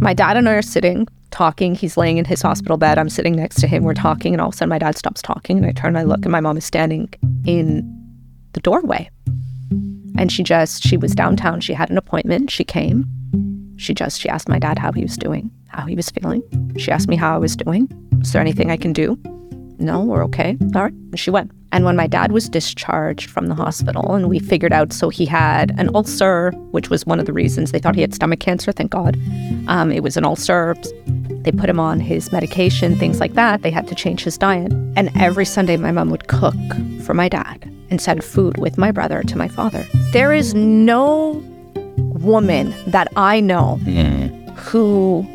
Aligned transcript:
my 0.00 0.14
dad 0.14 0.36
and 0.36 0.48
I 0.48 0.52
are 0.54 0.62
sitting 0.62 1.06
talking. 1.30 1.74
He's 1.74 1.96
laying 1.96 2.18
in 2.18 2.24
his 2.24 2.42
hospital 2.42 2.76
bed. 2.76 2.98
I'm 2.98 3.08
sitting 3.08 3.36
next 3.36 3.60
to 3.60 3.66
him. 3.66 3.84
We're 3.84 3.94
talking, 3.94 4.32
and 4.32 4.40
all 4.40 4.48
of 4.48 4.54
a 4.54 4.56
sudden, 4.56 4.70
my 4.70 4.78
dad 4.78 4.96
stops 4.96 5.22
talking, 5.22 5.58
and 5.58 5.66
I 5.66 5.72
turn 5.72 5.88
and 5.88 5.98
I 5.98 6.02
look, 6.02 6.24
and 6.24 6.32
my 6.32 6.40
mom 6.40 6.56
is 6.56 6.64
standing 6.64 7.12
in 7.46 7.82
the 8.52 8.60
doorway. 8.60 9.10
And 10.18 10.32
she 10.32 10.42
just, 10.42 10.82
she 10.82 10.96
was 10.96 11.14
downtown. 11.14 11.60
She 11.60 11.72
had 11.72 11.90
an 11.90 11.96
appointment. 11.96 12.50
She 12.50 12.64
came. 12.64 13.06
She 13.76 13.94
just, 13.94 14.20
she 14.20 14.28
asked 14.28 14.48
my 14.48 14.58
dad 14.58 14.78
how 14.78 14.92
he 14.92 15.02
was 15.02 15.16
doing, 15.16 15.50
how 15.68 15.86
he 15.86 15.94
was 15.94 16.10
feeling. 16.10 16.42
She 16.76 16.90
asked 16.90 17.08
me 17.08 17.16
how 17.16 17.34
I 17.34 17.38
was 17.38 17.56
doing. 17.56 17.88
Is 18.20 18.32
there 18.32 18.42
anything 18.42 18.70
I 18.70 18.76
can 18.76 18.92
do? 18.92 19.18
No, 19.78 20.02
we're 20.02 20.24
okay. 20.24 20.58
All 20.74 20.82
right. 20.82 20.92
And 20.92 21.18
she 21.18 21.30
went. 21.30 21.52
And 21.72 21.84
when 21.84 21.96
my 21.96 22.06
dad 22.06 22.32
was 22.32 22.48
discharged 22.48 23.30
from 23.30 23.46
the 23.46 23.54
hospital, 23.54 24.14
and 24.14 24.28
we 24.28 24.38
figured 24.38 24.72
out, 24.72 24.92
so 24.92 25.08
he 25.08 25.24
had 25.24 25.72
an 25.78 25.88
ulcer, 25.94 26.50
which 26.72 26.90
was 26.90 27.06
one 27.06 27.20
of 27.20 27.26
the 27.26 27.32
reasons 27.32 27.70
they 27.70 27.78
thought 27.78 27.94
he 27.94 28.00
had 28.00 28.14
stomach 28.14 28.40
cancer, 28.40 28.72
thank 28.72 28.90
God. 28.90 29.16
Um, 29.68 29.92
it 29.92 30.02
was 30.02 30.16
an 30.16 30.24
ulcer. 30.24 30.74
They 31.42 31.52
put 31.52 31.70
him 31.70 31.80
on 31.80 32.00
his 32.00 32.32
medication, 32.32 32.96
things 32.96 33.20
like 33.20 33.34
that. 33.34 33.62
They 33.62 33.70
had 33.70 33.86
to 33.88 33.94
change 33.94 34.24
his 34.24 34.36
diet. 34.36 34.72
And 34.96 35.10
every 35.16 35.44
Sunday, 35.44 35.76
my 35.76 35.92
mom 35.92 36.10
would 36.10 36.28
cook 36.28 36.54
for 37.02 37.14
my 37.14 37.28
dad 37.28 37.72
and 37.88 38.00
send 38.00 38.22
food 38.24 38.58
with 38.58 38.76
my 38.76 38.90
brother 38.90 39.22
to 39.22 39.38
my 39.38 39.48
father. 39.48 39.86
There 40.12 40.32
is 40.32 40.54
no 40.54 41.42
woman 41.96 42.74
that 42.88 43.08
I 43.16 43.40
know 43.40 43.76
who 44.56 45.26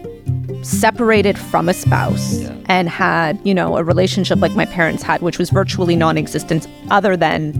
separated 0.66 1.38
from 1.38 1.70
a 1.70 1.74
spouse 1.74 2.40
and 2.66 2.90
had, 2.90 3.40
you 3.44 3.54
know, 3.54 3.78
a 3.78 3.84
relationship 3.84 4.40
like 4.40 4.54
my 4.56 4.66
parents 4.66 5.04
had, 5.04 5.22
which 5.22 5.38
was 5.38 5.50
virtually 5.50 5.96
non 5.96 6.18
existent, 6.18 6.68
other 6.90 7.16
than 7.16 7.54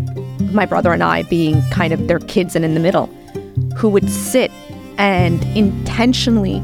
my 0.54 0.66
brother 0.66 0.92
and 0.92 1.04
I 1.04 1.24
being 1.24 1.62
kind 1.70 1.94
of 1.94 2.08
their 2.08 2.20
kids 2.20 2.56
and 2.56 2.66
in 2.66 2.74
the 2.74 2.80
middle, 2.80 3.08
who 3.78 3.90
would 3.90 4.10
sit 4.10 4.52
and 4.98 5.44
intentionally 5.56 6.64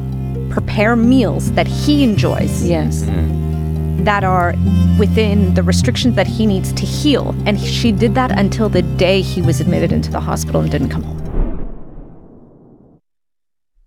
prepare 0.49 0.96
meals 0.96 1.52
that 1.54 1.68
he 1.68 2.04
enjoys 2.04 2.66
Yes. 2.68 3.04
Mm-hmm. 3.04 4.04
that 4.05 4.23
are 4.23 4.54
within 4.98 5.54
the 5.54 5.63
restrictions 5.63 6.15
that 6.15 6.27
he 6.27 6.46
needs 6.46 6.74
to 6.74 6.85
heal. 6.85 7.35
And 7.46 7.60
she 7.60 7.91
did 7.91 8.15
that 8.15 8.32
until 8.37 8.68
the 8.68 8.82
day 8.82 9.21
he 9.21 9.41
was 9.41 9.62
admitted 9.62 9.91
into 9.91 10.12
the 10.12 10.20
hospital 10.20 10.62
and 10.62 10.71
didn't 10.71 10.90
come 10.90 11.04
home. 11.04 11.21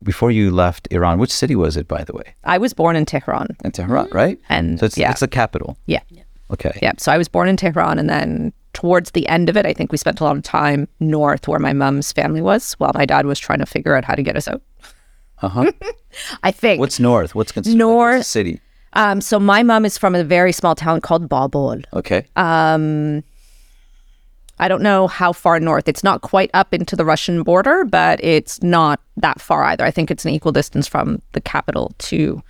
Before 0.04 0.30
you 0.30 0.50
left 0.50 0.86
Iran, 0.90 1.18
which 1.18 1.32
city 1.32 1.56
was 1.56 1.76
it, 1.76 1.88
by 1.88 2.04
the 2.04 2.12
way? 2.12 2.34
I 2.44 2.58
was 2.58 2.72
born 2.74 2.94
in 2.96 3.04
Tehran. 3.06 3.48
In 3.64 3.72
Tehran, 3.72 4.08
right? 4.12 4.38
And 4.48 4.78
So 4.78 4.86
it's, 4.86 4.96
yeah. 4.98 5.10
it's 5.10 5.20
the 5.20 5.28
capital. 5.28 5.76
Yeah. 5.86 6.00
Okay. 6.50 6.78
Yeah. 6.82 6.92
So 6.98 7.10
I 7.10 7.18
was 7.18 7.26
born 7.28 7.48
in 7.48 7.56
Tehran 7.56 7.98
and 7.98 8.08
then 8.08 8.52
towards 8.74 9.12
the 9.12 9.26
end 9.28 9.48
of 9.48 9.56
it, 9.56 9.64
I 9.66 9.72
think 9.72 9.90
we 9.92 9.98
spent 9.98 10.20
a 10.20 10.24
lot 10.24 10.36
of 10.36 10.42
time 10.42 10.86
north 11.00 11.48
where 11.48 11.58
my 11.58 11.72
mom's 11.72 12.12
family 12.12 12.42
was 12.42 12.74
while 12.74 12.92
my 12.94 13.06
dad 13.06 13.24
was 13.26 13.38
trying 13.38 13.60
to 13.60 13.66
figure 13.66 13.96
out 13.96 14.04
how 14.04 14.14
to 14.14 14.22
get 14.22 14.36
us 14.36 14.46
out. 14.46 14.60
Uh 15.42 15.48
huh. 15.48 15.72
I 16.42 16.50
think. 16.52 16.80
What's 16.80 17.00
north? 17.00 17.34
What's 17.34 17.50
considered 17.52 17.78
North- 17.78 18.18
what's 18.18 18.28
city? 18.28 18.60
um, 18.92 19.20
so 19.20 19.40
my 19.40 19.62
mom 19.62 19.84
is 19.84 19.96
from 19.98 20.14
a 20.14 20.22
very 20.22 20.52
small 20.52 20.74
town 20.74 21.00
called 21.00 21.28
Babol. 21.28 21.82
Okay. 21.94 22.26
Um, 22.36 23.24
I 24.58 24.68
don't 24.68 24.82
know 24.82 25.08
how 25.08 25.32
far 25.32 25.58
north. 25.58 25.88
It's 25.88 26.04
not 26.04 26.20
quite 26.20 26.50
up 26.54 26.72
into 26.72 26.94
the 26.96 27.04
Russian 27.04 27.42
border, 27.42 27.84
but 27.84 28.22
it's 28.22 28.62
not 28.62 29.00
that 29.16 29.40
far 29.40 29.64
either. 29.64 29.84
I 29.84 29.90
think 29.90 30.10
it's 30.10 30.24
an 30.24 30.30
equal 30.30 30.52
distance 30.52 30.86
from 30.86 31.20
the 31.32 31.40
capital 31.40 31.92
to, 31.98 32.42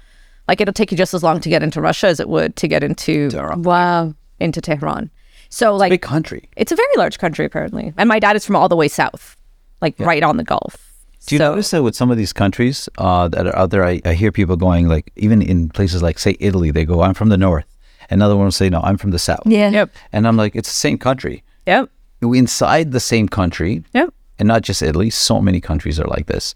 like, 0.46 0.60
it'll 0.60 0.74
take 0.74 0.90
you 0.90 0.98
just 0.98 1.14
as 1.14 1.22
long 1.22 1.40
to 1.40 1.48
get 1.48 1.62
into 1.62 1.80
Russia 1.80 2.08
as 2.08 2.20
it 2.20 2.28
would 2.28 2.56
to 2.56 2.68
get 2.68 2.82
into 2.82 3.30
Tehran. 3.30 3.62
Wow. 3.62 4.14
into 4.38 4.60
Tehran. 4.60 5.10
So, 5.48 5.76
like, 5.76 5.90
a 5.90 5.94
Big 5.94 6.02
country. 6.02 6.48
it's 6.56 6.72
a 6.72 6.76
very 6.76 6.96
large 6.96 7.18
country 7.18 7.44
apparently, 7.46 7.92
and 7.96 8.08
my 8.08 8.18
dad 8.18 8.36
is 8.36 8.44
from 8.44 8.56
all 8.56 8.68
the 8.68 8.76
way 8.76 8.88
south, 8.88 9.36
like 9.80 9.94
right 9.98 10.22
on 10.22 10.36
the 10.36 10.44
Gulf. 10.44 10.92
Do 11.26 11.34
you 11.36 11.38
so, 11.38 11.50
notice 11.50 11.70
that 11.70 11.82
with 11.82 11.96
some 11.96 12.10
of 12.10 12.18
these 12.18 12.32
countries 12.34 12.88
uh, 12.98 13.28
that 13.28 13.46
are 13.46 13.56
out 13.56 13.70
there, 13.70 13.84
I, 13.84 14.00
I 14.04 14.12
hear 14.12 14.30
people 14.30 14.56
going 14.56 14.88
like, 14.88 15.10
even 15.16 15.40
in 15.40 15.70
places 15.70 16.02
like 16.02 16.18
say 16.18 16.36
Italy, 16.38 16.70
they 16.70 16.84
go, 16.84 17.00
"I'm 17.02 17.14
from 17.14 17.30
the 17.30 17.38
north," 17.38 17.64
another 18.10 18.36
one 18.36 18.44
will 18.44 18.52
say, 18.52 18.68
"No, 18.68 18.80
I'm 18.82 18.98
from 18.98 19.10
the 19.10 19.18
south." 19.18 19.46
Yeah. 19.46 19.70
Yep. 19.70 19.90
And 20.12 20.28
I'm 20.28 20.36
like, 20.36 20.54
it's 20.54 20.68
the 20.68 20.74
same 20.74 20.98
country. 20.98 21.42
Yep. 21.66 21.90
Inside 22.22 22.92
the 22.92 23.00
same 23.00 23.28
country, 23.28 23.84
Yep. 23.92 24.12
and 24.38 24.48
not 24.48 24.62
just 24.62 24.80
Italy. 24.82 25.10
So 25.10 25.40
many 25.40 25.60
countries 25.60 26.00
are 26.00 26.06
like 26.06 26.26
this. 26.26 26.54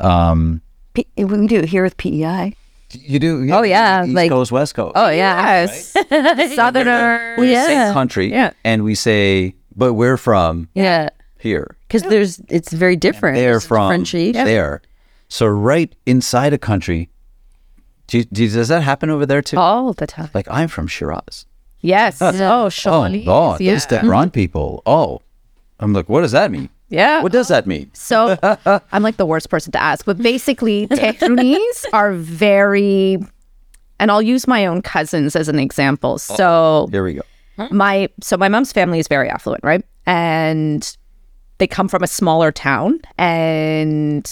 Um, 0.00 0.60
P- 0.94 1.06
we 1.16 1.46
do 1.48 1.56
it 1.58 1.64
here 1.68 1.82
with 1.82 1.96
PEI. 1.96 2.54
you 2.92 3.18
do? 3.18 3.48
Oh, 3.52 3.62
yeah, 3.62 4.04
East 4.04 4.14
like- 4.14 4.30
Coast, 4.30 4.52
West 4.52 4.74
Coast. 4.74 4.92
Oh 4.96 5.08
yeah. 5.10 5.66
Yes. 5.66 6.54
Southerner. 6.54 7.36
Yeah. 7.42 7.66
same 7.86 7.92
country. 7.92 8.30
Yeah. 8.30 8.50
And 8.64 8.84
we 8.84 8.94
say, 8.94 9.54
but 9.76 9.94
we're 9.94 10.16
from 10.16 10.68
Yeah. 10.74 11.08
here. 11.38 11.76
Because 11.86 12.02
there's 12.04 12.40
it's 12.48 12.72
very 12.72 12.96
different. 12.96 13.36
They're 13.36 13.52
There's 13.52 13.64
a 13.64 13.68
from 13.68 13.88
differentiation. 13.90 14.44
there. 14.44 14.82
So 15.28 15.46
right 15.46 15.94
inside 16.06 16.52
a 16.52 16.58
country. 16.58 17.10
Do 18.06 18.18
you, 18.18 18.24
do 18.24 18.48
does 18.48 18.68
that 18.68 18.82
happen 18.82 19.10
over 19.10 19.26
there 19.26 19.42
too? 19.42 19.58
All 19.58 19.92
the 19.92 20.06
time. 20.06 20.30
Like 20.32 20.46
I'm 20.50 20.68
from 20.68 20.86
Shiraz. 20.86 21.44
Yes. 21.80 22.20
Oh, 22.20 22.28
Oh, 22.28 22.68
Shawnees. 22.68 23.24
God, 23.24 23.60
yeah. 23.60 23.72
these 23.74 23.86
Tehran 23.86 24.30
people. 24.30 24.82
Oh, 24.86 25.20
I'm 25.80 25.92
like, 25.92 26.08
what 26.08 26.22
does 26.22 26.32
that 26.32 26.50
mean? 26.50 26.68
Yeah. 26.88 27.22
What 27.22 27.32
does 27.32 27.48
that 27.48 27.66
mean? 27.66 27.90
So 27.94 28.36
I'm 28.92 29.02
like 29.02 29.16
the 29.16 29.26
worst 29.26 29.50
person 29.50 29.72
to 29.72 29.82
ask, 29.82 30.04
but 30.06 30.18
basically, 30.18 30.86
Tehranese 30.88 31.84
are 31.92 32.14
very, 32.14 33.18
and 34.00 34.10
I'll 34.10 34.22
use 34.22 34.48
my 34.48 34.64
own 34.66 34.80
cousins 34.82 35.36
as 35.36 35.48
an 35.48 35.58
example. 35.58 36.18
So 36.18 36.88
Here 36.90 37.04
we 37.04 37.14
go. 37.14 37.22
my 37.70 38.08
so 38.22 38.36
my 38.36 38.48
mom's 38.48 38.72
family 38.72 38.98
is 38.98 39.06
very 39.06 39.28
affluent, 39.28 39.62
right? 39.62 39.84
And 40.06 40.96
they 41.58 41.66
come 41.66 41.88
from 41.88 42.02
a 42.02 42.06
smaller 42.06 42.50
town, 42.50 43.00
and 43.18 44.24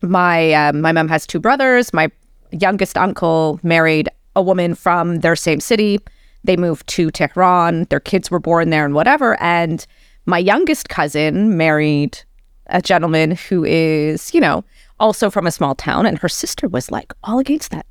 my 0.00 0.52
um, 0.54 0.80
my 0.80 0.92
mom 0.92 1.08
has 1.08 1.26
two 1.26 1.38
brothers. 1.38 1.92
My 1.92 2.10
youngest 2.50 2.96
uncle 2.96 3.60
married 3.62 4.08
a 4.36 4.42
woman 4.42 4.74
from 4.74 5.20
their 5.20 5.36
same 5.36 5.60
city. 5.60 6.00
They 6.44 6.56
moved 6.56 6.86
to 6.88 7.10
Tehran. 7.10 7.84
Their 7.84 8.00
kids 8.00 8.30
were 8.30 8.40
born 8.40 8.70
there 8.70 8.84
and 8.84 8.94
whatever. 8.94 9.40
And 9.40 9.86
my 10.26 10.38
youngest 10.38 10.88
cousin 10.88 11.56
married 11.56 12.18
a 12.66 12.82
gentleman 12.82 13.32
who 13.32 13.64
is, 13.64 14.32
you 14.34 14.40
know, 14.40 14.64
also 14.98 15.30
from 15.30 15.46
a 15.46 15.52
small 15.52 15.74
town. 15.74 16.06
And 16.06 16.18
her 16.18 16.28
sister 16.28 16.68
was 16.68 16.90
like 16.90 17.12
all 17.24 17.38
against 17.38 17.70
that 17.70 17.86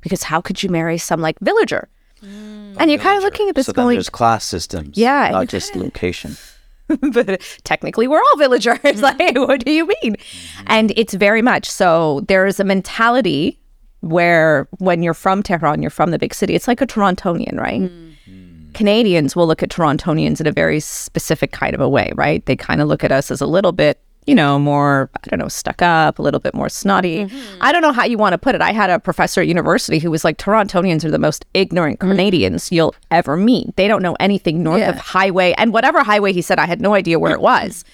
because 0.00 0.22
how 0.22 0.40
could 0.40 0.62
you 0.62 0.68
marry 0.68 0.98
some 0.98 1.20
like 1.20 1.38
villager? 1.40 1.88
Mm. 2.22 2.76
and 2.78 2.90
you're 2.90 3.00
kind 3.00 3.16
of 3.16 3.22
looking 3.22 3.48
at 3.48 3.54
this 3.54 3.64
So 3.64 3.72
then 3.72 3.86
going, 3.86 3.94
there's 3.94 4.10
class 4.10 4.44
systems. 4.44 4.98
Yeah, 4.98 5.24
and 5.24 5.32
Not 5.32 5.40
you 5.40 5.46
just 5.46 5.74
location. 5.74 6.36
but 7.12 7.40
technically 7.64 8.08
we're 8.08 8.18
all 8.20 8.36
villagers. 8.36 8.78
like, 9.02 9.36
what 9.36 9.64
do 9.64 9.72
you 9.72 9.86
mean? 9.86 10.16
Mm-hmm. 10.16 10.64
And 10.66 10.92
it's 10.96 11.14
very 11.14 11.42
much 11.42 11.70
so. 11.70 12.20
There 12.28 12.46
is 12.46 12.60
a 12.60 12.64
mentality 12.64 13.59
where 14.00 14.68
when 14.78 15.02
you're 15.02 15.14
from 15.14 15.42
Tehran, 15.42 15.82
you're 15.82 15.90
from 15.90 16.10
the 16.10 16.18
big 16.18 16.34
city. 16.34 16.54
It's 16.54 16.68
like 16.68 16.80
a 16.80 16.86
Torontonian, 16.86 17.58
right? 17.58 17.82
Mm. 17.82 18.14
Mm. 18.28 18.74
Canadians 18.74 19.36
will 19.36 19.46
look 19.46 19.62
at 19.62 19.68
Torontonians 19.68 20.40
in 20.40 20.46
a 20.46 20.52
very 20.52 20.80
specific 20.80 21.52
kind 21.52 21.74
of 21.74 21.80
a 21.80 21.88
way, 21.88 22.12
right? 22.14 22.44
They 22.46 22.56
kind 22.56 22.80
of 22.80 22.88
look 22.88 23.04
at 23.04 23.12
us 23.12 23.30
as 23.30 23.40
a 23.40 23.46
little 23.46 23.72
bit, 23.72 24.00
you 24.26 24.34
know, 24.34 24.58
more, 24.58 25.10
I 25.22 25.28
don't 25.28 25.38
know, 25.38 25.48
stuck 25.48 25.82
up, 25.82 26.18
a 26.18 26.22
little 26.22 26.40
bit 26.40 26.54
more 26.54 26.68
snotty. 26.68 27.26
Mm-hmm. 27.26 27.58
I 27.60 27.72
don't 27.72 27.82
know 27.82 27.92
how 27.92 28.04
you 28.04 28.16
want 28.16 28.32
to 28.32 28.38
put 28.38 28.54
it. 28.54 28.62
I 28.62 28.72
had 28.72 28.88
a 28.88 28.98
professor 28.98 29.42
at 29.42 29.48
university 29.48 29.98
who 29.98 30.10
was 30.10 30.24
like, 30.24 30.38
Torontonians 30.38 31.04
are 31.04 31.10
the 31.10 31.18
most 31.18 31.44
ignorant 31.52 31.98
mm. 31.98 32.08
Canadians 32.08 32.72
you'll 32.72 32.94
ever 33.10 33.36
meet. 33.36 33.76
They 33.76 33.88
don't 33.88 34.02
know 34.02 34.16
anything 34.20 34.62
north 34.62 34.82
of 34.82 34.96
highway. 34.96 35.52
And 35.58 35.72
whatever 35.72 36.02
highway 36.02 36.32
he 36.32 36.42
said, 36.42 36.58
I 36.58 36.66
had 36.66 36.80
no 36.80 36.94
idea 36.94 37.18
where 37.18 37.32
it 37.32 37.40
was. 37.42 37.84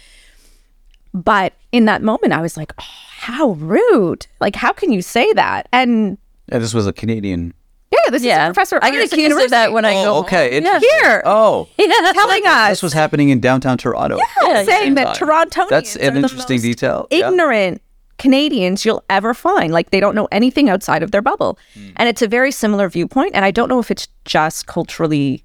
But 1.13 1.55
in 1.73 1.87
that 1.87 2.03
moment, 2.03 2.35
I 2.35 2.43
was 2.43 2.57
like, 2.57 2.75
oh, 2.79 3.06
how 3.19 3.51
rude. 3.53 4.27
Like, 4.41 4.57
how 4.57 4.73
can 4.73 4.93
you 4.93 5.03
say 5.03 5.33
that? 5.35 5.69
And 5.73 6.19
Yeah, 6.51 6.59
this 6.59 6.75
was 6.75 6.87
a 6.87 6.93
Canadian. 6.93 7.55
yeah, 7.91 8.11
this 8.11 8.23
Yeah. 8.23 8.45
is 8.47 8.51
a 8.51 8.53
professor. 8.55 8.79
I 8.83 8.91
get 8.91 9.11
accused 9.13 9.41
of 9.45 9.51
that 9.51 9.73
when 9.73 9.85
I 9.85 9.95
go. 9.95 10.15
Oh, 10.17 10.19
okay. 10.21 10.61
Yeah. 10.61 10.79
Here. 10.81 11.23
Oh, 11.25 11.69
telling 11.79 12.47
us 12.47 12.69
this 12.71 12.83
was 12.83 12.93
happening 12.93 13.31
in 13.31 13.41
downtown 13.41 13.79
Toronto. 13.79 14.19
Yeah, 14.43 14.63
saying 14.65 14.95
that 14.95 15.15
Toronto. 15.17 15.63
Torontonians 15.65 15.69
That's 15.71 15.97
are 15.97 16.01
an 16.01 16.15
the 16.15 16.21
interesting 16.21 16.57
most 16.57 16.63
detail. 16.63 17.07
Yeah. 17.11 17.29
ignorant 17.31 17.83
Canadians 18.19 18.85
you'll 18.85 19.05
ever 19.11 19.35
find. 19.35 19.73
Like 19.73 19.91
they 19.91 20.01
don't 20.01 20.15
know 20.15 20.29
anything 20.33 20.69
outside 20.71 21.03
of 21.03 21.11
their 21.11 21.23
bubble. 21.23 21.59
Hmm. 21.75 21.89
And 21.97 22.09
it's 22.09 22.23
a 22.23 22.29
very 22.29 22.51
similar 22.53 22.89
viewpoint. 22.89 23.33
And 23.35 23.45
I 23.45 23.51
don't 23.51 23.69
know 23.69 23.79
if 23.79 23.91
it's 23.91 24.09
just 24.25 24.67
culturally 24.67 25.45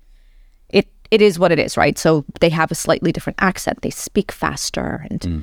it 0.70 0.88
it 1.10 1.22
is 1.22 1.38
what 1.40 1.52
it 1.52 1.60
is, 1.60 1.76
right? 1.78 1.98
So 1.98 2.24
they 2.40 2.50
have 2.50 2.72
a 2.72 2.76
slightly 2.76 3.12
different 3.12 3.38
accent. 3.42 3.82
They 3.82 3.90
speak 3.90 4.32
faster 4.32 5.06
and 5.10 5.24
Hmm. 5.24 5.40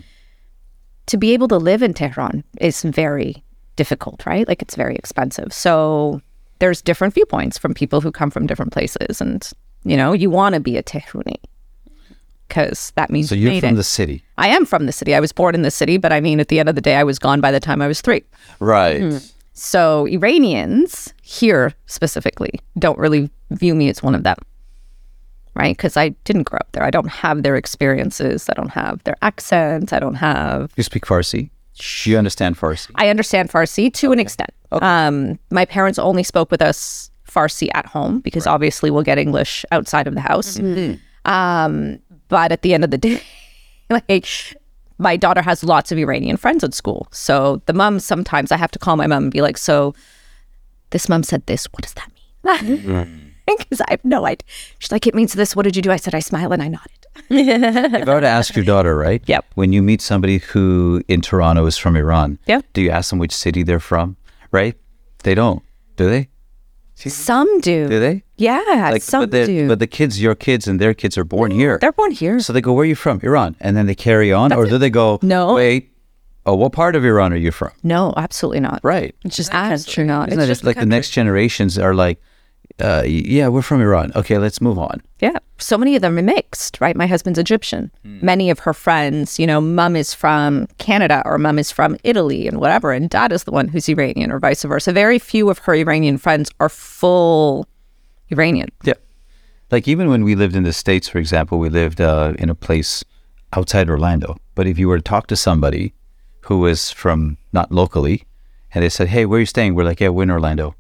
To 1.09 1.17
be 1.17 1.33
able 1.33 1.49
to 1.49 1.57
live 1.59 1.83
in 1.83 1.93
Tehran 1.95 2.45
is 2.61 2.83
very 2.83 3.43
difficult, 3.77 4.25
right? 4.27 4.47
Like 4.49 4.63
it's 4.63 4.75
very 4.77 4.97
expensive. 4.97 5.53
So 5.53 6.21
there's 6.61 6.81
different 6.83 7.15
viewpoints 7.15 7.59
from 7.59 7.75
people 7.75 8.01
who 8.01 8.11
come 8.13 8.31
from 8.31 8.47
different 8.47 8.73
places 8.73 9.21
and 9.21 9.49
you 9.85 9.97
know, 9.97 10.13
you 10.13 10.29
want 10.31 10.55
to 10.55 10.61
be 10.61 10.77
a 10.77 10.83
Tehrani 10.83 11.37
because 12.49 12.93
that 12.97 13.11
means 13.11 13.29
So 13.29 13.35
you 13.35 13.51
you're 13.51 13.61
from 13.61 13.75
it. 13.75 13.77
the 13.77 13.85
city, 13.85 14.25
I 14.39 14.49
am 14.49 14.65
from 14.65 14.87
the 14.87 14.93
city. 14.93 15.15
I 15.15 15.21
was 15.21 15.33
born 15.33 15.55
in 15.55 15.63
the 15.63 15.71
city, 15.71 15.99
but 15.99 16.13
I 16.13 16.21
mean, 16.21 16.41
at 16.41 16.49
the 16.49 16.59
end 16.59 16.69
of 16.69 16.75
the 16.75 16.81
day, 16.81 16.97
I 16.97 17.05
was 17.05 17.19
gone 17.19 17.41
by 17.41 17.51
the 17.53 17.61
time 17.61 17.83
I 17.83 17.87
was 17.89 18.01
three. 18.01 18.25
right? 18.59 19.01
Mm-hmm. 19.01 19.19
So 19.53 20.07
Iranians 20.07 21.13
here 21.23 21.75
specifically 21.87 22.61
don't 22.79 22.99
really 22.99 23.31
view 23.51 23.75
me 23.75 23.89
as 23.89 24.03
one 24.03 24.15
of 24.15 24.23
them, 24.23 24.37
right? 25.59 25.77
Because 25.77 25.97
I 25.97 26.11
didn't 26.25 26.45
grow 26.45 26.59
up 26.59 26.69
there. 26.73 26.85
I 26.85 26.91
don't 26.91 27.09
have 27.09 27.43
their 27.43 27.57
experiences. 27.57 28.49
I 28.49 28.55
don't 28.55 28.71
have 28.71 29.03
their 29.05 29.17
accent. 29.23 29.93
I 29.93 29.99
don't 29.99 30.15
have. 30.15 30.73
You 30.77 30.85
speak 30.85 31.05
Farsi. 31.05 31.51
You 32.05 32.17
understand 32.17 32.57
Farsi? 32.57 32.91
I 32.95 33.09
understand 33.09 33.51
Farsi 33.51 33.93
to 33.95 34.13
an 34.13 34.19
extent. 34.19 34.51
Um, 34.73 35.39
my 35.51 35.65
parents 35.65 35.99
only 35.99 36.23
spoke 36.23 36.51
with 36.51 36.63
us 36.63 37.11
Farsi 37.29 37.69
at 37.75 37.87
home 37.87 38.21
because 38.21 38.47
obviously 38.47 38.91
we'll 38.91 39.03
get 39.03 39.19
English 39.19 39.65
outside 39.71 40.07
of 40.07 40.15
the 40.15 40.21
house. 40.21 40.59
Um, 41.25 41.99
but 42.29 42.53
at 42.53 42.63
the 42.63 42.75
end 42.75 42.85
of 42.85 42.91
the 42.91 42.99
day, 43.09 43.21
like 43.91 44.57
my 44.99 45.17
daughter 45.17 45.43
has 45.43 45.63
lots 45.63 45.93
of 45.93 45.99
Iranian 45.99 46.37
friends 46.37 46.65
at 46.65 46.75
school. 46.75 47.07
So 47.13 47.63
the 47.67 47.73
mom 47.73 48.01
sometimes 48.01 48.51
I 48.51 48.57
have 48.57 48.71
to 48.73 48.79
call 48.79 48.97
my 48.97 49.07
mom 49.07 49.25
and 49.25 49.33
be 49.33 49.41
like, 49.41 49.59
"So 49.59 49.95
this 50.91 51.09
mom 51.09 51.23
said 51.23 51.47
this. 51.47 51.67
What 51.67 51.83
does 51.83 51.95
that 51.95 52.11
mean?" 52.63 53.25
Because 53.59 53.81
I 53.83 53.91
have 53.91 54.05
no 54.05 54.27
idea. 54.27 54.45
She's 54.79 54.93
like, 54.93 55.07
"It 55.07 55.15
means 55.15 55.33
this. 55.33 55.55
What 55.57 55.63
did 55.65 55.77
you 55.77 55.83
do?" 55.83 55.91
I 55.91 55.97
said, 55.97 56.15
"I 56.15 56.21
smiled 56.21 56.53
and 56.53 56.63
I 56.63 56.69
nodded." 56.69 56.93
if 57.31 58.09
I 58.09 58.15
were 58.15 58.21
to 58.21 58.27
ask 58.27 58.55
your 58.55 58.65
daughter, 58.65 58.97
right? 58.97 59.23
Yep. 59.27 59.45
When 59.55 59.73
you 59.73 59.83
meet 59.83 60.01
somebody 60.01 60.39
who 60.39 61.03
in 61.09 61.21
Toronto 61.21 61.67
is 61.67 61.77
from 61.77 61.97
Iran, 61.97 62.39
Yeah. 62.47 62.61
do 62.73 62.81
you 62.81 62.91
ask 62.91 63.11
them 63.11 63.19
which 63.19 63.33
city 63.35 63.63
they're 63.65 63.81
from? 63.81 64.17
Right? 64.53 64.77
They 65.25 65.35
don't, 65.35 65.63
do 65.97 66.09
they? 66.09 66.29
Some 66.95 67.61
do. 67.61 67.89
Do 67.89 68.01
they? 68.01 68.25
Yeah, 68.37 68.89
like, 68.93 69.03
some 69.03 69.23
but 69.23 69.31
the- 69.31 69.47
do. 69.47 69.69
But 69.69 69.79
the 69.79 69.87
kids, 69.87 70.21
your 70.21 70.35
kids, 70.35 70.67
and 70.67 70.81
their 70.81 70.95
kids 70.95 71.17
are 71.17 71.25
born 71.25 71.51
here. 71.53 71.79
They're 71.81 71.93
born 71.93 72.11
here. 72.13 72.41
So 72.41 72.53
they 72.53 72.61
go, 72.61 72.73
"Where 72.73 72.83
are 72.83 72.87
you 72.87 72.97
from? 72.97 73.21
Iran?" 73.23 73.55
And 73.61 73.77
then 73.77 73.87
they 73.87 73.95
carry 73.95 74.33
on, 74.33 74.53
or 74.53 74.67
do 74.67 74.79
they 74.79 74.91
go, 74.91 75.19
No. 75.23 75.55
Wait, 75.55 75.91
oh, 76.45 76.55
what 76.55 76.73
part 76.73 76.97
of 76.97 77.05
Iran 77.05 77.33
are 77.33 77.37
you 77.37 77.53
from? 77.53 77.71
no, 77.85 78.13
absolutely 78.17 78.61
not. 78.61 78.81
Right. 78.83 79.15
It's 79.25 79.37
just 79.37 79.53
Absolutely 79.53 80.05
not. 80.05 80.29
Isn't 80.29 80.41
that 80.41 80.47
just 80.47 80.65
like 80.65 80.77
the 80.77 80.87
next 80.87 81.11
generations 81.11 81.79
are 81.79 81.95
like, 81.95 82.21
uh, 82.81 83.03
yeah, 83.07 83.49
we're 83.49 83.63
from 83.63 83.81
Iran. 83.81 84.13
Okay, 84.15 84.39
let's 84.39 84.61
move 84.61 84.79
on. 84.79 85.03
Yeah. 85.21 85.39
So 85.59 85.77
many 85.77 85.97
of 85.97 86.03
them 86.03 86.17
are 86.17 86.23
mixed, 86.23 86.81
right? 86.81 86.95
My 86.95 87.07
husband's 87.07 87.39
Egyptian. 87.39 87.91
Many 88.05 88.51
of 88.51 88.61
her 88.61 88.73
friends, 88.73 89.39
you 89.39 89.47
know, 89.47 89.61
mom 89.61 89.97
is 89.97 90.15
from 90.15 90.69
Canada 90.79 91.23
or 91.25 91.39
mom 91.39 91.59
is 91.59 91.73
from 91.73 91.97
Italy 92.05 92.47
and 92.47 92.61
whatever, 92.61 92.93
and 92.93 93.11
dad 93.11 93.33
is 93.33 93.45
the 93.45 93.51
one 93.51 93.69
who's 93.69 93.89
Iranian 93.89 94.31
or 94.31 94.39
vice 94.39 94.63
versa. 94.63 94.93
Very 94.93 95.19
few 95.19 95.51
of 95.51 95.59
her 95.59 95.75
Iranian 95.75 96.19
friends 96.19 96.51
are 96.61 96.69
full 96.69 97.67
Iranian. 98.31 98.69
Yeah. 98.85 98.95
Like 99.71 99.89
even 99.89 100.09
when 100.09 100.25
we 100.25 100.35
lived 100.35 100.55
in 100.55 100.63
the 100.63 100.73
States, 100.73 101.09
for 101.09 101.19
example, 101.19 101.59
we 101.59 101.69
lived 101.69 102.01
uh, 102.01 102.35
in 102.39 102.49
a 102.49 102.55
place 102.55 103.05
outside 103.53 103.91
Orlando. 103.91 104.37
But 104.55 104.67
if 104.67 104.79
you 104.79 104.89
were 104.89 104.99
to 104.99 105.03
talk 105.03 105.27
to 105.29 105.37
somebody 105.37 105.95
who 106.43 106.61
was 106.61 106.91
from 106.91 107.37
not 107.53 107.73
locally 107.73 108.25
and 108.73 108.85
they 108.85 108.89
said, 108.89 109.09
hey, 109.09 109.27
where 109.27 109.39
are 109.39 109.41
you 109.41 109.47
staying? 109.47 109.75
We're 109.75 109.85
like, 109.85 110.01
yeah, 110.01 110.09
we're 110.09 110.23
in 110.23 110.31
Orlando. 110.31 110.75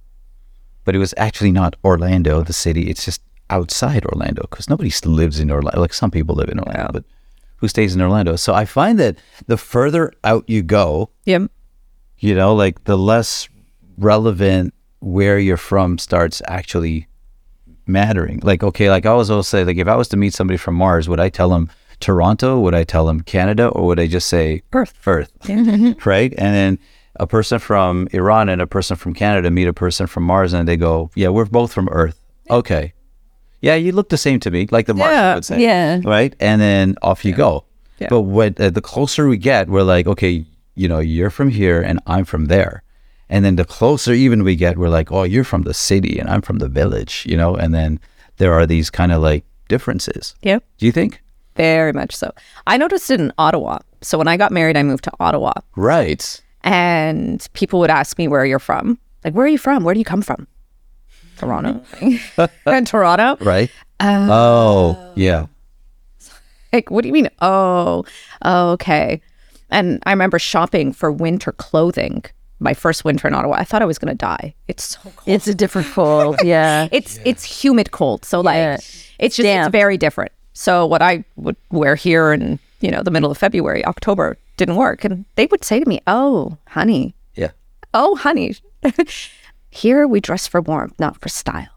But 0.88 0.94
it 0.94 1.00
was 1.00 1.12
actually 1.18 1.52
not 1.52 1.76
Orlando, 1.84 2.42
the 2.42 2.54
city. 2.54 2.88
It's 2.88 3.04
just 3.04 3.20
outside 3.50 4.06
Orlando 4.06 4.40
because 4.50 4.70
nobody 4.70 4.90
lives 5.04 5.38
in 5.38 5.50
Orlando. 5.50 5.78
Like 5.82 5.92
some 5.92 6.10
people 6.10 6.34
live 6.34 6.48
in 6.48 6.58
Orlando, 6.58 6.88
but 6.94 7.04
who 7.56 7.68
stays 7.68 7.94
in 7.94 8.00
Orlando? 8.00 8.36
So 8.36 8.54
I 8.54 8.64
find 8.64 8.98
that 8.98 9.18
the 9.48 9.58
further 9.58 10.14
out 10.24 10.44
you 10.48 10.62
go, 10.62 11.10
Yeah. 11.26 11.44
you 12.18 12.34
know, 12.34 12.54
like 12.54 12.84
the 12.84 12.96
less 12.96 13.50
relevant 13.98 14.72
where 15.00 15.38
you're 15.38 15.58
from 15.58 15.98
starts 15.98 16.40
actually 16.48 17.06
mattering. 17.86 18.40
Like, 18.42 18.62
okay, 18.62 18.88
like 18.88 19.04
I 19.04 19.10
always 19.10 19.28
always 19.28 19.46
say, 19.46 19.64
like 19.64 19.76
if 19.76 19.88
I 19.88 19.94
was 19.96 20.08
to 20.08 20.16
meet 20.16 20.32
somebody 20.32 20.56
from 20.56 20.74
Mars, 20.74 21.06
would 21.06 21.20
I 21.20 21.28
tell 21.28 21.50
them 21.50 21.68
Toronto? 22.00 22.58
Would 22.60 22.74
I 22.74 22.84
tell 22.84 23.04
them 23.04 23.20
Canada? 23.20 23.68
Or 23.68 23.84
would 23.88 24.00
I 24.00 24.06
just 24.06 24.28
say 24.28 24.62
Earth. 24.72 24.94
Earth? 25.06 25.32
right? 26.06 26.32
And 26.38 26.54
then 26.54 26.78
a 27.16 27.26
person 27.26 27.58
from 27.58 28.08
Iran 28.12 28.48
and 28.48 28.60
a 28.60 28.66
person 28.66 28.96
from 28.96 29.14
Canada 29.14 29.50
meet 29.50 29.66
a 29.68 29.72
person 29.72 30.06
from 30.06 30.22
Mars 30.24 30.52
and 30.52 30.68
they 30.68 30.76
go, 30.76 31.10
yeah, 31.14 31.28
we're 31.28 31.44
both 31.46 31.72
from 31.72 31.88
Earth. 31.90 32.18
Okay. 32.50 32.92
Yeah, 33.60 33.74
you 33.74 33.92
look 33.92 34.08
the 34.08 34.16
same 34.16 34.38
to 34.40 34.50
me, 34.50 34.68
like 34.70 34.86
the 34.86 34.94
Martian 34.94 35.14
Yeah, 35.18 35.34
would 35.34 35.44
say. 35.44 35.60
yeah. 35.60 36.00
Right? 36.04 36.34
And 36.38 36.60
then 36.60 36.96
off 37.02 37.24
you 37.24 37.32
go. 37.34 37.64
Yeah. 37.98 38.08
But 38.10 38.20
when 38.22 38.54
uh, 38.60 38.70
the 38.70 38.80
closer 38.80 39.26
we 39.26 39.36
get, 39.36 39.68
we're 39.68 39.82
like, 39.82 40.06
okay, 40.06 40.46
you 40.76 40.86
know, 40.88 41.00
you're 41.00 41.30
from 41.30 41.48
here 41.50 41.82
and 41.82 41.98
I'm 42.06 42.24
from 42.24 42.46
there. 42.46 42.84
And 43.28 43.44
then 43.44 43.56
the 43.56 43.64
closer 43.64 44.12
even 44.12 44.44
we 44.44 44.54
get, 44.54 44.78
we're 44.78 44.88
like, 44.88 45.10
oh, 45.10 45.24
you're 45.24 45.44
from 45.44 45.62
the 45.62 45.74
city 45.74 46.18
and 46.20 46.30
I'm 46.30 46.40
from 46.40 46.58
the 46.58 46.68
village, 46.68 47.24
you 47.28 47.36
know? 47.36 47.56
And 47.56 47.74
then 47.74 47.98
there 48.36 48.52
are 48.54 48.64
these 48.66 48.88
kind 48.90 49.10
of 49.10 49.20
like 49.20 49.44
differences. 49.68 50.36
Yeah. 50.42 50.60
Do 50.78 50.86
you 50.86 50.92
think? 50.92 51.20
Very 51.56 51.92
much 51.92 52.14
so. 52.14 52.32
I 52.68 52.76
noticed 52.76 53.10
it 53.10 53.20
in 53.20 53.32
Ottawa. 53.36 53.78
So 54.00 54.16
when 54.16 54.28
I 54.28 54.36
got 54.36 54.52
married, 54.52 54.76
I 54.76 54.84
moved 54.84 55.02
to 55.04 55.12
Ottawa. 55.18 55.52
Right. 55.74 56.40
And 56.64 57.46
people 57.52 57.80
would 57.80 57.90
ask 57.90 58.18
me 58.18 58.28
where 58.28 58.44
you're 58.44 58.58
from. 58.58 58.98
Like, 59.24 59.34
where 59.34 59.46
are 59.46 59.48
you 59.48 59.58
from? 59.58 59.84
Where 59.84 59.94
do 59.94 59.98
you 60.00 60.04
come 60.04 60.22
from? 60.22 60.46
Toronto. 61.38 61.82
and 62.66 62.86
Toronto. 62.86 63.36
Right. 63.44 63.70
Um, 64.00 64.28
oh, 64.30 65.12
yeah. 65.14 65.46
Like, 66.72 66.90
what 66.90 67.02
do 67.02 67.08
you 67.08 67.12
mean? 67.14 67.28
Oh, 67.40 68.04
oh, 68.42 68.70
okay. 68.72 69.20
And 69.70 70.02
I 70.04 70.10
remember 70.10 70.38
shopping 70.38 70.92
for 70.92 71.10
winter 71.12 71.52
clothing. 71.52 72.24
My 72.60 72.74
first 72.74 73.04
winter 73.04 73.28
in 73.28 73.34
Ottawa, 73.34 73.54
I 73.56 73.64
thought 73.64 73.82
I 73.82 73.86
was 73.86 73.98
going 73.98 74.10
to 74.12 74.16
die. 74.18 74.52
It's 74.66 74.84
so 74.84 75.00
cold. 75.02 75.22
It's 75.26 75.46
a 75.46 75.54
different 75.54 75.88
cold. 75.88 76.40
Yeah. 76.44 76.88
It's 76.90 77.20
it's 77.24 77.44
humid 77.44 77.92
cold, 77.92 78.24
so 78.24 78.40
like 78.40 78.56
Yeah. 78.56 78.74
it's 79.20 79.36
just 79.36 79.46
it's 79.46 79.68
very 79.68 79.96
different. 79.96 80.32
So 80.54 80.84
what 80.84 81.00
I 81.00 81.24
would 81.36 81.54
wear 81.70 81.94
here 81.94 82.32
in 82.32 82.58
you 82.80 82.90
know 82.90 83.02
the 83.04 83.12
middle 83.12 83.30
of 83.30 83.38
February, 83.38 83.84
October 83.84 84.36
didn't 84.58 84.76
work, 84.76 85.04
and 85.04 85.24
they 85.36 85.46
would 85.46 85.64
say 85.64 85.80
to 85.80 85.88
me, 85.88 86.00
"Oh, 86.06 86.58
honey, 86.68 87.14
Yeah. 87.34 87.52
oh, 87.94 88.16
honey, 88.16 88.54
here 89.70 90.06
we 90.06 90.20
dress 90.20 90.46
for 90.46 90.60
warmth, 90.60 90.98
not 90.98 91.20
for 91.20 91.28
style." 91.30 91.68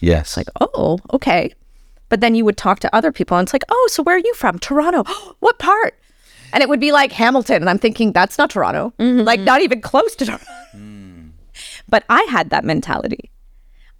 Yes. 0.00 0.36
Like, 0.36 0.48
oh, 0.60 0.98
okay. 1.12 1.52
But 2.08 2.20
then 2.20 2.34
you 2.34 2.44
would 2.44 2.56
talk 2.56 2.80
to 2.80 2.94
other 2.96 3.12
people 3.12 3.36
and 3.36 3.46
it's 3.46 3.52
like, 3.52 3.64
oh, 3.68 3.88
so 3.92 4.02
where 4.02 4.16
are 4.16 4.18
you 4.18 4.34
from? 4.34 4.58
Toronto. 4.58 5.04
what 5.40 5.58
part? 5.58 5.94
And 6.52 6.62
it 6.62 6.68
would 6.68 6.80
be 6.80 6.90
like 6.90 7.12
Hamilton. 7.12 7.56
And 7.62 7.70
I'm 7.70 7.78
thinking, 7.78 8.10
that's 8.12 8.38
not 8.38 8.50
Toronto. 8.50 8.92
Mm-hmm. 8.98 9.20
Like, 9.20 9.40
not 9.40 9.60
even 9.60 9.80
close 9.80 10.16
to 10.16 10.24
Toronto. 10.26 10.44
Hmm. 10.72 11.28
But 11.88 12.04
I 12.08 12.22
had 12.30 12.50
that 12.50 12.64
mentality. 12.64 13.30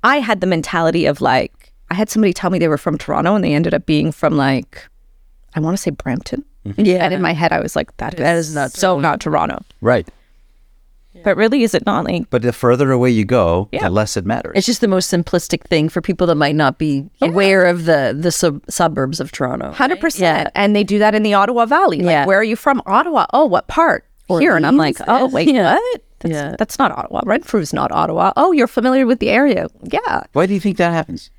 I 0.03 0.17
had 0.21 0.41
the 0.41 0.47
mentality 0.47 1.07
of 1.07 1.21
like, 1.21 1.73
I 1.91 1.95
had 1.95 2.09
somebody 2.09 2.33
tell 2.33 2.51
me 2.51 2.59
they 2.59 2.67
were 2.69 2.79
from 2.79 2.97
Toronto 2.99 3.35
and 3.35 3.45
they 3.45 3.53
ended 3.53 3.75
up 3.75 3.85
being 3.87 4.11
from 4.11 4.37
like, 4.37 4.89
I 5.55 5.61
want 5.61 5.77
to 5.77 5.83
say 5.83 5.91
Brampton. 5.91 6.45
Mm-hmm. 6.67 6.81
Yeah. 6.85 7.05
And 7.05 7.15
in 7.15 7.23
my 7.23 7.33
head, 7.33 7.53
I 7.53 7.61
was 7.61 7.75
like, 7.75 7.97
that, 7.99 8.17
that 8.19 8.37
is 8.37 8.55
not 8.55 8.73
so 8.73 8.99
not 9.01 9.21
Toronto. 9.21 9.63
right. 9.81 10.09
But 11.25 11.37
really, 11.37 11.65
is 11.65 11.75
it 11.75 11.85
not 11.87 12.05
like, 12.05 12.31
But 12.31 12.43
the 12.43 12.53
further 12.53 12.93
away 12.93 13.11
you 13.11 13.25
go, 13.25 13.69
Yeah. 13.73 13.83
the 13.85 13.91
less 13.91 14.17
it 14.17 14.25
matters. 14.25 14.53
It's 14.55 14.67
just 14.67 14.81
the 14.81 14.89
most 14.89 15.11
simplistic 15.13 15.63
thing 15.65 15.89
for 15.89 16.01
people 16.01 16.27
that 16.29 16.37
might 16.37 16.55
not 16.55 16.79
be 16.79 17.11
aware 17.21 17.67
of 17.67 17.85
the 17.85 18.17
the 18.19 18.31
sub- 18.31 18.63
suburbs 18.71 19.19
of 19.21 19.33
Toronto. 19.33 19.73
100%. 19.73 20.21
Yeah. 20.21 20.49
And 20.55 20.75
they 20.75 20.85
do 20.85 20.99
that 21.01 21.15
in 21.15 21.23
the 21.25 21.35
Ottawa 21.35 21.67
Valley. 21.67 21.99
Like, 21.99 22.07
Yeah. 22.13 22.27
where 22.27 22.39
are 22.39 22.45
you 22.45 22.55
from? 22.57 22.81
Ottawa. 22.87 23.27
Oh, 23.35 23.45
what 23.45 23.67
part? 23.67 24.05
Here. 24.29 24.55
And 24.57 24.65
I'm 24.65 24.77
like, 24.77 24.97
oh, 25.09 25.27
wait, 25.29 25.49
Yeah. 25.49 25.75
what? 25.75 26.03
That's, 26.21 26.33
Yeah. 26.33 26.55
that's 26.57 26.79
not 26.79 26.93
Ottawa. 26.93 27.23
Renfrew's 27.27 27.73
not 27.73 27.91
Ottawa. 27.91 28.33
Oh, 28.37 28.53
you're 28.53 28.69
familiar 28.69 29.05
with 29.05 29.19
the 29.19 29.31
area. 29.31 29.67
Yeah. 29.83 30.23
Why 30.33 30.47
do 30.47 30.55
you 30.55 30.61
think 30.61 30.77
that 30.77 30.93
happens? 30.93 31.31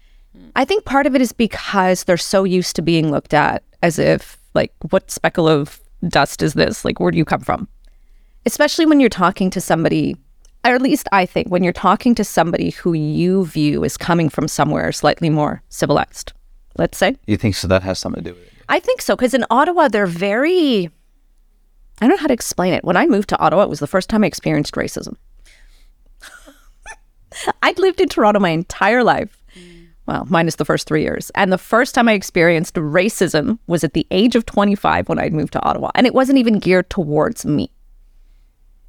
I 0.56 0.66
think 0.66 0.84
part 0.84 1.08
of 1.08 1.16
it 1.16 1.22
is 1.22 1.32
because 1.32 2.04
they're 2.04 2.18
so 2.18 2.44
used 2.44 2.76
to 2.76 2.82
being 2.82 3.10
looked 3.10 3.34
at 3.34 3.64
as 3.82 3.98
if, 3.98 4.38
like, 4.54 4.74
what 4.90 5.12
speckle 5.12 5.48
of 5.48 5.82
dust 6.08 6.42
is 6.42 6.54
this? 6.54 6.84
Like, 6.84 7.00
where 7.00 7.12
do 7.12 7.18
you 7.18 7.26
come 7.26 7.42
from? 7.42 7.68
Especially 8.46 8.86
when 8.86 9.00
you're 9.00 9.10
talking 9.10 9.50
to 9.52 9.62
somebody, 9.62 10.16
or 10.66 10.74
at 10.74 10.82
least 10.82 11.08
I 11.12 11.26
think, 11.26 11.48
when 11.50 11.64
you're 11.64 11.74
talking 11.74 12.16
to 12.16 12.24
somebody 12.24 12.72
who 12.72 12.94
you 12.94 13.46
view 13.46 13.84
as 13.86 13.98
coming 13.98 14.30
from 14.30 14.48
somewhere 14.48 14.92
slightly 14.92 15.30
more 15.30 15.62
civilized, 15.70 16.34
let's 16.78 16.98
say. 16.98 17.16
You 17.28 17.38
think 17.38 17.56
so? 17.56 17.68
That 17.68 17.84
has 17.84 18.00
something 18.00 18.24
to 18.24 18.32
do 18.32 18.36
with 18.36 18.48
it. 18.48 18.54
I 18.70 18.80
think 18.80 19.02
so 19.02 19.16
because 19.16 19.34
in 19.34 19.46
Ottawa 19.50 19.90
they're 19.90 20.08
very. 20.08 20.90
I 22.00 22.08
don't 22.08 22.12
know 22.12 22.22
how 22.22 22.28
to 22.28 22.34
explain 22.34 22.74
it. 22.74 22.84
When 22.84 22.98
I 22.98 23.06
moved 23.06 23.30
to 23.30 23.38
Ottawa, 23.38 23.64
it 23.64 23.70
was 23.70 23.80
the 23.80 23.86
first 23.86 24.10
time 24.10 24.24
I 24.24 24.28
experienced 24.28 24.74
racism. 24.74 25.18
I'd 27.62 27.78
lived 27.78 28.02
in 28.02 28.10
Toronto 28.10 28.40
my 28.40 28.50
entire 28.50 29.04
life. 29.04 29.41
Well, 30.12 30.28
minus 30.30 30.56
the 30.56 30.66
first 30.66 30.88
three 30.88 31.04
years. 31.04 31.32
And 31.36 31.54
the 31.54 31.58
first 31.58 31.96
time 31.96 32.10
I 32.10 32.14
experienced 32.14 32.76
racism 32.76 33.60
was 33.68 33.86
at 33.86 33.94
the 33.94 34.06
age 34.12 34.36
of 34.36 34.46
25 34.46 35.08
when 35.08 35.18
I'd 35.20 35.32
moved 35.32 35.54
to 35.54 35.64
Ottawa. 35.64 35.90
And 35.96 36.06
it 36.06 36.14
wasn't 36.14 36.38
even 36.38 36.60
geared 36.60 36.90
towards 36.90 37.46
me. 37.46 37.72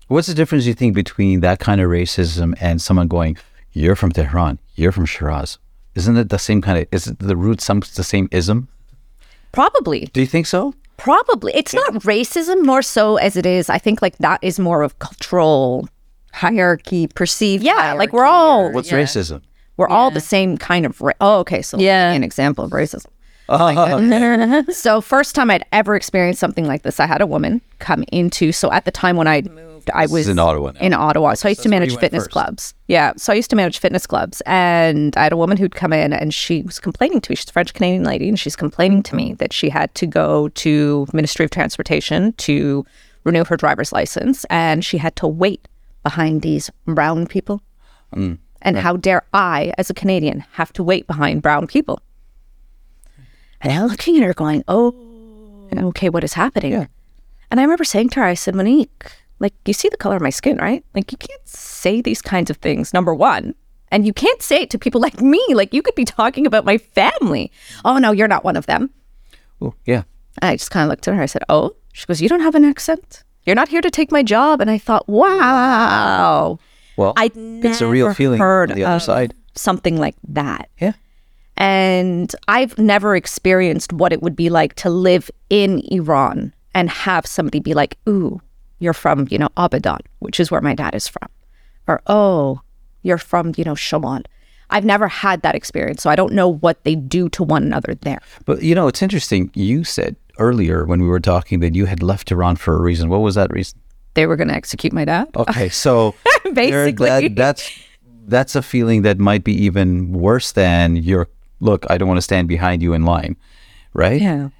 What's 0.08 0.26
the 0.26 0.34
difference 0.34 0.66
you 0.66 0.74
think 0.74 0.96
between 0.96 1.38
that 1.38 1.60
kind 1.60 1.80
of 1.80 1.88
racism 1.88 2.54
and 2.60 2.82
someone 2.82 3.06
going, 3.06 3.36
"You're 3.70 3.94
from 3.94 4.10
Tehran, 4.10 4.58
you're 4.74 4.90
from 4.90 5.06
Shiraz"? 5.06 5.58
Isn't 5.94 6.16
it 6.16 6.28
the 6.28 6.40
same 6.40 6.60
kind 6.60 6.78
of? 6.80 6.88
Is 6.90 7.06
it 7.06 7.20
the 7.20 7.36
root 7.36 7.60
some 7.60 7.80
the 7.94 8.02
same 8.02 8.28
ism? 8.32 8.66
Probably. 9.52 10.10
Do 10.12 10.20
you 10.20 10.26
think 10.26 10.46
so? 10.46 10.74
Probably. 10.96 11.52
It's 11.54 11.72
not 11.72 12.02
racism 12.02 12.64
more 12.64 12.82
so 12.82 13.16
as 13.16 13.36
it 13.36 13.46
is. 13.46 13.70
I 13.70 13.78
think 13.78 14.02
like 14.02 14.18
that 14.18 14.40
is 14.42 14.58
more 14.58 14.82
of 14.82 14.98
cultural. 14.98 15.88
hierarchy, 16.32 17.06
perceived. 17.06 17.62
Yeah. 17.62 17.92
Like 17.92 18.12
we're 18.12 18.24
all. 18.24 18.72
What's 18.72 18.90
racism? 18.90 19.42
We're 19.76 19.88
all 19.88 20.10
the 20.10 20.20
same 20.20 20.56
kind 20.58 20.86
of 20.86 21.00
ra- 21.00 21.12
oh 21.20 21.38
okay 21.40 21.62
so 21.62 21.78
Yeah. 21.78 22.12
an 22.12 22.22
example 22.24 22.64
of 22.64 22.70
racism 22.72 23.06
uh-huh. 23.48 24.62
so 24.72 25.00
first 25.00 25.34
time 25.34 25.50
i'd 25.50 25.64
ever 25.72 25.94
experienced 25.96 26.40
something 26.40 26.66
like 26.66 26.82
this 26.82 27.00
i 27.00 27.06
had 27.06 27.20
a 27.20 27.26
woman 27.26 27.60
come 27.80 28.04
into 28.12 28.52
so 28.52 28.70
at 28.72 28.84
the 28.84 28.90
time 28.90 29.16
when 29.16 29.26
i 29.26 29.42
moved 29.42 29.90
i 29.94 30.06
was 30.06 30.28
in 30.28 30.38
Ottawa 30.38 30.70
now. 30.70 30.80
in 30.80 30.94
ottawa 30.94 31.34
so 31.34 31.48
i 31.48 31.50
used 31.50 31.62
to 31.62 31.68
manage 31.68 31.96
fitness 31.96 32.24
first. 32.24 32.30
clubs 32.30 32.74
yeah 32.86 33.12
so 33.16 33.32
i 33.32 33.36
used 33.36 33.50
to 33.50 33.56
manage 33.56 33.78
fitness 33.78 34.06
clubs 34.06 34.40
and 34.46 35.16
i 35.16 35.24
had 35.24 35.32
a 35.32 35.36
woman 35.36 35.56
who'd 35.56 35.74
come 35.74 35.92
in 35.92 36.12
and 36.12 36.32
she 36.32 36.62
was 36.62 36.78
complaining 36.78 37.20
to 37.20 37.30
me 37.30 37.36
she's 37.36 37.48
a 37.48 37.52
french 37.52 37.74
canadian 37.74 38.04
lady 38.04 38.28
and 38.28 38.38
she's 38.38 38.56
complaining 38.56 39.02
to 39.02 39.16
me 39.16 39.34
that 39.34 39.52
she 39.52 39.68
had 39.68 39.92
to 39.96 40.06
go 40.06 40.48
to 40.50 41.06
ministry 41.12 41.44
of 41.44 41.50
transportation 41.50 42.32
to 42.34 42.86
renew 43.24 43.44
her 43.44 43.56
driver's 43.56 43.92
license, 43.92 44.44
and 44.50 44.84
she 44.84 44.98
had 44.98 45.14
to 45.14 45.28
wait 45.28 45.68
behind 46.02 46.42
these 46.42 46.70
brown 46.86 47.24
people. 47.24 47.62
Mm. 48.12 48.38
And 48.62 48.78
how 48.78 48.96
dare 48.96 49.24
I, 49.32 49.72
as 49.76 49.90
a 49.90 49.94
Canadian, 49.94 50.44
have 50.52 50.72
to 50.74 50.82
wait 50.82 51.06
behind 51.06 51.42
brown 51.42 51.66
people? 51.66 52.00
And 53.60 53.72
I'm 53.72 53.86
looking 53.86 54.16
at 54.16 54.24
her 54.24 54.34
going, 54.34 54.64
oh, 54.66 54.94
okay, 55.72 56.08
what 56.08 56.24
is 56.24 56.32
happening? 56.32 56.74
And 57.50 57.60
I 57.60 57.62
remember 57.62 57.84
saying 57.84 58.10
to 58.10 58.20
her, 58.20 58.26
I 58.26 58.34
said, 58.34 58.54
Monique, 58.54 59.12
like, 59.38 59.54
you 59.66 59.72
see 59.72 59.88
the 59.88 59.96
color 59.96 60.16
of 60.16 60.22
my 60.22 60.30
skin, 60.30 60.56
right? 60.56 60.84
Like, 60.94 61.12
you 61.12 61.18
can't 61.18 61.46
say 61.46 62.00
these 62.00 62.22
kinds 62.22 62.50
of 62.50 62.56
things, 62.56 62.94
number 62.94 63.14
one. 63.14 63.54
And 63.90 64.06
you 64.06 64.12
can't 64.12 64.40
say 64.40 64.62
it 64.62 64.70
to 64.70 64.78
people 64.78 65.00
like 65.00 65.20
me. 65.20 65.44
Like, 65.50 65.74
you 65.74 65.82
could 65.82 65.94
be 65.94 66.04
talking 66.04 66.46
about 66.46 66.64
my 66.64 66.78
family. 66.78 67.52
Oh, 67.84 67.98
no, 67.98 68.10
you're 68.10 68.28
not 68.28 68.44
one 68.44 68.56
of 68.56 68.66
them. 68.66 68.90
Oh, 69.60 69.74
yeah. 69.84 70.04
I 70.40 70.56
just 70.56 70.70
kind 70.70 70.84
of 70.84 70.90
looked 70.90 71.06
at 71.06 71.14
her. 71.14 71.22
I 71.22 71.26
said, 71.26 71.44
Oh, 71.48 71.76
she 71.92 72.06
goes, 72.06 72.22
You 72.22 72.28
don't 72.28 72.40
have 72.40 72.54
an 72.54 72.64
accent. 72.64 73.22
You're 73.44 73.56
not 73.56 73.68
here 73.68 73.82
to 73.82 73.90
take 73.90 74.10
my 74.10 74.22
job. 74.22 74.60
And 74.60 74.70
I 74.70 74.78
thought, 74.78 75.08
Wow. 75.08 76.58
Well, 76.96 77.12
I'd 77.16 77.32
it's 77.36 77.80
a 77.80 77.86
real 77.86 78.12
feeling 78.14 78.38
heard 78.38 78.70
on 78.70 78.76
the 78.76 78.84
other 78.84 78.96
of 78.96 79.02
side. 79.02 79.34
something 79.54 79.98
like 79.98 80.16
that. 80.28 80.68
Yeah. 80.80 80.92
And 81.56 82.34
I've 82.48 82.76
never 82.78 83.14
experienced 83.14 83.92
what 83.92 84.12
it 84.12 84.22
would 84.22 84.36
be 84.36 84.50
like 84.50 84.74
to 84.76 84.90
live 84.90 85.30
in 85.50 85.80
Iran 85.90 86.54
and 86.74 86.88
have 86.90 87.26
somebody 87.26 87.60
be 87.60 87.74
like, 87.74 87.98
Ooh, 88.08 88.40
you're 88.78 88.94
from, 88.94 89.28
you 89.30 89.38
know, 89.38 89.48
Abadan, 89.56 90.00
which 90.20 90.40
is 90.40 90.50
where 90.50 90.60
my 90.60 90.74
dad 90.74 90.94
is 90.94 91.08
from. 91.08 91.28
Or, 91.86 92.00
Oh, 92.06 92.60
you're 93.02 93.18
from, 93.18 93.52
you 93.56 93.64
know, 93.64 93.74
Shamal. 93.74 94.24
I've 94.70 94.84
never 94.84 95.06
had 95.08 95.42
that 95.42 95.54
experience. 95.54 96.02
So 96.02 96.08
I 96.08 96.16
don't 96.16 96.32
know 96.32 96.48
what 96.48 96.82
they 96.84 96.94
do 96.94 97.28
to 97.30 97.42
one 97.42 97.62
another 97.62 97.94
there. 98.00 98.20
But 98.46 98.62
you 98.62 98.74
know, 98.74 98.88
it's 98.88 99.02
interesting. 99.02 99.50
You 99.54 99.84
said 99.84 100.16
earlier 100.38 100.86
when 100.86 101.02
we 101.02 101.08
were 101.08 101.20
talking 101.20 101.60
that 101.60 101.74
you 101.74 101.84
had 101.84 102.02
left 102.02 102.32
Iran 102.32 102.56
for 102.56 102.74
a 102.74 102.80
reason. 102.80 103.10
What 103.10 103.18
was 103.20 103.34
that 103.34 103.52
reason? 103.52 103.78
They 104.14 104.26
were 104.26 104.36
going 104.36 104.48
to 104.48 104.54
execute 104.54 104.92
my 104.92 105.04
dad. 105.04 105.28
Okay, 105.36 105.68
so 105.84 106.14
Basically. 106.52 107.08
that, 107.08 107.36
that's 107.36 107.70
that's 108.26 108.54
a 108.54 108.62
feeling 108.62 109.02
that 109.02 109.18
might 109.18 109.44
be 109.44 109.52
even 109.64 110.12
worse 110.12 110.52
than 110.52 110.96
your 110.96 111.28
look. 111.60 111.86
I 111.90 111.98
don't 111.98 112.08
want 112.08 112.18
to 112.18 112.22
stand 112.22 112.48
behind 112.48 112.82
you 112.82 112.92
in 112.92 113.04
line, 113.04 113.36
right? 113.94 114.20
Yeah. 114.20 114.50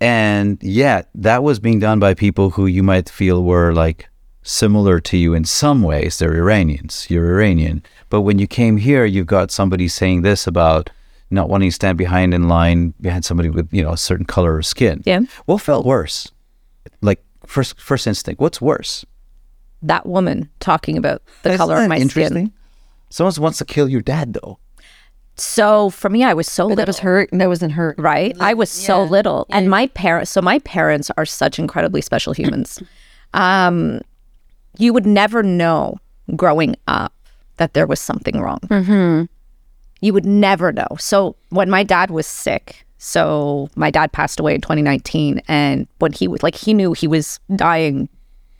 And 0.00 0.60
yet, 0.62 1.10
that 1.14 1.44
was 1.44 1.60
being 1.60 1.78
done 1.78 2.00
by 2.00 2.14
people 2.14 2.50
who 2.50 2.66
you 2.66 2.82
might 2.82 3.08
feel 3.08 3.44
were 3.44 3.72
like 3.72 4.08
similar 4.42 4.98
to 4.98 5.16
you 5.16 5.34
in 5.34 5.44
some 5.44 5.82
ways. 5.82 6.18
They're 6.18 6.34
Iranians. 6.34 7.06
You're 7.08 7.32
Iranian. 7.32 7.84
But 8.10 8.22
when 8.22 8.38
you 8.40 8.48
came 8.48 8.78
here, 8.78 9.04
you've 9.04 9.28
got 9.28 9.52
somebody 9.52 9.86
saying 9.86 10.22
this 10.22 10.46
about 10.46 10.90
not 11.30 11.48
wanting 11.48 11.70
to 11.70 11.74
stand 11.74 11.96
behind 11.96 12.34
in 12.34 12.48
line 12.48 12.94
behind 13.00 13.24
somebody 13.24 13.48
with 13.48 13.72
you 13.72 13.82
know 13.82 13.92
a 13.92 13.96
certain 13.96 14.26
color 14.26 14.58
of 14.58 14.66
skin. 14.66 15.02
Yeah. 15.06 15.20
What 15.46 15.62
felt 15.62 15.86
worse? 15.86 16.30
Like 17.00 17.24
first 17.46 17.80
first 17.80 18.06
instinct. 18.06 18.40
What's 18.40 18.60
worse? 18.60 19.04
That 19.82 20.06
woman 20.06 20.48
talking 20.60 20.96
about 20.96 21.22
the 21.42 21.50
Isn't 21.50 21.58
color 21.58 21.74
of 21.76 21.82
that 21.82 21.88
my 21.88 21.98
interesting? 21.98 22.46
skin. 22.46 22.52
Someone 23.10 23.34
wants 23.38 23.58
to 23.58 23.64
kill 23.64 23.88
your 23.88 24.00
dad, 24.00 24.32
though. 24.34 24.58
So 25.36 25.90
for 25.90 26.08
me, 26.08 26.24
I 26.24 26.34
was 26.34 26.46
so 26.46 26.64
But 26.64 26.68
little. 26.70 26.76
that 26.76 26.86
was 26.88 26.98
her. 27.00 27.26
That 27.32 27.48
wasn't 27.48 27.72
her. 27.72 27.94
right? 27.98 28.36
I 28.40 28.54
was 28.54 28.70
so 28.70 29.02
little, 29.02 29.46
and 29.50 29.68
my 29.70 29.86
parents. 29.88 30.30
So 30.30 30.40
my 30.42 30.58
parents 30.60 31.10
are 31.16 31.26
such 31.26 31.58
incredibly 31.58 32.00
special 32.00 32.32
humans. 32.32 32.82
um, 33.34 34.00
you 34.78 34.92
would 34.92 35.06
never 35.06 35.42
know 35.42 35.96
growing 36.36 36.76
up 36.86 37.12
that 37.56 37.74
there 37.74 37.86
was 37.86 38.00
something 38.00 38.40
wrong. 38.40 38.58
Mm-hmm. 38.68 39.24
You 40.00 40.12
would 40.12 40.24
never 40.26 40.72
know. 40.72 40.86
So 40.98 41.36
when 41.50 41.68
my 41.70 41.82
dad 41.82 42.10
was 42.10 42.26
sick, 42.26 42.86
so 43.04 43.68
my 43.74 43.90
dad 43.90 44.12
passed 44.12 44.38
away 44.38 44.54
in 44.54 44.60
2019, 44.60 45.42
and 45.48 45.88
when 45.98 46.12
he 46.12 46.28
was 46.28 46.44
like, 46.44 46.54
he 46.54 46.72
knew 46.72 46.92
he 46.92 47.08
was 47.08 47.40
dying 47.56 48.08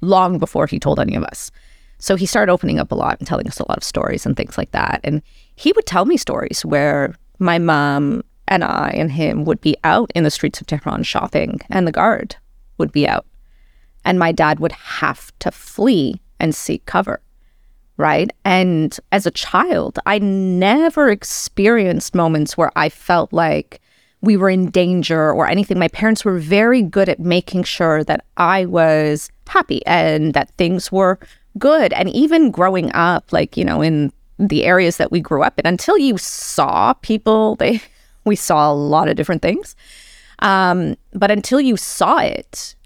long 0.00 0.40
before 0.40 0.66
he 0.66 0.80
told 0.80 0.98
any 0.98 1.14
of 1.14 1.22
us. 1.22 1.52
So 1.98 2.16
he 2.16 2.26
started 2.26 2.50
opening 2.50 2.80
up 2.80 2.90
a 2.90 2.96
lot 2.96 3.20
and 3.20 3.28
telling 3.28 3.46
us 3.46 3.60
a 3.60 3.68
lot 3.68 3.76
of 3.76 3.84
stories 3.84 4.26
and 4.26 4.36
things 4.36 4.58
like 4.58 4.72
that. 4.72 5.00
And 5.04 5.22
he 5.54 5.70
would 5.76 5.86
tell 5.86 6.06
me 6.06 6.16
stories 6.16 6.64
where 6.64 7.14
my 7.38 7.60
mom 7.60 8.24
and 8.48 8.64
I 8.64 8.90
and 8.96 9.12
him 9.12 9.44
would 9.44 9.60
be 9.60 9.76
out 9.84 10.10
in 10.12 10.24
the 10.24 10.30
streets 10.30 10.60
of 10.60 10.66
Tehran 10.66 11.04
shopping, 11.04 11.60
and 11.70 11.86
the 11.86 11.92
guard 11.92 12.34
would 12.78 12.90
be 12.90 13.06
out. 13.06 13.26
And 14.04 14.18
my 14.18 14.32
dad 14.32 14.58
would 14.58 14.72
have 14.72 15.30
to 15.38 15.52
flee 15.52 16.20
and 16.40 16.52
seek 16.52 16.84
cover. 16.86 17.20
Right. 17.96 18.32
And 18.44 18.98
as 19.12 19.24
a 19.24 19.30
child, 19.30 20.00
I 20.04 20.18
never 20.18 21.10
experienced 21.10 22.16
moments 22.16 22.56
where 22.56 22.72
I 22.74 22.88
felt 22.88 23.32
like 23.32 23.80
we 24.22 24.36
were 24.36 24.48
in 24.48 24.70
danger 24.70 25.32
or 25.32 25.48
anything. 25.48 25.78
My 25.78 25.88
parents 25.88 26.24
were 26.24 26.38
very 26.38 26.80
good 26.80 27.08
at 27.08 27.20
making 27.20 27.64
sure 27.64 28.02
that 28.04 28.24
I 28.36 28.64
was 28.64 29.30
happy 29.48 29.84
and 29.84 30.32
that 30.32 30.50
things 30.52 30.90
were 30.90 31.18
good. 31.58 31.92
And 31.92 32.08
even 32.10 32.50
growing 32.50 32.90
up, 32.94 33.32
like, 33.32 33.56
you 33.56 33.64
know, 33.64 33.82
in 33.82 34.12
the 34.38 34.64
areas 34.64 34.96
that 34.96 35.12
we 35.12 35.20
grew 35.20 35.42
up 35.42 35.58
in, 35.58 35.66
until 35.66 35.98
you 35.98 36.16
saw 36.18 36.94
people, 36.94 37.56
they 37.56 37.82
we 38.24 38.36
saw 38.36 38.70
a 38.70 38.74
lot 38.74 39.08
of 39.08 39.16
different 39.16 39.42
things. 39.42 39.74
Um, 40.38 40.96
but 41.12 41.30
until 41.30 41.60
you 41.60 41.76
saw 41.76 42.18
it, 42.18 42.76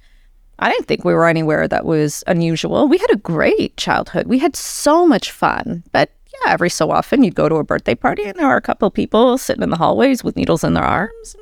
I 0.59 0.71
didn't 0.71 0.87
think 0.87 1.05
we 1.05 1.13
were 1.13 1.29
anywhere 1.29 1.69
that 1.69 1.85
was 1.85 2.25
unusual. 2.27 2.89
We 2.89 2.97
had 2.97 3.11
a 3.11 3.17
great 3.17 3.77
childhood. 3.77 4.27
We 4.27 4.39
had 4.39 4.57
so 4.57 5.07
much 5.07 5.31
fun. 5.31 5.83
But 5.93 6.11
yeah, 6.45 6.53
every 6.53 6.71
so 6.71 6.91
often 6.91 7.23
you'd 7.23 7.35
go 7.35 7.49
to 7.49 7.57
a 7.57 7.65
birthday 7.65 7.95
party 7.95 8.25
and 8.25 8.39
there 8.39 8.47
were 8.49 8.57
a 8.57 8.61
couple 8.63 8.89
of 8.89 8.95
people 8.95 9.39
sitting 9.39 9.63
in 9.63 9.71
the 9.71 9.77
hallways 9.77 10.23
with 10.25 10.37
needles 10.37 10.63
in 10.65 10.75
their 10.75 10.85
arms. 10.85 11.37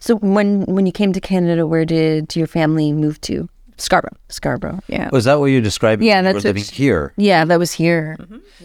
So 0.00 0.16
when 0.16 0.62
when 0.66 0.86
you 0.86 0.92
came 0.92 1.12
to 1.12 1.20
Canada, 1.20 1.66
where 1.66 1.84
did 1.84 2.34
your 2.36 2.46
family 2.46 2.92
move 2.92 3.20
to? 3.22 3.48
Scarborough. 3.76 4.16
Scarborough. 4.28 4.80
Yeah. 4.88 5.08
Was 5.12 5.24
that 5.24 5.38
what 5.38 5.46
you're 5.46 5.60
describing? 5.60 6.06
Yeah, 6.06 6.18
You 6.18 6.22
that's 6.24 6.34
were 6.34 6.38
what- 6.50 6.56
living 6.56 6.64
here. 6.64 7.12
Yeah, 7.16 7.44
that 7.44 7.58
was 7.58 7.72
here. 7.72 8.16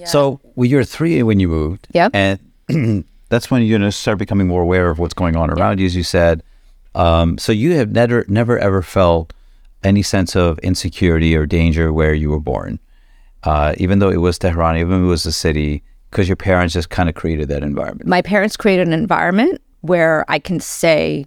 So 0.05 0.39
well, 0.55 0.65
you 0.65 0.77
were 0.77 0.83
three 0.83 1.21
when 1.23 1.39
you 1.39 1.47
moved. 1.47 1.87
Yep. 1.93 2.11
And 2.15 2.39
that's 3.29 3.49
when 3.51 3.61
you're 3.61 3.77
going 3.77 3.89
to 3.89 3.95
start 3.95 4.17
becoming 4.17 4.47
more 4.47 4.61
aware 4.61 4.89
of 4.89 4.99
what's 4.99 5.13
going 5.13 5.35
on 5.35 5.49
around 5.51 5.79
you, 5.79 5.85
as 5.85 5.95
you 5.95 6.03
said. 6.03 6.41
Um, 6.95 7.37
so 7.39 7.51
you 7.51 7.73
have 7.75 7.91
never, 7.91 8.25
never 8.27 8.57
ever 8.59 8.81
felt 8.83 9.33
any 9.83 10.01
sense 10.03 10.35
of 10.35 10.59
insecurity 10.59 11.35
or 11.35 11.45
danger 11.45 11.91
where 11.91 12.13
you 12.13 12.29
were 12.29 12.39
born, 12.39 12.79
uh, 13.43 13.73
even 13.77 13.99
though 13.99 14.09
it 14.09 14.17
was 14.17 14.37
Tehran, 14.39 14.77
even 14.77 14.89
though 14.89 15.07
it 15.07 15.09
was 15.09 15.25
a 15.25 15.31
city, 15.31 15.83
because 16.09 16.27
your 16.27 16.35
parents 16.35 16.73
just 16.73 16.89
kind 16.89 17.09
of 17.09 17.15
created 17.15 17.49
that 17.49 17.63
environment. 17.63 18.07
my 18.07 18.21
parents 18.21 18.55
created 18.55 18.87
an 18.87 18.93
environment 18.93 19.61
where 19.81 20.23
I 20.27 20.39
can 20.39 20.59
say 20.59 21.25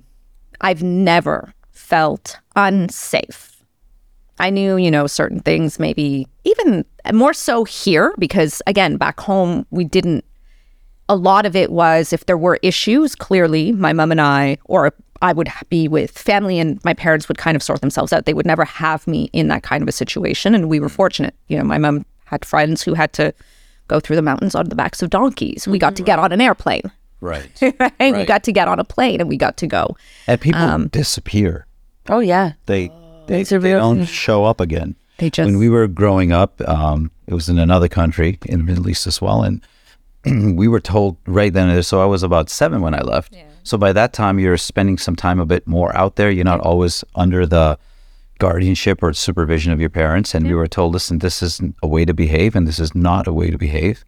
I've 0.61 0.83
never 0.83 1.53
felt 1.73 2.39
unsafe. 2.55 3.63
I 4.39 4.51
knew, 4.51 4.77
you 4.77 4.91
know, 4.91 5.07
certain 5.07 5.41
things, 5.41 5.79
maybe 5.79 6.27
even 6.45 6.85
more 7.13 7.33
so 7.35 7.65
here, 7.65 8.15
because 8.19 8.63
again, 8.67 8.97
back 8.97 9.21
home, 9.21 9.67
we 9.71 9.85
didn't, 9.85 10.25
a 11.09 11.17
lot 11.17 11.47
of 11.47 11.57
it 11.57 11.71
was 11.71 12.13
if 12.13 12.27
there 12.27 12.39
were 12.39 12.59
issues, 12.63 13.15
clearly 13.15 13.73
my 13.73 13.93
mom 13.93 14.11
and 14.11 14.21
I, 14.21 14.59
or 14.65 14.93
I 15.23 15.33
would 15.33 15.49
be 15.69 15.89
with 15.89 16.11
family 16.19 16.59
and 16.59 16.83
my 16.85 16.95
parents 16.95 17.29
would 17.29 17.39
kind 17.39 17.57
of 17.57 17.63
sort 17.63 17.81
themselves 17.81 18.13
out. 18.13 18.25
They 18.25 18.35
would 18.35 18.47
never 18.47 18.65
have 18.65 19.07
me 19.07 19.31
in 19.33 19.49
that 19.49 19.63
kind 19.63 19.83
of 19.83 19.89
a 19.89 19.93
situation. 19.93 20.55
And 20.55 20.69
we 20.69 20.81
were 20.81 20.89
fortunate. 20.89 21.35
You 21.49 21.59
know, 21.59 21.65
my 21.65 21.79
mom 21.79 22.05
had 22.27 22.45
friends 22.45 22.83
who 22.83 22.95
had 22.95 23.13
to 23.15 23.33
go 23.89 24.01
through 24.01 24.17
the 24.17 24.23
mountains 24.23 24.55
on 24.55 24.69
the 24.69 24.75
backs 24.75 25.01
of 25.03 25.11
donkeys. 25.11 25.67
We 25.69 25.79
got 25.79 25.97
to 25.97 26.03
get 26.03 26.19
on 26.19 26.33
an 26.33 26.41
airplane. 26.41 26.91
Right. 27.21 27.49
right? 27.81 27.93
We 28.01 28.25
got 28.25 28.43
to 28.45 28.53
get 28.53 28.69
on 28.69 28.79
a 28.79 28.85
plane 28.85 29.21
and 29.21 29.29
we 29.29 29.37
got 29.37 29.57
to 29.59 29.67
go. 29.67 29.97
and 30.27 30.41
people 30.41 30.61
disappear. 30.91 31.67
Oh 32.09 32.19
yeah. 32.21 32.53
They 32.67 32.91
they, 33.27 33.41
It's 33.41 33.51
they 33.51 33.59
real 33.59 33.79
don't 33.81 34.05
show 34.05 34.45
up 34.45 34.61
again. 34.61 34.97
They 35.19 35.31
just 35.31 35.47
when 35.47 35.59
we 35.59 35.69
were 35.69 35.87
growing 35.89 36.31
up, 36.33 36.61
um, 36.69 37.11
it 37.27 37.35
was 37.35 37.49
in 37.49 37.59
another 37.59 37.89
country 37.89 38.39
in 38.47 38.59
the 38.59 38.65
Middle 38.65 38.89
East 38.89 39.07
as 39.07 39.21
well, 39.23 39.43
and 39.43 39.61
we 40.57 40.69
were 40.69 40.81
told 40.81 41.17
right 41.27 41.53
then. 41.53 41.69
and 41.69 41.77
there- 41.77 41.83
So 41.83 42.03
I 42.03 42.05
was 42.05 42.23
about 42.23 42.51
seven 42.51 42.81
when 42.83 42.95
I 42.95 43.01
left. 43.01 43.35
So 43.67 43.77
by 43.77 43.93
that 43.95 44.13
time, 44.13 44.39
you're 44.39 44.57
spending 44.57 44.97
some 44.97 45.17
time 45.17 45.41
a 45.41 45.45
bit 45.45 45.67
more 45.67 45.95
out 45.97 46.15
there. 46.15 46.31
You're 46.31 46.45
not 46.45 46.61
always 46.61 47.03
under 47.17 47.45
the 47.45 47.77
guardianship 48.39 49.03
or 49.03 49.13
supervision 49.13 49.73
of 49.73 49.81
your 49.81 49.91
parents. 49.91 50.37
And 50.37 50.47
we 50.47 50.55
were 50.55 50.69
told, 50.69 50.93
listen, 50.93 51.19
this 51.19 51.43
isn't 51.43 51.75
a 51.83 51.89
way 51.89 52.05
to 52.05 52.15
behave, 52.15 52.55
and 52.55 52.69
this 52.69 52.79
is 52.79 52.95
not 52.95 53.27
a 53.27 53.33
way 53.33 53.51
to 53.51 53.59
behave. 53.59 54.05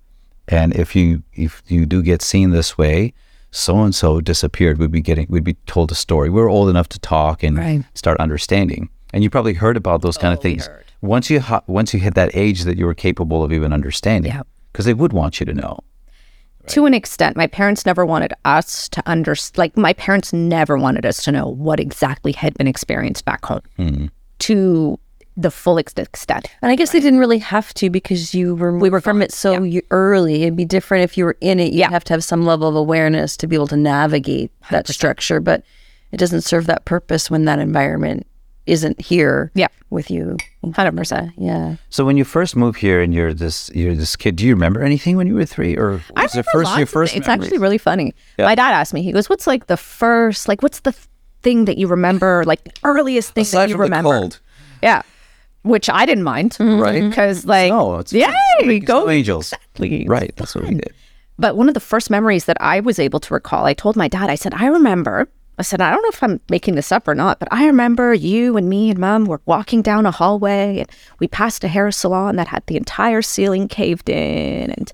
And 0.47 0.77
if 0.77 0.95
you 0.95 1.25
if 1.35 1.61
you 1.67 1.87
do 1.87 2.03
get 2.05 2.23
seen 2.23 2.51
this 2.51 2.79
way, 2.79 3.13
so 3.51 3.81
and 3.81 3.93
so 3.93 4.21
disappeared. 4.21 4.79
We'd 4.79 4.93
be 4.93 5.01
getting 5.01 5.27
we'd 5.29 5.43
be 5.43 5.55
told 5.67 5.91
a 5.91 5.97
story. 5.97 6.31
We 6.31 6.41
were 6.41 6.49
old 6.49 6.69
enough 6.69 6.89
to 6.91 7.01
talk 7.01 7.43
and 7.43 7.59
Right. 7.59 7.85
start 7.95 8.21
understanding. 8.21 8.89
And 9.13 9.25
you 9.25 9.29
probably 9.31 9.55
heard 9.55 9.77
about 9.77 10.03
those 10.03 10.17
kind 10.17 10.33
of 10.33 10.39
oh, 10.39 10.43
things 10.43 10.71
once 11.03 11.31
you 11.31 11.43
once 11.67 11.93
you 11.93 11.99
hit 11.99 12.15
that 12.15 12.31
age 12.35 12.63
that 12.63 12.79
you 12.79 12.87
were 12.87 12.95
capable 12.95 13.43
of 13.43 13.53
even 13.53 13.73
understanding. 13.73 14.31
Yeah. 14.31 14.43
Because 14.73 14.85
they 14.85 14.95
would 14.95 15.13
want 15.13 15.41
you 15.41 15.47
to 15.47 15.55
know. 15.55 15.81
To 16.69 16.87
an 16.87 16.95
extent, 16.95 17.37
my 17.37 17.47
parents 17.47 17.85
never 17.85 18.05
wanted 18.07 18.33
us 18.45 18.89
to 18.91 19.03
understand. 19.07 19.59
Like 19.59 19.77
my 19.77 19.93
parents 19.93 20.33
never 20.33 20.77
wanted 20.77 21.05
us 21.07 21.23
to 21.25 21.33
know 21.33 21.49
what 21.49 21.81
exactly 21.81 22.33
had 22.33 22.55
been 22.55 22.67
experienced 22.67 23.25
back 23.25 23.45
home 23.45 23.63
hmm. 23.77 24.07
to 24.41 24.99
the 25.37 25.51
full 25.51 25.79
ex- 25.79 25.95
extent. 25.95 26.51
And 26.63 26.71
I 26.71 26.75
guess 26.75 26.91
they 26.91 27.01
didn't 27.01 27.21
really 27.21 27.39
have 27.39 27.73
to 27.75 27.91
because 27.91 28.35
you 28.35 28.57
were 28.57 28.77
we 28.77 28.91
were 28.91 29.01
from 29.01 29.23
it 29.23 29.33
so 29.33 29.63
you, 29.63 29.83
early. 29.91 30.43
It'd 30.43 30.57
be 30.57 30.65
different 30.65 31.05
if 31.05 31.17
you 31.17 31.25
were 31.25 31.37
in 31.41 31.61
it. 31.61 31.73
You 31.73 31.81
Yeah. 31.81 31.91
have 31.91 32.05
to 32.05 32.13
have 32.13 32.25
some 32.25 32.45
level 32.45 32.69
of 32.69 32.75
awareness 32.75 33.37
to 33.39 33.47
be 33.47 33.55
able 33.55 33.69
to 33.69 33.77
navigate 33.77 34.51
that 34.71 34.89
structure, 34.89 35.41
but 35.41 35.63
it 36.11 36.17
doesn't 36.17 36.41
serve 36.43 36.67
that 36.67 36.85
purpose 36.85 37.31
when 37.31 37.45
that 37.45 37.61
environment 37.61 38.27
isn't 38.69 39.01
here 39.01 39.51
Yeah. 39.55 39.69
with 39.91 40.11
you. 40.11 40.37
100%. 40.65 41.33
Yeah. 41.39 41.77
So 41.91 42.05
when 42.05 42.17
you 42.17 42.25
first 42.25 42.55
moved 42.57 42.79
here 42.79 43.01
and 43.01 43.13
you're 43.15 43.33
this 43.35 43.71
you're 43.75 43.95
this 43.95 44.17
kid, 44.17 44.37
do 44.37 44.45
you 44.47 44.55
remember 44.55 44.83
anything 44.83 45.17
when 45.17 45.27
you 45.27 45.35
were 45.35 45.47
three, 45.47 45.77
or 45.77 46.01
I 46.17 46.23
was 46.23 46.35
it 46.35 46.39
remember 46.39 46.51
first 46.53 46.65
lots 46.67 46.79
your 46.79 46.87
first? 46.87 47.17
It's 47.17 47.27
memories? 47.27 47.47
actually 47.47 47.59
really 47.59 47.79
funny. 47.79 48.15
Yeah. 48.39 48.47
My 48.47 48.55
dad 48.55 48.73
asked 48.73 48.93
me, 48.95 49.03
he 49.03 49.13
goes, 49.13 49.29
What's 49.29 49.47
like 49.47 49.67
the 49.67 49.77
first, 49.77 50.49
like, 50.49 50.63
what's 50.63 50.81
the 50.81 50.95
thing 51.43 51.65
that 51.67 51.79
you 51.79 51.87
remember, 51.87 52.45
like, 52.47 52.63
the 52.65 52.73
earliest 52.85 53.33
thing 53.35 53.43
aside 53.43 53.59
that 53.67 53.69
you 53.71 53.75
from 53.77 53.91
the 53.91 53.97
remember? 53.97 54.19
cold, 54.19 54.41
Yeah. 54.83 55.03
Which 55.63 55.91
I 55.91 56.07
didn't 56.07 56.25
mind. 56.25 56.53
Mm-hmm. 56.53 56.81
right? 56.81 57.01
Mm-hmm. 57.03 57.09
Because, 57.11 57.45
like, 57.47 57.71
No, 57.71 57.97
it's 57.99 58.13
yeah, 58.13 58.33
we 58.67 58.79
Go 58.81 59.05
go. 59.05 59.11
angels. 59.11 59.53
Exactly. 59.53 60.07
Right, 60.09 60.33
that's 60.37 60.55
what 60.55 60.65
we 60.65 60.75
did. 60.75 60.93
But 61.39 61.57
one 61.57 61.69
of 61.69 61.75
the 61.75 61.81
first 61.93 62.11
memories 62.11 62.45
that 62.47 62.57
I 62.61 62.81
was 62.81 62.99
able 62.99 63.21
to 63.21 63.35
recall, 63.35 63.65
I 63.67 63.75
told 63.75 63.95
my 63.97 64.09
dad, 64.09 64.29
I 64.31 64.35
said, 64.35 64.55
I 64.55 64.67
remember, 64.67 65.29
I 65.59 65.63
said, 65.63 65.81
I 65.81 65.91
don't 65.91 66.03
know 66.03 66.09
if 66.11 66.23
I'm 66.23 66.41
making 66.49 66.77
this 66.77 66.93
up 66.93 67.09
or 67.09 67.17
not, 67.17 67.41
but 67.41 67.49
I 67.51 67.67
remember 67.67 68.15
you 68.15 68.57
and 68.57 68.69
me 68.69 68.91
and 68.91 68.99
mom 68.99 69.25
were 69.25 69.41
walking 69.45 69.83
down 69.83 70.07
a 70.07 70.13
hallway 70.13 70.79
and 70.79 70.91
we 71.19 71.27
passed 71.27 71.65
a 71.65 71.69
hair 71.69 71.91
salon 71.91 72.37
that 72.37 72.47
had 72.47 72.65
the 72.67 72.77
entire 72.77 73.23
ceiling 73.23 73.67
caved 73.67 74.09
in 74.09 74.71
and 74.71 74.93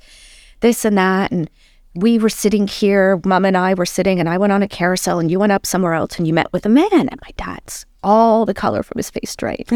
this 0.60 0.86
and 0.86 0.96
that. 0.96 1.30
And 1.32 1.50
we 1.94 2.18
were 2.18 2.30
sitting 2.30 2.66
here, 2.66 3.20
mom 3.26 3.44
and 3.44 3.58
I 3.58 3.74
were 3.74 3.86
sitting, 3.86 4.18
and 4.18 4.28
I 4.28 4.38
went 4.38 4.52
on 4.52 4.62
a 4.62 4.68
carousel 4.68 5.18
and 5.18 5.30
you 5.30 5.38
went 5.38 5.52
up 5.52 5.66
somewhere 5.66 5.92
else 5.92 6.16
and 6.16 6.26
you 6.26 6.32
met 6.32 6.52
with 6.52 6.64
a 6.64 6.70
man. 6.70 6.88
And 6.92 7.20
my 7.22 7.30
dad's 7.36 7.84
all 8.02 8.46
the 8.46 8.54
color 8.54 8.82
from 8.82 8.98
his 8.98 9.10
face 9.10 9.36
drained. 9.36 9.70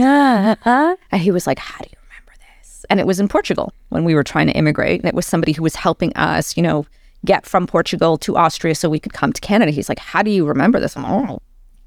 And 1.11 1.21
he 1.21 1.31
was 1.31 1.47
like, 1.47 1.59
How 1.59 1.79
do 1.85 1.89
you 1.91 1.99
remember 2.09 2.33
this? 2.61 2.87
And 2.89 2.99
it 2.99 3.07
was 3.07 3.21
in 3.21 3.29
Portugal 3.29 3.73
when 3.91 4.05
we 4.05 4.15
were 4.15 4.25
trying 4.25 4.47
to 4.47 4.55
immigrate. 4.55 5.01
And 5.01 5.09
it 5.09 5.15
was 5.15 5.27
somebody 5.27 5.53
who 5.53 5.63
was 5.63 5.77
helping 5.77 6.15
us, 6.15 6.57
you 6.57 6.63
know, 6.63 6.87
get 7.25 7.47
from 7.47 7.67
Portugal 7.67 8.17
to 8.19 8.37
Austria 8.37 8.75
so 8.75 8.89
we 8.89 8.99
could 8.99 9.13
come 9.13 9.33
to 9.33 9.41
Canada. 9.41 9.71
He's 9.71 9.89
like, 9.89 9.99
How 9.99 10.23
do 10.23 10.31
you 10.31 10.47
remember 10.47 10.81
this? 10.81 10.97
I'm 10.97 11.03
like, 11.03 11.31
oh, 11.31 11.43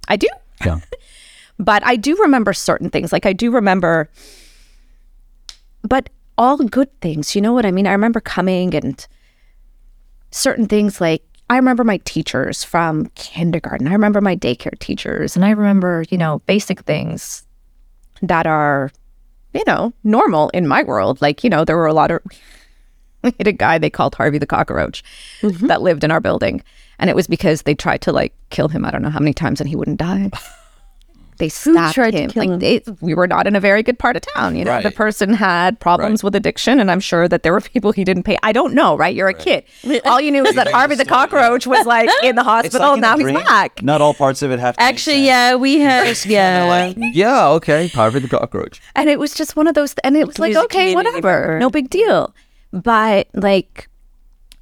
I 0.07 0.17
do. 0.17 0.27
Yeah. 0.65 0.79
But 1.59 1.85
I 1.85 1.95
do 1.95 2.17
remember 2.17 2.53
certain 2.53 2.89
things. 2.89 3.11
Like 3.11 3.27
I 3.27 3.33
do 3.33 3.51
remember, 3.51 4.09
but 5.83 6.09
all 6.35 6.57
good 6.57 6.89
things. 7.01 7.35
You 7.35 7.41
know 7.41 7.53
what 7.53 7.67
I 7.67 7.71
mean? 7.71 7.85
I 7.85 7.91
remember 7.91 8.19
coming 8.19 8.73
and 8.73 9.05
certain 10.31 10.65
things 10.65 10.99
like 10.99 11.23
I 11.51 11.57
remember 11.57 11.83
my 11.83 11.97
teachers 11.97 12.63
from 12.63 13.07
kindergarten. 13.15 13.87
I 13.87 13.91
remember 13.91 14.21
my 14.21 14.35
daycare 14.35 14.79
teachers. 14.79 15.35
And 15.35 15.45
I 15.45 15.49
remember, 15.51 16.05
you 16.09 16.17
know, 16.17 16.39
basic 16.47 16.79
things 16.81 17.45
that 18.21 18.47
are, 18.47 18.89
you 19.53 19.63
know, 19.67 19.93
normal 20.03 20.49
in 20.49 20.65
my 20.65 20.81
world. 20.81 21.21
Like, 21.21 21.43
you 21.43 21.49
know, 21.49 21.65
there 21.65 21.75
were 21.75 21.87
a 21.87 21.93
lot 21.93 22.09
of, 22.09 22.21
we 23.23 23.33
had 23.37 23.47
a 23.47 23.51
guy 23.51 23.77
they 23.77 23.89
called 23.89 24.15
Harvey 24.15 24.37
the 24.37 24.45
cockroach 24.45 25.03
mm-hmm. 25.41 25.67
that 25.67 25.81
lived 25.81 26.03
in 26.03 26.11
our 26.11 26.19
building. 26.19 26.63
And 26.99 27.09
it 27.09 27.15
was 27.15 27.27
because 27.27 27.63
they 27.63 27.73
tried 27.73 28.01
to 28.01 28.11
like 28.11 28.33
kill 28.49 28.67
him, 28.67 28.85
I 28.85 28.91
don't 28.91 29.01
know 29.01 29.09
how 29.09 29.19
many 29.19 29.33
times, 29.33 29.59
and 29.59 29.69
he 29.69 29.75
wouldn't 29.75 29.97
die. 29.97 30.29
They 31.41 31.49
stabbed 31.49 31.95
tried 31.95 32.11
to 32.11 32.21
him. 32.21 32.29
kill 32.29 32.43
like 32.43 32.49
him? 32.51 32.59
They, 32.59 32.83
we 33.01 33.15
were 33.15 33.25
not 33.25 33.47
in 33.47 33.55
a 33.55 33.59
very 33.59 33.81
good 33.81 33.97
part 33.97 34.15
of 34.15 34.21
town. 34.21 34.55
You 34.55 34.63
know, 34.63 34.79
the 34.79 34.91
person 34.91 35.33
had 35.33 35.79
problems 35.79 36.23
with 36.23 36.35
addiction, 36.35 36.79
and 36.79 36.91
I'm 36.91 36.99
sure 36.99 37.27
that 37.27 37.41
there 37.41 37.51
were 37.51 37.61
people 37.61 37.91
he 37.91 38.03
didn't 38.03 38.23
pay. 38.23 38.37
I 38.43 38.51
don't 38.51 38.75
know, 38.75 38.95
right? 38.95 39.15
You're 39.15 39.29
a 39.29 39.33
kid. 39.33 39.63
All 40.05 40.21
you 40.21 40.29
knew 40.29 40.43
was 40.43 40.53
that 40.53 40.67
Harvey 40.71 40.93
the 40.93 41.03
cockroach 41.03 41.65
was 41.65 41.83
like 41.87 42.11
in 42.21 42.35
the 42.35 42.43
hospital. 42.43 42.95
now 42.95 43.17
he's 43.17 43.31
back. 43.31 43.81
Not 43.81 44.01
all 44.01 44.13
parts 44.13 44.43
of 44.43 44.51
it 44.51 44.59
have. 44.59 44.77
To 44.77 44.83
make 44.83 44.87
Actually, 44.87 45.15
sense. 45.15 45.25
yeah, 45.25 45.55
we 45.55 45.79
had 45.79 46.25
yeah. 46.25 46.93
Yeah. 46.95 47.47
Okay. 47.49 47.87
Harvey 47.87 48.19
the 48.19 48.27
cockroach. 48.27 48.79
And 48.95 49.09
it 49.09 49.17
was 49.17 49.33
just 49.33 49.55
one 49.55 49.65
of 49.65 49.73
those, 49.73 49.95
and 50.03 50.15
it 50.15 50.27
was 50.27 50.37
like, 50.37 50.55
okay, 50.55 50.93
whatever, 50.93 51.21
member. 51.21 51.59
no 51.59 51.71
big 51.71 51.89
deal. 51.89 52.35
But 52.71 53.27
like, 53.33 53.89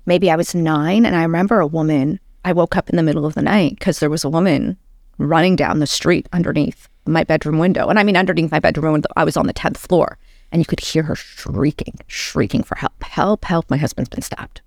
maybe 0.05 0.29
I 0.29 0.35
was 0.35 0.55
nine, 0.55 1.05
and 1.05 1.15
I 1.15 1.23
remember 1.23 1.59
a 1.59 1.67
woman. 1.67 2.19
I 2.45 2.53
woke 2.53 2.75
up 2.75 2.89
in 2.89 2.95
the 2.95 3.03
middle 3.03 3.25
of 3.25 3.35
the 3.35 3.41
night 3.41 3.75
because 3.77 3.99
there 3.99 4.09
was 4.09 4.23
a 4.23 4.29
woman 4.29 4.77
running 5.17 5.55
down 5.55 5.79
the 5.79 5.87
street 5.87 6.27
underneath 6.31 6.87
my 7.05 7.23
bedroom 7.23 7.59
window, 7.59 7.87
and 7.89 7.99
I 7.99 8.03
mean 8.03 8.17
underneath 8.17 8.51
my 8.51 8.59
bedroom 8.59 8.93
window. 8.93 9.09
I 9.15 9.23
was 9.23 9.37
on 9.37 9.47
the 9.47 9.53
tenth 9.53 9.77
floor, 9.77 10.17
and 10.51 10.61
you 10.61 10.65
could 10.65 10.79
hear 10.79 11.03
her 11.03 11.15
shrieking, 11.15 11.99
shrieking 12.07 12.63
for 12.63 12.75
help, 12.75 13.03
help, 13.03 13.45
help! 13.45 13.69
My 13.69 13.77
husband's 13.77 14.09
been 14.09 14.21
stabbed. 14.21 14.61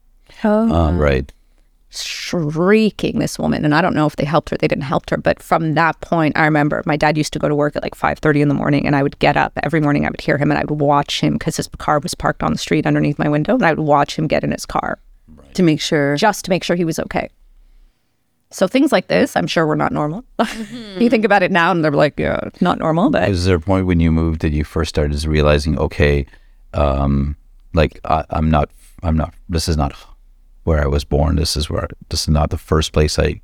Oh, 0.71 0.93
right. 0.93 1.33
Shrieking 1.92 3.18
this 3.18 3.38
woman. 3.38 3.64
And 3.64 3.74
i 3.74 3.81
don't 3.83 3.94
know 3.94 4.07
if 4.07 4.16
they 4.16 4.24
helped 4.24 4.50
her 4.50 4.57
they 4.57 4.68
didn't 4.68 4.85
help 4.85 5.11
her 5.11 5.16
but 5.16 5.42
from 5.42 5.74
that 5.74 6.00
point 6.00 6.37
i 6.37 6.44
remember 6.44 6.83
my 6.87 6.96
dad 6.96 7.18
used 7.18 7.33
to 7.35 7.38
go 7.38 7.48
to 7.48 7.55
work 7.55 7.76
at 7.76 7.83
like 7.83 7.94
5.30 7.94 8.40
in 8.40 8.48
the 8.48 8.55
morning 8.55 8.87
and 8.87 8.96
i 8.96 9.02
would 9.02 9.18
get 9.18 9.37
up 9.37 9.52
every 9.62 9.81
morning 9.81 10.07
i 10.07 10.11
would 10.11 10.20
hear 10.20 10.38
him 10.38 10.50
and 10.50 10.59
i 10.59 10.64
would 10.64 10.81
watch 10.81 11.20
him 11.20 11.35
because 11.35 11.57
his 11.57 11.68
car 11.78 11.98
was 12.00 12.14
parked 12.14 12.42
on 12.42 12.52
the 12.52 12.59
street 12.59 12.87
underneath 12.87 13.18
my 13.18 13.28
window 13.28 13.55
and 13.55 13.64
i 13.64 13.72
would 13.72 13.85
watch 13.87 14.16
him 14.18 14.26
get 14.26 14.44
in 14.44 14.50
his 14.52 14.64
car. 14.66 14.98
To 15.55 15.62
make 15.62 15.83
sure. 15.83 16.16
just 16.16 16.46
to 16.46 16.50
make 16.50 16.64
sure 16.64 16.76
he 16.76 16.85
was 16.87 16.98
okay. 16.98 17.28
So 18.50 18.66
things 18.66 18.90
like 18.92 19.09
this 19.09 19.37
i'm 19.37 19.46
sure 19.46 19.66
were 19.66 19.76
not 19.76 19.92
normal. 19.92 20.24
You 20.98 21.11
think 21.11 21.24
about 21.24 21.42
it 21.42 21.50
now 21.50 21.70
and 21.70 21.85
they're 21.85 21.92
like 21.92 22.18
yeah 22.18 22.40
it's 22.44 22.62
not 22.62 22.78
normal 22.78 23.11
but 23.11 23.28
Was 23.28 23.44
there 23.44 23.57
a 23.57 23.61
point 23.61 23.87
when 23.87 24.00
you 24.00 24.11
moved 24.12 24.40
that 24.42 24.52
you 24.52 24.64
first 24.64 24.88
started 24.90 25.22
realizing, 25.24 25.78
okay, 25.78 26.26
um, 26.74 27.37
like 27.74 28.00
I, 28.05 28.24
I'm 28.31 28.50
not, 28.50 28.70
I'm 29.02 29.16
not. 29.16 29.35
This 29.48 29.68
is 29.68 29.76
not 29.76 29.92
where 30.64 30.83
I 30.83 30.87
was 30.87 31.05
born. 31.05 31.37
This 31.37 31.57
is 31.57 31.70
where. 31.70 31.88
This 32.09 32.22
is 32.22 32.29
not 32.29 32.51
the 32.51 32.59
first 32.59 32.92
place 32.92 33.18
I. 33.18 33.40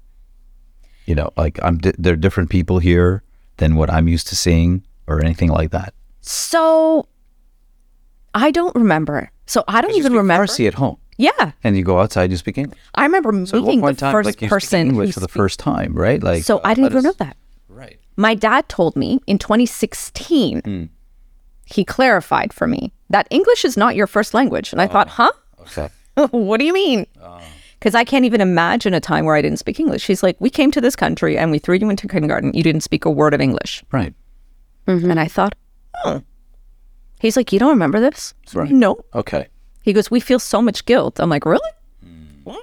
You 1.07 1.15
know, 1.15 1.31
like 1.37 1.59
I'm. 1.63 1.79
Di- 1.79 1.95
there 1.99 2.13
are 2.13 2.17
different 2.17 2.51
people 2.51 2.79
here 2.79 3.23
than 3.57 3.77
what 3.77 3.91
I'm 3.91 4.09
used 4.09 4.29
to 4.29 4.37
seeing, 4.37 4.85
or 5.07 5.25
anything 5.25 5.51
like 5.51 5.71
that. 5.71 5.95
so 6.21 7.07
i 8.35 8.51
don't 8.51 8.75
remember 8.77 9.31
so 9.47 9.65
i 9.67 9.81
don't 9.81 9.95
even 9.95 10.13
remember 10.13 10.45
Farsi 10.45 10.67
at 10.67 10.75
home, 10.75 10.99
yeah 11.17 11.53
and 11.65 11.77
you 11.77 11.83
go 11.83 11.99
outside, 11.99 12.31
you 12.31 12.37
speak 12.37 12.59
English. 12.59 12.79
i 12.95 13.05
remember 13.05 13.33
meeting 13.33 13.81
the 13.81 13.95
time, 13.95 14.13
first 14.13 14.27
like 14.27 14.35
you 14.43 14.49
speak 14.49 14.51
person 14.51 14.89
English 14.89 15.15
for 15.15 15.21
the 15.21 15.29
first 15.29 15.59
time, 15.59 15.95
right? 15.95 16.23
Like 16.23 16.45
so 16.45 16.61
i 16.63 16.75
didn't 16.75 16.91
even 16.91 17.05
know 17.05 17.15
that 17.19 17.37
Right. 17.79 18.01
My 18.17 18.35
dad 18.35 18.69
told 18.69 18.97
me 18.97 19.21
in 19.29 19.39
2016, 19.39 20.61
hmm. 20.63 20.85
he 21.67 21.85
clarified 21.85 22.53
for 22.53 22.67
me 22.67 22.93
that 23.09 23.29
English 23.31 23.65
is 23.65 23.77
not 23.77 23.95
your 23.95 24.09
first 24.09 24.35
language. 24.35 24.73
And 24.73 24.83
I 24.83 24.87
oh. 24.87 24.89
thought, 24.89 25.09
huh? 25.09 25.31
Okay. 25.61 25.89
what 26.31 26.59
do 26.59 26.65
you 26.65 26.73
mean? 26.73 27.07
Ah. 27.23 27.43
Because 27.79 27.95
I 27.95 28.05
can't 28.05 28.25
even 28.25 28.41
imagine 28.41 28.93
a 28.93 29.01
time 29.01 29.25
where 29.25 29.37
I 29.37 29.43
didn't 29.43 29.61
speak 29.61 29.79
English. 29.79 30.07
He's 30.07 30.23
like, 30.23 30.37
we 30.41 30.51
came 30.51 30.73
to 30.73 30.81
this 30.81 30.97
country 30.97 31.39
and 31.39 31.53
we 31.53 31.61
threw 31.61 31.77
you 31.77 31.89
into 31.89 32.09
kindergarten. 32.09 32.53
You 32.53 32.65
didn't 32.65 32.81
speak 32.81 33.05
a 33.05 33.11
word 33.11 33.35
of 33.35 33.41
English. 33.41 33.85
Right. 33.93 34.13
Mm-hmm. 34.89 35.11
And 35.11 35.21
I 35.21 35.29
thought, 35.29 35.55
oh. 36.05 36.23
He's 37.21 37.37
like, 37.37 37.53
you 37.53 37.59
don't 37.59 37.71
remember 37.71 38.01
this? 38.01 38.35
Right. 38.53 38.71
No. 38.71 38.99
Okay. 39.15 39.47
He 39.83 39.93
goes, 39.93 40.11
we 40.11 40.21
feel 40.21 40.39
so 40.39 40.61
much 40.61 40.85
guilt. 40.87 41.21
I'm 41.21 41.31
like, 41.31 41.45
really? 41.45 41.71
Hmm. 42.03 42.25
What? 42.45 42.63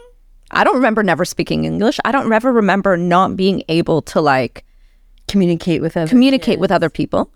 I 0.51 0.63
don't 0.63 0.75
remember 0.75 1.01
never 1.01 1.23
speaking 1.23 1.63
English. 1.63 1.97
I 2.03 2.11
don't 2.11 2.31
ever 2.31 2.51
remember 2.51 2.97
not 2.97 3.37
being 3.37 3.63
able 3.69 4.01
to 4.03 4.21
like 4.21 4.65
communicate 5.27 5.81
with 5.81 5.93
them. 5.93 6.07
communicate 6.07 6.59
with 6.59 6.71
other 6.71 6.89
people. 6.89 7.31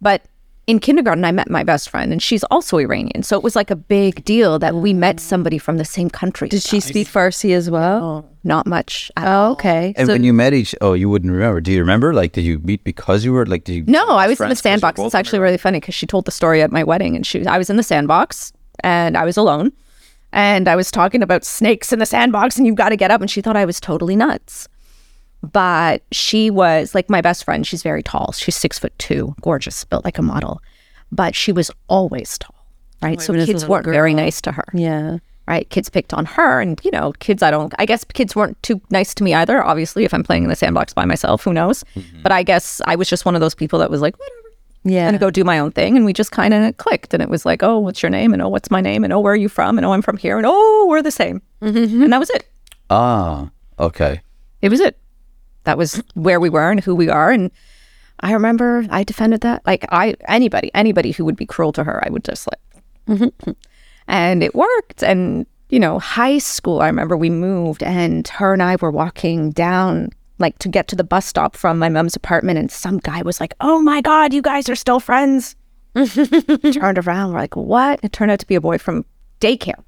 But 0.00 0.22
in 0.66 0.78
kindergarten, 0.78 1.24
I 1.24 1.32
met 1.32 1.50
my 1.50 1.62
best 1.62 1.90
friend, 1.90 2.10
and 2.12 2.22
she's 2.22 2.42
also 2.44 2.78
Iranian. 2.78 3.22
So 3.22 3.36
it 3.36 3.42
was 3.42 3.54
like 3.54 3.70
a 3.70 3.76
big 3.76 4.24
deal 4.24 4.58
that 4.60 4.74
we 4.74 4.94
met 4.94 5.20
somebody 5.20 5.58
from 5.58 5.76
the 5.76 5.84
same 5.84 6.08
country. 6.08 6.48
Did 6.48 6.62
she 6.62 6.80
speak 6.80 7.06
Farsi 7.08 7.52
as 7.54 7.70
well? 7.70 8.04
Oh. 8.04 8.24
Not 8.44 8.66
much. 8.66 9.10
at 9.16 9.26
Oh, 9.26 9.30
all. 9.30 9.52
okay. 9.52 9.94
And 9.96 10.06
so 10.06 10.14
when 10.14 10.24
you 10.24 10.32
met 10.32 10.52
each, 10.54 10.74
oh, 10.80 10.92
you 10.94 11.08
wouldn't 11.08 11.32
remember. 11.32 11.60
Do 11.60 11.72
you 11.72 11.80
remember? 11.80 12.12
Like, 12.14 12.32
did 12.32 12.44
you 12.44 12.58
meet 12.60 12.82
because 12.84 13.24
you 13.24 13.32
were 13.32 13.46
like, 13.46 13.64
did 13.64 13.72
you? 13.74 13.84
No, 13.86 14.06
I 14.06 14.26
was 14.26 14.38
in 14.40 14.48
the 14.48 14.56
friends 14.56 14.60
'cause 14.60 14.64
you're 14.64 14.72
sandbox. 14.72 15.00
It's 15.00 15.14
actually 15.14 15.38
really 15.40 15.58
funny 15.58 15.80
because 15.80 15.94
she 15.94 16.06
told 16.06 16.24
the 16.24 16.30
story 16.30 16.62
at 16.62 16.70
my 16.72 16.82
wedding, 16.84 17.16
and 17.16 17.26
she 17.26 17.38
was, 17.38 17.46
I 17.46 17.58
was 17.58 17.68
in 17.70 17.76
the 17.76 17.82
sandbox, 17.82 18.52
and 18.80 19.16
I 19.16 19.24
was 19.24 19.36
alone, 19.36 19.72
and 20.32 20.68
I 20.68 20.76
was 20.76 20.90
talking 20.90 21.22
about 21.22 21.44
snakes 21.44 21.92
in 21.92 21.98
the 22.00 22.06
sandbox, 22.06 22.56
and 22.58 22.66
you've 22.66 22.76
got 22.76 22.88
to 22.90 22.96
get 22.96 23.10
up, 23.10 23.20
and 23.20 23.30
she 23.30 23.40
thought 23.40 23.56
I 23.56 23.64
was 23.64 23.80
totally 23.80 24.16
nuts. 24.16 24.68
But 25.44 26.02
she 26.12 26.50
was 26.50 26.94
like 26.94 27.08
my 27.10 27.20
best 27.20 27.44
friend. 27.44 27.66
She's 27.66 27.82
very 27.82 28.02
tall. 28.02 28.32
She's 28.32 28.56
six 28.56 28.78
foot 28.78 28.92
two, 28.98 29.34
gorgeous, 29.40 29.84
built 29.84 30.04
like 30.04 30.18
a 30.18 30.22
model. 30.22 30.60
But 31.12 31.34
she 31.34 31.52
was 31.52 31.70
always 31.88 32.38
tall, 32.38 32.56
right? 33.02 33.20
so 33.20 33.32
even 33.32 33.42
as 33.42 33.48
a 33.48 33.52
kids 33.52 33.66
weren't 33.68 33.86
very 33.86 34.14
nice 34.14 34.40
to 34.40 34.52
her 34.52 34.64
yeah. 34.74 35.18
right? 35.46 35.68
Kids 35.70 35.88
picked 35.88 36.12
on 36.12 36.24
her, 36.24 36.60
and 36.60 36.80
you 36.84 36.90
know, 36.90 37.12
kids. 37.20 37.42
I 37.42 37.50
don't. 37.50 37.72
I 37.78 37.86
guess 37.86 38.02
kids 38.04 38.34
weren't 38.34 38.60
too 38.62 38.80
nice 38.90 39.14
to 39.14 39.24
me 39.24 39.32
either. 39.34 39.62
Obviously, 39.62 40.04
if 40.04 40.12
I'm 40.14 40.24
playing 40.24 40.42
in 40.44 40.48
the 40.48 40.56
sandbox 40.56 40.92
by 40.92 41.04
myself, 41.04 41.44
who 41.44 41.52
knows? 41.52 41.84
But 42.22 42.32
I 42.32 42.42
guess 42.42 42.80
I 42.86 42.96
was 42.96 43.08
just 43.08 43.24
one 43.24 43.34
of 43.36 43.40
those 43.40 43.54
people 43.54 43.78
that 43.78 43.90
was 43.90 44.00
like, 44.00 44.18
whatever, 44.18 44.48
Yeah. 44.84 45.06
gonna 45.06 45.18
go 45.18 45.30
do 45.30 45.44
my 45.44 45.58
own 45.58 45.70
thing, 45.70 45.96
and 45.96 46.04
we 46.04 46.12
just 46.12 46.32
kind 46.32 46.52
of 46.54 46.76
clicked. 46.78 47.14
And 47.14 47.22
it 47.22 47.28
was 47.28 47.44
like, 47.46 47.62
oh, 47.62 47.78
what's 47.78 48.02
your 48.02 48.10
name? 48.10 48.32
And 48.32 48.42
oh, 48.42 48.48
what's 48.48 48.70
my 48.70 48.80
name? 48.80 49.04
And 49.04 49.12
oh, 49.12 49.20
where 49.20 49.34
are 49.34 49.36
you 49.36 49.48
from? 49.48 49.78
And 49.78 49.84
oh, 49.84 49.92
I'm 49.92 50.02
from 50.02 50.16
here. 50.16 50.36
And 50.38 50.46
oh, 50.48 50.86
we're 50.88 51.02
the 51.02 51.10
same. 51.12 51.42
And 51.60 52.12
that 52.12 52.18
was 52.18 52.30
it. 52.30 52.46
Ah, 52.90 53.50
okay. 53.78 54.20
It 54.62 54.70
was 54.70 54.80
it. 54.80 54.98
That 55.64 55.78
was 55.78 56.02
where 56.14 56.40
we 56.40 56.50
were 56.50 56.70
and 56.70 56.80
who 56.80 56.94
we 56.94 57.08
are. 57.08 57.30
And 57.30 57.50
I 58.20 58.32
remember 58.32 58.86
I 58.90 59.04
defended 59.04 59.40
that. 59.42 59.66
Like 59.66 59.84
I, 59.90 60.14
anybody, 60.28 60.70
anybody 60.74 61.10
who 61.10 61.24
would 61.24 61.36
be 61.36 61.46
cruel 61.46 61.72
to 61.72 61.84
her, 61.84 62.02
I 62.04 62.10
would 62.10 62.24
just 62.24 62.48
like. 62.48 62.60
and 64.08 64.42
it 64.42 64.54
worked. 64.54 65.02
And 65.02 65.46
you 65.70 65.80
know, 65.80 65.98
high 65.98 66.38
school, 66.38 66.80
I 66.80 66.86
remember 66.86 67.16
we 67.16 67.30
moved, 67.30 67.82
and 67.82 68.28
her 68.28 68.52
and 68.52 68.62
I 68.62 68.76
were 68.76 68.90
walking 68.90 69.50
down. 69.50 70.10
Like 70.38 70.58
to 70.58 70.68
get 70.68 70.88
to 70.88 70.96
the 70.96 71.04
bus 71.04 71.26
stop 71.26 71.56
from 71.56 71.78
my 71.78 71.88
mom's 71.88 72.16
apartment, 72.16 72.58
and 72.58 72.70
some 72.70 72.98
guy 72.98 73.22
was 73.22 73.40
like, 73.40 73.54
"Oh 73.60 73.80
my 73.80 74.00
god, 74.00 74.34
you 74.34 74.42
guys 74.42 74.68
are 74.68 74.74
still 74.74 75.00
friends." 75.00 75.56
Turned 75.94 76.98
around, 76.98 77.32
we're 77.32 77.38
like, 77.38 77.56
"What?" 77.56 78.00
It 78.02 78.12
turned 78.12 78.32
out 78.32 78.40
to 78.40 78.46
be 78.46 78.56
a 78.56 78.60
boy 78.60 78.78
from 78.78 79.04
daycare, 79.40 79.82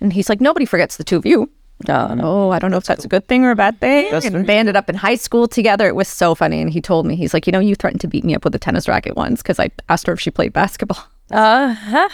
and 0.00 0.12
he's 0.12 0.28
like, 0.28 0.40
"Nobody 0.40 0.66
forgets 0.66 0.96
the 0.96 1.04
two 1.04 1.16
of 1.16 1.26
you." 1.26 1.50
Oh, 1.88 2.16
oh, 2.22 2.50
I 2.50 2.58
don't 2.58 2.70
know 2.70 2.78
if 2.78 2.84
that's 2.84 3.04
a 3.04 3.08
good 3.08 3.28
thing 3.28 3.44
or 3.44 3.50
a 3.50 3.56
bad 3.56 3.78
thing. 3.80 4.10
That's 4.10 4.24
and 4.24 4.46
they 4.46 4.56
ended 4.58 4.76
up 4.76 4.88
in 4.88 4.94
high 4.94 5.14
school 5.16 5.46
together. 5.46 5.86
It 5.86 5.94
was 5.94 6.08
so 6.08 6.34
funny. 6.34 6.62
And 6.62 6.70
he 6.70 6.80
told 6.80 7.04
me, 7.06 7.16
he's 7.16 7.34
like, 7.34 7.46
you 7.46 7.52
know, 7.52 7.60
you 7.60 7.74
threatened 7.74 8.00
to 8.00 8.08
beat 8.08 8.24
me 8.24 8.34
up 8.34 8.44
with 8.44 8.54
a 8.54 8.58
tennis 8.58 8.88
racket 8.88 9.14
once 9.14 9.42
because 9.42 9.60
I 9.60 9.70
asked 9.90 10.06
her 10.06 10.12
if 10.14 10.20
she 10.20 10.30
played 10.30 10.52
basketball. 10.52 10.98
Uh-huh. 11.28 12.08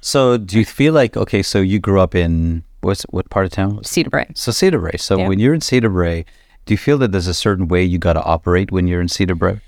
So 0.00 0.36
do 0.36 0.58
you 0.58 0.64
feel 0.64 0.92
like 0.92 1.16
okay? 1.16 1.42
So 1.44 1.60
you 1.60 1.78
grew 1.78 2.00
up 2.00 2.16
in 2.16 2.64
what's 2.80 3.04
what 3.04 3.30
part 3.30 3.46
of 3.46 3.52
town? 3.52 3.84
Cedar 3.84 4.10
Brae. 4.10 4.26
So 4.34 4.50
Cedar 4.50 4.80
Brae. 4.80 4.96
So 4.98 5.16
Yeah. 5.16 5.28
when 5.28 5.38
you're 5.38 5.54
in 5.54 5.60
Cedar 5.60 5.88
Brae, 5.88 6.24
do 6.66 6.74
you 6.74 6.78
feel 6.78 6.98
that 6.98 7.12
there's 7.12 7.28
a 7.28 7.34
certain 7.34 7.68
way 7.68 7.84
you 7.84 7.98
got 7.98 8.14
to 8.14 8.22
operate 8.24 8.72
when 8.72 8.88
you're 8.88 9.00
in 9.00 9.06
Cedar 9.06 9.36
Brae? 9.36 9.60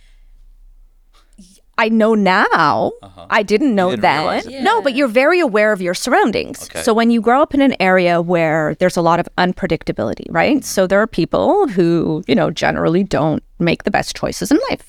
I 1.85 1.89
know 1.89 2.15
now. 2.15 2.93
I 3.39 3.43
didn't 3.43 3.75
know 3.75 3.89
Uh-huh. 3.89 3.97
didn't 3.97 4.03
then. 4.03 4.19
realize 4.21 4.47
it. 4.47 4.63
No, 4.63 4.83
but 4.83 4.95
you're 4.95 5.09
very 5.25 5.41
aware 5.41 5.73
of 5.73 5.81
your 5.81 5.95
surroundings. 5.95 6.59
Okay. 6.71 6.83
So 6.83 6.93
when 6.93 7.11
you 7.11 7.21
grow 7.21 7.41
up 7.43 7.55
in 7.55 7.61
an 7.63 7.75
area 7.81 8.21
where 8.21 8.75
there's 8.81 8.97
a 8.99 9.03
lot 9.11 9.19
of 9.21 9.29
unpredictability, 9.39 10.27
right? 10.31 10.65
So 10.65 10.87
there 10.87 11.01
are 11.01 11.07
people 11.07 11.69
who, 11.69 12.23
you 12.29 12.35
know, 12.35 12.51
generally 12.51 13.03
don't 13.05 13.43
make 13.59 13.85
the 13.85 13.91
best 13.91 14.15
choices 14.15 14.51
in 14.51 14.59
life. 14.71 14.87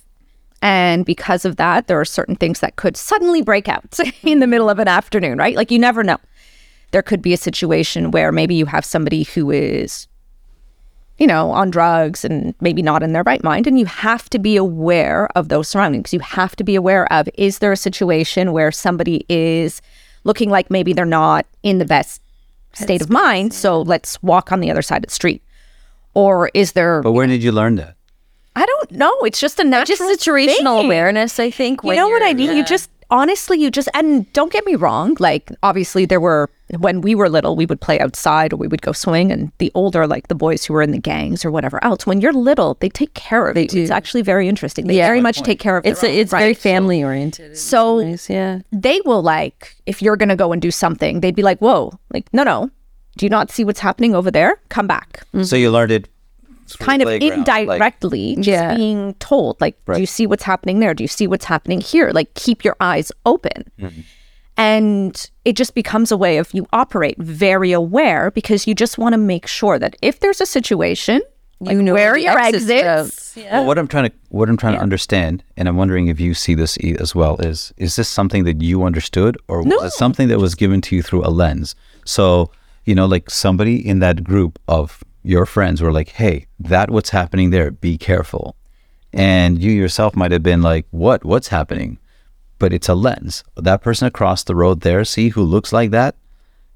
And 0.62 1.06
because 1.06 1.43
of 1.45 1.56
that, 1.56 1.88
there 1.88 1.99
are 1.99 2.06
certain 2.06 2.36
things 2.36 2.60
that 2.60 2.75
could 2.75 2.95
suddenly 2.97 3.41
break 3.41 3.67
out 3.67 3.97
in 4.23 4.39
the 4.39 4.47
middle 4.47 4.69
of 4.69 4.77
an 4.80 4.88
afternoon, 4.88 5.38
right? 5.38 5.56
Like 5.56 5.71
you 5.71 5.80
never 5.80 6.04
know. 6.04 6.17
There 6.91 7.01
could 7.01 7.21
be 7.21 7.34
a 7.34 7.38
situation 7.38 8.12
where 8.12 8.32
maybe 8.32 8.54
you 8.56 8.65
have 8.65 8.84
somebody 8.86 9.23
who 9.23 9.49
is 9.49 10.08
you 11.21 11.27
know, 11.27 11.51
on 11.51 11.69
drugs 11.69 12.25
and 12.25 12.55
maybe 12.62 12.81
not 12.81 13.03
in 13.03 13.13
their 13.13 13.21
right 13.23 13.43
mind. 13.43 13.67
And 13.67 13.77
you 13.77 13.86
have 13.86 14.27
to 14.31 14.39
be 14.39 14.55
aware 14.57 15.29
of 15.38 15.49
those 15.49 15.67
surroundings. 15.67 16.12
You 16.12 16.19
have 16.19 16.55
to 16.55 16.63
be 16.63 16.73
aware 16.73 17.05
of 17.13 17.29
is 17.36 17.60
there 17.60 17.71
a 17.71 17.77
situation 17.77 18.53
where 18.53 18.71
somebody 18.71 19.23
is 19.29 19.84
looking 20.23 20.49
like 20.49 20.71
maybe 20.71 20.93
they're 20.93 21.05
not 21.05 21.45
in 21.62 21.77
the 21.77 21.86
best 21.86 22.21
state 22.73 23.03
of 23.03 23.10
mind? 23.12 23.53
So 23.53 23.84
let's 23.84 24.21
walk 24.23 24.51
on 24.51 24.62
the 24.62 24.71
other 24.71 24.81
side 24.81 25.03
of 25.03 25.10
the 25.10 25.13
street. 25.13 25.43
Or 26.15 26.49
is 26.55 26.71
there, 26.71 27.03
But 27.03 27.12
where 27.12 27.27
did 27.27 27.43
you 27.43 27.51
learn 27.51 27.75
that? 27.75 27.93
I 28.55 28.65
don't 28.65 28.91
know, 28.91 29.15
it's 29.21 29.39
just 29.39 29.60
a 29.60 29.63
natural 29.63 29.95
Just 30.10 30.25
situational 30.25 30.79
thing. 30.79 30.86
awareness, 30.86 31.39
I 31.39 31.51
think. 31.51 31.81
You 31.84 31.93
know 31.95 32.10
what 32.10 32.23
I 32.23 32.29
you're- 32.29 32.47
mean? 32.47 32.57
You 32.57 32.65
just 32.65 32.89
honestly, 33.12 33.60
you 33.60 33.69
just 33.69 33.89
and 33.93 34.32
don't 34.34 34.52
get 34.52 34.65
me 34.65 34.76
wrong. 34.76 35.15
Like 35.19 35.52
obviously, 35.62 36.06
there 36.06 36.19
were 36.19 36.50
when 36.80 37.02
we 37.02 37.13
were 37.15 37.30
little, 37.30 37.56
we 37.56 37.65
would 37.65 37.82
play 37.82 38.00
outside 38.00 38.54
or 38.54 38.56
we 38.56 38.67
would 38.67 38.82
go 38.82 38.93
swing. 38.93 39.32
And 39.32 39.52
the 39.58 39.71
older, 39.76 40.08
like 40.08 40.30
the 40.30 40.36
boys 40.36 40.65
who 40.65 40.74
were 40.74 40.82
in 40.82 40.91
the 40.91 40.97
gangs 41.00 41.43
or 41.45 41.52
whatever 41.52 41.84
else, 41.84 42.08
when 42.08 42.21
you're 42.21 42.34
little, 42.34 42.78
they 42.80 42.89
take 42.89 43.13
care 43.13 43.47
of 43.47 43.56
they 43.56 43.67
you. 43.71 43.82
It's 43.82 43.91
actually 43.91 44.21
very 44.21 44.47
interesting. 44.47 44.88
They 44.88 44.97
Yeah. 44.97 45.08
very 45.08 45.21
much 45.21 45.41
take 45.41 45.60
care 45.60 45.78
of. 45.78 45.86
It's 45.86 46.02
their 46.02 46.10
a, 46.10 46.13
own, 46.13 46.19
it's 46.19 46.32
very 46.32 46.43
right? 46.50 46.58
family 46.58 47.04
oriented. 47.04 47.58
So 47.58 48.00
yeah. 48.00 48.60
they 48.71 49.02
will 49.06 49.21
like 49.21 49.76
if 49.86 50.02
you're 50.02 50.15
gonna 50.17 50.38
go 50.38 50.52
and 50.54 50.62
do 50.62 50.71
something, 50.71 51.19
they'd 51.19 51.36
be 51.36 51.43
like, 51.43 51.60
"Whoa, 51.60 51.91
like 52.13 52.34
no, 52.34 52.43
no." 52.43 52.69
Do 53.17 53.26
you 53.26 53.30
not 53.30 53.52
see 53.52 53.65
what's 53.65 53.82
happening 53.82 54.15
over 54.15 54.32
there? 54.32 54.58
Come 54.69 54.88
back. 54.88 55.26
Mm-hmm. 55.34 55.43
So 55.43 55.58
you 55.58 55.69
learned 55.69 55.91
it 55.91 56.08
through 56.08 56.20
kind 56.79 57.01
of 57.01 57.07
the 57.10 57.19
playground, 57.19 57.45
like- 57.47 57.57
indirectly 57.77 58.36
just 58.36 58.47
Yeah. 58.47 58.75
being 58.75 59.13
told 59.15 59.60
like 59.62 59.75
Right. 59.86 59.95
do 59.95 60.01
you 60.01 60.07
see 60.07 60.27
what's 60.27 60.43
happening 60.43 60.79
there 60.79 60.93
do 60.93 61.03
you 61.03 61.07
see 61.07 61.27
what's 61.27 61.45
happening 61.45 61.81
here 61.81 62.12
like 62.12 62.34
keep 62.34 62.63
your 62.63 62.75
eyes 62.79 63.12
open 63.25 63.69
Mm-hmm. 63.79 64.01
and 64.57 65.29
it 65.45 65.55
just 65.55 65.73
becomes 65.75 66.12
a 66.12 66.17
way 66.17 66.38
of 66.38 66.49
you 66.53 66.67
operate 66.73 67.17
very 67.17 67.71
aware 67.71 68.31
because 68.31 68.67
you 68.67 68.75
just 68.75 68.97
want 68.97 69.13
to 69.13 69.17
make 69.17 69.47
sure 69.47 69.79
that 69.79 69.95
if 70.01 70.19
there's 70.19 70.41
a 70.41 70.45
situation 70.45 71.21
like 71.63 71.75
You 71.75 71.84
know 71.84 71.93
where 71.93 72.13
where 72.13 72.13
the 72.15 72.21
your 72.21 72.39
exits 72.39 72.71
exits 72.71 73.36
go. 73.36 73.41
Well, 73.51 73.65
what 73.67 73.77
I'm 73.77 73.88
trying 73.88 74.10
to 74.10 74.15
what 74.29 74.49
I'm 74.49 74.57
trying 74.57 74.73
to 74.73 74.79
understand, 74.81 75.43
and 75.57 75.67
I'm 75.67 75.77
wondering 75.77 76.07
if 76.07 76.19
you 76.19 76.34
see 76.34 76.55
this 76.55 76.75
e- 76.79 76.95
as 76.99 77.13
well, 77.13 77.38
is 77.38 77.71
is 77.77 77.95
this 77.97 78.10
something 78.10 78.45
that 78.45 78.63
you 78.63 78.81
understood, 78.84 79.38
or 79.47 79.62
was 79.62 79.84
it 79.84 79.91
something 79.91 80.27
that 80.29 80.39
was 80.39 80.55
given 80.55 80.81
to 80.81 80.95
you 80.95 81.03
through 81.03 81.23
a 81.23 81.29
lens? 81.29 81.75
So 82.03 82.49
you 82.84 82.95
know, 82.95 83.05
like 83.05 83.29
somebody 83.29 83.75
in 83.88 83.99
that 83.99 84.23
group 84.23 84.57
of 84.67 85.03
your 85.23 85.45
friends 85.45 85.81
were 85.81 85.91
like, 85.91 86.10
"Hey, 86.10 86.47
that 86.60 86.89
what's 86.89 87.10
happening 87.12 87.49
there? 87.49 87.71
Be 87.71 87.97
careful," 87.97 88.55
and 89.13 89.62
you 89.62 89.71
yourself 89.71 90.15
might 90.15 90.31
have 90.31 90.43
been 90.43 90.62
like, 90.62 90.86
"What? 90.91 91.23
What's 91.25 91.49
happening?" 91.49 91.97
But 92.60 92.73
it's 92.73 92.89
a 92.89 92.95
lens. 92.95 93.43
That 93.55 93.81
person 93.81 94.07
across 94.07 94.43
the 94.43 94.55
road 94.55 94.81
there, 94.81 95.03
see 95.03 95.29
who 95.29 95.41
looks 95.43 95.73
like 95.73 95.91
that, 95.91 96.15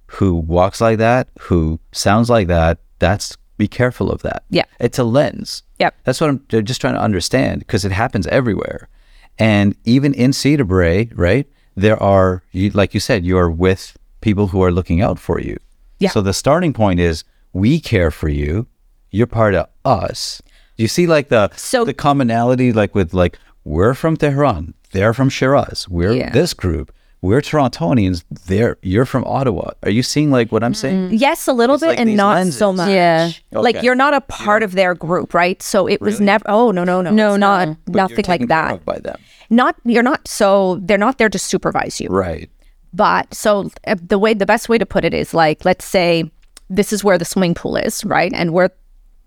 who 0.07 0.35
walks 0.35 0.81
like 0.81 0.97
that, 0.97 1.27
who 1.41 1.79
sounds 1.91 2.29
like 2.29 2.47
that. 2.47 2.79
That's 2.99 3.37
be 3.57 3.67
careful 3.67 4.11
of 4.11 4.21
that. 4.23 4.43
Yeah. 4.49 4.65
It's 4.79 4.99
a 4.99 5.03
lens. 5.03 5.63
Yep. 5.79 5.95
That's 6.03 6.21
what 6.21 6.29
I'm 6.29 6.45
just 6.47 6.81
trying 6.81 6.95
to 6.95 7.01
understand 7.01 7.59
because 7.59 7.85
it 7.85 7.91
happens 7.91 8.27
everywhere. 8.27 8.89
And 9.37 9.75
even 9.85 10.13
in 10.13 10.33
Cedar 10.33 10.63
Brae, 10.63 11.09
right, 11.13 11.47
there 11.75 12.01
are, 12.01 12.43
you, 12.51 12.69
like 12.71 12.93
you 12.93 12.99
said, 12.99 13.25
you're 13.25 13.49
with 13.49 13.97
people 14.21 14.47
who 14.47 14.63
are 14.63 14.71
looking 14.71 15.01
out 15.01 15.19
for 15.19 15.39
you. 15.39 15.57
Yeah. 15.99 16.09
So 16.09 16.21
the 16.21 16.33
starting 16.33 16.73
point 16.73 16.99
is 16.99 17.23
we 17.55 17.79
care 17.79 18.11
for 18.11 18.27
you. 18.41 18.67
You're 19.11 19.27
part 19.41 19.53
of 19.55 19.65
us. 19.85 20.41
You 20.75 20.87
see, 20.95 21.07
like 21.07 21.29
the 21.29 21.49
So- 21.55 21.85
the 21.85 21.93
commonality, 21.93 22.73
like 22.73 22.93
with 22.93 23.13
like 23.13 23.39
we're 23.63 23.93
from 23.93 24.17
Tehran, 24.17 24.73
they're 24.91 25.13
from 25.13 25.29
Shiraz, 25.29 25.87
we're 25.89 26.13
Yeah. 26.13 26.31
this 26.39 26.53
group, 26.53 26.91
we're 27.21 27.41
Torontonians, 27.41 28.23
they're 28.49 28.75
you're 28.91 29.05
from 29.13 29.23
Ottawa. 29.37 29.71
Are 29.83 29.89
you 29.97 30.03
seeing 30.03 30.31
like 30.37 30.51
what 30.51 30.63
I'm 30.67 30.73
saying? 30.83 31.11
yes 31.25 31.47
a 31.47 31.53
little 31.53 31.77
bit 31.77 31.87
like 31.93 31.99
and 32.01 32.15
not 32.17 32.35
lenses. 32.35 32.57
so 32.57 32.73
much 32.73 32.89
Yeah. 32.89 33.31
like 33.67 33.81
you're 33.83 33.95
not 34.05 34.13
a 34.13 34.21
part 34.21 34.61
of 34.67 34.71
their 34.73 34.93
group 34.93 35.33
right 35.33 35.59
so 35.63 35.87
it 35.87 36.01
was 36.01 36.19
never 36.19 36.43
oh 36.57 36.71
no 36.77 36.83
no 36.83 37.01
no 37.01 37.09
No, 37.11 37.27
it's 37.35 37.39
no. 37.39 37.47
not 37.47 37.67
But 37.67 37.77
But 37.85 37.93
you're 38.09 38.17
nothing 38.17 38.25
like 38.35 38.47
that 38.55 38.85
by 38.85 38.99
them, 38.99 39.17
not 39.49 39.73
you're 39.85 40.03
not 40.11 40.27
so 40.27 40.77
they're 40.85 41.03
not 41.07 41.17
there 41.19 41.29
to 41.29 41.39
supervise 41.39 41.95
you 42.01 42.09
right? 42.09 42.49
But 42.93 43.33
so 43.33 43.51
uh, 43.87 43.95
the 44.13 44.19
way 44.23 44.33
the 44.33 44.45
best 44.53 44.69
way 44.69 44.77
to 44.77 44.85
put 44.85 45.03
it 45.03 45.13
is 45.13 45.33
like 45.33 45.65
let's 45.65 45.83
say 45.97 46.31
this 46.69 46.91
is 46.93 47.03
where 47.03 47.17
the 47.17 47.25
swimming 47.25 47.53
pool 47.53 47.75
is, 47.77 48.03
right? 48.05 48.31
And 48.33 48.53
we're 48.53 48.69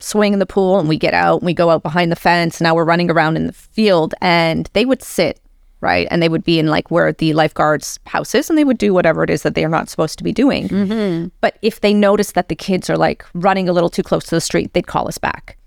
swinging 0.00 0.34
in 0.34 0.38
the 0.38 0.46
pool 0.46 0.78
and 0.78 0.88
we 0.88 0.96
get 0.96 1.14
out 1.14 1.40
and 1.40 1.46
we 1.46 1.54
go 1.54 1.70
out 1.70 1.82
behind 1.82 2.12
the 2.12 2.16
fence. 2.16 2.60
Now 2.60 2.74
we're 2.74 2.84
running 2.84 3.10
around 3.10 3.36
in 3.36 3.46
the 3.46 3.52
field 3.52 4.14
and 4.20 4.68
they 4.72 4.84
would 4.84 5.02
sit, 5.02 5.40
right? 5.80 6.06
And 6.10 6.22
they 6.22 6.28
would 6.28 6.44
be 6.44 6.58
in 6.58 6.68
like 6.68 6.90
where 6.90 7.12
the 7.12 7.32
lifeguards' 7.32 7.98
house 8.06 8.34
is 8.34 8.48
and 8.48 8.58
they 8.58 8.64
would 8.64 8.78
do 8.78 8.94
whatever 8.94 9.24
it 9.24 9.30
is 9.30 9.42
that 9.42 9.54
they 9.54 9.64
are 9.64 9.70
not 9.70 9.88
supposed 9.88 10.18
to 10.18 10.24
be 10.24 10.32
doing. 10.32 10.68
Mm-hmm. 10.68 11.28
But 11.40 11.58
if 11.62 11.80
they 11.80 11.94
notice 11.94 12.32
that 12.32 12.48
the 12.48 12.56
kids 12.56 12.88
are 12.88 12.96
like 12.96 13.24
running 13.34 13.68
a 13.68 13.72
little 13.72 13.90
too 13.90 14.02
close 14.02 14.24
to 14.24 14.34
the 14.34 14.40
street, 14.40 14.72
they'd 14.72 14.86
call 14.86 15.08
us 15.08 15.18
back 15.18 15.58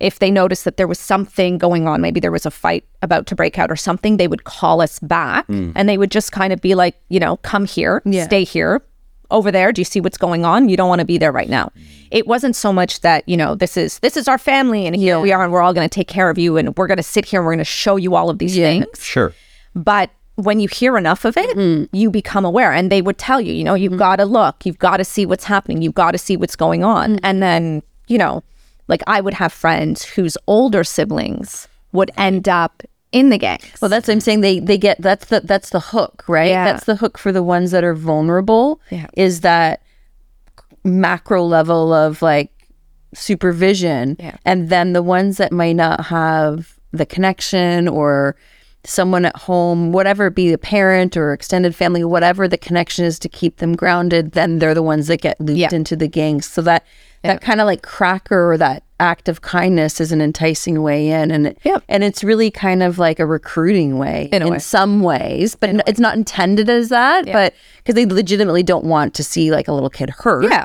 if 0.00 0.18
they 0.18 0.30
noticed 0.30 0.64
that 0.64 0.76
there 0.76 0.86
was 0.86 0.98
something 0.98 1.58
going 1.58 1.88
on, 1.88 2.00
maybe 2.00 2.20
there 2.20 2.30
was 2.30 2.46
a 2.46 2.50
fight 2.50 2.84
about 3.02 3.26
to 3.26 3.34
break 3.34 3.58
out 3.58 3.70
or 3.70 3.76
something, 3.76 4.16
they 4.16 4.28
would 4.28 4.44
call 4.44 4.80
us 4.80 4.98
back 5.00 5.46
mm. 5.48 5.72
and 5.74 5.88
they 5.88 5.98
would 5.98 6.10
just 6.10 6.32
kind 6.32 6.52
of 6.52 6.60
be 6.60 6.74
like, 6.74 6.96
you 7.08 7.20
know, 7.20 7.36
come 7.38 7.64
here, 7.64 8.02
stay 8.24 8.44
here. 8.44 8.82
Over 9.30 9.50
there, 9.50 9.72
do 9.72 9.80
you 9.80 9.84
see 9.84 10.00
what's 10.00 10.16
going 10.16 10.44
on? 10.44 10.68
You 10.68 10.76
don't 10.76 10.88
want 10.88 11.00
to 11.00 11.04
be 11.04 11.18
there 11.18 11.32
right 11.32 11.48
now. 11.48 11.70
Mm. 11.76 11.82
It 12.10 12.26
wasn't 12.26 12.56
so 12.56 12.72
much 12.72 13.00
that, 13.00 13.28
you 13.28 13.36
know, 13.36 13.54
this 13.54 13.76
is 13.76 13.98
this 13.98 14.16
is 14.16 14.26
our 14.28 14.38
family 14.38 14.86
and 14.86 14.96
here 14.96 15.20
we 15.20 15.32
are 15.32 15.42
and 15.42 15.52
we're 15.52 15.60
all 15.60 15.74
going 15.74 15.88
to 15.88 15.94
take 15.94 16.08
care 16.08 16.30
of 16.30 16.38
you 16.38 16.56
and 16.56 16.74
we're 16.76 16.86
going 16.86 16.96
to 16.96 17.02
sit 17.02 17.26
here 17.26 17.40
and 17.40 17.46
we're 17.46 17.52
going 17.52 17.58
to 17.58 17.64
show 17.64 17.96
you 17.96 18.14
all 18.14 18.30
of 18.30 18.38
these 18.38 18.54
things. 18.54 18.86
Sure. 18.98 19.34
But 19.74 20.10
when 20.36 20.60
you 20.60 20.68
hear 20.68 20.96
enough 20.96 21.24
of 21.24 21.36
it, 21.36 21.56
mm. 21.56 21.88
you 21.92 22.10
become 22.10 22.44
aware. 22.44 22.72
And 22.72 22.92
they 22.92 23.02
would 23.02 23.18
tell 23.18 23.40
you, 23.40 23.52
you 23.52 23.64
know, 23.64 23.74
you've 23.74 23.92
mm. 23.92 23.98
got 23.98 24.16
to 24.16 24.24
look, 24.24 24.64
you've 24.64 24.78
got 24.78 24.98
to 24.98 25.04
see 25.04 25.26
what's 25.26 25.44
happening, 25.44 25.82
you've 25.82 25.94
got 25.94 26.12
to 26.12 26.18
see 26.18 26.36
what's 26.36 26.56
going 26.56 26.84
on. 26.84 27.18
And 27.18 27.42
then, 27.42 27.82
you 28.06 28.18
know, 28.18 28.42
like 28.86 29.02
I 29.06 29.20
would 29.20 29.34
have 29.34 29.52
friends 29.52 30.04
whose 30.04 30.38
older 30.46 30.84
siblings 30.84 31.68
would 31.92 32.10
end 32.16 32.48
up 32.48 32.82
in 33.12 33.30
the 33.30 33.38
gangs. 33.38 33.64
Well, 33.80 33.88
that's 33.88 34.06
what 34.08 34.14
I'm 34.14 34.20
saying. 34.20 34.40
They 34.42 34.60
they 34.60 34.76
get 34.78 35.00
that's 35.00 35.26
the 35.26 35.40
that's 35.40 35.70
the 35.70 35.80
hook, 35.80 36.24
right? 36.28 36.50
Yeah. 36.50 36.64
That's 36.64 36.84
the 36.84 36.96
hook 36.96 37.16
for 37.18 37.32
the 37.32 37.42
ones 37.42 37.70
that 37.70 37.84
are 37.84 37.94
vulnerable. 37.94 38.80
Yeah. 38.90 39.06
Is 39.14 39.40
that 39.42 39.82
macro 40.84 41.42
level 41.44 41.92
of 41.92 42.22
like 42.22 42.50
supervision, 43.14 44.16
Yeah. 44.18 44.36
and 44.44 44.68
then 44.68 44.92
the 44.92 45.02
ones 45.02 45.38
that 45.38 45.52
might 45.52 45.76
not 45.76 46.06
have 46.06 46.74
the 46.92 47.06
connection 47.06 47.88
or 47.88 48.36
someone 48.84 49.24
at 49.24 49.36
home, 49.36 49.92
whatever 49.92 50.26
it 50.26 50.34
be, 50.34 50.52
a 50.52 50.58
parent 50.58 51.16
or 51.16 51.32
extended 51.32 51.74
family, 51.74 52.04
whatever 52.04 52.46
the 52.46 52.56
connection 52.56 53.04
is 53.04 53.18
to 53.18 53.28
keep 53.28 53.56
them 53.58 53.74
grounded, 53.74 54.32
then 54.32 54.58
they're 54.60 54.74
the 54.74 54.82
ones 54.82 55.08
that 55.08 55.20
get 55.20 55.38
looped 55.40 55.58
Yeah. 55.58 55.68
into 55.72 55.96
the 55.96 56.08
gangs. 56.08 56.46
So 56.46 56.62
that 56.62 56.84
that 57.24 57.40
kind 57.40 57.60
of 57.60 57.66
like 57.66 57.82
cracker 57.82 58.50
or 58.52 58.56
that 58.58 58.84
act 59.00 59.28
of 59.28 59.42
kindness 59.42 60.00
is 60.00 60.10
an 60.12 60.20
enticing 60.20 60.82
way 60.82 61.08
in, 61.08 61.30
and 61.30 61.54
Yep. 61.64 61.82
and 61.88 62.02
it's 62.02 62.24
really 62.24 62.50
kind 62.50 62.82
of 62.82 62.98
like 62.98 63.18
a 63.20 63.26
recruiting 63.26 63.98
way 63.98 64.28
In 64.32 64.42
a 64.42 64.48
way. 64.48 64.58
some 64.58 65.00
ways, 65.02 65.54
but 65.54 65.68
n- 65.70 65.82
it's 65.86 66.00
not 66.00 66.16
intended 66.16 66.68
as 66.68 66.88
that. 66.88 67.26
But 67.26 67.54
because 67.78 67.94
they 67.94 68.06
legitimately 68.06 68.62
don't 68.62 68.84
want 68.84 69.14
to 69.14 69.22
see 69.24 69.50
like 69.50 69.68
a 69.68 69.72
little 69.72 69.90
kid 69.90 70.10
hurt. 70.10 70.44
Yeah. 70.44 70.64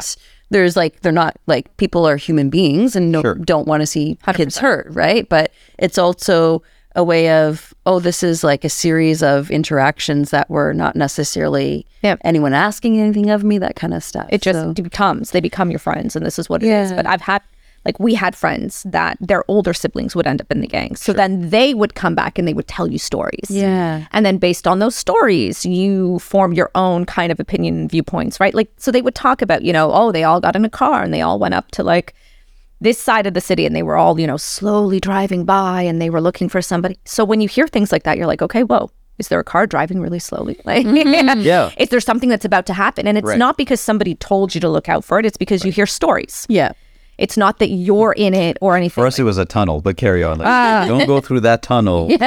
There's 0.49 0.75
like 0.75 1.01
they're 1.01 1.11
not 1.11 1.35
like 1.47 1.75
people 1.77 2.07
are 2.07 2.17
human 2.17 2.49
beings 2.49 2.95
and 2.95 3.11
no, 3.11 3.21
don't 3.23 3.67
want 3.67 3.81
to 3.81 3.87
see 3.87 4.17
kids 4.35 4.57
hurt, 4.57 4.87
right? 4.91 5.27
But 5.27 5.51
it's 5.79 5.97
also 5.97 6.61
a 6.95 7.03
way 7.03 7.31
of 7.31 7.73
oh, 7.87 7.99
this 7.99 8.21
is 8.23 8.43
like 8.43 8.63
a 8.63 8.69
series 8.69 9.21
of 9.23 9.49
interactions 9.51 10.29
that 10.31 10.49
were 10.49 10.73
not 10.73 10.95
necessarily 10.95 11.85
Yep. 12.03 12.19
anyone 12.23 12.53
asking 12.53 12.99
anything 12.99 13.29
of 13.29 13.43
me, 13.43 13.57
that 13.57 13.75
kind 13.75 13.93
of 13.93 14.03
stuff. 14.03 14.27
it 14.29 14.41
just 14.41 14.59
So- 14.59 14.73
becomes, 14.73 15.31
they 15.31 15.39
become 15.41 15.69
your 15.71 15.79
friends 15.79 16.15
and 16.15 16.25
this 16.25 16.37
is 16.37 16.49
what 16.49 16.61
it 16.63 16.67
is. 16.69 16.91
Yeah. 16.91 16.95
But 16.97 17.07
I've 17.07 17.21
had 17.21 17.41
like 17.85 17.99
we 17.99 18.13
had 18.13 18.35
friends 18.35 18.83
that 18.83 19.17
their 19.19 19.43
older 19.47 19.73
siblings 19.73 20.15
would 20.15 20.25
end 20.25 20.39
up 20.41 20.51
in 20.51 20.61
the 20.61 20.67
gangs. 20.67 21.01
So 21.01 21.11
then 21.13 21.49
they 21.49 21.73
would 21.73 21.95
come 21.95 22.15
back 22.15 22.37
and 22.39 22.47
they 22.47 22.53
would 22.53 22.67
tell 22.67 22.87
you 22.87 22.97
stories. 22.97 23.49
Yeah. 23.49 24.05
And 24.11 24.25
then 24.25 24.37
based 24.37 24.67
on 24.67 24.79
those 24.79 24.95
stories, 24.95 25.65
you 25.65 26.19
form 26.19 26.53
your 26.53 26.71
own 26.75 27.05
kind 27.05 27.31
of 27.31 27.39
opinion 27.39 27.77
and 27.81 27.91
viewpoints, 27.91 28.39
right? 28.39 28.53
Like, 28.53 28.71
so 28.77 28.91
they 28.91 29.01
would 29.01 29.15
talk 29.15 29.41
about, 29.41 29.63
you 29.63 29.73
know, 29.73 29.91
oh, 29.91 30.11
they 30.11 30.23
all 30.23 30.39
got 30.39 30.55
in 30.55 30.63
a 30.65 30.69
car 30.69 31.03
and 31.03 31.13
they 31.13 31.21
all 31.21 31.39
went 31.39 31.53
up 31.55 31.71
to 31.71 31.83
like 31.83 32.13
this 32.79 32.99
side 32.99 33.27
of 33.27 33.33
the 33.33 33.41
city 33.41 33.65
and 33.65 33.75
they 33.75 33.83
were 33.83 33.95
all, 33.95 34.19
you 34.19 34.27
know, 34.27 34.37
slowly 34.37 34.99
driving 34.99 35.43
by 35.45 35.81
and 35.81 36.01
they 36.01 36.09
were 36.09 36.21
looking 36.21 36.49
for 36.49 36.61
somebody. 36.61 36.97
So 37.05 37.25
when 37.25 37.41
you 37.41 37.47
hear 37.47 37.67
things 37.67 37.91
like 37.91 38.03
that, 38.03 38.17
you're 38.17 38.27
like, 38.27 38.41
okay, 38.41 38.63
whoa. 38.63 38.91
Is 39.19 39.27
there 39.27 39.39
a 39.39 39.43
car 39.43 39.67
driving 39.67 40.01
really 40.01 40.19
slowly? 40.19 40.59
Like, 40.65 40.85
mm-hmm. 40.85 41.41
Yeah. 41.51 41.69
Is 41.77 41.89
there 41.89 41.99
something 41.99 42.29
that's 42.29 42.45
about 42.45 42.65
to 42.65 42.73
happen? 42.73 43.07
And 43.07 43.17
it's 43.17 43.27
Right. 43.27 43.37
not 43.37 43.57
because 43.57 43.79
somebody 43.79 44.15
told 44.15 44.55
you 44.55 44.61
to 44.61 44.69
look 44.69 44.89
out 44.89 45.05
for 45.05 45.19
it. 45.19 45.25
It's 45.25 45.37
because 45.37 45.63
you 45.63 45.71
hear 45.71 45.85
stories. 45.85 46.45
Yeah. 46.49 46.71
It's 47.17 47.37
not 47.37 47.59
that 47.59 47.69
you're 47.69 48.13
in 48.13 48.33
it 48.33 48.57
or 48.61 48.75
anything. 48.75 49.01
For 49.01 49.07
us, 49.07 49.19
it 49.19 49.23
was 49.23 49.37
a 49.37 49.45
tunnel, 49.45 49.81
but 49.81 49.97
carry 49.97 50.23
on. 50.23 50.39
Like, 50.39 50.47
ah. 50.47 50.85
don't 50.87 51.05
go 51.05 51.21
through 51.21 51.41
that 51.41 51.61
tunnel. 51.61 52.09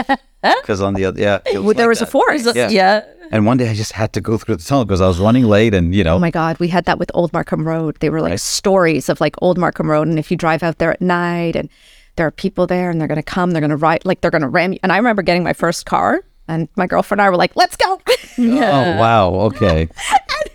Because 0.43 0.81
on 0.81 0.95
the 0.95 1.07
other, 1.07 1.21
yeah. 1.21 1.41
Well, 1.55 1.75
there 1.75 1.87
like 1.87 1.89
was 1.89 2.03
a 2.03 2.05
that. 2.05 2.11
forest. 2.11 2.49
Yeah. 2.55 2.69
Yeah. 2.69 3.05
And 3.33 3.47
one 3.47 3.57
day 3.57 3.69
I 3.69 3.75
just 3.75 3.93
had 3.93 4.13
to 4.13 4.21
go 4.21 4.39
through 4.39 4.57
the 4.57 4.63
tunnel 4.63 4.85
because 4.85 5.01
I 5.01 5.09
was 5.09 5.19
running 5.19 5.45
late 5.45 5.75
and, 5.75 5.93
you 5.93 6.05
know, 6.05 6.17
Oh 6.17 6.19
my 6.21 6.31
God, 6.31 6.59
we 6.61 6.69
had 6.69 6.85
that 6.85 6.99
with 6.99 7.11
Old 7.15 7.33
Markham 7.33 7.67
Road. 7.67 7.97
They 7.99 8.11
were 8.11 8.21
like 8.21 8.39
stories 8.39 9.09
of 9.09 9.21
like 9.21 9.35
Old 9.43 9.59
Markham 9.59 9.91
Road. 9.91 10.07
And 10.07 10.19
if 10.19 10.31
you 10.31 10.37
drive 10.37 10.63
out 10.63 10.79
there 10.79 10.93
at 10.93 11.01
night 11.01 11.57
and 11.57 11.69
there 12.15 12.27
are 12.27 12.31
people 12.31 12.67
there 12.67 12.91
and 12.91 13.01
they're 13.01 13.09
going 13.09 13.17
to 13.17 13.23
come, 13.25 13.51
they're 13.51 13.61
going 13.61 13.71
to 13.71 13.77
ride, 13.77 14.05
like 14.05 14.21
they're 14.21 14.31
going 14.31 14.43
to 14.43 14.49
ram 14.49 14.73
you. 14.73 14.79
And 14.85 14.93
I 14.93 14.97
remember 14.99 15.23
getting 15.23 15.43
my 15.43 15.53
first 15.53 15.87
car 15.87 16.23
and 16.47 16.69
my 16.77 16.87
girlfriend 16.87 17.21
and 17.21 17.27
I 17.27 17.31
were 17.31 17.37
like, 17.37 17.57
let's 17.57 17.77
go. 17.77 18.01
oh, 18.39 18.97
wow. 18.97 19.35
Okay. 19.47 19.89
and 20.13 20.51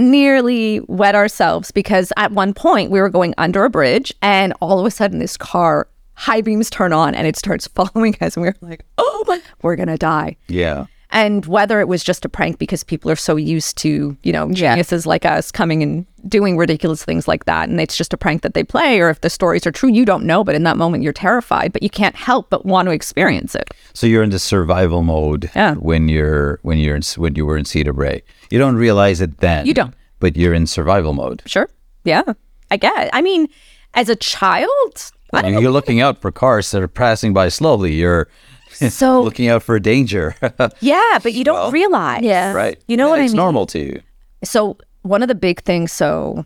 nearly 0.00 0.80
wet 0.88 1.14
ourselves 1.14 1.70
because 1.70 2.12
at 2.16 2.32
one 2.32 2.54
point 2.54 2.90
we 2.90 3.00
were 3.00 3.10
going 3.10 3.34
under 3.38 3.64
a 3.64 3.70
bridge 3.70 4.12
and 4.22 4.52
all 4.60 4.80
of 4.80 4.86
a 4.86 4.90
sudden 4.90 5.18
this 5.18 5.36
car 5.36 5.86
high 6.14 6.40
beams 6.40 6.68
turn 6.70 6.92
on 6.92 7.14
and 7.14 7.26
it 7.26 7.36
starts 7.36 7.66
following 7.74 8.16
us 8.20 8.36
and 8.36 8.42
We're 8.44 8.54
like 8.60 8.84
oh 8.98 9.24
my 9.28 9.40
we're 9.62 9.76
gonna 9.76 9.98
die 9.98 10.36
Yeah. 10.48 10.86
and 11.10 11.44
whether 11.46 11.80
it 11.80 11.88
was 11.88 12.02
just 12.02 12.24
a 12.24 12.28
prank 12.28 12.58
because 12.58 12.82
people 12.84 13.10
are 13.10 13.16
so 13.16 13.36
used 13.36 13.76
to 13.78 14.16
you 14.22 14.32
know 14.32 14.48
Yeah. 14.48 14.54
geniuses 14.74 15.06
like 15.06 15.24
us 15.26 15.50
coming 15.52 15.82
and 15.82 16.06
doing 16.28 16.58
ridiculous 16.58 17.02
things 17.04 17.26
like 17.26 17.46
that 17.46 17.68
and 17.70 17.80
it's 17.80 17.96
just 17.96 18.12
a 18.12 18.16
prank 18.18 18.42
that 18.42 18.52
they 18.52 18.62
play 18.64 19.00
or 19.00 19.08
if 19.08 19.22
the 19.22 19.30
stories 19.30 19.66
are 19.66 19.72
true 19.72 19.88
you 19.90 20.04
don't 20.04 20.24
know 20.24 20.44
but 20.44 20.54
in 20.54 20.64
that 20.64 20.76
moment 20.76 21.02
you're 21.02 21.14
terrified 21.14 21.72
but 21.72 21.82
you 21.82 21.88
can't 21.90 22.14
help 22.16 22.50
but 22.50 22.66
want 22.66 22.86
to 22.86 22.92
experience 22.92 23.54
it 23.54 23.70
So 23.94 24.06
you're 24.06 24.22
in 24.22 24.30
the 24.30 24.38
survival 24.38 25.02
mode 25.02 25.50
Yeah. 25.54 25.74
when 25.76 26.08
you're 26.08 26.58
when 26.62 26.76
you're 26.78 26.96
in, 26.96 27.02
when 27.16 27.34
you 27.36 27.46
were 27.46 27.56
in 27.56 27.64
Cedar 27.64 27.92
Brae. 27.94 28.22
You 28.50 28.58
don't 28.58 28.76
realize 28.76 29.20
it 29.20 29.38
then. 29.38 29.66
You 29.66 29.74
don't. 29.74 29.94
But 30.18 30.36
you're 30.36 30.54
in 30.54 30.66
survival 30.66 31.14
mode. 31.14 31.42
sure 31.46 31.68
yeah 32.04 32.22
i 32.70 32.76
get 32.78 33.10
i 33.12 33.20
mean 33.20 33.46
as 33.94 34.08
a 34.08 34.16
child 34.16 35.12
I 35.32 35.42
don't 35.42 35.62
You're 35.62 35.70
looking 35.70 36.00
out 36.00 36.18
for 36.18 36.32
cars 36.32 36.70
that 36.72 36.82
are 36.82 36.88
passing 36.88 37.32
by 37.32 37.48
slowly. 37.48 37.94
You're 37.94 38.28
so 38.72 39.22
looking 39.22 39.48
out 39.48 39.62
for 39.62 39.78
danger. 39.78 40.34
Yeah, 40.80 41.18
but 41.22 41.32
you 41.34 41.44
don't 41.44 41.72
realize. 41.72 42.22
Yeah. 42.22 42.52
right. 42.52 42.78
You 42.88 42.96
know 42.96 43.04
And 43.04 43.10
what 43.10 43.16
I 43.16 43.22
mean? 43.22 43.26
it's 43.26 43.34
normal 43.34 43.66
to 43.66 43.78
you. 43.78 44.02
So 44.42 44.76
one 45.02 45.22
of 45.22 45.28
the 45.28 45.34
big 45.34 45.62
things. 45.62 45.92
So 45.92 46.44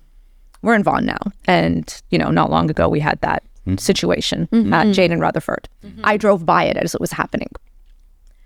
we're 0.62 0.74
in 0.74 0.82
Vaughan 0.82 1.06
now, 1.06 1.18
and 1.46 2.02
you 2.10 2.18
know, 2.18 2.30
not 2.30 2.50
long 2.50 2.70
ago 2.70 2.88
we 2.88 3.00
had 3.00 3.20
that 3.20 3.42
hmm. 3.64 3.70
Mm-hmm. 3.70 3.78
situation 3.78 4.42
at 4.42 4.48
mm-hmm. 4.52 4.92
Jane 4.92 5.12
and 5.12 5.20
Rutherford. 5.20 5.68
Mm-hmm. 5.84 6.00
I 6.04 6.16
drove 6.16 6.44
by 6.44 6.64
it 6.64 6.76
as 6.76 6.94
it 6.94 7.00
was 7.00 7.12
happening. 7.12 7.50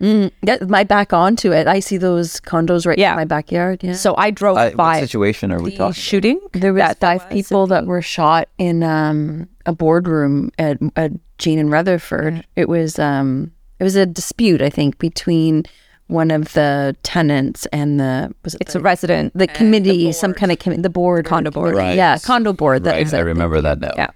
Get 0.00 0.68
my 0.68 0.84
back 0.84 1.12
onto 1.12 1.52
it. 1.52 1.66
I 1.66 1.80
see 1.80 1.96
those 1.96 2.40
condos 2.40 2.86
right 2.86 2.98
Yeah. 2.98 3.10
in 3.12 3.16
my 3.16 3.24
backyard. 3.24 3.82
Yeah. 3.82 3.94
So 3.94 4.14
I 4.16 4.30
drove 4.30 4.56
Uh, 4.56 4.66
what 4.70 4.76
by 4.76 5.00
situation 5.00 5.50
are 5.52 5.60
we 5.60 5.76
talking? 5.76 5.92
shooting. 5.94 6.40
There 6.52 6.72
was 6.72 6.80
that 6.80 6.98
five 7.00 7.28
people 7.30 7.66
that 7.68 7.86
were 7.86 8.02
shot 8.02 8.48
in 8.58 8.82
um, 8.82 9.48
a 9.66 9.72
boardroom 9.72 10.50
at, 10.58 10.78
at 10.96 11.12
Jane 11.38 11.58
and 11.58 11.70
Rutherford. 11.70 12.44
It 12.56 12.68
was 12.68 12.98
um, 12.98 13.50
it 13.80 13.84
was 13.84 13.96
a 13.96 14.06
dispute, 14.06 14.62
I 14.62 14.70
think, 14.70 14.98
between 14.98 15.64
one 16.06 16.30
of 16.30 16.52
the 16.54 16.96
tenants 17.02 17.66
and 17.66 18.00
the 18.00 18.32
was 18.44 18.54
it 18.54 18.62
It's 18.62 18.74
a 18.74 18.80
resident. 18.80 19.32
the 19.36 19.46
committee, 19.46 20.10
some 20.12 20.32
kind 20.32 20.50
of 20.50 20.58
committee, 20.58 20.80
the 20.82 20.88
board, 20.90 21.26
condo 21.26 21.50
board. 21.50 21.74
Right. 21.76 21.96
yeah, 21.96 22.16
condo 22.18 22.52
board. 22.52 22.84
That 22.84 22.94
Right. 22.94 23.14
I 23.14 23.18
it. 23.18 23.22
remember 23.22 23.60
that 23.60 23.78
now. 23.80 23.92
Yeah. 23.96 24.08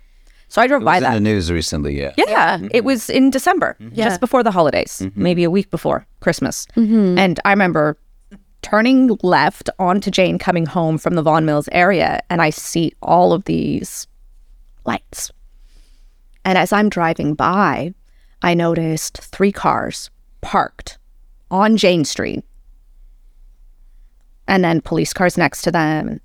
So 0.53 0.61
I 0.61 0.67
drove 0.67 0.83
It 0.83 0.85
by 0.85 0.97
was 0.97 0.99
in 0.99 1.03
that. 1.05 1.15
the 1.15 1.21
news 1.21 1.51
recently. 1.51 1.99
Yeah. 1.99 2.13
Yeah, 2.19 2.57
it 2.57 2.61
mm-hmm. 2.61 2.85
was 2.85 3.09
in 3.09 3.31
December, 3.31 3.75
mm-hmm. 3.81 3.95
Yeah. 3.95 4.05
just 4.05 4.21
before 4.21 4.43
the 4.43 4.51
holidays, 4.51 5.01
mm-hmm. 5.03 5.23
maybe 5.23 5.45
a 5.45 5.51
week 5.51 5.71
before 5.71 6.07
Christmas. 6.21 6.67
And 6.77 7.41
I 7.47 7.53
remember 7.53 7.97
turning 8.61 9.19
left 9.23 9.71
onto 9.79 10.11
Jane 10.11 10.37
coming 10.37 10.67
home 10.67 10.99
from 10.99 11.15
the 11.15 11.23
Vaughan 11.23 11.47
Mills 11.47 11.71
area, 11.73 12.21
and 12.29 12.43
I 12.43 12.51
see 12.51 12.93
all 13.01 13.33
of 13.33 13.45
these 13.45 14.07
lights. 14.85 15.33
And 16.45 16.59
as 16.59 16.71
I'm 16.71 16.91
driving 16.91 17.33
by, 17.33 17.95
I 18.43 18.53
noticed 18.53 19.23
three 19.23 19.53
cars 19.53 20.11
parked 20.43 20.99
on 21.51 21.79
Jane 21.79 22.05
Street, 22.05 22.45
and 24.47 24.63
then 24.63 24.83
police 24.83 25.15
cars 25.15 25.39
next 25.39 25.63
to 25.63 25.71
them. 25.71 26.21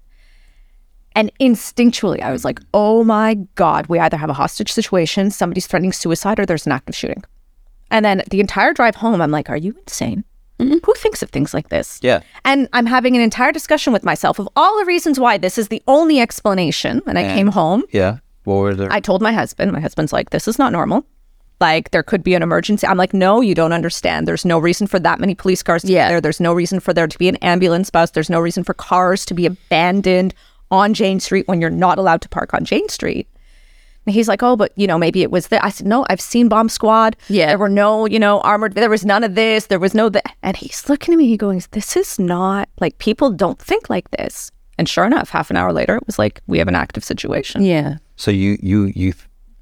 And 1.17 1.31
instinctually, 1.39 2.21
I 2.21 2.31
was 2.31 2.45
like, 2.45 2.59
oh 2.75 3.03
my 3.03 3.33
God, 3.55 3.87
we 3.87 3.97
either 3.97 4.17
have 4.17 4.29
a 4.29 4.33
hostage 4.33 4.71
situation, 4.71 5.31
somebody's 5.31 5.65
threatening 5.65 5.91
suicide, 5.91 6.39
or 6.39 6.45
there's 6.45 6.67
an 6.67 6.71
active 6.71 6.95
shooting. 6.95 7.23
And 7.89 8.05
then 8.05 8.21
the 8.29 8.39
entire 8.39 8.71
drive 8.71 8.93
home, 8.93 9.19
I'm 9.19 9.31
like, 9.31 9.49
are 9.49 9.57
you 9.57 9.75
insane? 9.79 10.23
Mm-hmm. 10.59 10.77
Who 10.85 10.93
thinks 10.93 11.23
of 11.23 11.31
things 11.31 11.55
like 11.55 11.69
this? 11.69 11.99
Yeah. 12.03 12.19
And 12.45 12.69
I'm 12.71 12.85
having 12.85 13.15
an 13.15 13.23
entire 13.23 13.51
discussion 13.51 13.93
with 13.93 14.03
myself 14.03 14.37
of 14.37 14.47
all 14.55 14.77
the 14.77 14.85
reasons 14.85 15.19
why 15.19 15.39
this 15.39 15.57
is 15.57 15.69
the 15.69 15.81
only 15.87 16.19
explanation. 16.19 17.01
And 17.07 17.17
I 17.17 17.23
came 17.33 17.47
home. 17.47 17.83
Yeah. 17.91 18.19
What 18.43 18.57
were 18.57 18.75
there? 18.75 18.93
I 18.93 18.99
told 18.99 19.23
my 19.23 19.33
husband, 19.33 19.71
my 19.71 19.79
husband's 19.79 20.13
like, 20.13 20.29
this 20.29 20.47
is 20.47 20.59
not 20.59 20.71
normal. 20.71 21.03
Like, 21.59 21.89
there 21.89 22.03
could 22.03 22.23
be 22.23 22.35
an 22.35 22.43
emergency. 22.43 22.85
I'm 22.85 22.97
like, 22.97 23.15
no, 23.15 23.41
you 23.41 23.55
don't 23.55 23.73
understand. 23.73 24.27
There's 24.27 24.45
no 24.45 24.59
reason 24.59 24.85
for 24.85 24.99
that 24.99 25.19
many 25.19 25.33
police 25.33 25.63
cars 25.63 25.81
to 25.81 25.91
Yeah. 25.91 26.07
be 26.07 26.11
there. 26.11 26.21
There's 26.21 26.39
no 26.39 26.53
reason 26.53 26.79
for 26.79 26.93
there 26.93 27.07
to 27.07 27.17
be 27.17 27.27
an 27.27 27.37
ambulance 27.37 27.89
bus. 27.89 28.11
There's 28.11 28.29
no 28.29 28.39
reason 28.39 28.63
for 28.63 28.75
cars 28.75 29.25
to 29.25 29.33
be 29.33 29.47
abandoned 29.47 30.35
on 30.71 30.93
Jane 30.93 31.19
Street 31.19 31.47
when 31.47 31.61
you're 31.61 31.69
not 31.69 31.97
allowed 31.97 32.21
to 32.21 32.29
park 32.29 32.53
on 32.53 32.65
Jane 32.65 32.87
Street. 32.89 33.27
And 34.05 34.13
he's 34.13 34.27
like, 34.29 34.41
oh, 34.41 34.55
but 34.55 34.71
you 34.77 34.87
know, 34.87 34.97
maybe 34.97 35.21
it 35.21 35.31
was 35.31 35.47
there. 35.47 35.63
I 35.63 35.69
said, 35.69 35.85
no, 35.85 36.05
I've 36.09 36.21
seen 36.21 36.47
bomb 36.47 36.69
squad. 36.69 37.17
Yeah. 37.27 37.47
There 37.47 37.57
were 37.57 37.67
no, 37.69 38.05
you 38.05 38.19
know, 38.19 38.39
armored, 38.41 38.73
there 38.75 38.89
was 38.89 39.05
none 39.05 39.23
of 39.25 39.35
this. 39.35 39.65
There 39.67 39.79
was 39.79 39.93
no 39.93 40.07
that. 40.09 40.35
And 40.43 40.55
he's 40.55 40.87
looking 40.87 41.13
at 41.13 41.17
me, 41.17 41.27
he 41.27 41.35
goes, 41.35 41.67
this 41.67 41.97
is 41.97 42.17
not 42.17 42.69
like 42.79 42.97
people 42.99 43.31
don't 43.31 43.59
think 43.59 43.89
like 43.89 44.09
this. 44.11 44.49
And 44.77 44.87
sure 44.87 45.05
enough, 45.05 45.29
half 45.29 45.49
an 45.49 45.57
hour 45.57 45.73
later, 45.73 45.97
it 45.97 46.05
was 46.07 46.17
like, 46.19 46.39
we 46.47 46.57
have 46.59 46.67
an 46.69 46.75
active 46.75 47.03
situation. 47.03 47.63
Yeah. 47.63 47.97
so 48.15 48.31
you 48.31 48.57
you 48.61 48.91
you 48.95 49.13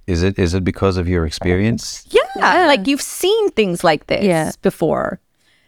is 0.07 0.21
it 0.21 0.37
is 0.37 0.53
it 0.53 0.63
because 0.63 0.97
of 0.97 1.07
your 1.07 1.25
experience? 1.25 2.05
Yeah, 2.11 2.67
like 2.67 2.85
you've 2.85 3.01
seen 3.01 3.49
things 3.51 3.83
like 3.83 4.05
this 4.07 4.23
Yeah. 4.23 4.51
before. 4.61 5.19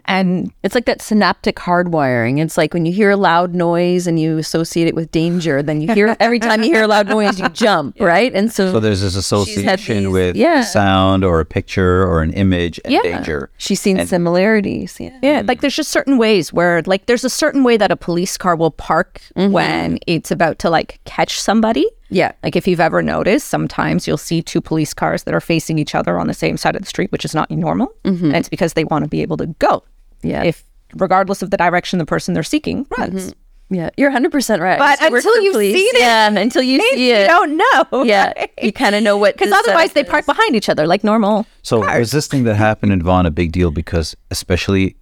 And 0.08 0.52
It's 0.64 0.74
like 0.76 0.86
that 0.86 1.02
synaptic 1.02 1.58
hardwiring. 1.58 2.40
It's 2.42 2.58
like 2.58 2.74
when 2.74 2.86
you 2.86 2.94
hear 2.94 3.12
a 3.12 3.18
loud 3.18 3.54
noise 3.54 4.08
and 4.08 4.20
you 4.20 4.38
associate 4.38 4.88
it 4.88 4.96
with 4.96 5.12
danger, 5.12 5.62
then 5.62 5.82
you 5.82 5.94
hear 5.94 6.16
every 6.20 6.40
time 6.40 6.64
you 6.64 6.72
hear 6.74 6.84
a 6.84 6.88
loud 6.88 7.08
noise, 7.08 7.40
you 7.40 7.50
jump, 7.50 7.98
right? 8.00 8.34
And 8.34 8.52
so, 8.52 8.72
So 8.72 8.80
there's 8.80 9.02
this 9.02 9.16
association 9.16 10.04
these- 10.06 10.08
with 10.14 10.36
yeah. 10.36 10.62
sound 10.62 11.24
or 11.24 11.40
a 11.40 11.46
picture 11.46 12.04
or 12.08 12.22
an 12.22 12.32
image 12.34 12.80
and 12.86 12.94
Yeah. 12.94 13.02
danger. 13.04 13.50
she's 13.58 13.82
seen 13.82 14.06
similarities. 14.08 14.98
Yeah. 15.00 15.18
yeah, 15.22 15.42
like 15.46 15.62
there's 15.62 15.76
just 15.76 15.92
certain 15.92 16.18
ways 16.18 16.54
where 16.54 16.82
like 16.86 17.06
there's 17.08 17.24
a 17.24 17.30
certain 17.30 17.64
way 17.64 17.78
that 17.78 17.92
a 17.92 17.98
police 17.98 18.38
car 18.38 18.56
will 18.56 18.72
park 18.72 19.22
mm-hmm. 19.36 19.52
when 19.52 20.00
it's 20.08 20.32
about 20.32 20.60
to 20.60 20.70
like 20.70 21.00
catch 21.06 21.40
somebody. 21.40 21.86
Yeah. 22.10 22.32
Like 22.44 22.56
if 22.56 22.68
you've 22.68 22.80
ever 22.80 23.02
noticed, 23.02 23.48
sometimes 23.50 24.08
you'll 24.08 24.18
see 24.18 24.42
two 24.42 24.62
police 24.62 24.94
cars 24.94 25.24
that 25.24 25.34
are 25.34 25.42
facing 25.42 25.78
each 25.80 25.94
other 25.96 26.18
on 26.18 26.28
the 26.28 26.34
same 26.34 26.56
side 26.56 26.76
of 26.76 26.82
the 26.82 26.88
street, 26.88 27.12
which 27.12 27.26
is 27.26 27.36
not 27.36 27.52
normal. 27.52 27.94
Mm-hmm. 28.06 28.26
And 28.28 28.36
it's 28.38 28.48
because 28.50 28.74
they 28.74 28.86
want 28.86 29.04
to 29.04 29.10
be 29.10 29.22
able 29.22 29.36
to 29.38 29.48
go. 29.60 29.84
Yeah. 30.22 30.44
If 30.44 30.64
regardless 30.96 31.42
of 31.42 31.52
the 31.52 31.58
direction 31.58 32.00
the 32.00 32.06
person 32.06 32.34
they're 32.34 32.44
seeking 32.44 32.88
runs. 32.98 33.34
Yeah. 33.70 33.90
You're 33.98 34.12
100% 34.12 34.62
right. 34.62 34.80
But 34.80 35.02
I 35.02 35.10
used 35.10 35.24
to 35.26 35.30
work 35.30 35.36
until 35.36 35.42
you've 35.42 35.54
police. 35.54 35.76
seen 35.76 35.96
it, 35.96 36.00
Yeah. 36.00 36.28
Until 36.30 36.62
you 36.62 36.80
see 36.80 36.88
it, 36.94 37.00
You 37.00 37.24
it. 37.24 37.28
don't 37.28 37.58
know. 37.58 38.04
Yeah. 38.04 38.32
You 38.62 38.72
kind 38.72 38.96
of 38.96 39.04
know 39.04 39.18
what. 39.18 39.36
Because 39.38 39.52
otherwise 39.52 39.92
they 39.92 40.02
setup 40.02 40.12
park 40.12 40.26
behind 40.26 40.56
each 40.56 40.70
other 40.70 40.88
like 40.88 41.04
normal. 41.04 41.46
So 41.64 41.80
was 41.82 42.12
this 42.12 42.28
thing 42.28 42.46
that 42.46 42.56
happened 42.56 42.94
in 42.94 43.04
Vaughan 43.04 43.26
a 43.26 43.32
big 43.32 43.52
deal 43.52 43.70
because 43.72 44.16
especially 44.32 44.96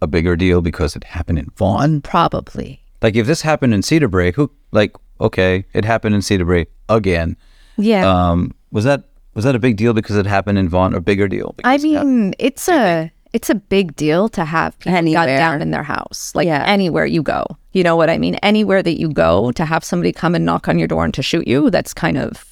a 0.00 0.06
bigger 0.06 0.36
deal 0.36 0.60
because 0.60 0.94
it 0.94 1.02
happened 1.02 1.40
in 1.40 1.50
Vaughan? 1.56 2.00
Probably. 2.02 2.80
Like 3.02 3.16
if 3.16 3.26
this 3.26 3.42
happened 3.42 3.74
in 3.74 3.82
Cedar 3.82 4.06
Brae, 4.08 4.30
who 4.30 4.50
like 4.70 4.94
okay, 5.20 5.64
it 5.74 5.84
happened 5.84 6.14
in 6.14 6.22
Cedar 6.22 6.44
Brae 6.44 6.66
again. 6.88 7.36
Yeah. 7.76 8.06
Um, 8.08 8.52
was 8.70 8.84
that 8.84 9.04
was 9.34 9.44
that 9.44 9.56
a 9.56 9.58
big 9.58 9.76
deal 9.76 9.92
because 9.92 10.16
it 10.16 10.26
happened 10.26 10.58
in 10.58 10.68
Vaughan? 10.68 10.94
A 10.94 11.00
bigger 11.00 11.26
deal? 11.26 11.54
I 11.64 11.76
because 11.78 11.84
it 11.84 12.04
mean, 12.04 12.34
it's 12.38 12.68
a 12.68 13.10
it's 13.34 13.50
a 13.50 13.54
big 13.56 13.96
deal 13.96 14.28
to 14.30 14.44
have 14.44 14.78
people 14.78 14.96
Anywhere. 14.96 15.26
gunned 15.26 15.38
down 15.38 15.60
in 15.60 15.70
their 15.72 15.82
house, 15.82 16.32
like 16.36 16.46
Yeah. 16.46 16.64
anywhere 16.66 17.04
you 17.04 17.20
go. 17.22 17.44
You 17.72 17.82
know 17.82 17.96
what 17.96 18.08
I 18.08 18.16
mean? 18.16 18.36
Anywhere 18.36 18.80
that 18.82 18.98
you 18.98 19.08
go, 19.12 19.50
to 19.52 19.64
have 19.64 19.82
somebody 19.84 20.12
come 20.12 20.36
and 20.36 20.44
knock 20.46 20.68
on 20.68 20.78
your 20.78 20.86
door 20.86 21.04
and 21.04 21.12
to 21.14 21.22
shoot 21.22 21.46
you, 21.48 21.68
that's 21.68 21.92
kind 21.92 22.16
of 22.16 22.46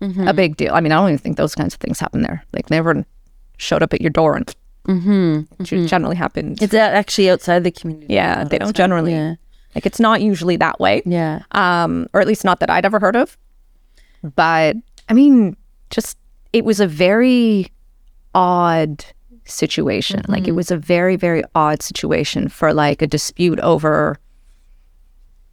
a 0.00 0.32
big 0.34 0.56
deal. 0.56 0.74
I 0.74 0.80
mean, 0.80 0.90
I 0.90 0.96
don't 0.96 1.08
even 1.10 1.18
think 1.18 1.36
those 1.36 1.54
kinds 1.54 1.74
of 1.74 1.80
things 1.80 2.00
happen 2.00 2.22
there. 2.22 2.44
Like, 2.52 2.70
never 2.70 3.04
showed 3.58 3.82
up 3.82 3.94
at 3.94 4.00
your 4.00 4.10
door 4.10 4.36
and 4.36 4.54
mm-hmm. 4.88 5.84
generally 5.86 6.16
happened. 6.16 6.62
It's 6.62 6.74
actually 6.74 7.30
outside 7.30 7.62
the 7.64 7.70
community. 7.70 8.12
yeah, 8.12 8.44
they 8.44 8.58
don't 8.58 8.74
generally. 8.74 9.12
Yeah. 9.12 9.34
Like, 9.74 9.86
it's 9.86 10.00
not 10.00 10.22
usually 10.22 10.56
that 10.56 10.80
way. 10.80 11.02
Yeah. 11.04 11.42
Um, 11.52 12.06
or 12.14 12.20
at 12.20 12.26
least 12.26 12.44
not 12.44 12.60
that 12.60 12.70
I'd 12.70 12.84
ever 12.86 13.00
heard 13.00 13.16
of. 13.16 13.36
But 14.34 14.76
I 15.08 15.12
mean, 15.12 15.56
just 15.90 16.16
it 16.54 16.64
was 16.64 16.80
a 16.80 16.86
very 16.86 17.70
odd 18.34 19.04
situation. 19.44 20.20
Mm-hmm. 20.20 20.32
Like 20.32 20.48
it 20.48 20.52
was 20.52 20.70
a 20.70 20.76
very, 20.76 21.16
very 21.16 21.42
odd 21.54 21.82
situation 21.82 22.48
for 22.48 22.72
like 22.72 23.02
a 23.02 23.06
dispute 23.06 23.60
over 23.60 24.18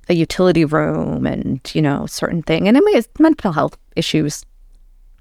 a 0.10 0.14
utility 0.14 0.66
room 0.66 1.26
and, 1.26 1.60
you 1.74 1.82
know, 1.82 2.06
certain 2.06 2.42
thing. 2.42 2.68
And 2.68 2.78
I 2.78 2.82
mean, 2.82 3.02
mental 3.20 3.52
health 3.52 3.78
issues 3.96 4.46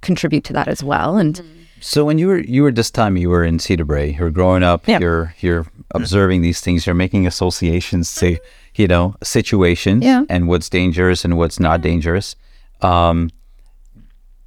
contribute 0.01 0.45
to 0.45 0.53
that 0.55 0.69
as 0.69 0.83
well. 0.83 1.17
And 1.17 1.35
mm-hmm. 1.35 1.63
so 1.81 2.05
when 2.05 2.19
you 2.19 2.29
were 2.29 2.41
you 2.41 2.63
were 2.63 2.73
this 2.73 2.91
time 2.91 3.17
you 3.17 3.29
were 3.29 3.45
in 3.45 3.59
Cedarbrae, 3.59 4.19
you're 4.19 4.31
growing 4.31 4.63
up, 4.63 4.87
yeah. 4.89 4.99
you're 4.99 5.35
you're 5.41 5.67
observing 5.95 6.43
these 6.43 6.61
things, 6.61 6.87
you're 6.87 6.95
making 6.95 7.27
associations 7.27 8.15
to, 8.17 8.39
you 8.75 8.87
know, 8.87 9.15
situations 9.23 10.05
yeah. 10.05 10.25
and 10.29 10.49
what's 10.49 10.69
dangerous 10.69 11.25
and 11.25 11.37
what's 11.37 11.61
not 11.61 11.83
dangerous. 11.83 12.37
Um, 12.81 13.31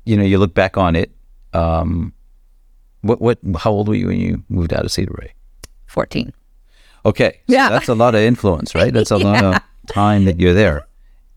you 0.05 0.17
know, 0.17 0.23
you 0.23 0.37
look 0.37 0.53
back 0.53 0.77
on 0.77 0.95
it. 0.95 1.11
Um, 1.53 2.13
what 3.03 3.21
what? 3.21 3.37
How 3.57 3.71
old 3.71 3.87
were 3.87 3.95
you 3.95 4.07
when 4.07 4.19
you 4.19 4.43
moved 4.49 4.73
out 4.73 4.83
of 4.83 4.91
Cedarbrae? 4.91 5.29
Fourteen. 5.85 6.33
Okay, 7.05 7.41
so 7.47 7.53
yeah, 7.53 7.69
that's 7.69 7.89
a 7.89 7.95
lot 7.95 8.15
of 8.15 8.21
influence, 8.21 8.73
right? 8.73 8.91
That's 8.91 9.11
a 9.11 9.17
yeah. 9.19 9.25
lot 9.25 9.43
of 9.43 9.61
time 9.87 10.25
that 10.25 10.39
you're 10.39 10.53
there. 10.53 10.87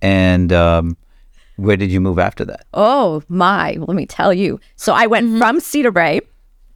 And 0.01 0.53
um, 0.53 0.97
where 1.57 1.77
did 1.77 1.91
you 1.91 2.01
move 2.01 2.19
after 2.19 2.45
that? 2.45 2.67
Oh 2.73 3.23
my! 3.29 3.77
Let 3.79 3.97
me 3.97 4.07
tell 4.07 4.33
you. 4.33 4.61
So 4.77 4.95
I 4.95 5.07
went 5.07 5.39
from 5.39 5.61
Cedar 5.61 5.91
from 5.91 5.95
Cedarbrae 6.03 6.21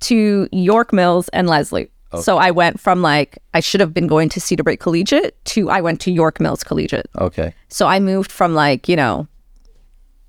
to 0.01 0.49
York 0.53 0.93
Mills 0.93 1.29
and 1.29 1.49
Leslie. 1.49 1.91
Okay. 2.13 2.23
So 2.23 2.39
I 2.39 2.51
went 2.51 2.81
from 2.81 3.03
like 3.03 3.39
I 3.55 3.61
should 3.61 3.81
have 3.81 3.95
been 3.95 4.09
going 4.09 4.29
to 4.31 4.41
Cedarbrae 4.41 4.81
Collegiate 4.81 5.43
to 5.47 5.71
I 5.71 5.81
went 5.81 6.01
to 6.03 6.11
York 6.11 6.41
Mills 6.41 6.65
Collegiate. 6.65 7.09
Okay. 7.19 7.55
So 7.69 7.87
I 7.87 8.01
moved 8.01 8.33
from 8.33 8.55
like 8.55 8.89
you 8.89 8.97
know, 8.97 9.29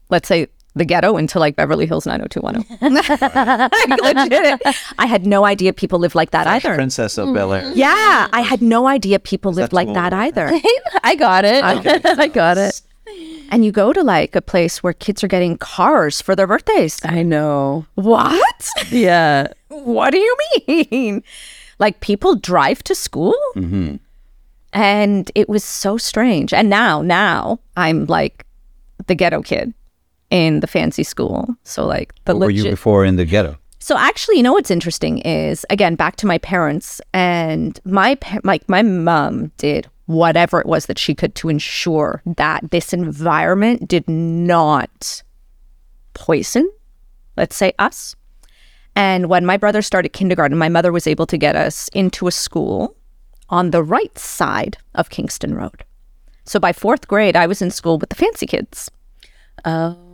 let's 0.09 0.27
say 0.27 0.47
the 0.75 0.85
ghetto 0.85 1.17
into 1.17 1.39
like 1.39 1.55
Beverly 1.55 1.85
Hills 1.85 2.05
90210. 2.05 2.97
I 4.99 5.05
had 5.05 5.25
no 5.25 5.45
idea 5.45 5.73
people 5.73 5.99
lived 5.99 6.15
like 6.15 6.31
that 6.31 6.43
Fresh 6.43 6.65
either. 6.65 6.75
Princess 6.75 7.17
of 7.17 7.33
Bel 7.33 7.53
Air. 7.53 7.71
Yeah, 7.75 8.29
I 8.31 8.41
had 8.41 8.61
no 8.61 8.87
idea 8.87 9.19
people 9.19 9.51
lived 9.51 9.73
like 9.73 9.93
that 9.93 10.13
either. 10.13 10.49
I 11.03 11.15
got 11.15 11.43
it. 11.45 11.63
Okay. 11.63 11.99
I 12.05 12.27
got 12.27 12.57
it. 12.57 12.81
And 13.49 13.65
you 13.65 13.71
go 13.73 13.91
to 13.91 14.01
like 14.01 14.35
a 14.35 14.41
place 14.41 14.81
where 14.81 14.93
kids 14.93 15.23
are 15.23 15.27
getting 15.27 15.57
cars 15.57 16.21
for 16.21 16.35
their 16.35 16.47
birthdays. 16.47 16.99
I 17.03 17.23
know. 17.23 17.85
What? 17.95 18.69
Yeah. 18.89 19.47
what 19.67 20.11
do 20.11 20.19
you 20.19 20.37
mean? 20.67 21.23
Like 21.79 21.99
people 21.99 22.35
drive 22.35 22.81
to 22.83 22.95
school? 22.95 23.35
Mm-hmm. 23.55 23.95
And 24.71 25.31
it 25.35 25.49
was 25.49 25.65
so 25.65 25.97
strange. 25.97 26.53
And 26.53 26.69
now, 26.69 27.01
now 27.01 27.59
I'm 27.75 28.05
like 28.05 28.45
the 29.07 29.15
ghetto 29.15 29.41
kid 29.41 29.73
in 30.31 30.61
the 30.61 30.67
fancy 30.67 31.03
school. 31.03 31.55
So 31.63 31.85
like 31.85 32.13
the 32.25 32.33
what 32.33 32.47
legit- 32.47 32.63
were 32.63 32.69
you 32.69 32.71
before 32.71 33.05
in 33.05 33.17
the 33.17 33.25
ghetto? 33.25 33.57
So 33.77 33.97
actually, 33.97 34.37
you 34.37 34.43
know 34.43 34.53
what's 34.53 34.71
interesting 34.71 35.19
is 35.19 35.65
again 35.69 35.95
back 35.95 36.15
to 36.17 36.25
my 36.25 36.39
parents 36.39 36.99
and 37.13 37.79
my 37.85 38.17
like 38.43 38.67
my 38.67 38.81
mom 38.81 39.51
did 39.57 39.87
whatever 40.07 40.59
it 40.59 40.65
was 40.65 40.87
that 40.87 40.99
she 40.99 41.13
could 41.15 41.35
to 41.35 41.49
ensure 41.49 42.21
that 42.25 42.71
this 42.71 42.93
environment 42.93 43.87
did 43.87 44.07
not 44.07 45.23
poison, 46.13 46.69
let's 47.37 47.55
say 47.55 47.73
us. 47.79 48.15
And 48.95 49.27
when 49.29 49.45
my 49.45 49.55
brother 49.55 49.81
started 49.81 50.09
kindergarten, 50.09 50.57
my 50.57 50.67
mother 50.67 50.91
was 50.91 51.07
able 51.07 51.25
to 51.27 51.37
get 51.37 51.55
us 51.55 51.87
into 51.93 52.27
a 52.27 52.31
school 52.31 52.95
on 53.49 53.71
the 53.71 53.83
right 53.83 54.17
side 54.17 54.77
of 54.95 55.09
Kingston 55.09 55.55
Road. 55.55 55.85
So 56.45 56.59
by 56.59 56.73
fourth 56.73 57.07
grade, 57.07 57.37
I 57.37 57.47
was 57.47 57.61
in 57.61 57.71
school 57.71 57.97
with 57.97 58.09
the 58.09 58.15
fancy 58.15 58.45
kids. 58.45 58.91
Oh. 59.63 60.10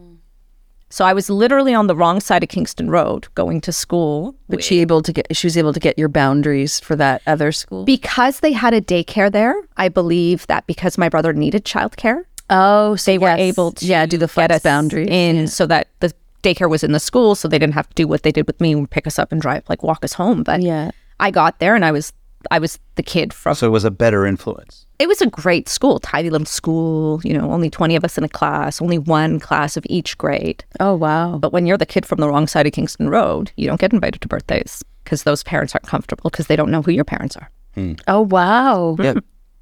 So 0.89 1.05
I 1.05 1.13
was 1.13 1.29
literally 1.29 1.73
on 1.73 1.87
the 1.87 1.95
wrong 1.95 2.19
side 2.19 2.43
of 2.43 2.49
Kingston 2.49 2.89
Road 2.89 3.27
going 3.35 3.61
to 3.61 3.71
school. 3.71 4.35
But 4.47 4.63
she 4.63 4.79
able 4.79 5.01
to 5.01 5.11
get 5.11 5.35
she 5.35 5.47
was 5.47 5.57
able 5.57 5.73
to 5.73 5.79
get 5.79 5.97
your 5.97 6.09
boundaries 6.09 6.79
for 6.79 6.95
that 6.95 7.21
other 7.27 7.51
school? 7.51 7.83
Because 7.83 8.39
they 8.39 8.53
had 8.53 8.73
a 8.73 8.81
daycare 8.81 9.31
there, 9.31 9.55
I 9.75 9.89
believe 9.89 10.47
that 10.47 10.65
because 10.67 10.97
my 10.97 11.09
brother 11.09 11.33
needed 11.33 11.65
childcare. 11.65 12.23
Oh, 12.49 12.95
so 12.95 13.11
they 13.11 13.15
yes. 13.15 13.21
were 13.21 13.43
able 13.43 13.71
to 13.73 13.85
yeah, 13.85 14.05
do 14.05 14.17
the 14.17 14.27
flex 14.27 14.59
boundaries 14.59 15.09
in 15.09 15.35
yeah. 15.35 15.45
so 15.45 15.65
that 15.65 15.89
the 15.99 16.13
daycare 16.43 16.69
was 16.69 16.83
in 16.83 16.93
the 16.93 16.99
school 16.99 17.35
so 17.35 17.47
they 17.47 17.59
didn't 17.59 17.73
have 17.73 17.89
to 17.89 17.95
do 17.95 18.07
what 18.07 18.23
they 18.23 18.31
did 18.31 18.47
with 18.47 18.61
me 18.61 18.71
and 18.71 18.89
pick 18.89 19.05
us 19.05 19.19
up 19.19 19.31
and 19.33 19.41
drive 19.41 19.63
like 19.67 19.83
walk 19.83 20.03
us 20.05 20.13
home. 20.13 20.43
But 20.43 20.61
yeah. 20.61 20.91
I 21.19 21.31
got 21.31 21.59
there 21.59 21.75
and 21.75 21.83
I 21.83 21.91
was 21.91 22.13
I 22.51 22.59
was 22.59 22.79
the 22.95 23.03
kid 23.03 23.33
from 23.33 23.55
So 23.55 23.67
it 23.67 23.71
was 23.71 23.83
a 23.83 23.91
better 23.91 24.25
influence 24.25 24.87
it 24.99 25.07
was 25.07 25.21
a 25.21 25.27
great 25.27 25.69
school, 25.69 25.99
tidy 25.99 26.29
little 26.29 26.45
school, 26.45 27.21
you 27.23 27.33
know, 27.33 27.51
only 27.51 27.69
20 27.69 27.95
of 27.95 28.03
us 28.03 28.17
in 28.17 28.23
a 28.23 28.29
class, 28.29 28.81
only 28.81 28.97
one 28.97 29.39
class 29.39 29.77
of 29.77 29.85
each 29.89 30.17
grade. 30.17 30.63
Oh, 30.79 30.95
wow. 30.95 31.37
But 31.37 31.53
when 31.53 31.67
you're 31.67 31.77
the 31.77 31.85
kid 31.85 32.05
from 32.05 32.19
the 32.19 32.27
wrong 32.27 32.47
side 32.47 32.65
of 32.65 32.73
Kingston 32.73 33.09
Road, 33.09 33.51
you 33.57 33.67
don't 33.67 33.79
get 33.79 33.93
invited 33.93 34.21
to 34.21 34.27
birthdays 34.27 34.83
because 35.03 35.23
those 35.23 35.43
parents 35.43 35.75
aren't 35.75 35.85
comfortable 35.85 36.29
because 36.29 36.47
they 36.47 36.55
don't 36.55 36.71
know 36.71 36.81
who 36.81 36.91
your 36.91 37.03
parents 37.03 37.37
are. 37.37 37.51
Hmm. 37.75 37.93
Oh, 38.07 38.21
wow. 38.21 38.95
Yeah, 39.03 39.13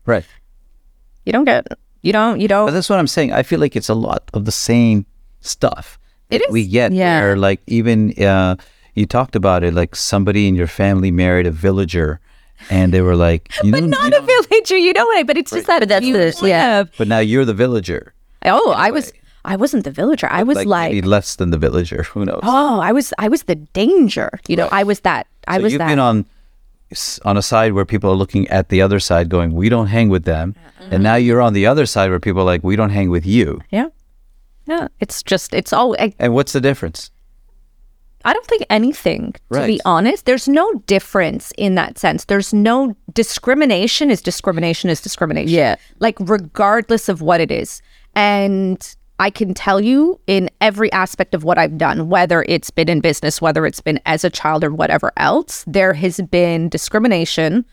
right. 0.05 0.25
You 1.25 1.33
don't 1.33 1.45
get, 1.45 1.67
you 2.01 2.13
don't, 2.13 2.39
you 2.39 2.47
don't. 2.47 2.67
But 2.67 2.71
that's 2.71 2.89
what 2.89 2.99
I'm 2.99 3.07
saying. 3.07 3.33
I 3.33 3.43
feel 3.43 3.59
like 3.59 3.75
it's 3.75 3.89
a 3.89 3.95
lot 3.95 4.29
of 4.33 4.45
the 4.45 4.51
same 4.51 5.05
stuff. 5.41 5.99
It 6.29 6.41
is. 6.41 6.51
We 6.51 6.67
get 6.67 6.93
yeah. 6.93 7.19
Where, 7.21 7.35
like, 7.35 7.61
even 7.67 8.13
uh, 8.23 8.55
you 8.93 9.05
talked 9.05 9.35
about 9.35 9.63
it, 9.63 9.73
like 9.73 9.95
somebody 9.95 10.47
in 10.47 10.55
your 10.55 10.67
family 10.67 11.11
married 11.11 11.45
a 11.45 11.51
villager 11.51 12.21
and 12.69 12.93
they 12.93 13.01
were 13.01 13.15
like, 13.15 13.51
you 13.63 13.71
but 13.71 13.83
not 13.83 14.11
you 14.11 14.19
a 14.19 14.21
villager, 14.21 14.77
you 14.77 14.93
know 14.93 15.05
what? 15.05 15.27
But 15.27 15.37
it's 15.37 15.51
just 15.51 15.67
that. 15.67 15.79
But 15.79 15.89
that's 15.89 16.05
the 16.05 16.47
yeah. 16.47 16.83
But 16.97 17.07
now 17.07 17.19
you're 17.19 17.45
the 17.45 17.53
villager. 17.53 18.13
Oh, 18.45 18.71
I 18.71 18.91
was. 18.91 19.11
I 19.43 19.55
wasn't 19.57 19.83
the 19.83 19.91
villager. 19.91 20.27
I 20.31 20.41
was 20.41 20.57
like, 20.57 20.67
like 20.67 21.05
less 21.05 21.35
than 21.35 21.51
the 21.51 21.57
villager. 21.57 22.03
Who 22.13 22.25
knows? 22.25 22.39
Oh, 22.43 22.79
I 22.79 22.91
was. 22.91 23.13
I 23.19 23.27
was 23.27 23.43
the 23.43 23.55
danger. 23.55 24.39
You 24.47 24.55
know, 24.55 24.69
I 24.71 24.83
was 24.83 25.01
that. 25.01 25.27
I 25.47 25.57
so 25.57 25.63
was 25.63 25.73
you've 25.73 25.79
that. 25.79 25.87
been 25.87 25.99
on 25.99 26.25
on 27.23 27.37
a 27.37 27.41
side 27.41 27.73
where 27.73 27.85
people 27.85 28.11
are 28.11 28.15
looking 28.15 28.47
at 28.47 28.69
the 28.69 28.81
other 28.81 28.99
side, 28.99 29.29
going, 29.29 29.53
"We 29.53 29.69
don't 29.69 29.87
hang 29.87 30.09
with 30.09 30.23
them," 30.23 30.55
mm-hmm. 30.79 30.93
and 30.93 31.03
now 31.03 31.15
you're 31.15 31.41
on 31.41 31.53
the 31.53 31.65
other 31.65 31.85
side 31.85 32.09
where 32.09 32.19
people 32.19 32.41
are 32.41 32.45
like, 32.45 32.63
"We 32.63 32.75
don't 32.75 32.89
hang 32.89 33.09
with 33.09 33.25
you." 33.25 33.61
Yeah. 33.71 33.89
Yeah. 34.65 34.87
It's 34.99 35.21
just. 35.21 35.53
It's 35.53 35.71
all. 35.71 35.95
I, 35.99 36.13
and 36.17 36.33
what's 36.33 36.53
the 36.53 36.61
difference? 36.61 37.11
I 38.25 38.33
don't 38.33 38.45
think 38.47 38.65
anything, 38.69 39.35
right. 39.49 39.61
to 39.61 39.67
be 39.67 39.79
honest. 39.85 40.25
There's 40.25 40.47
no 40.47 40.73
difference 40.87 41.53
in 41.57 41.75
that 41.75 41.99
sense. 41.99 42.25
There's 42.25 42.53
no 42.53 42.95
discrimination 43.13 44.09
is 44.09 44.21
discrimination 44.21 44.89
is 44.89 44.99
discrimination. 44.99 45.53
Yeah. 45.53 45.75
Like, 45.99 46.17
regardless 46.19 47.07
of 47.07 47.21
what 47.21 47.39
it 47.39 47.51
is. 47.51 47.83
And 48.15 48.95
I 49.19 49.29
can 49.29 49.53
tell 49.53 49.79
you 49.79 50.19
in 50.27 50.49
every 50.59 50.91
aspect 50.91 51.35
of 51.35 51.43
what 51.43 51.57
I've 51.57 51.77
done, 51.77 52.09
whether 52.09 52.43
it's 52.49 52.71
been 52.71 52.89
in 52.89 52.99
business, 52.99 53.41
whether 53.41 53.65
it's 53.65 53.79
been 53.79 53.99
as 54.05 54.23
a 54.23 54.29
child 54.29 54.63
or 54.63 54.73
whatever 54.73 55.13
else, 55.17 55.63
there 55.67 55.93
has 55.93 56.19
been 56.31 56.67
discrimination 56.67 57.63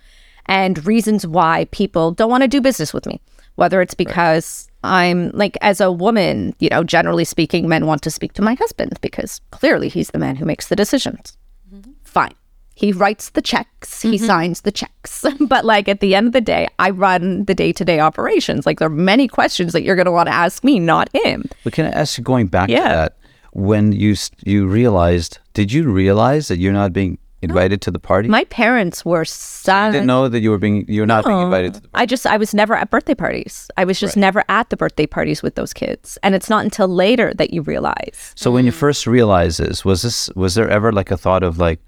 and 0.47 0.87
reasons 0.87 1.27
why 1.27 1.67
people 1.71 2.13
don't 2.13 2.31
want 2.31 2.43
to 2.43 2.49
do 2.49 2.61
business 2.61 2.93
with 2.93 3.07
me. 3.07 3.21
Whether 3.57 3.81
it's 3.81 3.95
because 3.95 4.71
I'm 4.85 5.31
like, 5.31 5.57
as 5.61 5.81
a 5.81 5.93
woman, 5.93 6.55
you 6.59 6.69
know, 6.71 6.83
generally 6.85 7.25
speaking, 7.25 7.69
men 7.69 7.87
want 7.87 8.03
to 8.03 8.11
speak 8.11 8.33
to 8.35 8.43
my 8.43 8.55
husband 8.55 8.99
because 9.01 9.41
clearly 9.51 9.89
he's 9.89 10.11
the 10.11 10.19
man 10.19 10.37
who 10.37 10.45
makes 10.45 10.69
the 10.69 10.77
decisions. 10.77 11.37
Mm-hmm. 11.73 11.93
Fine. 12.05 12.35
He 12.75 12.91
writes 12.93 13.31
the 13.31 13.43
checks, 13.43 14.01
mm-hmm. 14.01 14.13
he 14.13 14.19
signs 14.19 14.63
the 14.63 14.73
checks. 14.73 15.25
but 15.41 15.65
like 15.65 15.89
at 15.89 16.01
the 16.01 16.15
end 16.15 16.29
of 16.29 16.33
the 16.33 16.41
day, 16.41 16.67
I 16.79 16.91
run 16.91 17.45
the 17.45 17.55
day 17.55 17.73
to 17.73 17.85
day 17.85 18.01
operations. 18.01 18.67
Like 18.67 18.79
there 18.79 18.87
are 18.87 18.91
many 18.91 19.29
questions 19.29 19.73
that 19.73 19.83
you're 19.83 19.97
going 19.97 20.07
to 20.07 20.13
want 20.13 20.29
to 20.29 20.35
ask 20.35 20.65
me, 20.65 20.79
not 20.79 21.09
him. 21.15 21.45
But 21.65 21.75
can 21.75 21.87
I 21.87 21.91
ask 21.91 22.19
you, 22.19 22.25
going 22.25 22.47
back 22.47 22.71
yeah. 22.71 22.83
to 22.83 22.89
that, 22.89 23.17
when 23.53 23.93
you 23.93 24.17
you 24.45 24.67
realized, 24.67 25.39
did 25.53 25.73
you 25.73 25.91
realize 25.91 26.49
that 26.49 26.59
you're 26.59 26.73
not 26.73 26.93
being 26.93 27.19
invited 27.43 27.83
to 27.83 27.91
the 27.91 27.99
party? 27.99 28.29
My 28.29 28.45
parents 28.45 29.05
were 29.05 29.25
sad. 29.25 29.89
I 29.89 29.93
didn't 29.93 30.07
know 30.07 30.29
that 30.29 30.41
you 30.41 30.51
were 30.51 30.59
being 30.59 30.85
you're 30.89 31.07
not 31.07 31.25
being 31.25 31.41
invited 31.41 31.75
to 31.75 31.81
the 31.81 31.89
party. 31.89 32.03
I 32.03 32.07
just 32.07 32.27
I 32.27 32.37
was 32.37 32.55
never 32.55 32.75
at 32.75 32.91
birthday 32.91 33.15
parties. 33.15 33.71
I 33.77 33.85
was 33.85 33.99
just 34.01 34.17
right. 34.17 34.21
never 34.21 34.45
at 34.49 34.71
the 34.71 34.77
birthday 34.77 35.07
parties 35.07 35.43
with 35.43 35.57
those 35.57 35.73
kids. 35.73 36.19
And 36.23 36.35
it's 36.35 36.49
not 36.49 36.65
until 36.65 36.89
later 36.89 37.35
that 37.35 37.53
you 37.53 37.63
realize. 37.63 38.33
So 38.37 38.51
mm. 38.51 38.55
when 38.55 38.65
you 38.65 38.73
first 38.73 39.07
realized 39.07 39.59
this, 39.61 39.85
was 39.85 40.03
this 40.03 40.31
was 40.31 40.55
there 40.55 40.71
ever 40.71 40.93
like 40.93 41.11
a 41.11 41.17
thought 41.17 41.43
of 41.43 41.59
like 41.59 41.81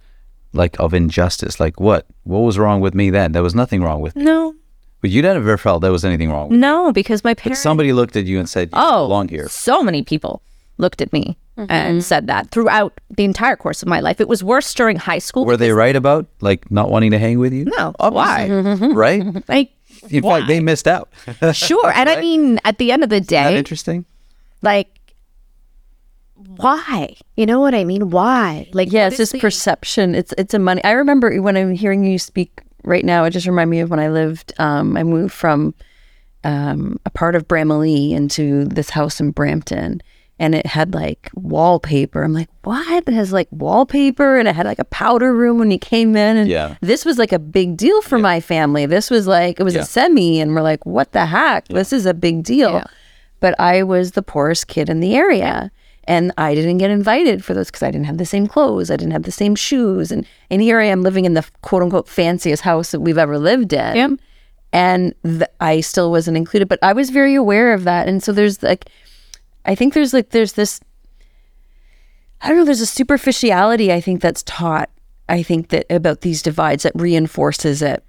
like 0.53 0.79
of 0.79 0.93
injustice? 0.93 1.61
Like 1.61 1.81
what? 1.81 2.07
What 2.25 2.41
was 2.41 2.59
wrong 2.59 2.81
with 2.81 2.95
me 2.95 3.11
then? 3.11 3.33
There 3.33 3.43
was 3.43 3.55
nothing 3.55 3.83
wrong 3.83 4.01
with 4.01 4.17
me. 4.17 4.25
No. 4.25 4.55
But 5.01 5.11
you 5.11 5.21
never 5.21 5.59
felt 5.59 5.83
there 5.83 5.93
was 5.93 6.05
anything 6.05 6.31
wrong 6.31 6.49
with 6.49 6.59
No, 6.59 6.91
because 6.91 7.23
my 7.25 7.35
parents 7.35 7.61
but 7.61 7.63
somebody 7.63 7.93
looked 7.93 8.17
at 8.17 8.25
you 8.25 8.39
and 8.39 8.49
said, 8.49 8.69
you 8.69 8.79
Oh 8.79 9.07
belong 9.07 9.29
here. 9.29 9.49
So 9.51 9.83
many 9.83 10.03
people 10.03 10.43
looked 10.79 11.03
at 11.03 11.13
me 11.13 11.37
mm-hmm. 11.57 11.71
and 11.71 12.05
said 12.05 12.27
that 12.27 12.51
throughout 12.51 13.01
the 13.11 13.25
entire 13.25 13.57
course 13.57 13.83
of 13.83 13.89
my 13.89 14.01
life. 14.01 14.21
It 14.21 14.29
was 14.29 14.43
worse 14.43 14.73
during 14.75 14.97
high 14.97 15.19
school. 15.19 15.45
Were 15.45 15.57
they 15.57 15.73
right 15.73 15.97
about 15.97 16.27
like 16.41 16.71
not 16.71 16.91
wanting 16.91 17.11
to 17.13 17.19
hang 17.19 17.39
with 17.39 17.53
you? 17.53 17.65
No. 17.65 17.95
Why? 17.99 18.49
right? 18.93 19.25
Like, 19.49 19.73
in 20.11 20.23
why? 20.23 20.39
fact, 20.41 20.49
they 20.49 20.61
missed 20.61 20.89
out. 20.89 21.09
sure. 21.53 21.91
And 21.93 22.09
right? 22.09 22.19
I 22.19 22.21
mean, 22.21 22.59
at 22.65 22.79
the 22.79 22.93
end 22.93 23.05
of 23.05 23.11
the 23.11 23.21
day, 23.21 23.57
interesting. 23.57 24.05
Like, 24.63 24.89
why? 26.35 27.17
You 27.37 27.47
know 27.47 27.61
what 27.61 27.75
I 27.75 27.85
mean? 27.85 28.11
Why? 28.11 28.69
Like, 28.73 28.91
yeah, 28.91 29.07
it's 29.07 29.19
this 29.19 29.33
the... 29.33 29.39
perception. 29.39 30.15
It's 30.15 30.35
it's 30.37 30.55
a 30.55 30.59
money. 30.59 30.83
I 30.83 30.93
remember 30.93 31.41
when 31.41 31.57
I'm 31.57 31.75
hearing 31.75 32.05
you 32.05 32.19
speak 32.19 32.63
right 32.85 33.05
now. 33.05 33.25
It 33.25 33.31
just 33.31 33.47
reminded 33.47 33.71
me 33.71 33.81
of 33.81 33.91
when 33.91 34.01
I 34.01 34.09
lived. 34.09 34.53
Um, 34.59 34.97
I 34.97 35.03
moved 35.03 35.33
from 35.33 35.75
um, 36.43 36.99
a 37.05 37.11
part 37.11 37.35
of 37.35 37.49
Bramalea 37.49 38.13
into 38.13 38.65
this 38.67 38.91
house 38.91 39.21
in 39.21 39.31
Brampton, 39.31 40.03
and 40.39 40.55
it 40.55 40.67
had 40.67 40.95
like 40.95 41.31
wallpaper. 41.35 42.23
I'm 42.25 42.33
like, 42.33 42.49
what? 42.65 43.05
It 43.07 43.15
has 43.15 43.33
like 43.33 43.49
wallpaper 43.51 44.37
and 44.39 44.49
it 44.49 44.55
had 44.57 44.67
like 44.67 44.79
a 44.81 44.85
powder 44.85 45.33
room 45.33 45.59
when 45.59 45.71
you 45.71 45.79
came 45.79 46.17
in. 46.17 46.37
And 46.37 46.49
Yeah. 46.51 46.77
this 46.81 47.05
was 47.05 47.19
like 47.19 47.33
a 47.33 47.39
big 47.39 47.77
deal 47.77 48.03
for 48.03 48.19
my 48.19 48.41
family. 48.41 48.85
This 48.87 49.11
was 49.11 49.27
like, 49.27 49.61
it 49.61 49.63
was 49.63 49.75
Yeah. 49.75 49.83
a 49.83 49.85
semi, 49.85 50.41
and 50.41 50.55
we're 50.55 50.63
like, 50.63 50.85
what 50.85 51.13
the 51.13 51.27
heck? 51.27 51.69
This 51.69 51.93
is 51.93 52.05
a 52.07 52.15
big 52.15 52.43
deal. 52.43 52.73
Yeah. 52.73 52.85
But 53.41 53.59
I 53.61 53.83
was 53.83 54.13
the 54.13 54.23
poorest 54.23 54.67
kid 54.69 54.89
in 54.89 55.01
the 55.01 55.15
area. 55.15 55.71
And 56.07 56.33
I 56.37 56.55
didn't 56.55 56.79
get 56.79 56.91
invited 56.91 57.43
for 57.43 57.55
those 57.55 57.69
because 57.69 57.83
I 57.83 57.91
didn't 57.91 58.05
have 58.07 58.19
the 58.19 58.27
same 58.27 58.47
clothes. 58.47 58.91
I 58.91 58.97
didn't 58.97 59.13
have 59.13 59.23
the 59.23 59.31
same 59.33 59.55
shoes. 59.55 60.11
And, 60.13 60.27
and 60.51 60.61
here 60.61 60.79
I 60.79 60.85
am 60.85 61.03
living 61.03 61.25
in 61.25 61.33
the 61.33 61.45
quote 61.63 61.83
unquote 61.83 62.09
fanciest 62.09 62.63
house 62.63 62.91
that 62.91 63.01
we've 63.01 63.17
ever 63.17 63.39
lived 63.39 63.73
in 63.73 63.97
Yep. 63.97 64.11
and 64.73 65.15
th- 65.25 65.45
I 65.61 65.81
still 65.81 66.11
wasn't 66.11 66.37
included. 66.37 66.69
But 66.69 66.79
I 66.83 66.93
was 66.93 67.09
very 67.11 67.35
aware 67.35 67.73
of 67.73 67.85
that, 67.85 68.07
and 68.09 68.23
so 68.23 68.33
there's 68.33 68.63
like, 68.63 68.87
I 69.65 69.75
think 69.75 69.95
there's 69.95 70.13
like 70.13 70.31
there's 70.31 70.53
this, 70.55 70.81
I 72.41 72.49
don't 72.49 72.59
know, 72.59 72.65
there's 72.65 72.81
a 72.81 72.87
superficiality 72.87 73.93
I 73.93 74.01
think 74.01 74.21
that's 74.21 74.43
taught. 74.43 74.91
I 75.29 75.43
think 75.43 75.69
that 75.71 75.87
about 75.89 76.21
these 76.21 76.43
divides 76.43 76.83
that 76.83 76.93
reinforces 76.95 77.81
it, 77.81 78.05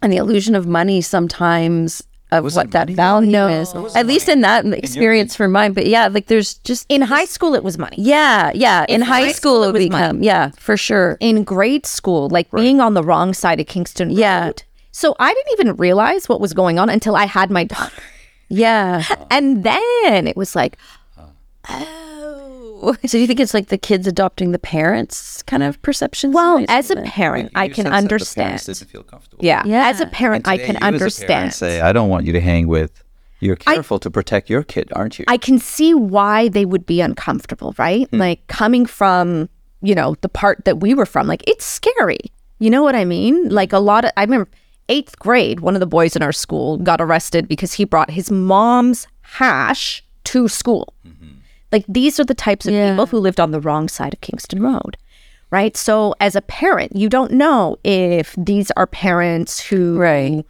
and 0.00 0.10
the 0.12 0.16
illusion 0.16 0.54
of 0.54 0.66
money 0.66 1.02
sometimes 1.02 2.02
of 2.32 2.42
Was 2.44 2.56
what 2.56 2.70
that 2.72 2.88
money? 2.88 2.94
value 2.94 3.36
is. 3.60 3.74
At 3.94 4.06
least 4.06 4.28
in 4.28 4.40
that 4.40 4.64
experience 4.66 5.36
for 5.36 5.46
mine. 5.48 5.74
But 5.74 5.86
yeah, 5.86 6.08
like 6.08 6.26
there's 6.26 6.54
just 6.60 6.86
In 6.88 7.02
high 7.02 7.26
school, 7.26 7.54
it 7.54 7.62
was 7.62 7.76
money. 7.78 7.96
yeah, 7.98 8.50
yeah. 8.54 8.84
In, 8.88 9.02
high, 9.02 9.26
high 9.26 9.32
school, 9.32 9.60
school, 9.60 9.62
it 9.64 9.68
it 9.68 9.72
would 9.74 9.92
was 9.92 10.00
money. 10.00 10.26
yeah 10.26 10.50
for 10.58 10.76
sure. 10.78 11.18
In 11.20 11.44
grade 11.44 11.84
school, 11.86 12.28
like 12.30 12.50
being 12.50 12.80
on 12.80 12.94
the 12.94 13.02
wrong 13.04 13.34
side 13.34 13.60
of 13.60 13.66
Kingston 13.66 14.10
Yeah. 14.10 14.46
Road. 14.46 14.62
So 14.92 15.14
I 15.20 15.34
didn't 15.34 15.52
even 15.52 15.76
realize 15.76 16.26
what 16.28 16.40
was 16.40 16.54
going 16.54 16.78
on 16.78 16.88
until 16.88 17.14
I 17.14 17.26
had 17.26 17.50
my 17.50 17.64
daughter. 17.64 17.92
Yeah. 18.48 19.04
And 19.30 19.64
then 19.64 20.26
it 20.26 20.36
was 20.36 20.54
like, 20.54 20.76
oh. 21.68 22.96
So 23.06 23.18
you 23.18 23.26
think 23.26 23.40
it's 23.40 23.54
like 23.54 23.68
the 23.68 23.78
kids 23.78 24.06
adopting 24.06 24.52
the 24.52 24.58
parents 24.58 25.42
kind 25.42 25.62
of 25.62 25.80
perceptions? 25.82 26.34
Well, 26.34 26.64
as 26.68 26.90
a 26.90 26.96
parent, 26.96 27.50
I 27.54 27.68
can 27.68 27.86
understand. 27.86 28.60
Didn't 28.64 28.88
feel 28.88 29.02
comfortable. 29.02 29.44
Yeah. 29.44 29.62
Yeah. 29.64 29.88
As 29.88 30.00
a 30.00 30.06
parent, 30.06 30.46
I 30.46 30.58
can 30.58 30.74
you 30.74 30.76
as 30.76 30.82
a 30.82 30.84
understand. 30.84 31.54
Say, 31.54 31.80
I 31.80 31.92
don't 31.92 32.08
want 32.08 32.26
you 32.26 32.32
to 32.32 32.40
hang 32.40 32.68
with. 32.68 33.02
You're 33.40 33.56
careful 33.56 33.98
to 33.98 34.10
protect 34.10 34.48
your 34.48 34.62
kid, 34.62 34.92
aren't 34.94 35.18
you? 35.18 35.24
I 35.28 35.36
can 35.36 35.58
see 35.58 35.92
why 35.92 36.48
they 36.48 36.64
would 36.64 36.86
be 36.86 37.00
uncomfortable, 37.00 37.74
right? 37.78 38.08
Hmm. 38.10 38.18
Like 38.18 38.46
coming 38.46 38.86
from, 38.86 39.48
you 39.82 39.94
know, 39.94 40.16
the 40.20 40.28
part 40.28 40.64
that 40.64 40.80
we 40.80 40.94
were 40.94 41.06
from, 41.06 41.26
like 41.26 41.42
it's 41.46 41.64
scary. 41.64 42.20
You 42.58 42.70
know 42.70 42.82
what 42.82 42.94
I 42.94 43.04
mean? 43.04 43.50
Like 43.50 43.72
a 43.72 43.78
lot 43.78 44.04
of, 44.06 44.10
I 44.16 44.22
remember 44.22 44.48
eighth 44.88 45.18
grade, 45.18 45.60
one 45.60 45.74
of 45.74 45.80
the 45.80 45.86
boys 45.86 46.14
in 46.16 46.22
our 46.22 46.32
school 46.32 46.76
got 46.78 47.00
arrested 47.00 47.48
because 47.48 47.72
he 47.74 47.84
brought 47.84 48.10
his 48.10 48.30
mom's 48.30 49.06
hash 49.22 50.04
to 50.24 50.48
school. 50.48 50.94
Mm-hmm. 51.06 51.26
Like 51.72 51.84
these 51.88 52.18
are 52.20 52.24
the 52.24 52.34
types 52.34 52.66
of 52.66 52.72
Yeah. 52.74 52.92
people 52.92 53.06
who 53.06 53.18
lived 53.18 53.40
on 53.40 53.50
the 53.50 53.60
wrong 53.60 53.88
side 53.88 54.14
of 54.14 54.20
Kingston 54.20 54.62
Road. 54.62 54.96
Right. 55.50 55.76
So 55.76 56.14
as 56.20 56.34
a 56.36 56.42
parent, 56.42 56.94
you 56.96 57.08
don't 57.08 57.30
know 57.32 57.76
if 57.84 58.34
these 58.36 58.70
are 58.76 58.86
parents 58.86 59.60
who 59.60 59.96
Right. 59.98 60.44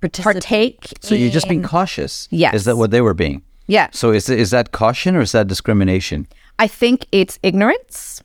partake. 0.00 0.92
so 1.00 1.14
you're 1.14 1.30
just 1.30 1.48
being 1.48 1.62
cautious. 1.62 2.28
Yes. 2.30 2.54
Is 2.54 2.64
that 2.66 2.76
what 2.76 2.90
they 2.90 3.00
were 3.00 3.14
being? 3.14 3.42
Yeah. 3.66 3.88
So 3.92 4.12
is 4.12 4.28
is 4.28 4.50
that 4.50 4.72
caution 4.72 5.16
or 5.16 5.20
is 5.20 5.32
that 5.32 5.46
discrimination? 5.48 6.26
I 6.58 6.66
think 6.68 7.06
it's 7.12 7.38
ignorance 7.42 8.22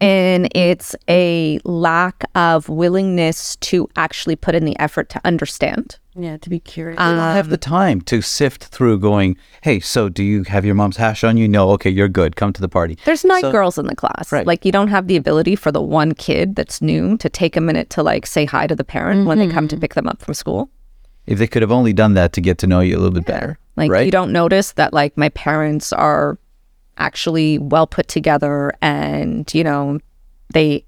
and 0.00 0.48
it's 0.54 0.94
a 1.08 1.58
lack 1.64 2.24
of 2.34 2.68
willingness 2.68 3.56
to 3.56 3.88
actually 3.96 4.36
put 4.36 4.54
in 4.54 4.64
the 4.64 4.78
effort 4.78 5.08
to 5.10 5.20
understand. 5.24 5.98
Yeah, 6.16 6.36
to 6.36 6.50
be 6.50 6.60
curious. 6.60 7.00
I 7.00 7.10
don't 7.10 7.18
have 7.18 7.48
the 7.48 7.56
um, 7.56 7.60
time 7.60 8.00
to 8.02 8.22
sift 8.22 8.64
through 8.64 9.00
going, 9.00 9.36
hey, 9.62 9.80
so 9.80 10.08
do 10.08 10.22
you 10.22 10.44
have 10.44 10.64
your 10.64 10.76
mom's 10.76 10.96
hash 10.96 11.24
on 11.24 11.36
you? 11.36 11.48
No, 11.48 11.70
okay, 11.70 11.90
you're 11.90 12.08
good. 12.08 12.36
Come 12.36 12.52
to 12.52 12.60
the 12.60 12.68
party. 12.68 12.98
There's 13.04 13.24
nine 13.24 13.40
So- 13.40 13.50
girls 13.50 13.78
in 13.78 13.86
the 13.86 13.96
class. 13.96 14.30
Right. 14.30 14.46
Like 14.46 14.64
you 14.64 14.70
don't 14.70 14.88
have 14.88 15.08
the 15.08 15.16
ability 15.16 15.56
for 15.56 15.72
the 15.72 15.82
one 15.82 16.12
kid 16.12 16.54
that's 16.54 16.80
new 16.80 17.16
to 17.18 17.28
take 17.28 17.56
a 17.56 17.60
minute 17.60 17.90
to 17.90 18.02
like 18.02 18.26
say 18.26 18.44
hi 18.44 18.66
to 18.68 18.76
the 18.76 18.84
parent 18.84 19.26
when 19.26 19.38
they 19.38 19.48
come 19.48 19.66
to 19.68 19.74
mm-hmm. 19.74 19.80
pick 19.80 19.94
them 19.94 20.06
up 20.06 20.22
from 20.22 20.34
school. 20.34 20.70
If 21.26 21.38
they 21.38 21.46
could 21.46 21.62
have 21.62 21.72
only 21.72 21.92
done 21.92 22.14
that 22.14 22.32
to 22.34 22.40
get 22.40 22.58
to 22.58 22.66
know 22.66 22.80
you 22.80 22.96
a 22.96 22.98
little 22.98 23.10
bit 23.10 23.24
better. 23.24 23.58
Like 23.76 23.90
right? 23.90 24.04
you 24.04 24.12
don't 24.12 24.30
notice 24.30 24.72
that 24.72 24.92
like 24.92 25.16
my 25.16 25.30
parents 25.30 25.92
are 25.92 26.38
actually 26.98 27.58
well 27.58 27.86
put 27.86 28.08
together 28.08 28.72
and 28.82 29.52
you 29.54 29.64
know 29.64 29.98
they 30.52 30.84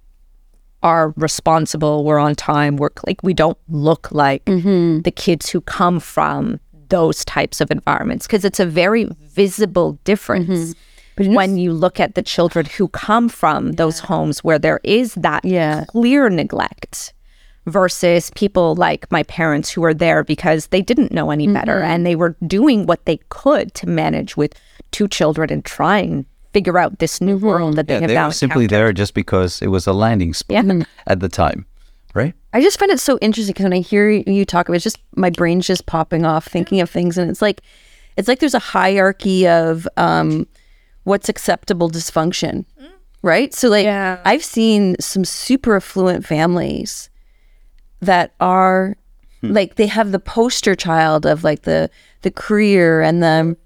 are 0.82 1.12
responsible, 1.16 2.04
we're 2.04 2.18
on 2.18 2.34
time, 2.34 2.76
we're 2.76 2.90
like 3.06 3.22
we 3.22 3.34
don't 3.34 3.58
look 3.68 4.12
like 4.12 4.44
the 4.44 5.12
kids 5.14 5.48
who 5.50 5.60
come 5.62 5.98
from 6.00 6.60
those 6.88 7.24
types 7.24 7.60
of 7.60 7.70
environments 7.70 8.26
because 8.26 8.44
it's 8.44 8.60
a 8.60 8.66
very 8.66 9.04
visible 9.22 9.98
difference. 10.04 10.74
when 11.18 11.56
you 11.56 11.72
look 11.72 11.98
at 11.98 12.14
the 12.14 12.22
children 12.22 12.66
who 12.66 12.88
come 12.88 13.28
from 13.28 13.72
those 13.72 13.98
homes 14.00 14.44
where 14.44 14.58
there 14.58 14.80
is 14.84 15.14
that 15.14 15.42
Yeah. 15.46 15.84
clear 15.88 16.28
neglect 16.28 17.14
versus 17.64 18.30
people 18.36 18.74
like 18.76 19.10
my 19.10 19.22
parents 19.24 19.70
who 19.70 19.80
were 19.80 19.94
there 19.94 20.22
because 20.22 20.66
they 20.68 20.82
didn't 20.82 21.10
know 21.12 21.30
any 21.30 21.48
better 21.48 21.80
and 21.82 22.04
they 22.06 22.14
were 22.14 22.36
doing 22.46 22.84
what 22.86 23.04
they 23.06 23.18
could 23.30 23.74
to 23.74 23.88
manage 23.88 24.36
with 24.36 24.52
two 24.96 25.06
children 25.08 25.52
and 25.52 25.62
try 25.62 25.98
and 25.98 26.24
figure 26.54 26.78
out 26.78 27.00
this 27.00 27.20
new 27.20 27.36
mm-hmm. 27.36 27.46
world 27.46 27.76
that 27.76 27.86
they 27.86 27.94
Yeah, 27.94 28.00
have 28.00 28.08
they 28.08 28.14
now 28.14 28.28
were 28.28 28.32
simply 28.32 28.66
there 28.66 28.90
just 28.94 29.12
because 29.12 29.60
it 29.60 29.66
was 29.66 29.86
a 29.86 29.92
landing 29.92 30.32
spot 30.32 30.54
Yeah. 30.54 30.62
Mm-hmm. 30.62 30.82
at 31.06 31.20
the 31.20 31.28
time, 31.28 31.66
right? 32.14 32.32
I 32.54 32.62
just 32.62 32.78
find 32.78 32.90
it 32.90 32.98
so 32.98 33.18
interesting 33.20 33.52
because 33.52 33.64
when 33.64 33.74
I 33.74 33.80
hear 33.80 34.08
you 34.08 34.46
talk, 34.46 34.68
about 34.68 34.76
it's 34.76 34.84
just 34.84 34.98
my 35.14 35.28
brain's 35.28 35.66
just 35.66 35.84
popping 35.84 36.24
off, 36.24 36.46
thinking 36.46 36.80
of 36.80 36.88
things, 36.88 37.18
and 37.18 37.30
it's 37.30 37.42
like, 37.42 37.60
it's 38.16 38.26
like 38.26 38.38
there's 38.38 38.54
a 38.54 38.58
hierarchy 38.58 39.46
of 39.46 39.86
um, 39.98 40.46
what's 41.04 41.28
acceptable 41.28 41.90
dysfunction, 41.90 42.64
right? 43.20 43.52
So, 43.52 43.68
like, 43.68 43.84
Yeah. 43.84 44.18
I've 44.24 44.44
seen 44.44 44.96
some 44.98 45.26
super 45.26 45.76
affluent 45.76 46.24
families 46.24 47.10
that 48.00 48.32
are 48.40 48.96
hmm. 49.42 49.52
like 49.52 49.74
they 49.74 49.88
have 49.88 50.10
the 50.12 50.18
poster 50.18 50.74
child 50.74 51.26
of 51.26 51.44
like 51.44 51.62
the 51.62 51.90
the 52.22 52.30
career 52.30 53.02
and 53.02 53.22
the 53.22 53.58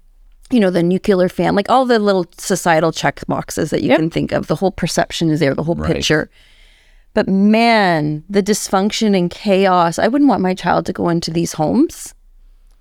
you 0.53 0.59
know 0.59 0.69
the 0.69 0.83
nuclear 0.83 1.29
family, 1.29 1.57
like 1.57 1.69
all 1.69 1.85
the 1.85 1.99
little 1.99 2.25
societal 2.37 2.91
check 2.91 3.25
boxes 3.27 3.69
that 3.71 3.81
you 3.83 3.95
can 3.95 4.09
think 4.09 4.31
of. 4.31 4.47
The 4.47 4.55
whole 4.55 4.71
perception 4.71 5.29
is 5.29 5.39
there, 5.39 5.53
the 5.55 5.63
whole 5.63 5.75
picture. 5.75 6.29
But 7.13 7.27
man, 7.27 8.23
the 8.29 8.41
dysfunction 8.41 9.17
and 9.17 9.29
chaos. 9.29 9.99
I 9.99 10.07
wouldn't 10.07 10.29
want 10.29 10.41
my 10.41 10.53
child 10.53 10.85
to 10.85 10.93
go 10.93 11.09
into 11.09 11.29
these 11.31 11.53
homes. 11.53 12.13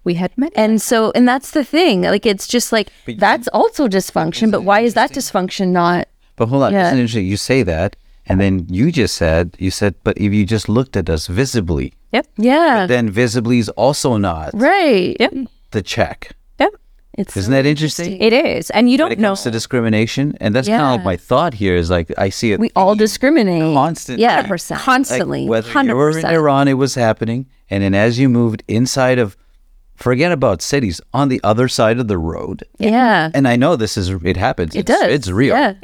we 0.04 0.14
had 0.14 0.30
many 0.38 0.54
And 0.56 0.80
so, 0.80 1.12
and 1.14 1.28
that's 1.28 1.50
the 1.50 1.62
thing. 1.64 2.02
Like, 2.02 2.24
it's 2.24 2.46
just 2.46 2.72
like, 2.72 2.88
that's 3.18 3.48
also 3.48 3.86
dysfunction. 3.86 4.50
But 4.50 4.62
why 4.62 4.80
is 4.80 4.94
that 4.94 5.10
dysfunction 5.12 5.68
not? 5.72 6.08
But 6.36 6.46
hold 6.48 6.62
on, 6.62 6.72
Yeah. 6.72 6.86
isn't 6.86 6.98
interesting? 6.98 7.26
You 7.26 7.36
say 7.36 7.62
that, 7.64 7.96
and 8.24 8.40
then 8.40 8.66
you 8.70 8.92
just 8.92 9.14
said, 9.16 9.56
you 9.58 9.70
said, 9.70 9.94
but 10.04 10.16
if 10.16 10.32
you 10.32 10.46
just 10.46 10.68
looked 10.70 10.96
at 10.96 11.10
us 11.10 11.26
visibly, 11.26 11.92
yep 12.12 12.26
Yeah. 12.38 12.86
then 12.86 13.10
visibly 13.10 13.58
is 13.58 13.68
also 13.70 14.16
not 14.16 14.50
right. 14.54 15.16
yep 15.20 15.34
the 15.72 15.82
check. 15.82 16.30
Yep 17.18 17.26
It's 17.26 17.36
Isn't 17.36 17.52
that 17.52 17.66
interesting? 17.66 18.20
it 18.20 18.32
is 18.32 18.70
and 18.70 18.90
you 18.90 18.96
don't 18.98 19.12
it 19.12 19.18
know 19.18 19.28
comes 19.30 19.42
to 19.42 19.50
discrimination, 19.50 20.36
and 20.40 20.54
that's 20.54 20.68
kind 20.68 20.82
of 20.82 20.90
like 20.98 21.04
my 21.04 21.16
thought 21.16 21.54
here 21.54 21.76
is 21.76 21.90
like 21.90 22.10
I 22.18 22.30
see 22.30 22.52
it. 22.52 22.60
we 22.60 22.70
all 22.76 22.94
discriminate. 22.94 23.62
Constantly. 23.74 24.22
Yeah. 24.22 24.42
100%. 24.44 24.70
like 24.70 24.80
Constantly. 24.80 25.48
whether 25.48 25.68
you 25.70 25.94
were 25.96 26.10
in 26.10 26.24
100%. 26.24 26.32
Iran, 26.32 26.68
it 26.68 26.74
was 26.74 26.94
happening, 26.94 27.46
and 27.68 27.82
then 27.82 27.94
as 27.94 28.18
you 28.18 28.28
moved 28.28 28.62
inside 28.68 29.18
of, 29.18 29.36
forget 29.96 30.32
about 30.32 30.62
cities, 30.62 31.00
on 31.12 31.28
the 31.28 31.40
other 31.44 31.68
side 31.68 31.98
of 31.98 32.08
the 32.08 32.18
road, 32.18 32.64
yeah. 32.78 33.30
and 33.34 33.46
I 33.46 33.56
know 33.56 33.76
this 33.76 33.96
is 33.96 34.08
it 34.10 34.36
happens. 34.36 34.74
It 34.74 34.80
it's, 34.80 35.00
does. 35.00 35.12
It's 35.12 35.28
real. 35.28 35.54
Yeah. 35.56 35.74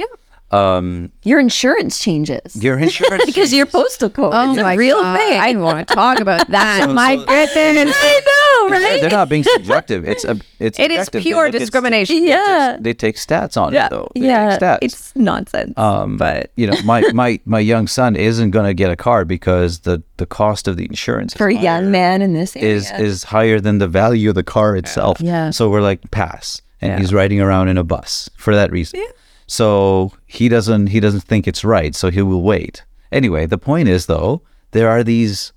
Um, 0.52 1.10
Your 1.24 1.40
insurance 1.40 1.98
changes 1.98 2.54
your 2.62 2.78
insurance 2.86 3.24
because 3.26 3.52
your 3.52 3.66
postal 3.66 4.08
code 4.08 4.30
Oh 4.32 4.52
is 4.52 4.58
a 4.58 4.76
real 4.76 5.02
thing. 5.02 5.40
I 5.40 5.48
didn't 5.48 5.62
want 5.62 5.88
to 5.88 5.92
talk 5.94 6.20
about 6.20 6.46
that. 6.50 6.84
So- 6.84 6.94
my 6.94 7.16
so- 7.16 7.24
goodness. 7.26 7.94
I 8.00 8.20
know, 8.26 8.70
They're- 8.70 8.88
right? 8.90 9.00
They're 9.00 9.10
not 9.10 9.28
being 9.28 9.42
subjective. 9.42 10.06
It's 10.08 10.24
a. 10.24 10.38
It's 10.60 10.78
It 10.78 10.92
is 10.92 11.08
objective. 11.08 11.22
pure 11.22 11.46
They 11.46 11.46
look 11.48 11.54
at 11.56 11.58
discrimination. 11.58 12.16
st- 12.16 12.26
they 12.28 12.32
take- 12.32 12.46
Yeah. 12.46 12.76
They 12.80 12.94
take 12.94 13.16
stats 13.16 13.60
on 13.60 13.72
Yeah. 13.72 13.86
it 13.86 13.90
though. 13.90 14.08
They 14.14 14.20
Yeah. 14.20 14.50
take 14.50 14.60
stats. 14.60 14.78
It's 14.82 15.16
nonsense. 15.16 15.76
um, 15.76 16.16
but 16.16 16.52
you 16.56 16.68
know, 16.68 16.76
my 16.84 17.02
my 17.12 17.40
my 17.44 17.58
young 17.58 17.88
son 17.88 18.14
isn't 18.14 18.52
going 18.52 18.66
to 18.66 18.74
get 18.74 18.88
a 18.90 18.96
car 18.96 19.24
because 19.24 19.80
the 19.80 20.00
the 20.16 20.26
cost 20.26 20.68
of 20.68 20.76
the 20.76 20.84
insurance 20.84 21.34
For 21.34 21.48
a 21.48 21.54
young 21.54 21.90
man 21.90 22.22
in 22.22 22.34
this 22.34 22.54
area. 22.56 22.76
is 22.76 22.90
is 22.92 23.24
higher 23.24 23.58
than 23.60 23.78
the 23.78 23.88
value 23.88 24.28
of 24.28 24.36
the 24.36 24.44
car 24.44 24.76
itself. 24.76 25.20
Yeah. 25.20 25.50
So 25.50 25.68
we're 25.68 25.82
like 25.82 26.08
pass, 26.12 26.62
and 26.80 26.92
Yeah. 26.92 26.98
he's 27.00 27.12
riding 27.12 27.40
around 27.40 27.66
in 27.68 27.76
a 27.78 27.84
bus 27.84 28.30
for 28.36 28.54
that 28.54 28.70
reason. 28.70 29.02
So 29.46 30.12
he 30.26 30.48
doesn't 30.48 30.88
he 30.88 31.00
doesn't 31.00 31.20
think 31.22 31.46
it's 31.46 31.64
right, 31.64 31.94
so 31.94 32.10
he 32.10 32.22
will 32.22 32.42
wait. 32.42 32.84
Anyway, 33.12 33.46
the 33.46 33.58
point 33.58 33.88
is 33.88 34.06
though, 34.06 34.42
there 34.72 34.88
are 34.88 35.04
these. 35.04 35.52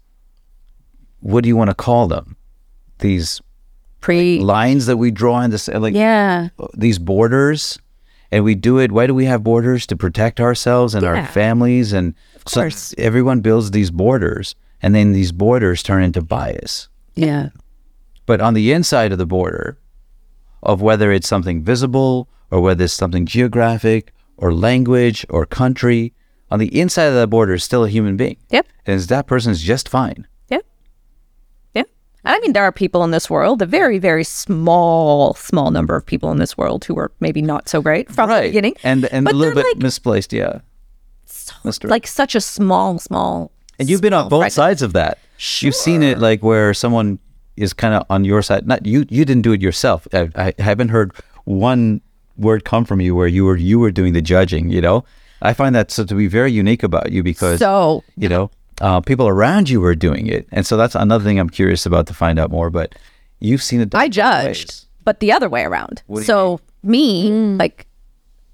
What 1.21 1.43
do 1.43 1.49
you 1.49 1.57
want 1.57 1.69
to 1.69 1.75
call 1.75 2.07
them? 2.07 2.37
These 2.99 3.41
pre 4.01 4.39
lines 4.39 4.85
that 4.85 4.97
we 4.97 5.11
draw 5.11 5.41
in 5.41 5.51
this 5.51 5.67
like 5.67 5.93
yeah. 5.93 6.49
these 6.73 6.99
borders 6.99 7.79
and 8.31 8.43
we 8.43 8.55
do 8.55 8.79
it 8.79 8.91
why 8.91 9.07
do 9.07 9.13
we 9.13 9.25
have 9.25 9.43
borders 9.43 9.85
to 9.87 9.95
protect 9.97 10.39
ourselves 10.39 10.95
and 10.95 11.05
our 11.05 11.25
families 11.25 11.91
and 11.93 12.13
so 12.47 12.61
course. 12.61 12.95
everyone 12.97 13.41
builds 13.41 13.71
these 13.71 13.91
borders 13.91 14.55
and 14.81 14.95
then 14.95 15.11
these 15.11 15.31
borders 15.31 15.83
turn 15.83 16.03
into 16.03 16.21
bias 16.21 16.87
Yeah. 17.15 17.49
but 18.25 18.39
on 18.39 18.53
the 18.53 18.71
inside 18.71 19.11
of 19.11 19.17
the 19.17 19.25
border 19.25 19.77
of 20.63 20.81
whether 20.81 21.11
it's 21.11 21.27
something 21.27 21.63
visible 21.63 22.29
or 22.51 22.61
whether 22.61 22.83
it's 22.85 22.93
something 22.93 23.25
geographic 23.25 24.13
or 24.37 24.53
language 24.53 25.25
or 25.29 25.45
country. 25.45 26.13
On 26.51 26.57
the 26.59 26.79
inside 26.79 27.03
of 27.05 27.13
that 27.13 27.29
border 27.29 27.53
is 27.53 27.63
still 27.63 27.83
a 27.85 27.89
human 27.89 28.17
being. 28.17 28.37
Yep. 28.49 28.65
And 28.87 28.99
that 29.01 29.27
person's 29.27 29.61
just 29.61 29.87
fine. 29.87 30.27
Yep. 30.49 30.65
Yeah. 31.75 31.83
I 32.25 32.39
mean, 32.39 32.53
there 32.53 32.63
are 32.63 32.71
people 32.71 33.03
in 33.03 33.11
this 33.11 33.29
world, 33.29 33.61
a 33.61 33.67
very, 33.67 33.99
very 33.99 34.23
small, 34.23 35.35
small 35.35 35.69
number 35.69 35.95
of 35.95 36.05
people 36.05 36.31
in 36.31 36.39
this 36.39 36.57
world 36.57 36.85
who 36.85 36.97
are 36.97 37.11
maybe 37.19 37.41
not 37.43 37.69
so 37.69 37.81
great 37.83 38.09
from 38.11 38.29
the 38.29 38.41
beginning. 38.41 38.73
And 38.83 39.05
and 39.05 39.25
But 39.25 39.35
a 39.35 39.37
little 39.37 39.53
bit 39.55 39.65
like- 39.65 39.77
misplaced, 39.77 40.33
yeah. 40.33 40.61
Mr. 41.63 41.89
Like 41.89 42.07
such 42.07 42.33
a 42.35 42.41
small, 42.41 42.97
small. 42.99 43.51
And 43.77 43.89
you've 43.89 44.01
been 44.01 44.13
on 44.13 44.27
both 44.29 44.41
fragment. 44.41 44.53
sides 44.53 44.81
of 44.81 44.93
that. 44.93 45.19
You've 45.59 45.75
seen 45.75 46.03
it 46.03 46.17
like 46.19 46.41
where 46.43 46.73
someone 46.73 47.19
is 47.55 47.73
kind 47.73 47.93
of 47.93 48.03
on 48.09 48.25
your 48.25 48.41
side. 48.41 48.67
Not 48.67 48.85
you. 48.85 49.05
You 49.09 49.23
didn't 49.23 49.43
do 49.43 49.51
it 49.53 49.61
yourself. 49.61 50.07
I, 50.13 50.29
I 50.35 50.53
haven't 50.59 50.89
heard 50.89 51.13
one 51.45 52.01
word 52.39 52.65
come 52.65 52.85
from 52.85 53.01
you 53.01 53.15
where 53.15 53.27
you 53.27 53.45
were 53.45 53.57
you 53.57 53.79
were 53.79 53.91
doing 53.91 54.13
the 54.13 54.21
judging. 54.21 54.69
You 54.69 54.81
know, 54.81 55.05
I 55.41 55.53
find 55.53 55.75
that 55.75 55.91
so 55.91 56.05
to 56.05 56.15
be 56.15 56.27
very 56.27 56.51
unique 56.51 56.83
about 56.83 57.11
you 57.11 57.23
because 57.23 57.59
So 57.59 58.03
you 58.17 58.29
know 58.29 58.51
uh, 58.81 59.01
people 59.01 59.27
around 59.27 59.69
you 59.69 59.81
were 59.81 59.95
doing 59.95 60.27
it, 60.27 60.47
and 60.51 60.65
so 60.65 60.77
that's 60.77 60.95
another 60.95 61.23
thing 61.23 61.39
I'm 61.39 61.49
curious 61.49 61.85
about 61.85 62.07
to 62.07 62.13
find 62.13 62.39
out 62.39 62.51
more. 62.51 62.69
But 62.69 62.95
you've 63.39 63.63
seen 63.63 63.81
it. 63.81 63.93
I 63.93 64.07
judged, 64.07 64.69
ways. 64.69 64.85
but 65.03 65.19
the 65.19 65.31
other 65.31 65.49
way 65.49 65.63
around. 65.63 66.03
What 66.07 66.17
do 66.17 66.21
you 66.21 66.25
So 66.25 66.61
me, 66.83 67.29
like 67.31 67.85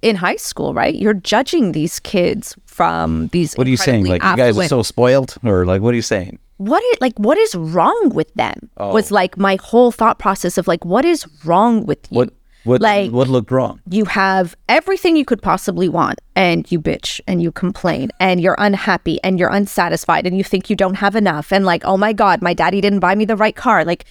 in 0.02 0.16
high 0.16 0.38
school, 0.38 0.74
right? 0.74 0.96
You're 0.96 1.14
judging 1.14 1.72
these 1.72 2.00
kids 2.00 2.56
from 2.66 3.28
these. 3.28 3.56
What 3.56 3.68
are 3.68 3.70
you 3.70 3.78
saying? 3.78 4.06
Like 4.06 4.24
you 4.24 4.36
guys 4.36 4.58
are 4.58 4.68
so 4.68 4.84
spoiled, 4.84 5.36
or 5.44 5.66
like 5.66 5.82
what 5.82 5.94
are 5.94 5.98
you 5.98 6.02
saying? 6.02 6.40
what 6.58 6.82
is 6.84 7.02
like 7.02 7.18
what 7.18 7.38
is 7.38 7.56
wrong 7.56 8.10
with 8.14 8.34
them? 8.36 8.70
Oh. 8.78 8.94
Was 8.94 9.12
like 9.12 9.38
my 9.38 9.58
whole 9.62 9.92
thought 9.92 10.20
process 10.20 10.58
of 10.58 10.68
like 10.68 10.86
what 10.86 11.06
is 11.06 11.26
wrong 11.44 11.86
with 11.86 12.00
you? 12.10 12.18
What 12.18 12.34
what 12.66 12.82
like 12.82 13.12
what 13.12 13.28
looked 13.28 13.52
wrong? 13.52 13.80
you 13.90 14.06
have 14.06 14.56
everything 14.68 15.16
you 15.16 15.24
could 15.24 15.42
possibly 15.42 15.88
want 15.88 16.20
and 16.36 16.70
you 16.72 16.82
bitch 16.82 17.22
and 17.28 17.42
you 17.42 17.52
complain 17.52 18.10
and 18.20 18.42
you're 18.42 18.56
unhappy 18.58 19.20
and 19.24 19.40
you're 19.40 19.50
unsatisfied 19.50 20.26
and 20.26 20.38
you 20.38 20.44
think 20.44 20.70
you 20.70 20.76
don't 20.76 20.96
have 20.96 21.16
enough 21.16 21.54
and 21.54 21.64
like 21.66 21.84
oh 21.86 21.96
my 21.96 22.12
god 22.12 22.42
my 22.42 22.54
daddy 22.54 22.82
didn't 22.82 23.00
buy 23.00 23.16
me 23.16 23.24
the 23.24 23.36
right 23.36 23.56
car 23.56 23.86
like 23.86 24.06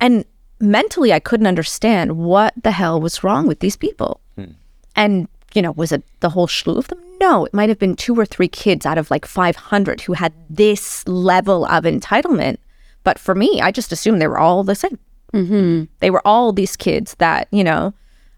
and 0.00 0.24
mentally 0.60 1.12
i 1.12 1.18
couldn't 1.18 1.46
understand 1.46 2.16
what 2.16 2.54
the 2.62 2.70
hell 2.70 3.00
was 3.00 3.22
wrong 3.22 3.46
with 3.46 3.60
these 3.60 3.76
people. 3.76 4.20
Hmm. 4.36 4.52
And 4.96 5.28
you 5.54 5.62
know 5.62 5.72
was 5.72 5.92
it 5.92 6.04
the 6.20 6.30
whole 6.30 6.48
slew 6.48 6.78
of 6.78 6.88
them? 6.88 7.00
No 7.20 7.44
it 7.44 7.54
might 7.54 7.68
have 7.68 7.78
been 7.78 7.96
two 7.96 8.14
or 8.14 8.24
three 8.24 8.48
kids 8.48 8.86
out 8.86 8.98
of 8.98 9.10
like 9.10 9.26
500 9.26 10.02
who 10.02 10.12
had 10.12 10.32
this 10.48 11.06
level 11.08 11.64
of 11.66 11.84
entitlement 11.84 12.58
but 13.02 13.18
for 13.18 13.34
me 13.34 13.60
i 13.60 13.72
just 13.72 13.90
assumed 13.90 14.20
they 14.20 14.28
were 14.28 14.38
all 14.38 14.62
the 14.62 14.76
same 14.76 14.98
Mm-hmm. 15.34 15.84
they 16.00 16.10
were 16.10 16.22
all 16.26 16.52
these 16.52 16.76
kids 16.76 17.14
that 17.18 17.48
you 17.50 17.62
know 17.62 17.92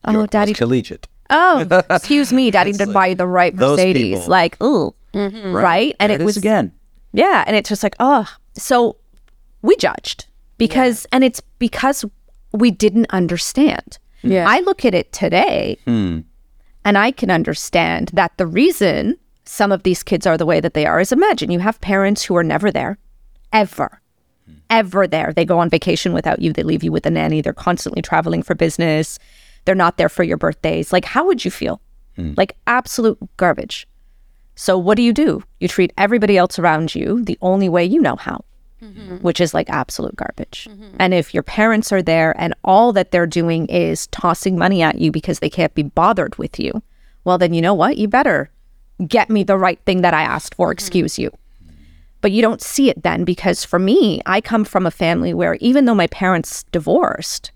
oh 0.05 0.27
daddy 0.27 0.53
collegiate. 0.53 1.07
oh 1.31 1.67
excuse 1.91 2.33
me 2.33 2.51
daddy 2.51 2.73
didn't 2.73 2.93
buy 2.93 3.09
you 3.09 3.15
the 3.15 3.27
right 3.27 3.55
mercedes. 3.55 4.27
like 4.27 4.61
ooh. 4.63 4.95
Mm-hmm. 5.15 5.53
Right. 5.53 5.97
And 5.99 6.11
There 6.11 6.19
it 6.19 6.21
is 6.23 6.25
was 6.27 6.37
again. 6.37 6.73
yeah 7.13 7.43
and 7.47 7.57
it's 7.57 7.69
just 7.69 7.83
like 7.83 7.97
oh 8.01 8.27
so 8.55 8.97
we 9.63 9.77
judged 9.77 10.27
because 10.59 11.07
and 11.13 11.23
it's 11.25 11.41
because 11.59 12.05
we 12.53 12.71
didn't 12.71 13.07
understand. 13.11 13.99
Yeah. 14.23 14.45
i 14.49 14.61
look 14.61 14.85
at 14.85 14.95
it 14.95 15.13
today 15.13 15.79
hmm. 15.87 16.21
and 16.85 16.99
i 16.99 17.11
can 17.11 17.31
understand 17.31 18.11
that 18.13 18.37
the 18.37 18.47
reason 18.47 19.17
some 19.45 19.73
of 19.73 19.83
these 19.83 20.03
kids 20.03 20.27
are 20.27 20.37
the 20.37 20.45
way 20.47 20.61
that 20.61 20.75
they 20.75 20.85
are 20.85 21.01
is 21.01 21.11
imagine 21.11 21.51
you 21.51 21.61
have 21.61 21.81
parents 21.81 22.25
who 22.25 22.37
are 22.37 22.45
never 22.45 22.71
there 22.71 22.99
ever 23.53 24.00
ever 24.71 25.07
there. 25.07 25.33
They 25.33 25.45
go 25.45 25.59
on 25.59 25.69
vacation 25.69 26.13
without 26.13 26.41
you. 26.41 26.53
They 26.53 26.63
leave 26.63 26.83
you 26.83 26.93
with 26.93 27.07
a 27.07 27.11
nanny. 27.11 27.41
They're 27.41 27.53
constantly 27.53 28.03
traveling 28.03 28.43
for 28.43 28.55
business. 28.55 29.19
They're 29.65 29.75
not 29.75 29.99
there 29.99 30.09
for 30.09 30.23
your 30.23 30.37
birthdays. 30.37 30.93
Like, 30.93 31.05
how 31.05 31.27
would 31.27 31.45
you 31.45 31.51
feel? 31.51 31.81
Hmm. 32.17 32.35
Like, 32.37 32.57
absolute 32.67 33.19
garbage. 33.37 33.87
So, 34.55 34.79
what 34.79 34.97
do 34.97 35.03
you 35.03 35.13
do? 35.13 35.43
You 35.59 35.69
treat 35.69 35.93
everybody 35.99 36.37
else 36.37 36.59
around 36.59 36.95
you 36.95 37.25
the 37.25 37.39
only 37.41 37.69
way 37.69 37.85
you 37.85 38.01
know 38.01 38.17
how, 38.17 38.45
mm-hmm. 38.83 39.17
which 39.17 39.41
is 39.41 39.55
like 39.55 39.71
absolute 39.71 40.17
garbage. 40.17 40.69
Mm-hmm. 40.71 40.97
And 40.99 41.15
if 41.15 41.33
your 41.33 41.43
parents 41.43 41.93
are 41.93 42.03
there 42.03 42.39
and 42.39 42.55
all 42.65 42.93
that 42.93 43.11
they're 43.11 43.27
doing 43.27 43.67
is 43.67 44.07
tossing 44.09 44.59
money 44.59 44.83
at 44.83 44.99
you 44.99 45.11
because 45.11 45.39
they 45.39 45.51
can't 45.51 45.75
be 45.75 45.83
bothered 45.83 46.37
with 46.37 46.59
you, 46.59 46.83
well, 47.25 47.39
then 47.39 47.55
you 47.55 47.63
know 47.63 47.75
what? 47.75 47.97
You 47.97 48.09
better 48.09 48.51
get 49.07 49.31
me 49.31 49.45
the 49.45 49.57
right 49.57 49.81
thing 49.87 50.03
that 50.03 50.15
I 50.15 50.23
asked 50.23 50.55
for. 50.55 50.67
Mm-hmm. 50.67 50.73
Excuse 50.73 51.19
you 51.19 51.31
but 52.21 52.33
you 52.33 52.43
don't 52.43 52.63
see 52.63 52.91
it 52.91 53.03
then 53.03 53.25
because 53.25 53.65
for 53.65 53.79
me, 53.79 54.21
I 54.27 54.41
come 54.41 54.65
from 54.65 54.87
a 54.87 54.91
family 54.91 55.33
where 55.33 55.55
even 55.61 55.85
though 55.85 55.95
my 55.95 56.07
parents 56.09 56.65
divorced, 56.65 57.53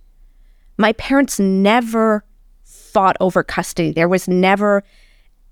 my 0.79 0.93
parents 0.95 1.39
never 1.39 2.25
fought 2.65 3.17
over 3.21 3.43
custody. 3.43 3.93
There 3.93 4.09
was 4.09 4.29
never 4.29 4.83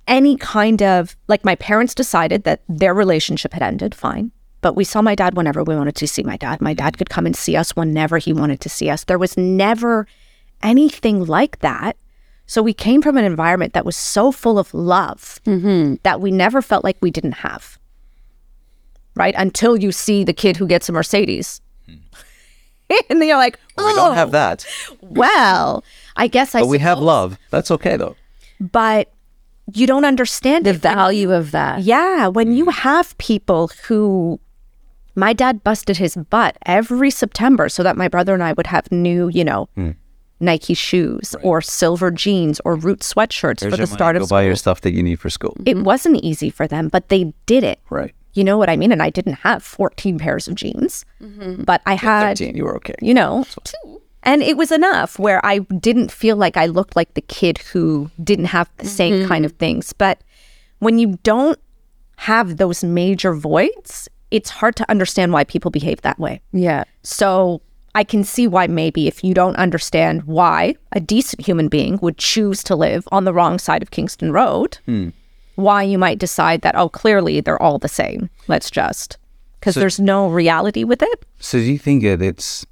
any 0.08 0.36
kind 0.36 0.82
of 0.82 1.16
like 1.28 1.44
my 1.44 1.54
parents 1.56 1.94
decided 1.94 2.44
that 2.44 2.62
their 2.68 2.94
relationship 2.94 3.52
had 3.52 3.62
ended, 3.62 3.94
fine. 3.94 4.32
But 4.62 4.76
we 4.76 4.84
saw 4.84 5.02
my 5.02 5.14
dad 5.14 5.36
whenever 5.36 5.64
we 5.64 5.74
wanted 5.74 5.96
to 5.96 6.06
see 6.06 6.22
my 6.22 6.36
dad. 6.36 6.60
My 6.60 6.72
dad 6.72 6.96
could 6.96 7.10
come 7.10 7.26
and 7.26 7.36
see 7.36 7.56
us 7.56 7.74
whenever 7.74 8.18
he 8.18 8.32
wanted 8.32 8.60
to 8.60 8.68
see 8.68 8.88
us. 8.88 9.04
There 9.04 9.18
was 9.18 9.36
never 9.36 10.06
anything 10.62 11.24
like 11.24 11.58
that. 11.60 11.96
So 12.46 12.62
we 12.62 12.72
came 12.72 13.02
from 13.02 13.16
an 13.16 13.24
environment 13.24 13.72
that 13.72 13.84
was 13.84 13.96
so 13.96 14.30
full 14.30 14.58
of 14.58 14.72
love 14.72 15.40
mm-hmm. 15.44 15.96
that 16.02 16.20
we 16.20 16.30
never 16.30 16.62
felt 16.62 16.84
like 16.84 16.96
we 17.00 17.10
didn't 17.10 17.32
have 17.32 17.78
right? 19.14 19.34
Until 19.36 19.76
you 19.76 19.92
see 19.92 20.24
the 20.24 20.32
kid 20.32 20.56
who 20.56 20.66
gets 20.66 20.88
a 20.88 20.92
Mercedes. 20.92 21.60
and 21.88 23.20
then 23.20 23.28
you're 23.28 23.36
like, 23.36 23.58
oh, 23.78 23.86
We 23.86 23.94
don't 23.94 24.14
have 24.14 24.28
oh, 24.28 24.32
that, 24.32 24.66
well, 25.00 25.84
I 26.16 26.26
guess 26.26 26.54
I 26.54 26.60
but 26.60 26.68
we 26.68 26.78
have 26.78 26.98
love. 26.98 27.38
That's 27.50 27.70
okay 27.70 27.96
though. 27.96 28.16
But 28.60 29.12
you 29.72 29.86
don't 29.86 30.04
understand 30.04 30.66
the 30.66 30.70
it. 30.70 30.76
Value 30.76 31.32
of 31.32 31.52
that. 31.52 31.82
yeah, 31.82 32.28
when 32.28 32.52
you 32.52 32.66
mm. 32.66 32.72
have 32.72 33.16
people 33.18 33.70
who 33.86 34.40
my 35.14 35.32
dad 35.32 35.62
busted 35.62 35.98
his 35.98 36.16
butt 36.16 36.56
every 36.64 37.10
September 37.10 37.68
so 37.68 37.82
that 37.82 37.96
my 37.96 38.08
brother 38.08 38.34
and 38.34 38.42
I 38.42 38.52
would 38.54 38.66
have 38.66 38.90
new, 38.90 39.28
you 39.28 39.44
know, 39.44 39.68
hmm. 39.74 39.90
Nike 40.40 40.74
shoes 40.74 41.36
or 41.42 41.60
silver 41.60 42.10
jeans 42.10 42.60
or 42.64 42.74
Roots 42.74 43.12
sweatshirts 43.12 43.60
Here's 43.60 43.74
for 43.74 43.76
the 43.76 43.86
start 43.86 44.14
money. 44.14 44.24
of 44.24 44.28
Go 44.28 44.36
buy 44.36 44.42
your 44.42 44.56
stuff 44.56 44.80
that 44.80 44.92
you 44.92 45.02
need 45.02 45.20
for 45.20 45.30
school. 45.30 45.56
It 45.64 45.78
wasn't 45.78 46.16
easy 46.16 46.50
for 46.50 46.66
them, 46.66 46.88
but 46.88 47.08
they 47.10 47.32
did 47.46 47.62
it. 47.62 47.78
Right. 47.90 48.14
You 48.34 48.44
know 48.44 48.56
what 48.56 48.70
I 48.70 48.76
mean? 48.76 48.92
And 48.92 49.02
I 49.02 49.10
didn't 49.10 49.34
have 49.34 49.62
14 49.62 50.18
pairs 50.18 50.48
of 50.48 50.54
jeans, 50.54 51.04
mm-hmm. 51.20 51.64
but 51.64 51.82
I 51.86 51.94
had, 51.94 52.38
Thirteen. 52.38 52.56
You 52.56 52.64
were 52.64 52.76
okay. 52.76 52.94
you 53.02 53.12
know, 53.12 53.44
and 54.22 54.42
it 54.42 54.56
was 54.56 54.70
enough 54.70 55.18
where 55.18 55.44
I 55.44 55.58
didn't 55.58 56.12
feel 56.12 56.36
like 56.36 56.56
I 56.56 56.66
looked 56.66 56.96
like 56.96 57.14
the 57.14 57.20
kid 57.20 57.58
who 57.58 58.10
didn't 58.22 58.46
have 58.46 58.70
the 58.78 58.86
same 58.86 59.14
mm-hmm. 59.14 59.28
kind 59.28 59.44
of 59.44 59.52
things. 59.52 59.92
But 59.92 60.22
when 60.78 60.98
you 60.98 61.18
don't 61.22 61.58
have 62.16 62.56
those 62.56 62.84
major 62.84 63.34
voids, 63.34 64.08
it's 64.30 64.50
hard 64.50 64.76
to 64.76 64.90
understand 64.90 65.32
why 65.32 65.44
people 65.44 65.70
behave 65.70 66.00
that 66.02 66.18
way. 66.18 66.40
Yeah. 66.52 66.84
So 67.02 67.60
I 67.94 68.04
can 68.04 68.24
see 68.24 68.46
why 68.46 68.66
maybe 68.66 69.06
if 69.06 69.22
you 69.22 69.34
don't 69.34 69.56
understand 69.56 70.24
why 70.24 70.76
a 70.92 71.00
decent 71.00 71.44
human 71.44 71.68
being 71.68 71.98
would 72.00 72.16
choose 72.16 72.62
to 72.64 72.76
live 72.76 73.06
on 73.12 73.24
the 73.24 73.32
wrong 73.32 73.58
side 73.58 73.82
of 73.82 73.90
Kingston 73.90 74.32
Road, 74.32 74.78
hmm. 74.86 75.10
Why 75.54 75.82
you 75.82 75.98
might 75.98 76.18
decide 76.18 76.62
that, 76.62 76.76
oh, 76.76 76.88
clearly 76.88 77.40
they're 77.40 77.60
all 77.60 77.78
the 77.78 77.88
same. 77.88 78.30
Let's 78.48 78.70
just, 78.70 79.18
because 79.60 79.74
there's 79.74 80.00
no 80.00 80.28
reality 80.28 80.84
with 80.84 81.02
it. 81.02 81.24
So 81.40 81.58
do 81.58 81.64
you 81.64 81.78
think 81.78 82.02
that 82.02 82.22
it's, 82.22 82.64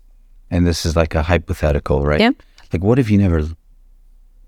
and 0.51 0.67
this 0.67 0.87
is 0.87 0.97
like 0.97 1.15
a 1.15 1.23
hypothetical, 1.23 2.05
right? 2.05 2.21
Yeah. 2.21 2.31
Like, 2.73 2.83
what 2.83 2.99
if 2.99 3.11
you 3.11 3.19
never 3.19 3.43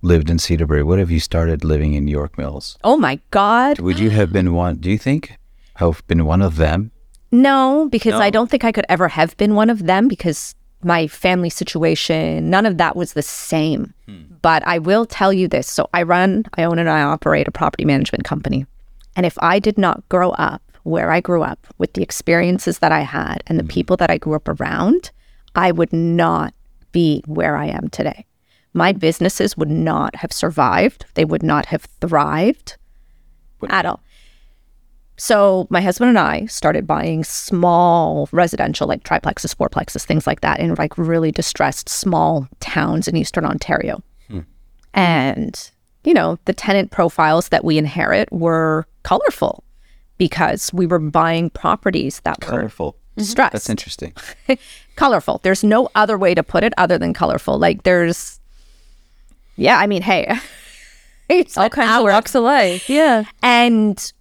lived 0.01 0.31
in 0.31 0.39
Cedarbrae? 0.39 0.85
What 0.85 0.99
if 0.99 1.11
you 1.11 1.21
started 1.21 1.65
living 1.65 1.95
in 1.95 2.09
York 2.09 2.39
Mills? 2.39 2.79
Oh 2.85 2.97
my 2.97 3.21
God. 3.31 3.79
Would 3.81 3.99
you 3.99 4.11
have 4.11 4.33
been 4.33 4.55
one? 4.55 4.77
Do 4.77 4.91
you 4.91 4.99
think 4.99 5.37
have 5.75 6.07
been 6.07 6.25
one 6.25 6.43
of 6.43 6.57
them? 6.57 6.91
No, 7.31 7.89
because 7.91 8.15
I 8.15 8.31
don't 8.31 8.51
think 8.51 8.65
I 8.65 8.73
could 8.73 8.85
ever 8.89 9.09
have 9.09 9.37
been 9.37 9.55
one 9.55 9.71
of 9.71 9.87
them 9.87 10.07
because 10.07 10.55
my 10.83 11.07
family 11.07 11.49
situation, 11.49 12.51
none 12.51 12.67
of 12.67 12.77
that 12.79 12.95
was 12.95 13.15
the 13.15 13.23
same. 13.23 13.95
Hmm. 14.07 14.32
But 14.43 14.67
I 14.67 14.79
will 14.79 15.07
tell 15.07 15.33
you 15.33 15.49
this. 15.49 15.69
So 15.69 15.89
I 15.95 16.03
run, 16.03 16.45
I 16.55 16.65
own 16.65 16.79
and 16.79 16.91
I 16.91 17.03
operate 17.03 17.49
a 17.49 17.53
property 17.53 17.85
management 17.85 18.25
company. 18.25 18.67
And 19.17 19.25
if 19.25 19.39
I 19.41 19.59
did 19.59 19.79
not 19.79 20.09
grow 20.09 20.31
up 20.31 20.63
where 20.83 21.13
I 21.13 21.21
grew 21.21 21.43
up 21.43 21.67
with 21.79 21.93
the 21.93 22.03
experiences 22.03 22.81
that 22.81 22.93
I 22.93 23.01
had 23.01 23.43
and 23.47 23.59
the 23.59 23.63
mm-hmm. 23.63 23.71
people 23.71 23.97
that 23.99 24.11
I 24.11 24.19
grew 24.19 24.35
up 24.35 24.49
around, 24.49 25.11
I 25.55 25.71
would 25.71 25.93
not 25.93 26.55
be 26.91 27.23
where 27.27 27.57
I 27.57 27.67
am 27.67 27.89
today. 27.89 28.27
My 28.75 28.93
businesses 28.93 29.57
would 29.57 29.71
not 29.71 30.17
have 30.17 30.33
survived. 30.33 31.05
They 31.15 31.25
would 31.25 31.43
not 31.43 31.67
have 31.67 31.87
thrived 32.01 32.77
at 33.69 33.87
all. 33.87 34.01
So 35.19 35.67
my 35.71 35.81
husband 35.81 36.09
and 36.09 36.19
I 36.19 36.47
started 36.47 36.87
buying 36.87 37.23
small 37.23 38.29
residential, 38.33 38.89
like 38.89 39.05
triplexes, 39.05 39.55
fourplexes, 39.55 40.05
things 40.05 40.27
like 40.27 40.41
that, 40.41 40.59
in 40.59 40.75
like 40.75 40.97
really 40.99 41.31
distressed 41.31 41.89
small 41.89 42.49
towns 42.61 43.07
in 43.07 43.17
eastern 43.17 43.45
Ontario. 43.45 44.03
And 44.95 45.71
you 46.05 46.15
know, 46.15 46.39
the 46.47 46.53
tenant 46.53 46.91
profiles 46.91 47.49
that 47.51 47.65
we 47.65 47.79
inherit 47.79 48.31
were 48.33 48.87
colorful 49.05 49.63
because 50.19 50.73
we 50.73 50.85
were 50.87 50.99
buying 50.99 51.49
properties 51.51 52.21
that 52.25 52.41
were 52.41 52.49
Colorful. 52.51 52.93
Mm-hmm. 53.17 53.23
stressed. 53.23 53.53
That's 53.53 53.71
interesting. 53.71 54.13
colorful. 54.97 55.41
There's 55.45 55.63
no 55.63 55.89
other 55.95 56.19
way 56.19 56.35
to 56.35 56.43
put 56.43 56.65
it 56.65 56.73
other 56.77 56.99
than 56.99 57.13
colorful. 57.15 57.59
Like 57.59 57.85
there's, 57.85 58.41
yeah, 59.57 59.79
I 59.79 59.87
mean, 59.87 60.03
hey, 60.03 60.35
it's 61.29 61.57
All 61.57 61.65
an 61.65 61.71
kinds 61.71 61.89
of 61.91 61.95
hour. 61.97 62.11
walks 62.11 62.35
of 62.35 62.43
life. 62.43 62.89
Yeah. 62.91 63.25
And 63.43 64.13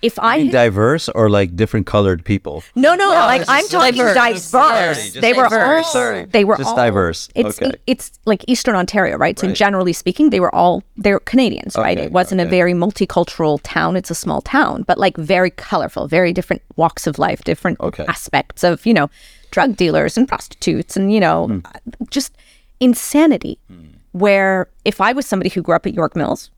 if 0.00 0.18
I 0.20 0.46
Diverse 0.46 1.08
or 1.08 1.28
like 1.28 1.56
different 1.56 1.86
colored 1.86 2.24
people? 2.24 2.62
no 2.76 2.94
no 2.94 3.08
like 3.08 3.42
I'm 3.48 3.66
talking 3.68 3.94
diverse. 3.98 4.14
diverse, 4.14 4.50
Diverse. 4.52 5.12
they 5.14 5.32
were 5.32 5.42
diverse. 5.48 5.86
all 5.86 5.92
Sorry. 5.92 6.24
they 6.26 6.44
were 6.44 6.56
Just 6.56 6.68
all, 6.70 6.76
diverse. 6.76 7.28
It's 7.34 7.60
Okay. 7.60 7.72
it's 7.86 8.12
like 8.24 8.44
Eastern 8.46 8.76
Ontario, 8.76 9.16
right? 9.16 9.36
So 9.38 9.46
Right. 9.48 9.56
generally 9.56 9.92
speaking, 9.92 10.30
they 10.30 10.40
were 10.40 10.54
all 10.54 10.82
they're 10.96 11.18
Canadians, 11.20 11.74
right? 11.76 11.98
It 11.98 12.12
wasn't 12.12 12.40
a 12.40 12.46
very 12.46 12.74
multicultural 12.74 13.58
town. 13.62 13.96
It's 13.96 14.10
a 14.10 14.14
small 14.14 14.40
town, 14.40 14.84
but 14.86 14.98
like 14.98 15.16
very 15.16 15.50
colorful, 15.50 16.06
very 16.06 16.32
different 16.32 16.62
walks 16.76 17.06
of 17.08 17.18
life, 17.18 17.42
different 17.44 17.80
Okay. 17.80 18.04
aspects 18.08 18.62
of 18.62 18.86
you 18.86 18.94
know 18.94 19.10
drug 19.50 19.76
dealers 19.76 20.16
and 20.16 20.28
prostitutes, 20.28 20.96
and 20.96 21.12
you 21.12 21.18
know 21.20 21.46
Hmm. 21.46 21.58
just 22.10 22.32
insanity. 22.80 23.58
Where 24.12 24.68
if 24.84 25.00
I 25.00 25.12
was 25.12 25.26
somebody 25.26 25.50
who 25.50 25.60
grew 25.62 25.74
up 25.74 25.86
at 25.86 25.94
York 25.94 26.14
Mills, 26.16 26.50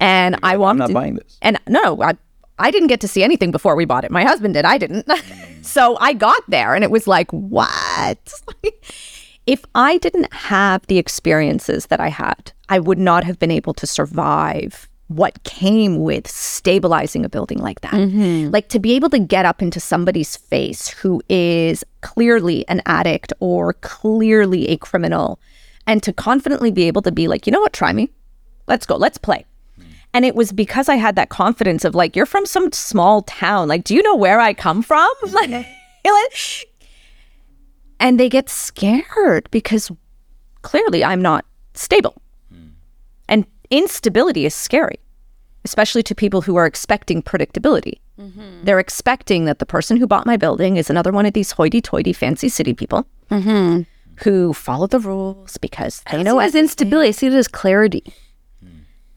and 0.00 0.38
I 0.42 0.56
walked 0.56 0.72
I'm 0.72 0.78
not 0.78 0.88
in- 0.90 0.94
buying 0.94 1.14
this. 1.16 1.36
and 1.42 1.58
no, 1.68 2.00
I 2.02 2.16
I 2.58 2.70
didn't 2.70 2.88
get 2.88 3.00
to 3.00 3.08
see 3.08 3.22
anything 3.22 3.50
before 3.50 3.74
we 3.74 3.84
bought 3.84 4.04
it. 4.04 4.10
My 4.10 4.24
husband 4.24 4.54
did. 4.54 4.64
I 4.64 4.78
didn't. 4.78 5.08
so 5.62 5.96
I 6.00 6.12
got 6.12 6.42
there 6.48 6.74
and 6.74 6.84
it 6.84 6.90
was 6.90 7.06
like, 7.06 7.30
what? 7.32 8.32
if 9.46 9.64
I 9.74 9.98
didn't 9.98 10.32
have 10.32 10.86
the 10.86 10.98
experiences 10.98 11.86
that 11.86 12.00
I 12.00 12.08
had, 12.08 12.52
I 12.68 12.78
would 12.78 12.98
not 12.98 13.24
have 13.24 13.38
been 13.38 13.50
able 13.50 13.74
to 13.74 13.86
survive 13.86 14.88
what 15.08 15.42
came 15.44 16.00
with 16.00 16.26
stabilizing 16.26 17.24
a 17.24 17.28
building 17.28 17.58
like 17.58 17.80
that. 17.82 17.92
Mm-hmm. 17.92 18.50
Like 18.50 18.68
to 18.70 18.78
be 18.78 18.94
able 18.94 19.10
to 19.10 19.18
get 19.18 19.44
up 19.44 19.60
into 19.60 19.78
somebody's 19.78 20.36
face 20.36 20.88
who 20.88 21.22
is 21.28 21.84
clearly 22.00 22.66
an 22.68 22.80
addict 22.86 23.32
or 23.40 23.74
clearly 23.74 24.68
a 24.68 24.78
criminal 24.78 25.38
and 25.86 26.02
to 26.02 26.12
confidently 26.12 26.70
be 26.70 26.84
able 26.84 27.02
to 27.02 27.12
be 27.12 27.28
like, 27.28 27.46
you 27.46 27.52
know 27.52 27.60
what, 27.60 27.72
try 27.72 27.92
me. 27.92 28.10
Let's 28.66 28.86
go. 28.86 28.96
Let's 28.96 29.18
play. 29.18 29.44
And 30.14 30.24
it 30.24 30.34
was 30.34 30.52
because 30.52 30.88
I 30.88 30.94
had 30.94 31.16
that 31.16 31.28
confidence 31.28 31.84
of 31.84 31.94
like, 31.94 32.14
you're 32.16 32.24
from 32.24 32.46
some 32.46 32.70
small 32.72 33.22
town. 33.22 33.68
Like, 33.68 33.84
do 33.84 33.94
you 33.94 34.02
know 34.02 34.14
where 34.14 34.40
I 34.40 34.54
come 34.54 34.80
from? 34.82 35.10
Like, 35.32 35.50
and 37.98 38.18
they 38.20 38.28
get 38.28 38.48
scared 38.48 39.48
because 39.50 39.90
clearly 40.62 41.02
I'm 41.04 41.20
not 41.20 41.44
stable. 41.74 42.14
And 43.28 43.46
instability 43.70 44.44
is 44.46 44.54
scary, 44.54 44.98
especially 45.64 46.02
to 46.04 46.14
people 46.14 46.42
who 46.42 46.56
are 46.56 46.66
expecting 46.66 47.22
predictability. 47.22 47.98
They're 48.64 48.78
expecting 48.78 49.46
that 49.46 49.58
the 49.58 49.66
person 49.66 49.96
who 49.96 50.06
bought 50.06 50.26
my 50.26 50.36
building 50.36 50.76
is 50.76 50.88
another 50.90 51.10
one 51.10 51.26
of 51.26 51.32
these 51.32 51.50
hoity 51.52 51.80
toity 51.80 52.12
fancy 52.12 52.48
city 52.48 52.74
people 52.74 53.06
who 54.22 54.52
follow 54.52 54.86
the 54.86 55.00
rules 55.00 55.56
because 55.56 56.02
they 56.12 56.22
know 56.22 56.38
as 56.38 56.54
instability. 56.54 57.08
I 57.08 57.12
see 57.12 57.26
it 57.26 57.32
as 57.32 57.48
clarity. 57.48 58.04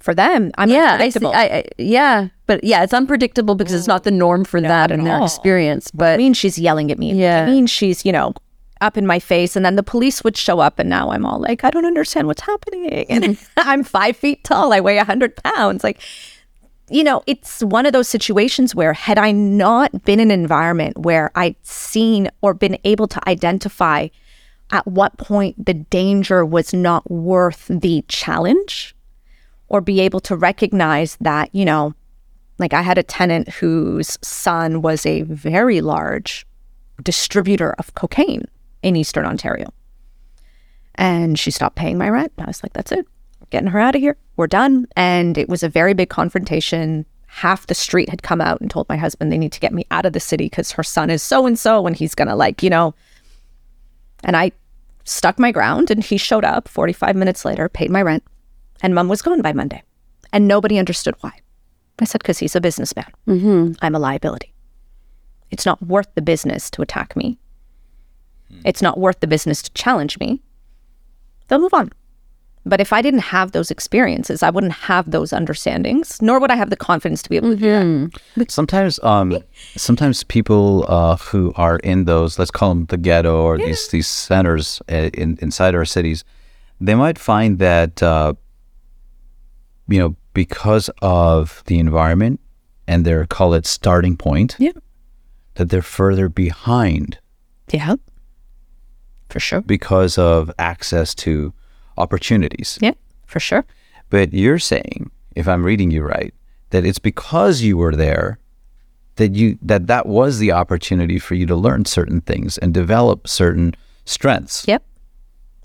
For 0.08 0.16
them, 0.16 0.52
I'm 0.58 0.70
Yeah, 0.70 0.96
I 1.02 1.10
see. 1.10 1.18
unpredictable. 1.18 1.32
I, 1.36 1.44
I, 1.44 1.64
yeah, 1.78 2.30
but 2.46 2.64
yeah, 2.64 2.82
it's 2.82 2.94
unpredictable 2.94 3.56
because 3.56 3.74
it's 3.74 3.88
not 3.88 4.06
the 4.06 4.12
norm 4.12 4.46
for 4.46 4.62
that 4.62 4.90
in 4.90 5.04
their 5.04 5.18
all. 5.18 5.26
experience. 5.26 5.92
But 5.92 6.14
I 6.14 6.18
mean, 6.18 6.34
she's 6.34 6.58
yelling 6.58 6.92
at 6.92 6.98
me. 6.98 7.12
Yeah. 7.14 7.44
I 7.44 7.46
mean, 7.46 7.68
she's, 7.68 8.06
you 8.06 8.14
know, 8.14 8.34
up 8.80 8.96
in 8.96 9.06
my 9.06 9.20
face. 9.20 9.58
And 9.58 9.66
then 9.66 9.76
the 9.76 9.84
police 9.84 10.24
would 10.24 10.38
show 10.38 10.60
up. 10.60 10.80
And 10.80 10.90
now 10.90 11.12
I'm 11.12 11.26
all 11.26 11.40
like, 11.40 11.66
I 11.66 11.72
don't 11.72 11.86
understand 11.86 12.26
what's 12.28 12.40
happening. 12.40 13.06
And 13.10 13.24
mm-hmm. 13.26 13.44
I'm 13.70 13.84
five 13.84 14.16
feet 14.16 14.46
tall. 14.46 14.72
I 14.72 14.80
weigh 14.80 14.96
a 14.96 15.00
100 15.00 15.36
pounds. 15.44 15.84
Like, 15.84 16.00
you 16.90 17.04
know, 17.04 17.22
it's 17.28 17.62
one 17.62 17.86
of 17.86 17.92
those 17.92 18.08
situations 18.08 18.74
where, 18.74 18.94
had 18.94 19.18
I 19.18 19.34
not 19.34 20.06
been 20.06 20.22
in 20.22 20.32
an 20.32 20.40
environment 20.40 21.00
where 21.00 21.32
I'd 21.36 21.58
seen 21.64 22.30
or 22.42 22.54
been 22.54 22.78
able 22.86 23.10
to 23.10 23.28
identify 23.28 24.08
at 24.72 24.88
what 24.88 25.18
point 25.18 25.66
the 25.66 25.74
danger 25.74 26.46
was 26.46 26.74
not 26.74 27.12
worth 27.12 27.68
the 27.70 28.06
challenge, 28.08 28.96
or 29.70 29.82
be 29.82 30.00
able 30.00 30.20
to 30.22 30.36
recognize 30.36 31.18
that, 31.22 31.54
you 31.54 31.66
know, 31.66 31.94
like 32.60 32.74
I 32.74 32.82
had 32.82 32.98
a 32.98 33.04
tenant 33.04 33.50
whose 33.50 34.18
son 34.22 34.82
was 34.82 35.06
a 35.06 35.22
very 35.24 35.82
large 35.82 36.46
distributor 37.04 37.74
of 37.78 37.94
cocaine 37.94 38.46
in 38.82 38.96
Eastern 38.96 39.26
Ontario. 39.26 39.72
And 40.96 41.38
she 41.38 41.52
stopped 41.52 41.76
paying 41.76 41.98
my 41.98 42.10
rent. 42.10 42.34
I 42.40 42.46
was 42.46 42.64
like, 42.64 42.74
that's 42.74 42.92
it. 42.92 43.06
Getting 43.50 43.70
her 43.70 43.80
out 43.80 43.96
of 43.96 44.02
here. 44.02 44.18
We're 44.36 44.48
done. 44.48 44.88
And 44.96 45.38
it 45.38 45.48
was 45.48 45.64
a 45.64 45.70
very 45.70 45.94
big 45.94 46.10
confrontation. 46.10 47.06
Half 47.28 47.68
the 47.68 47.76
street 47.76 48.10
had 48.10 48.24
come 48.24 48.42
out 48.42 48.60
and 48.62 48.70
told 48.70 48.90
my 48.90 48.98
husband 48.98 49.32
they 49.32 49.38
need 49.38 49.52
to 49.52 49.60
get 49.60 49.74
me 49.74 49.86
out 49.92 50.06
of 50.06 50.14
the 50.14 50.20
city 50.20 50.46
because 50.46 50.72
her 50.72 50.84
son 50.84 51.10
is 51.10 51.22
so 51.22 51.46
and 51.46 51.58
so 51.58 51.86
and 51.86 51.96
he's 51.96 52.16
going 52.16 52.28
to, 52.28 52.36
like, 52.36 52.64
you 52.64 52.70
know. 52.70 52.96
And 54.24 54.36
I 54.36 54.52
stuck 55.04 55.38
my 55.38 55.52
ground 55.52 55.92
and 55.92 56.04
he 56.04 56.18
showed 56.18 56.44
up 56.44 56.68
45 56.68 57.16
minutes 57.16 57.46
later, 57.46 57.70
paid 57.70 57.92
my 57.92 58.02
rent, 58.02 58.24
and 58.82 58.94
mom 58.94 59.08
was 59.08 59.22
gone 59.22 59.42
by 59.42 59.54
Monday. 59.54 59.84
And 60.34 60.48
nobody 60.48 60.78
understood 60.78 61.16
why. 61.22 61.32
I 62.00 62.06
said, 62.06 62.22
because 62.22 62.38
he's 62.38 62.56
a 62.56 62.62
businessman. 62.62 63.12
Mm-hmm. 63.28 63.74
I'm 63.82 63.96
a 63.96 64.00
liability. 64.00 64.54
It's 65.50 65.66
not 65.66 65.82
worth 65.82 66.14
the 66.16 66.22
business 66.22 66.70
to 66.72 66.82
attack 66.82 67.16
me. 67.16 67.40
It's 68.66 68.82
not 68.82 68.98
worth 68.98 69.20
the 69.20 69.28
business 69.28 69.62
to 69.64 69.72
challenge 69.74 70.20
me. 70.20 70.42
They'll 71.48 71.60
move 71.60 71.74
on. 71.74 71.92
But 72.66 72.82
if 72.82 72.92
I 72.92 73.02
didn't 73.02 73.22
have 73.22 73.54
those 73.54 73.72
experiences, 73.72 74.44
I 74.44 74.50
wouldn't 74.50 74.74
have 74.74 75.12
those 75.12 75.32
understandings, 75.32 76.22
nor 76.22 76.38
would 76.40 76.52
I 76.52 76.56
have 76.56 76.70
the 76.70 76.76
confidence 76.76 77.24
to 77.24 77.30
be 77.30 77.38
able 77.38 77.52
to 77.52 77.56
do 77.56 78.10
that. 78.36 78.52
Sometimes, 78.52 79.00
um, 79.04 79.38
sometimes 79.78 80.26
people 80.26 80.84
uh, 80.90 81.16
who 81.16 81.54
are 81.56 81.78
in 81.78 82.04
those, 82.06 82.38
let's 82.38 82.52
call 82.52 82.70
them 82.70 82.86
the 82.88 82.98
ghetto 82.98 83.42
or 83.42 83.58
these 83.58 83.88
these 83.88 84.08
centers 84.08 84.82
uh, 84.92 85.10
in, 85.14 85.38
inside 85.42 85.76
our 85.76 85.86
cities, 85.86 86.26
they 86.82 86.96
might 86.96 87.18
find 87.18 87.58
that 87.60 88.04
uh, 88.04 88.34
you 89.88 90.00
know 90.00 90.16
because 90.34 90.90
of 91.02 91.64
the 91.66 91.80
environment 91.80 92.40
and 92.88 93.06
their 93.06 93.26
call 93.26 93.54
it 93.54 93.66
starting 93.66 94.16
point, 94.18 94.56
Yeah. 94.60 94.72
that 95.56 95.70
they're 95.70 95.82
further 95.82 96.30
behind 96.30 97.18
Yeah. 97.72 97.96
For 99.30 99.40
sure. 99.40 99.62
because 99.62 100.18
of 100.18 100.52
access 100.58 101.14
to 101.16 101.54
opportunities. 101.98 102.78
Yeah. 102.82 102.94
For 103.26 103.40
sure. 103.40 103.66
But 104.10 104.34
you're 104.34 104.60
saying, 104.60 105.12
if 105.36 105.48
I'm 105.48 105.64
reading 105.66 105.92
you 105.92 106.04
right, 106.04 106.34
that 106.70 106.86
it's 106.86 107.00
because 107.00 107.62
you 107.62 107.78
were 107.78 107.96
there 107.96 108.40
that 109.16 109.34
you 109.36 109.58
that 109.64 109.88
that 109.88 110.06
was 110.06 110.38
the 110.38 110.52
opportunity 110.52 111.18
for 111.20 111.34
you 111.36 111.46
to 111.48 111.56
learn 111.56 111.86
certain 111.86 112.22
things 112.22 112.58
and 112.60 112.72
develop 112.74 113.28
certain 113.28 113.76
strengths. 114.06 114.66
Yep. 114.68 114.84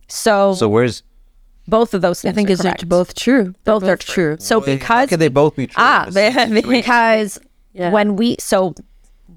So, 0.08 0.54
So 0.54 0.68
where's 0.68 1.02
both 1.76 1.94
of 1.94 2.00
those 2.02 2.20
things 2.22 2.32
I 2.32 2.34
think 2.36 2.48
are 2.50 2.52
it's 2.52 2.62
correct. 2.62 2.88
both 2.88 3.10
true. 3.14 3.54
Both 3.64 3.84
are 3.84 3.96
true. 3.96 4.36
So 4.38 4.60
how 4.60 4.66
because 4.66 5.08
can 5.08 5.18
they 5.24 5.28
both 5.28 5.54
be 5.56 5.66
true? 5.66 5.82
ah 5.90 6.04
because 6.12 7.40
Yeah. 7.72 7.90
when 7.96 8.08
we 8.20 8.36
so 8.38 8.74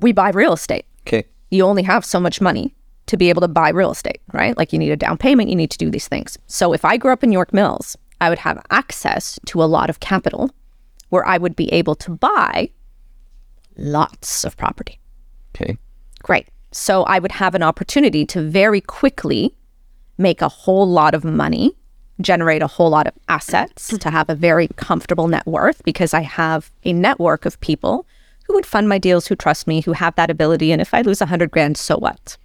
we 0.04 0.12
buy 0.22 0.30
real 0.42 0.54
estate, 0.54 0.86
okay. 1.08 1.24
you 1.56 1.64
only 1.72 1.84
have 1.84 2.04
so 2.14 2.20
much 2.20 2.38
money 2.50 2.66
to 3.12 3.16
be 3.18 3.30
able 3.32 3.42
to 3.48 3.48
buy 3.62 3.70
real 3.82 3.92
estate, 3.98 4.20
right? 4.34 4.54
Like 4.60 4.74
you 4.74 4.80
need 4.80 4.92
a 4.92 4.98
down 5.06 5.18
payment, 5.18 5.50
you 5.52 5.56
need 5.56 5.72
to 5.72 5.78
do 5.86 5.90
these 5.96 6.08
things. 6.14 6.38
So 6.48 6.74
if 6.74 6.84
I 6.92 6.98
grew 6.98 7.14
up 7.14 7.24
in 7.24 7.32
York 7.32 7.52
Mills, 7.54 7.88
I 8.20 8.28
would 8.30 8.40
have 8.48 8.58
access 8.82 9.40
to 9.50 9.64
a 9.64 9.70
lot 9.78 9.90
of 9.90 10.00
capital 10.12 10.44
where 11.12 11.26
I 11.34 11.38
would 11.38 11.56
be 11.56 11.68
able 11.80 11.96
to 12.06 12.10
buy 12.12 12.70
lots 13.78 14.44
of 14.48 14.58
property. 14.58 15.00
Okay. 15.56 15.78
Great. 16.24 16.48
So 16.72 17.04
I 17.04 17.20
would 17.20 17.32
have 17.44 17.56
an 17.56 17.64
opportunity 17.64 18.26
to 18.34 18.42
very 18.42 18.82
quickly 18.82 19.56
make 20.18 20.42
a 20.42 20.50
whole 20.50 20.88
lot 20.88 21.14
of 21.14 21.24
money, 21.24 21.76
generate 22.22 22.62
a 22.62 22.68
whole 22.68 22.90
lot 22.90 23.08
of 23.08 23.14
assets, 23.30 23.90
to 23.98 24.10
have 24.10 24.30
a 24.30 24.36
very 24.36 24.68
comfortable 24.78 25.28
net 25.28 25.46
worth 25.46 25.84
because 25.84 26.14
I 26.14 26.22
have 26.22 26.72
a 26.84 26.94
network 26.94 27.46
of 27.46 27.60
people 27.62 28.06
who 28.48 28.54
would 28.54 28.66
fund 28.66 28.88
my 28.88 28.98
deals, 28.98 29.28
who 29.28 29.36
trust 29.36 29.68
me, 29.68 29.82
who 29.82 29.94
have 29.94 30.16
that 30.16 30.30
ability. 30.30 30.72
And 30.72 30.82
if 30.82 30.94
I 30.94 31.02
lose 31.02 31.20
a 31.22 31.26
hundred 31.26 31.52
grand, 31.52 31.78
so 31.78 31.98
what? 31.98 32.38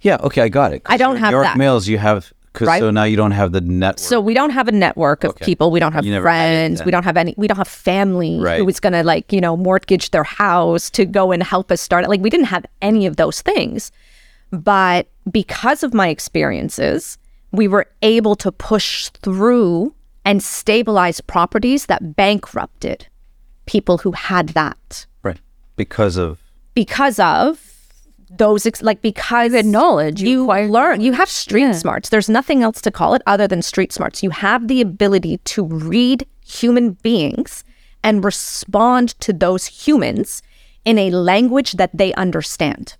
Yeah, 0.00 0.16
okay, 0.22 0.42
I 0.42 0.48
got 0.48 0.72
it. 0.72 0.82
I 0.86 0.96
don't 0.96 1.16
have 1.16 1.30
York 1.32 1.44
that. 1.44 1.56
Mills 1.56 1.86
you 1.88 1.98
have 1.98 2.32
cause 2.52 2.66
Right. 2.68 2.80
so 2.80 2.90
now 2.90 3.04
you 3.04 3.16
don't 3.16 3.32
have 3.32 3.52
the 3.52 3.60
network. 3.60 3.98
So 3.98 4.20
we 4.20 4.32
don't 4.34 4.50
have 4.50 4.66
a 4.68 4.72
network 4.72 5.24
of 5.24 5.36
people. 5.36 5.70
We 5.70 5.78
don't 5.80 5.92
have 5.92 6.04
You 6.06 6.12
never 6.12 6.28
had 6.28 6.34
it 6.50 6.54
friends. 6.56 6.84
We 6.84 6.90
don't 6.90 7.04
have 7.04 7.16
any. 7.16 7.34
We 7.36 7.46
don't 7.46 7.56
have 7.58 7.68
family 7.68 8.38
Right. 8.40 8.58
who 8.58 8.68
is 8.68 8.80
going 8.80 8.94
to 8.94 9.02
like 9.04 9.32
you 9.32 9.40
know 9.40 9.56
mortgage 9.56 10.10
their 10.10 10.24
house 10.24 10.88
to 10.90 11.04
go 11.04 11.32
and 11.32 11.42
help 11.42 11.70
us 11.70 11.80
start 11.80 12.04
it. 12.04 12.08
Like 12.08 12.20
we 12.20 12.30
didn't 12.30 12.46
have 12.46 12.64
any 12.82 13.06
of 13.06 13.16
those 13.16 13.42
things, 13.42 13.92
but 14.50 15.06
because 15.30 15.82
of 15.82 15.92
my 15.92 16.08
experiences, 16.08 17.18
we 17.52 17.68
were 17.68 17.86
able 18.02 18.36
to 18.36 18.52
push 18.52 19.08
through 19.08 19.94
and 20.24 20.42
stabilize 20.42 21.20
properties 21.20 21.86
that 21.86 22.16
bankrupted 22.16 23.06
people 23.66 23.98
who 23.98 24.12
had 24.12 24.50
that. 24.50 25.06
Right. 25.22 25.40
Because 25.76 26.16
of 26.16 26.40
because 26.74 27.18
of 27.18 27.62
those 28.28 28.66
ex- 28.66 28.82
like 28.82 29.02
because 29.02 29.52
had 29.52 29.64
knowledge, 29.64 30.20
you 30.20 30.28
you, 30.28 30.42
acquired. 30.44 30.70
learn 30.70 31.00
you 31.00 31.12
have 31.12 31.28
street 31.28 31.74
smarts. 31.74 32.08
There's 32.08 32.28
nothing 32.28 32.62
else 32.62 32.80
to 32.82 32.90
call 32.90 33.14
it 33.14 33.22
other 33.26 33.46
than 33.46 33.62
street 33.62 33.92
smarts. 33.92 34.22
You 34.22 34.30
have 34.30 34.68
the 34.68 34.80
ability 34.80 35.38
to 35.38 35.64
read 35.64 36.26
human 36.44 36.92
beings 36.92 37.64
and 38.02 38.24
respond 38.24 39.18
to 39.20 39.32
those 39.32 39.66
humans 39.66 40.42
in 40.84 40.98
a 40.98 41.10
language 41.10 41.72
that 41.72 41.96
they 41.96 42.12
understand. 42.14 42.96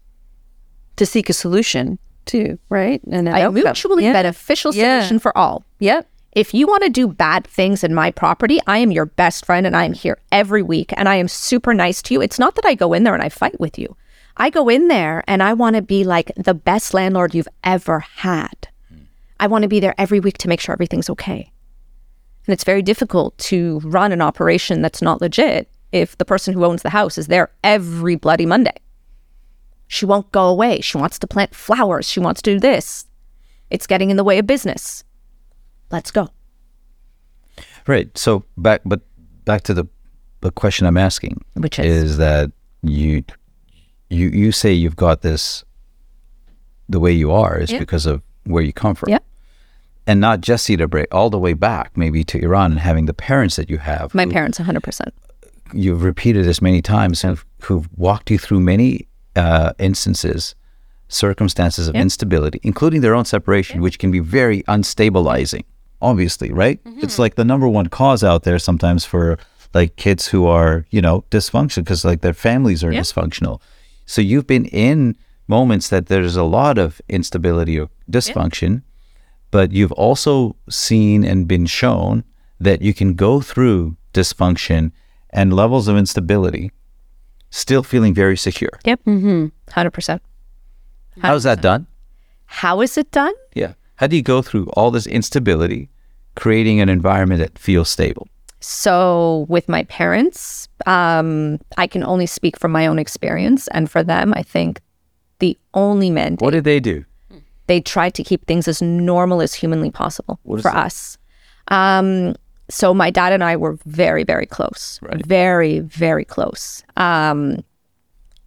To 0.97 1.07
seek 1.07 1.29
a 1.29 1.33
solution 1.35 1.99
too, 2.27 2.59
right? 2.69 3.01
And 3.11 3.29
a 3.29 3.51
mutually 3.51 4.05
yeah. 4.05 4.13
beneficial 4.13 4.73
solution 4.73 5.17
yeah. 5.17 5.21
for 5.21 5.37
all. 5.37 5.65
Yep. 5.81 6.09
If 6.33 6.53
you 6.53 6.67
want 6.67 6.83
to 6.83 6.91
do 6.91 7.09
bad 7.09 7.47
things 7.47 7.83
in 7.83 7.95
my 7.95 8.11
property, 8.11 8.61
I 8.67 8.79
am 8.79 8.93
your 8.93 9.07
best 9.07 9.47
friend 9.47 9.67
and 9.67 9.75
I 9.75 9.85
am 9.85 9.95
here 9.95 10.19
every 10.31 10.63
week 10.63 10.93
and 10.95 11.09
I 11.09 11.17
am 11.17 11.29
super 11.29 11.73
nice 11.73 12.03
to 12.03 12.15
you. 12.15 12.21
It's 12.21 12.39
not 12.39 12.57
that 12.57 12.67
I 12.67 12.75
go 12.75 12.93
in 12.93 13.05
there 13.05 13.15
and 13.15 13.23
I 13.23 13.31
fight 13.31 13.59
with 13.59 13.79
you. 13.79 13.97
I 14.37 14.51
go 14.51 14.69
in 14.69 14.89
there 14.89 15.25
and 15.27 15.43
I 15.43 15.55
want 15.55 15.77
to 15.77 15.83
be 15.83 16.05
like 16.05 16.31
the 16.37 16.53
best 16.53 16.93
landlord 16.93 17.35
you've 17.35 17.49
ever 17.65 18.01
had. 18.01 18.69
Hmm. 18.91 19.05
I 19.41 19.47
want 19.47 19.63
to 19.63 19.69
be 19.69 19.81
there 19.81 19.95
every 19.97 20.21
week 20.21 20.37
to 20.39 20.49
make 20.49 20.61
sure 20.61 20.75
everything's 20.75 21.09
okay. 21.09 21.51
And 22.47 22.53
it's 22.53 22.65
very 22.65 22.83
difficult 22.83 23.37
to 23.39 23.81
run 23.83 24.13
an 24.13 24.21
operation 24.21 24.83
that's 24.83 25.01
not 25.01 25.23
legit 25.23 25.71
if 25.91 26.19
the 26.19 26.27
person 26.27 26.53
who 26.53 26.67
owns 26.67 26.83
the 26.83 26.91
house 26.91 27.17
is 27.17 27.29
there 27.29 27.51
every 27.65 28.15
bloody 28.15 28.45
Monday. 28.45 28.77
She 29.89 30.05
won't 30.05 30.31
go 30.33 30.49
away. 30.49 30.81
She 30.81 30.99
wants 30.99 31.19
to 31.19 31.27
plant 31.27 31.55
flowers. 31.55 32.09
She 32.09 32.21
wants 32.21 32.43
to 32.43 32.55
do 32.55 32.61
this. 32.61 33.07
It's 33.71 33.87
getting 33.87 34.11
in 34.11 34.17
the 34.17 34.25
way 34.25 34.39
of 34.39 34.47
business. 34.47 35.05
Let's 35.91 36.11
go. 36.11 36.29
Right. 37.87 38.17
So 38.17 38.45
back, 38.57 38.83
but 38.85 39.01
back 39.45 39.63
to 39.63 39.75
the 39.75 39.87
the 40.41 40.51
question 40.51 40.87
I'm 40.87 40.97
asking, 40.97 41.45
which 41.55 41.79
is, 41.79 42.03
is 42.03 42.17
that 42.19 42.53
you 42.83 43.25
you 44.11 44.29
you 44.29 44.53
say 44.53 44.73
you've 44.73 44.97
got 44.97 45.23
this 45.23 45.65
the 46.89 47.01
way 47.01 47.13
you 47.13 47.33
are 47.33 47.59
is 47.59 47.73
yeah. 47.73 47.79
because 47.79 48.07
of 48.07 48.23
where 48.45 48.63
you 48.63 48.73
come 48.73 48.95
from. 48.95 49.11
Yeah. 49.11 49.19
And 50.07 50.21
not 50.21 50.41
just 50.41 50.65
Cedar 50.65 50.87
Brae, 50.87 51.07
all 51.11 51.31
the 51.31 51.39
way 51.39 51.53
back 51.53 51.97
maybe 51.97 52.23
to 52.25 52.39
Iran 52.39 52.71
and 52.71 52.81
having 52.81 53.07
the 53.07 53.15
parents 53.15 53.57
that 53.57 53.69
you 53.69 53.79
have. 53.79 54.15
My 54.15 54.25
who, 54.25 54.31
parents, 54.31 54.59
100%. 54.59 55.09
You've 55.73 56.05
repeated 56.05 56.45
this 56.45 56.63
many 56.63 56.81
times 56.81 57.23
who've, 57.23 57.45
who've 57.63 57.89
walked 57.97 58.31
you 58.31 58.39
through 58.39 58.61
many 58.61 59.09
uh, 59.37 59.73
instances, 59.79 60.55
circumstances 61.09 61.89
of 61.89 61.95
yeah. 61.95 62.03
instability, 62.03 62.61
including 62.63 63.01
their 63.01 63.15
own 63.15 63.25
separation, 63.25 63.77
yeah. 63.77 63.83
which 63.83 63.99
can 63.99 64.11
be 64.11 64.19
very 64.19 64.63
unstabilizing, 64.65 65.65
obviously, 66.01 66.51
right? 66.53 66.83
Mm-hmm. 66.85 67.01
It's 67.03 67.19
like 67.19 67.37
the 67.37 67.45
number 67.45 67.69
one 67.69 67.89
cause 67.89 68.25
out 68.25 68.43
there 68.43 68.59
sometimes 68.59 69.05
for 69.05 69.39
like 69.75 69.97
kids 69.97 70.29
who 70.29 70.47
are, 70.47 70.87
you 70.91 71.03
know, 71.03 71.25
dysfunctional 71.31 71.85
because 71.85 72.05
like 72.05 72.23
their 72.23 72.35
families 72.35 72.83
are 72.83 72.91
dysfunctional. 72.91 73.61
So 74.07 74.21
you've 74.21 74.47
been 74.47 74.67
in 74.67 75.17
moments 75.49 75.89
that 75.91 76.07
there's 76.07 76.37
a 76.37 76.43
lot 76.43 76.79
of 76.79 77.01
instability 77.09 77.79
or 77.79 77.89
dysfunction, 78.11 78.83
but 79.51 79.73
you've 79.73 79.93
also 79.93 80.57
seen 80.69 81.25
and 81.25 81.47
been 81.47 81.67
shown 81.67 82.25
that 82.59 82.83
you 82.83 82.95
can 82.95 83.15
go 83.15 83.41
through 83.41 83.97
dysfunction 84.13 84.93
and 85.31 85.53
levels 85.53 85.89
of 85.89 85.97
instability 85.97 86.73
still 87.51 87.83
feeling 87.83 88.15
very 88.15 88.37
secure. 88.37 88.71
Yep. 88.85 89.01
Mm-hmm. 89.05 89.47
100%. 89.69 90.21
How's 91.21 91.45
that 91.45 91.63
done? 91.63 91.87
How 92.47 92.81
is 92.81 92.97
it 92.99 93.11
done? 93.11 93.33
Yeah. 93.55 93.75
How 93.97 94.07
do 94.07 94.17
you 94.17 94.23
go 94.23 94.43
through 94.43 94.69
all 94.75 94.91
this 94.91 95.07
instability, 95.07 95.89
creating 96.35 96.81
an 96.81 96.89
environment 96.89 97.41
that 97.41 97.59
feels 97.59 97.89
stable? 97.89 98.29
So, 98.61 99.47
with 99.49 99.69
my 99.69 99.85
parents, 99.85 100.69
um, 100.87 101.61
I 101.77 101.87
can 101.87 102.03
only 102.03 102.27
speak 102.27 102.59
from 102.59 102.73
my 102.73 102.87
own 102.87 102.99
experience. 102.99 103.69
And 103.69 103.91
for 103.91 104.03
them, 104.03 104.33
I 104.35 104.43
think 104.43 104.81
the 105.39 105.59
only 105.75 106.11
mandate. 106.11 106.43
What 106.43 106.53
did 106.53 106.65
they 106.65 106.81
do? 106.81 107.05
They 107.67 107.81
tried 107.81 108.15
to 108.15 108.23
keep 108.23 108.47
things 108.47 108.69
as 108.69 108.81
normal 108.81 109.43
as 109.43 109.55
humanly 109.55 109.91
possible 109.91 110.39
for 110.45 110.63
that? 110.63 110.77
us. 110.77 111.19
Um, 111.69 112.35
so, 112.69 112.93
my 112.93 113.11
dad 113.11 113.33
and 113.33 113.45
I 113.45 113.57
were 113.57 113.79
very, 113.87 114.25
very 114.25 114.47
close. 114.47 114.99
Right. 115.03 115.25
Very, 115.25 115.81
very 115.81 116.25
close. 116.25 116.83
Um, 116.97 117.65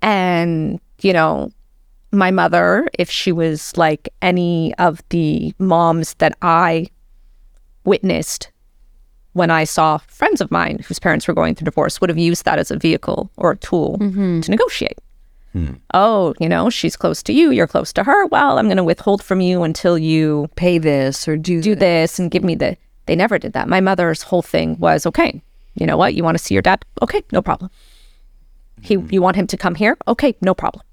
and, 0.01 0.79
you 1.01 1.13
know, 1.13 1.51
my 2.11 2.31
mother, 2.31 2.87
if 2.97 3.09
she 3.09 3.31
was 3.31 3.75
like 3.77 4.09
any 4.21 4.73
of 4.75 5.01
the 5.09 5.53
moms 5.59 6.15
that 6.15 6.37
I 6.41 6.87
witnessed 7.85 8.51
when 9.33 9.51
I 9.51 9.63
saw 9.63 9.99
friends 9.99 10.41
of 10.41 10.51
mine 10.51 10.79
whose 10.79 10.99
parents 10.99 11.27
were 11.27 11.33
going 11.33 11.55
through 11.55 11.65
divorce 11.65 12.01
would 12.01 12.09
have 12.09 12.17
used 12.17 12.45
that 12.45 12.59
as 12.59 12.71
a 12.71 12.77
vehicle 12.77 13.31
or 13.37 13.51
a 13.51 13.57
tool 13.57 13.97
mm-hmm. 13.99 14.41
to 14.41 14.51
negotiate. 14.51 14.97
Hmm. 15.53 15.73
Oh, 15.93 16.33
you 16.39 16.49
know, 16.49 16.69
she's 16.69 16.95
close 16.95 17.23
to 17.23 17.33
you, 17.33 17.51
you're 17.51 17.67
close 17.67 17.91
to 17.93 18.03
her. 18.03 18.25
Well, 18.27 18.59
I'm 18.59 18.67
going 18.67 18.77
to 18.77 18.83
withhold 18.83 19.23
from 19.23 19.41
you 19.41 19.63
until 19.63 19.97
you 19.97 20.49
pay 20.55 20.77
this 20.77 21.27
or 21.27 21.37
do 21.37 21.61
do 21.61 21.73
this. 21.73 22.11
this 22.11 22.19
and 22.19 22.31
give 22.31 22.43
me 22.43 22.55
the. 22.55 22.77
They 23.09 23.15
never 23.15 23.39
did 23.39 23.53
that. 23.53 23.67
My 23.67 23.81
mother's 23.81 24.21
whole 24.21 24.43
thing 24.43 24.77
was, 24.77 25.07
okay, 25.07 25.41
you 25.73 25.87
know 25.87 25.97
what? 25.97 26.13
You 26.13 26.23
want 26.23 26.37
to 26.37 26.43
see 26.43 26.53
your 26.53 26.61
dad? 26.61 26.85
Okay, 27.01 27.23
no 27.31 27.41
problem. 27.41 27.71
He, 28.83 28.93
hmm. 28.93 29.07
you 29.09 29.19
want 29.19 29.35
him 29.35 29.47
to 29.47 29.57
come 29.57 29.73
here? 29.73 29.97
Okay, 30.07 30.35
no 30.41 30.53
problem. 30.53 30.83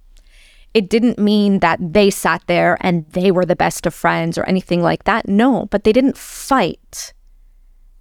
It 0.73 0.89
didn't 0.89 1.19
mean 1.19 1.59
that 1.59 1.79
they 1.81 2.09
sat 2.09 2.43
there 2.47 2.79
and 2.81 3.05
they 3.11 3.31
were 3.31 3.45
the 3.45 3.55
best 3.55 3.85
of 3.85 3.93
friends 3.93 4.39
or 4.39 4.45
anything 4.45 4.81
like 4.83 5.05
that. 5.05 5.29
No, 5.29 5.67
but 5.67 5.85
they 5.85 5.93
didn't 5.93 6.17
fight 6.17 7.13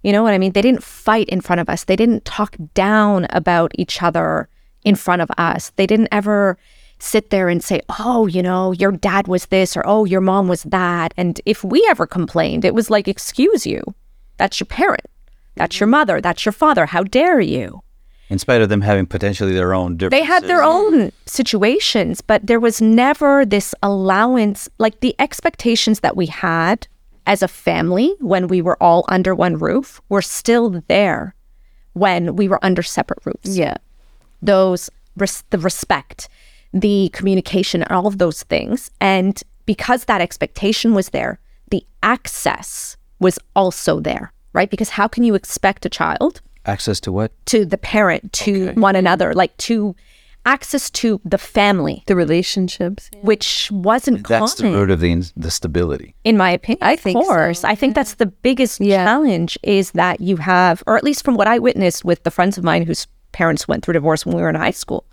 you 0.06 0.12
know 0.12 0.22
what 0.22 0.34
I 0.34 0.38
mean? 0.38 0.52
They 0.52 0.62
didn't 0.62 0.84
fight 0.84 1.28
in 1.28 1.40
front 1.40 1.60
of 1.60 1.68
us. 1.68 1.82
They 1.82 1.96
didn't 1.96 2.24
talk 2.24 2.56
down 2.74 3.26
about 3.30 3.72
each 3.74 4.04
other 4.04 4.48
in 4.84 4.94
front 4.94 5.20
of 5.20 5.28
us. 5.36 5.72
They 5.74 5.84
didn't 5.84 6.10
ever 6.12 6.56
sit 7.00 7.30
there 7.30 7.48
and 7.48 7.60
say, 7.60 7.80
oh, 7.98 8.28
you 8.28 8.40
know, 8.40 8.70
your 8.70 8.92
dad 8.92 9.26
was 9.26 9.46
this 9.46 9.76
or 9.76 9.82
oh, 9.84 10.04
your 10.04 10.20
mom 10.20 10.46
was 10.46 10.62
that. 10.62 11.12
And 11.16 11.40
if 11.44 11.64
we 11.64 11.84
ever 11.90 12.06
complained, 12.06 12.64
it 12.64 12.72
was 12.72 12.88
like, 12.88 13.08
excuse 13.08 13.66
you. 13.66 13.82
That's 14.36 14.60
your 14.60 14.66
parent. 14.66 15.06
That's 15.54 15.80
your 15.80 15.86
mm-hmm. 15.86 15.92
mother. 15.92 16.20
That's 16.20 16.44
your 16.44 16.52
father. 16.52 16.86
How 16.86 17.02
dare 17.02 17.40
you? 17.40 17.82
In 18.28 18.38
spite 18.38 18.60
of 18.60 18.68
them 18.68 18.80
having 18.80 19.06
potentially 19.06 19.52
their 19.52 19.72
own 19.72 19.96
differences. 19.96 20.20
They 20.20 20.26
had 20.26 20.44
their 20.44 20.62
own 20.62 21.12
situations, 21.26 22.20
but 22.20 22.46
there 22.46 22.58
was 22.58 22.80
never 22.80 23.46
this 23.46 23.74
allowance, 23.82 24.68
like 24.78 25.00
the 25.00 25.14
expectations 25.20 26.00
that 26.00 26.16
we 26.16 26.26
had 26.26 26.88
as 27.26 27.42
a 27.42 27.48
family 27.48 28.14
when 28.20 28.48
we 28.48 28.60
were 28.60 28.80
all 28.82 29.04
under 29.08 29.34
one 29.34 29.56
roof 29.56 30.00
were 30.08 30.22
still 30.22 30.82
there 30.88 31.34
when 31.92 32.36
we 32.36 32.48
were 32.48 32.64
under 32.64 32.82
separate 32.82 33.24
roofs. 33.24 33.56
Yeah. 33.56 33.76
Those 34.42 34.90
res- 35.16 35.44
the 35.50 35.58
respect, 35.58 36.28
the 36.72 37.10
communication 37.12 37.82
and 37.82 37.92
all 37.92 38.06
of 38.06 38.18
those 38.18 38.42
things 38.42 38.90
and 39.00 39.40
because 39.66 40.04
that 40.04 40.20
expectation 40.20 40.94
was 40.94 41.10
there, 41.10 41.40
the 41.70 41.84
access 42.02 42.96
was 43.18 43.38
also 43.54 44.00
there, 44.00 44.32
right? 44.52 44.70
Because 44.70 44.90
how 44.90 45.08
can 45.08 45.24
you 45.24 45.34
expect 45.34 45.86
a 45.86 45.88
child 45.88 46.40
access 46.64 47.00
to 47.00 47.12
what? 47.12 47.32
To 47.46 47.64
the 47.64 47.78
parent, 47.78 48.32
to 48.34 48.70
okay. 48.70 48.80
one 48.80 48.96
another, 48.96 49.32
like 49.34 49.56
to 49.58 49.94
access 50.44 50.90
to 50.90 51.20
the 51.24 51.38
family, 51.38 52.04
the 52.06 52.16
relationships, 52.16 53.10
which 53.22 53.70
wasn't 53.72 54.26
that's 54.26 54.54
common. 54.54 54.72
the 54.72 54.78
root 54.78 54.90
of 54.90 55.00
the 55.00 55.32
the 55.36 55.50
stability. 55.50 56.14
In 56.24 56.36
my 56.36 56.50
opinion, 56.50 56.78
I 56.82 56.96
think 56.96 57.18
of 57.18 57.24
course. 57.24 57.60
So. 57.60 57.68
I 57.68 57.74
think 57.74 57.94
that's 57.94 58.14
the 58.14 58.26
biggest 58.26 58.80
yeah. 58.80 59.04
challenge 59.04 59.58
is 59.62 59.90
that 59.92 60.20
you 60.20 60.36
have, 60.36 60.82
or 60.86 60.96
at 60.96 61.04
least 61.04 61.24
from 61.24 61.34
what 61.34 61.48
I 61.48 61.58
witnessed 61.58 62.04
with 62.04 62.22
the 62.22 62.30
friends 62.30 62.56
of 62.56 62.64
mine 62.64 62.86
whose 62.86 63.06
parents 63.32 63.68
went 63.68 63.84
through 63.84 63.94
divorce 63.94 64.24
when 64.24 64.36
we 64.36 64.42
were 64.42 64.48
in 64.48 64.54
high 64.54 64.70
school. 64.70 65.04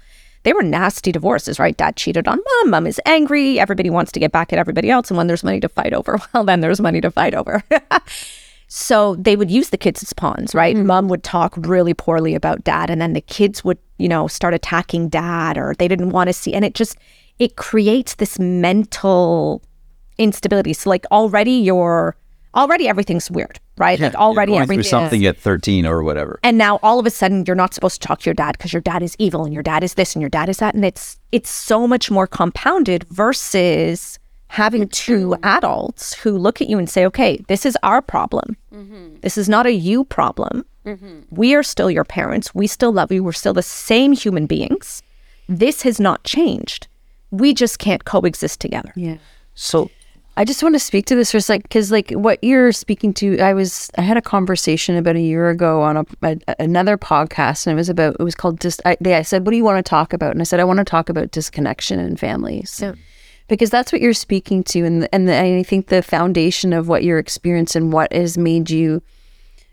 They 0.43 0.53
were 0.53 0.63
nasty 0.63 1.11
divorces, 1.11 1.59
right? 1.59 1.75
Dad 1.75 1.95
cheated 1.95 2.27
on 2.27 2.39
mom. 2.45 2.69
Mom 2.69 2.87
is 2.87 2.99
angry. 3.05 3.59
Everybody 3.59 3.89
wants 3.89 4.11
to 4.11 4.19
get 4.19 4.31
back 4.31 4.51
at 4.51 4.59
everybody 4.59 4.89
else. 4.89 5.09
And 5.09 5.17
when 5.17 5.27
there's 5.27 5.43
money 5.43 5.59
to 5.61 5.69
fight 5.69 5.93
over, 5.93 6.19
well, 6.33 6.43
then 6.43 6.61
there's 6.61 6.81
money 6.81 7.01
to 7.01 7.11
fight 7.11 7.33
over. 7.33 7.63
So 8.75 9.15
they 9.17 9.35
would 9.35 9.51
use 9.51 9.69
the 9.69 9.77
kids 9.77 10.01
as 10.01 10.13
pawns, 10.13 10.55
right? 10.55 10.75
Mm. 10.75 10.85
Mom 10.85 11.07
would 11.07 11.23
talk 11.23 11.53
really 11.57 11.93
poorly 11.93 12.33
about 12.33 12.63
dad, 12.63 12.89
and 12.89 12.99
then 12.99 13.13
the 13.13 13.21
kids 13.21 13.63
would, 13.63 13.77
you 13.99 14.09
know, 14.09 14.27
start 14.27 14.55
attacking 14.55 15.09
dad, 15.09 15.59
or 15.59 15.75
they 15.77 15.87
didn't 15.87 16.09
want 16.09 16.29
to 16.29 16.33
see. 16.33 16.55
And 16.55 16.65
it 16.65 16.73
just, 16.73 16.97
it 17.37 17.55
creates 17.55 18.15
this 18.15 18.39
mental 18.39 19.61
instability. 20.17 20.73
So, 20.73 20.89
like, 20.89 21.05
already 21.11 21.51
you're, 21.51 22.15
already 22.55 22.87
everything's 22.87 23.29
weird, 23.31 23.59
right? 23.77 23.99
Yeah, 23.99 24.07
like, 24.07 24.15
already 24.15 24.55
everything. 24.55 24.83
something 24.83 25.25
at 25.25 25.37
13 25.37 25.85
or 25.85 26.03
whatever. 26.03 26.39
And 26.43 26.57
now 26.57 26.79
all 26.83 26.99
of 26.99 27.05
a 27.05 27.09
sudden 27.09 27.43
you're 27.45 27.55
not 27.55 27.73
supposed 27.73 28.01
to 28.01 28.07
talk 28.07 28.19
to 28.21 28.25
your 28.25 28.33
dad 28.33 28.57
because 28.57 28.73
your 28.73 28.81
dad 28.81 29.03
is 29.03 29.15
evil 29.19 29.45
and 29.45 29.53
your 29.53 29.63
dad 29.63 29.83
is 29.83 29.95
this 29.95 30.15
and 30.15 30.21
your 30.21 30.29
dad 30.29 30.49
is 30.49 30.57
that. 30.57 30.75
And 30.75 30.85
it's, 30.85 31.17
it's 31.31 31.49
so 31.49 31.87
much 31.87 32.11
more 32.11 32.27
compounded 32.27 33.05
versus 33.09 34.19
having 34.47 34.87
two 34.89 35.35
adults 35.41 36.13
who 36.13 36.37
look 36.37 36.61
at 36.61 36.69
you 36.69 36.77
and 36.77 36.87
say, 36.87 37.05
okay, 37.05 37.43
this 37.47 37.65
is 37.65 37.75
our 37.81 38.01
problem. 38.01 38.55
Mm-hmm. 38.71 39.15
This 39.21 39.35
is 39.37 39.49
not 39.49 39.65
a 39.65 39.73
you 39.73 40.03
problem. 40.05 40.63
Mm-hmm. 40.85 41.21
We 41.31 41.55
are 41.55 41.63
still 41.63 41.89
your 41.89 42.03
parents. 42.03 42.53
We 42.53 42.67
still 42.67 42.91
love 42.91 43.11
you. 43.11 43.23
We're 43.23 43.31
still 43.31 43.53
the 43.53 43.63
same 43.63 44.11
human 44.13 44.45
beings. 44.45 45.01
This 45.49 45.81
has 45.81 45.99
not 45.99 46.23
changed. 46.23 46.87
We 47.31 47.53
just 47.53 47.79
can't 47.79 48.05
coexist 48.05 48.59
together. 48.61 48.93
Yeah. 48.95 49.17
So 49.55 49.89
I 50.35 50.45
just 50.45 50.63
want 50.63 50.73
to 50.73 50.79
speak 50.79 51.05
to 51.07 51.15
this 51.15 51.31
for 51.31 51.37
a 51.37 51.41
sec 51.41 51.61
because, 51.61 51.91
like, 51.91 52.09
what 52.11 52.43
you're 52.43 52.71
speaking 52.71 53.13
to, 53.15 53.39
I 53.39 53.53
was 53.53 53.91
I 53.97 54.01
had 54.01 54.17
a 54.17 54.21
conversation 54.21 54.95
about 54.95 55.15
a 55.15 55.21
year 55.21 55.49
ago 55.49 55.81
on 55.81 55.97
a, 55.97 56.05
a 56.23 56.37
another 56.59 56.97
podcast, 56.97 57.67
and 57.67 57.73
it 57.73 57.75
was 57.75 57.89
about 57.89 58.17
it 58.19 58.23
was 58.23 58.35
called 58.35 58.59
just. 58.59 58.81
I, 58.85 58.97
they, 58.99 59.15
I 59.15 59.21
said, 59.21 59.45
"What 59.45 59.51
do 59.51 59.57
you 59.57 59.63
want 59.63 59.83
to 59.83 59.87
talk 59.87 60.11
about?" 60.11 60.31
And 60.31 60.41
I 60.41 60.43
said, 60.43 60.59
"I 60.59 60.63
want 60.63 60.79
to 60.79 60.85
talk 60.85 61.09
about 61.09 61.31
disconnection 61.31 61.99
in 61.99 62.17
families." 62.17 62.79
Yeah 62.81 62.93
because 63.49 63.69
that's 63.69 63.91
what 63.91 64.01
you're 64.01 64.13
speaking 64.13 64.63
to 64.63 64.85
and 64.85 65.07
and, 65.11 65.27
the, 65.27 65.39
I 65.39 65.63
think 65.63 65.87
the 65.87 66.01
foundation 66.01 66.73
of 66.73 66.87
what 66.87 67.03
your 67.03 67.19
experience 67.19 67.75
and 67.75 67.91
what 67.91 68.11
has 68.13 68.37
made 68.37 68.69
you 68.69 69.01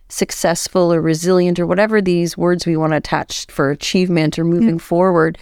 successful 0.08 0.92
or 0.92 1.00
resilient 1.00 1.58
or 1.58 1.66
whatever 1.66 2.02
these 2.02 2.36
words 2.36 2.66
we 2.66 2.76
want 2.76 2.92
to 2.92 2.96
attach 2.96 3.46
for 3.46 3.70
achievement 3.70 4.38
or 4.38 4.44
moving 4.44 4.76
yeah. 4.76 4.78
forward 4.78 5.38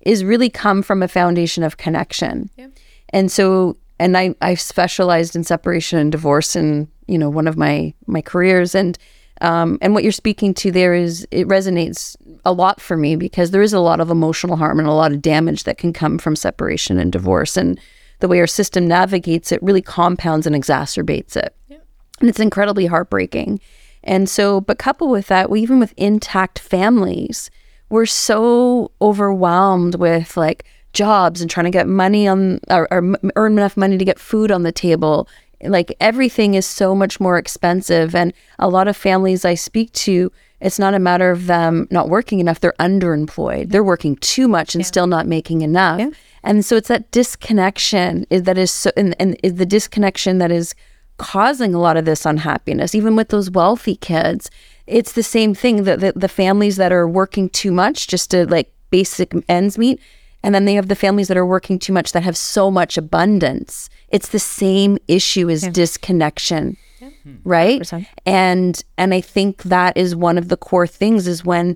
is 0.00 0.24
really 0.24 0.48
come 0.48 0.82
from 0.82 1.02
a 1.02 1.08
foundation 1.08 1.62
of 1.62 1.76
connection. 1.76 2.48
Yeah. 2.56 2.68
And 3.10 3.30
so 3.30 3.76
and 3.98 4.16
I 4.16 4.34
I've 4.40 4.60
specialized 4.60 5.36
in 5.36 5.44
separation 5.44 5.98
and 5.98 6.12
divorce 6.12 6.56
in, 6.56 6.88
you 7.06 7.18
know, 7.18 7.30
one 7.30 7.46
of 7.46 7.56
my 7.56 7.94
my 8.06 8.20
careers 8.20 8.74
and 8.74 8.98
um, 9.40 9.78
and 9.82 9.92
what 9.92 10.02
you're 10.02 10.12
speaking 10.12 10.54
to 10.54 10.70
there 10.70 10.94
is 10.94 11.26
it 11.30 11.46
resonates 11.46 12.16
a 12.44 12.52
lot 12.52 12.80
for 12.80 12.96
me 12.96 13.16
because 13.16 13.50
there 13.50 13.62
is 13.62 13.72
a 13.72 13.80
lot 13.80 14.00
of 14.00 14.10
emotional 14.10 14.56
harm 14.56 14.78
and 14.78 14.88
a 14.88 14.92
lot 14.92 15.12
of 15.12 15.20
damage 15.20 15.64
that 15.64 15.78
can 15.78 15.92
come 15.92 16.18
from 16.18 16.36
separation 16.36 16.98
and 16.98 17.12
divorce 17.12 17.56
and 17.56 17.78
the 18.20 18.28
way 18.28 18.40
our 18.40 18.46
system 18.46 18.88
navigates 18.88 19.52
it 19.52 19.62
really 19.62 19.82
compounds 19.82 20.46
and 20.46 20.56
exacerbates 20.56 21.36
it. 21.36 21.54
Yeah. 21.68 21.78
And 22.20 22.30
it's 22.30 22.40
incredibly 22.40 22.86
heartbreaking. 22.86 23.60
And 24.02 24.28
so, 24.28 24.60
but 24.60 24.78
coupled 24.78 25.10
with 25.10 25.26
that, 25.26 25.50
we, 25.50 25.60
even 25.60 25.80
with 25.80 25.92
intact 25.96 26.58
families, 26.58 27.50
we're 27.90 28.06
so 28.06 28.92
overwhelmed 29.02 29.96
with 29.96 30.36
like 30.36 30.64
jobs 30.96 31.40
and 31.40 31.50
trying 31.50 31.66
to 31.66 31.70
get 31.70 31.86
money 31.86 32.26
on 32.26 32.58
or, 32.68 32.88
or 32.90 33.16
earn 33.36 33.52
enough 33.52 33.76
money 33.76 33.98
to 33.98 34.04
get 34.04 34.18
food 34.18 34.50
on 34.50 34.62
the 34.62 34.72
table. 34.72 35.28
Like 35.62 35.94
everything 36.00 36.54
is 36.54 36.66
so 36.66 36.94
much 36.94 37.20
more 37.20 37.38
expensive. 37.38 38.14
And 38.14 38.32
a 38.58 38.68
lot 38.68 38.88
of 38.88 38.96
families 38.96 39.44
I 39.44 39.54
speak 39.54 39.92
to, 39.92 40.32
it's 40.60 40.78
not 40.78 40.94
a 40.94 40.98
matter 40.98 41.30
of 41.30 41.46
them 41.46 41.86
not 41.90 42.08
working 42.08 42.40
enough, 42.40 42.60
they're 42.60 42.74
underemployed. 42.80 43.70
They're 43.70 43.84
working 43.84 44.16
too 44.16 44.48
much 44.48 44.74
and 44.74 44.82
yeah. 44.82 44.88
still 44.88 45.06
not 45.06 45.26
making 45.26 45.60
enough. 45.60 46.00
Yeah. 46.00 46.10
And 46.42 46.64
so 46.64 46.76
it's 46.76 46.88
that 46.88 47.10
disconnection 47.10 48.26
that 48.30 48.56
is 48.56 48.70
so, 48.70 48.90
and, 48.96 49.14
and 49.20 49.36
the 49.42 49.66
disconnection 49.66 50.38
that 50.38 50.50
is 50.50 50.74
causing 51.18 51.74
a 51.74 51.80
lot 51.80 51.96
of 51.96 52.04
this 52.04 52.24
unhappiness, 52.24 52.94
even 52.94 53.16
with 53.16 53.28
those 53.28 53.50
wealthy 53.50 53.96
kids. 53.96 54.50
It's 54.86 55.12
the 55.12 55.22
same 55.22 55.54
thing 55.54 55.84
that 55.84 56.00
the, 56.00 56.12
the 56.14 56.28
families 56.28 56.76
that 56.76 56.92
are 56.92 57.08
working 57.08 57.48
too 57.50 57.72
much 57.72 58.06
just 58.06 58.30
to 58.30 58.46
like 58.46 58.70
basic 58.90 59.34
ends 59.48 59.76
meet. 59.76 60.00
And 60.46 60.54
then 60.54 60.64
they 60.64 60.74
have 60.74 60.86
the 60.86 60.94
families 60.94 61.26
that 61.26 61.36
are 61.36 61.44
working 61.44 61.76
too 61.76 61.92
much 61.92 62.12
that 62.12 62.22
have 62.22 62.36
so 62.36 62.70
much 62.70 62.96
abundance. 62.96 63.90
It's 64.10 64.28
the 64.28 64.38
same 64.38 64.96
issue 65.08 65.50
as 65.50 65.64
yeah. 65.64 65.70
disconnection. 65.70 66.76
Yeah. 67.00 67.10
Hmm. 67.24 67.34
Right. 67.42 67.80
100%. 67.80 68.06
And 68.24 68.80
and 68.96 69.12
I 69.12 69.20
think 69.20 69.64
that 69.64 69.96
is 69.96 70.14
one 70.14 70.38
of 70.38 70.46
the 70.46 70.56
core 70.56 70.86
things 70.86 71.26
is 71.26 71.44
when 71.44 71.74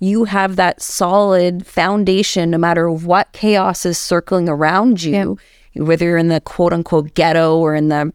you 0.00 0.24
have 0.24 0.56
that 0.56 0.82
solid 0.82 1.66
foundation 1.66 2.50
no 2.50 2.58
matter 2.58 2.90
what 2.90 3.32
chaos 3.32 3.86
is 3.86 3.96
circling 3.96 4.50
around 4.50 5.02
you, 5.02 5.38
yeah. 5.72 5.82
whether 5.84 6.04
you're 6.04 6.18
in 6.18 6.28
the 6.28 6.42
quote 6.42 6.74
unquote 6.74 7.14
ghetto 7.14 7.56
or 7.56 7.74
in 7.74 7.88
the 7.88 8.12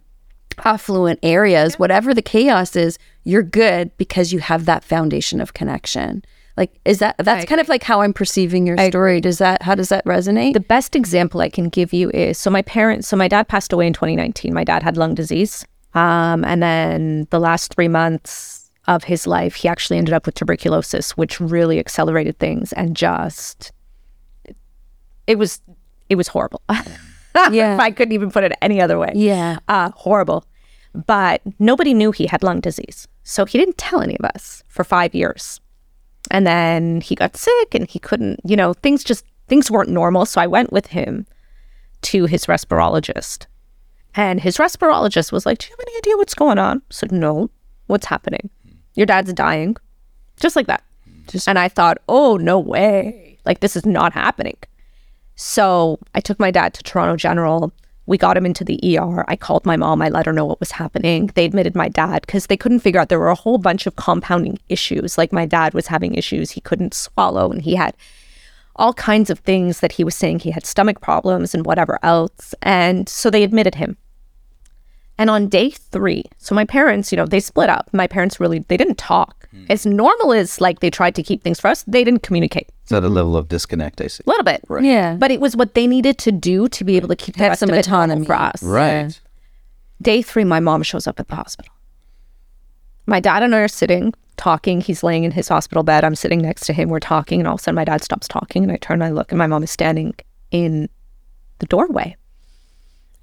affluent 0.66 1.18
areas, 1.24 1.74
yeah. 1.74 1.78
whatever 1.78 2.14
the 2.14 2.22
chaos 2.22 2.76
is, 2.76 3.00
you're 3.24 3.42
good 3.42 3.90
because 3.98 4.32
you 4.32 4.38
have 4.38 4.66
that 4.66 4.84
foundation 4.84 5.42
of 5.42 5.56
connection. 5.56 6.24
Like, 6.58 6.80
is 6.86 7.00
that 7.00 7.16
that's 7.18 7.44
I 7.44 7.46
kind 7.46 7.60
of 7.60 7.68
like 7.68 7.84
how 7.84 8.02
I'm 8.02 8.14
perceiving 8.14 8.66
your 8.66 8.78
story? 8.78 9.20
Does 9.20 9.40
that 9.40 9.62
how 9.62 9.76
does 9.76 9.90
that 9.90 10.06
resonate? 10.06 10.54
The 10.54 10.62
best 10.62 10.96
example 10.96 11.42
I 11.42 11.50
can 11.50 11.70
give 11.70 11.92
you 11.92 12.10
is 12.12 12.38
so 12.38 12.50
my 12.50 12.62
parents. 12.62 13.08
So 13.08 13.18
my 13.18 13.28
dad 13.28 13.48
passed 13.48 13.74
away 13.74 13.88
in 13.88 13.94
2019. 13.94 14.54
My 14.54 14.64
dad 14.64 14.82
had 14.82 14.96
lung 14.96 15.16
disease, 15.16 15.66
um, 15.94 16.46
and 16.46 16.64
then 16.64 17.28
the 17.30 17.40
last 17.40 17.74
three 17.74 17.90
months 17.90 18.72
of 18.88 19.04
his 19.04 19.26
life, 19.28 19.56
he 19.56 19.68
actually 19.68 19.98
ended 19.98 20.14
up 20.14 20.26
with 20.26 20.36
tuberculosis, 20.36 21.18
which 21.18 21.40
really 21.40 21.80
accelerated 21.80 22.38
things 22.38 22.72
and 22.74 22.96
just 22.96 23.72
it 25.28 25.38
was 25.38 25.62
it 26.10 26.16
was 26.16 26.28
horrible. 26.28 26.62
yeah. 27.52 27.78
I 27.80 27.92
couldn't 27.92 28.14
even 28.14 28.32
put 28.32 28.44
it 28.44 28.54
any 28.62 28.80
other 28.80 28.98
way. 29.00 29.12
Yeah. 29.16 29.58
Uh, 29.68 29.92
horrible. 29.96 30.46
But 30.94 31.42
nobody 31.60 31.94
knew 31.94 32.12
he 32.12 32.28
had 32.28 32.44
lung 32.44 32.62
disease. 32.62 33.08
So 33.24 33.44
he 33.46 33.58
didn't 33.58 33.78
tell 33.78 34.02
any 34.02 34.16
of 34.18 34.26
us 34.34 34.64
for 34.68 34.84
five 34.84 35.14
years. 35.14 35.60
And 36.32 36.46
then 36.46 37.02
he 37.02 37.16
got 37.16 37.38
sick 37.38 37.76
and 37.76 37.90
he 37.90 38.00
couldn't, 38.00 38.40
you 38.44 38.56
know, 38.56 38.74
things 38.74 39.04
just, 39.04 39.26
things 39.48 39.70
weren't 39.70 39.90
normal. 39.90 40.26
So 40.26 40.42
I 40.42 40.48
went 40.48 40.72
with 40.72 40.88
him 40.88 41.26
to 42.04 42.26
his 42.26 42.46
respirologist. 42.46 43.46
And 44.16 44.40
his 44.40 44.58
respirologist 44.58 45.32
was 45.32 45.46
like, 45.46 45.60
Do 45.60 45.68
you 45.68 45.74
have 45.74 45.88
any 45.88 45.98
idea 45.98 46.18
what's 46.18 46.34
going 46.34 46.58
on? 46.58 46.78
I 46.78 46.94
said, 46.94 47.12
No. 47.12 47.50
What's 47.88 48.08
happening? 48.08 48.50
Your 48.96 49.06
dad's 49.06 49.34
dying. 49.34 49.76
Just 50.40 50.56
like 50.56 50.68
that. 50.68 50.84
Just, 51.28 51.48
and 51.48 51.60
I 51.60 51.68
thought, 51.68 51.98
Oh, 52.08 52.38
no 52.38 52.60
way. 52.60 53.38
Like, 53.46 53.60
this 53.60 53.76
is 53.76 53.86
not 53.86 54.14
happening. 54.14 54.58
So 55.36 56.00
I 56.16 56.22
took 56.22 56.40
my 56.40 56.50
dad 56.50 56.74
to 56.76 56.84
Toronto 56.84 57.18
General. 57.18 57.74
We 58.08 58.18
got 58.18 58.38
him 58.38 58.46
into 58.46 58.64
the 58.64 58.80
ER. 58.98 59.26
I 59.28 59.36
called 59.36 59.66
my 59.66 59.78
mom. 59.78 60.02
I 60.02 60.10
let 60.10 60.26
her 60.26 60.34
know 60.34 60.46
what 60.46 60.60
was 60.60 60.72
happening. 60.72 61.32
They 61.34 61.46
admitted 61.46 61.76
my 61.76 61.90
dad 61.90 62.22
because 62.22 62.48
they 62.48 62.58
couldn't 62.58 62.82
figure 62.82 63.00
out 63.00 63.10
there 63.10 63.20
were 63.20 63.30
a 63.30 63.36
whole 63.36 63.58
bunch 63.58 63.88
of 63.88 63.96
compounding 63.96 64.60
issues. 64.70 65.18
Like 65.18 65.34
my 65.34 65.46
dad 65.46 65.74
was 65.74 65.88
having 65.88 66.14
issues 66.14 66.52
he 66.52 66.62
couldn't 66.62 66.94
swallow, 66.94 67.52
and 67.52 67.62
he 67.62 67.76
had 67.76 67.96
all 68.76 68.94
kinds 68.94 69.30
of 69.30 69.40
things 69.40 69.80
that 69.80 69.94
he 69.94 70.04
was 70.04 70.16
saying 70.16 70.40
he 70.40 70.52
had 70.52 70.66
stomach 70.66 71.02
problems 71.02 71.56
and 71.56 71.66
whatever 71.66 71.98
else. 72.04 72.54
And 72.62 73.08
so 73.10 73.30
they 73.30 73.44
admitted 73.44 73.76
him. 73.76 73.98
And 75.18 75.30
on 75.30 75.48
day 75.48 75.70
three, 75.70 76.26
so 76.38 76.54
my 76.54 76.66
parents, 76.66 77.12
you 77.12 77.16
know, 77.16 77.26
they 77.26 77.40
split 77.40 77.70
up. 77.70 77.90
My 77.94 78.06
parents 78.06 78.40
really, 78.40 78.60
they 78.60 78.78
didn't 78.78 78.98
talk. 78.98 79.45
Mm. 79.56 79.70
As 79.70 79.86
normal 79.86 80.34
as 80.34 80.60
like 80.60 80.80
they 80.80 80.90
tried 80.90 81.16
to 81.16 81.24
keep 81.24 81.44
things 81.44 81.60
for 81.60 81.68
us, 81.70 81.84
they 81.84 82.04
didn't 82.04 82.24
communicate. 82.24 82.70
Is 82.84 82.90
that 82.90 83.04
a 83.04 83.10
level 83.10 83.38
of 83.38 83.48
disconnect, 83.48 84.02
I 84.02 84.08
see? 84.08 84.24
A 84.26 84.30
little 84.30 84.44
bit. 84.44 84.62
Right. 84.68 84.84
Yeah. 84.84 85.16
But 85.16 85.32
it 85.32 85.40
was 85.40 85.56
what 85.56 85.74
they 85.74 85.88
needed 85.88 86.18
to 86.20 86.32
do 86.32 86.68
to 86.70 86.84
be 86.84 86.98
able 86.98 87.08
to 87.08 87.16
keep 87.16 87.36
Have 87.38 87.58
some 87.58 87.70
autonomy 87.70 88.26
for 88.26 88.34
us. 88.34 88.62
Right. 88.62 89.02
Yeah. 89.02 89.10
Day 90.02 90.22
three, 90.22 90.44
my 90.44 90.60
mom 90.60 90.84
shows 90.84 91.08
up 91.08 91.20
at 91.20 91.30
the 91.30 91.36
hospital. 91.36 91.72
My 93.08 93.20
dad 93.20 93.44
and 93.44 93.56
I 93.56 93.60
are 93.60 93.68
sitting 93.68 94.14
talking. 94.38 94.82
He's 94.82 95.04
laying 95.04 95.24
in 95.24 95.32
his 95.32 95.48
hospital 95.48 95.84
bed. 95.84 96.04
I'm 96.04 96.16
sitting 96.16 96.42
next 96.42 96.66
to 96.66 96.74
him. 96.74 96.90
We're 96.90 97.00
talking, 97.00 97.40
and 97.40 97.48
all 97.48 97.56
of 97.56 97.62
a 97.62 97.64
sudden, 97.64 97.76
my 97.76 97.86
dad 97.86 98.04
stops 98.04 98.28
talking, 98.28 98.64
and 98.64 98.72
I 98.72 98.78
turn 98.78 98.96
and 98.96 99.04
I 99.06 99.12
look, 99.12 99.32
and 99.32 99.40
my 99.40 99.48
mom 99.48 99.64
is 99.64 99.72
standing 99.72 100.14
in 100.52 100.90
the 101.60 101.66
doorway. 101.68 102.16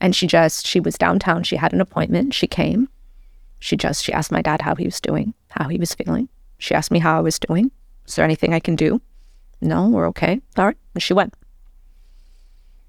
And 0.00 0.16
she 0.16 0.26
just, 0.26 0.66
she 0.66 0.80
was 0.80 0.96
downtown. 0.96 1.42
She 1.44 1.56
had 1.56 1.72
an 1.72 1.80
appointment. 1.80 2.34
She 2.34 2.46
came. 2.46 2.88
She 3.62 3.76
just, 3.76 4.02
she 4.02 4.12
asked 4.12 4.32
my 4.32 4.42
dad 4.42 4.60
how 4.60 4.74
he 4.74 4.86
was 4.86 5.00
doing, 5.00 5.34
how 5.50 5.68
he 5.68 5.78
was 5.78 5.94
feeling. 5.94 6.28
She 6.58 6.74
asked 6.74 6.90
me 6.90 6.98
how 6.98 7.16
I 7.16 7.20
was 7.20 7.38
doing. 7.38 7.70
Is 8.08 8.16
there 8.16 8.24
anything 8.24 8.52
I 8.52 8.58
can 8.58 8.74
do? 8.74 9.00
No, 9.60 9.88
we're 9.88 10.08
okay. 10.08 10.40
All 10.58 10.64
right. 10.64 10.76
And 10.94 11.02
she 11.02 11.14
went. 11.14 11.32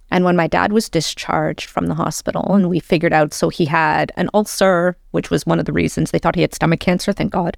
And 0.09 0.26
when 0.26 0.36
my 0.36 0.47
dad 0.47 0.74
was 0.74 0.89
discharged 0.89 1.69
from 1.69 1.86
the 1.86 1.93
hospital, 1.93 2.55
and 2.55 2.69
we 2.69 2.80
figured 2.80 3.13
out, 3.13 3.36
so 3.36 3.49
he 3.49 3.65
had 3.65 4.11
an 4.17 4.32
ulcer, 4.34 4.97
which 5.11 5.30
was 5.30 5.45
one 5.45 5.59
of 5.59 5.65
the 5.65 5.74
reasons 5.74 6.09
they 6.09 6.17
thought 6.17 6.34
he 6.34 6.41
had 6.41 6.55
stomach 6.55 6.80
cancer, 6.80 7.13
thank 7.13 7.32
God. 7.32 7.55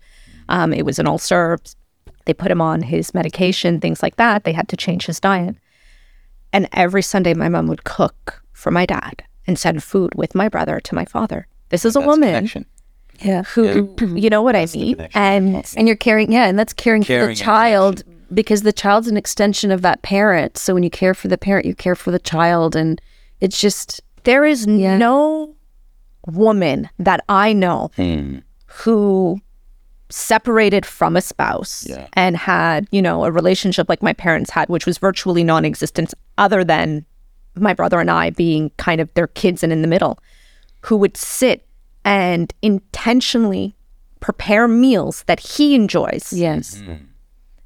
Um, 0.49 0.73
it 0.73 0.85
was 0.85 0.99
an 0.99 1.07
ulcer. 1.07 1.57
They 2.25 2.33
put 2.33 2.51
him 2.51 2.59
on 2.59 2.81
his 2.81 3.13
medication, 3.13 3.79
things 3.79 4.03
like 4.03 4.17
that. 4.17 4.43
They 4.43 4.51
had 4.51 4.67
to 4.67 4.77
change 4.77 5.05
his 5.05 5.21
diet. 5.21 5.55
And 6.51 6.67
every 6.73 7.01
Sunday, 7.01 7.33
my 7.33 7.47
mom 7.47 7.67
would 7.67 7.85
cook 7.85 8.43
for 8.51 8.71
my 8.71 8.85
dad 8.85 9.23
and 9.47 9.57
send 9.57 9.83
food 9.83 10.13
with 10.15 10.35
my 10.35 10.49
brother 10.49 10.81
to 10.81 10.95
my 10.95 11.05
father. 11.05 11.47
This 11.69 11.85
is 11.85 11.95
a 11.95 12.01
woman. 12.01 12.33
Connection. 12.33 12.65
Yeah. 13.19 13.43
Who, 13.43 13.95
yeah. 13.99 14.07
you 14.07 14.29
know 14.29 14.41
what 14.41 14.53
that's 14.53 14.75
I 14.75 14.79
mean? 14.79 15.07
And, 15.13 15.73
and 15.77 15.87
you're 15.87 15.95
caring, 15.95 16.31
yeah, 16.31 16.45
and 16.45 16.57
that's 16.57 16.73
caring, 16.73 17.03
caring 17.03 17.23
for 17.23 17.27
the 17.27 17.35
child 17.35 18.03
because 18.33 18.63
the 18.63 18.73
child's 18.73 19.07
an 19.07 19.17
extension 19.17 19.71
of 19.71 19.81
that 19.81 20.01
parent. 20.01 20.57
So 20.57 20.73
when 20.73 20.83
you 20.83 20.89
care 20.89 21.13
for 21.13 21.27
the 21.27 21.37
parent, 21.37 21.65
you 21.65 21.75
care 21.75 21.95
for 21.95 22.11
the 22.11 22.19
child. 22.19 22.75
And 22.75 23.01
it's 23.39 23.59
just, 23.59 24.01
there 24.23 24.45
is 24.45 24.65
yeah. 24.65 24.97
no 24.97 25.55
woman 26.27 26.89
that 26.99 27.23
I 27.29 27.53
know 27.53 27.91
hmm. 27.95 28.39
who 28.65 29.39
separated 30.09 30.85
from 30.85 31.15
a 31.15 31.21
spouse 31.21 31.85
yeah. 31.87 32.07
and 32.13 32.37
had, 32.37 32.87
you 32.91 33.01
know, 33.01 33.25
a 33.25 33.31
relationship 33.31 33.89
like 33.89 34.03
my 34.03 34.13
parents 34.13 34.49
had, 34.49 34.69
which 34.69 34.85
was 34.85 34.97
virtually 34.97 35.43
non 35.43 35.65
existent, 35.65 36.13
other 36.37 36.63
than 36.63 37.05
my 37.55 37.73
brother 37.73 37.99
and 37.99 38.11
I 38.11 38.29
being 38.31 38.71
kind 38.77 39.01
of 39.01 39.13
their 39.13 39.27
kids 39.27 39.63
and 39.63 39.71
in 39.71 39.81
the 39.81 39.87
middle, 39.87 40.19
who 40.81 40.97
would 40.97 41.17
sit 41.17 41.64
and 42.05 42.53
intentionally 42.61 43.75
prepare 44.19 44.67
meals 44.67 45.23
that 45.27 45.39
he 45.39 45.75
enjoys. 45.75 46.31
Yes. 46.31 46.77
Mm-hmm. 46.77 47.03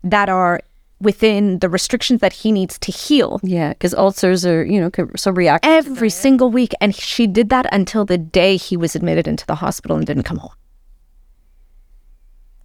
That 0.03 0.29
are 0.29 0.61
within 1.01 1.59
the 1.59 1.69
restrictions 1.69 2.21
that 2.21 2.33
he 2.33 2.51
needs 2.51 2.77
to 2.79 2.91
heal. 2.91 3.39
Yeah, 3.43 3.69
because 3.69 3.93
ulcers 3.93 4.45
are, 4.45 4.65
you 4.65 4.81
know, 4.81 4.89
so 5.15 5.31
reactive. 5.31 5.69
Every 5.69 6.09
single 6.09 6.49
week. 6.49 6.73
And 6.81 6.95
she 6.95 7.27
did 7.27 7.49
that 7.49 7.71
until 7.71 8.05
the 8.05 8.17
day 8.17 8.57
he 8.57 8.75
was 8.75 8.95
admitted 8.95 9.27
into 9.27 9.45
the 9.45 9.55
hospital 9.55 9.97
and 9.97 10.05
didn't 10.05 10.23
come 10.23 10.37
home. 10.37 10.53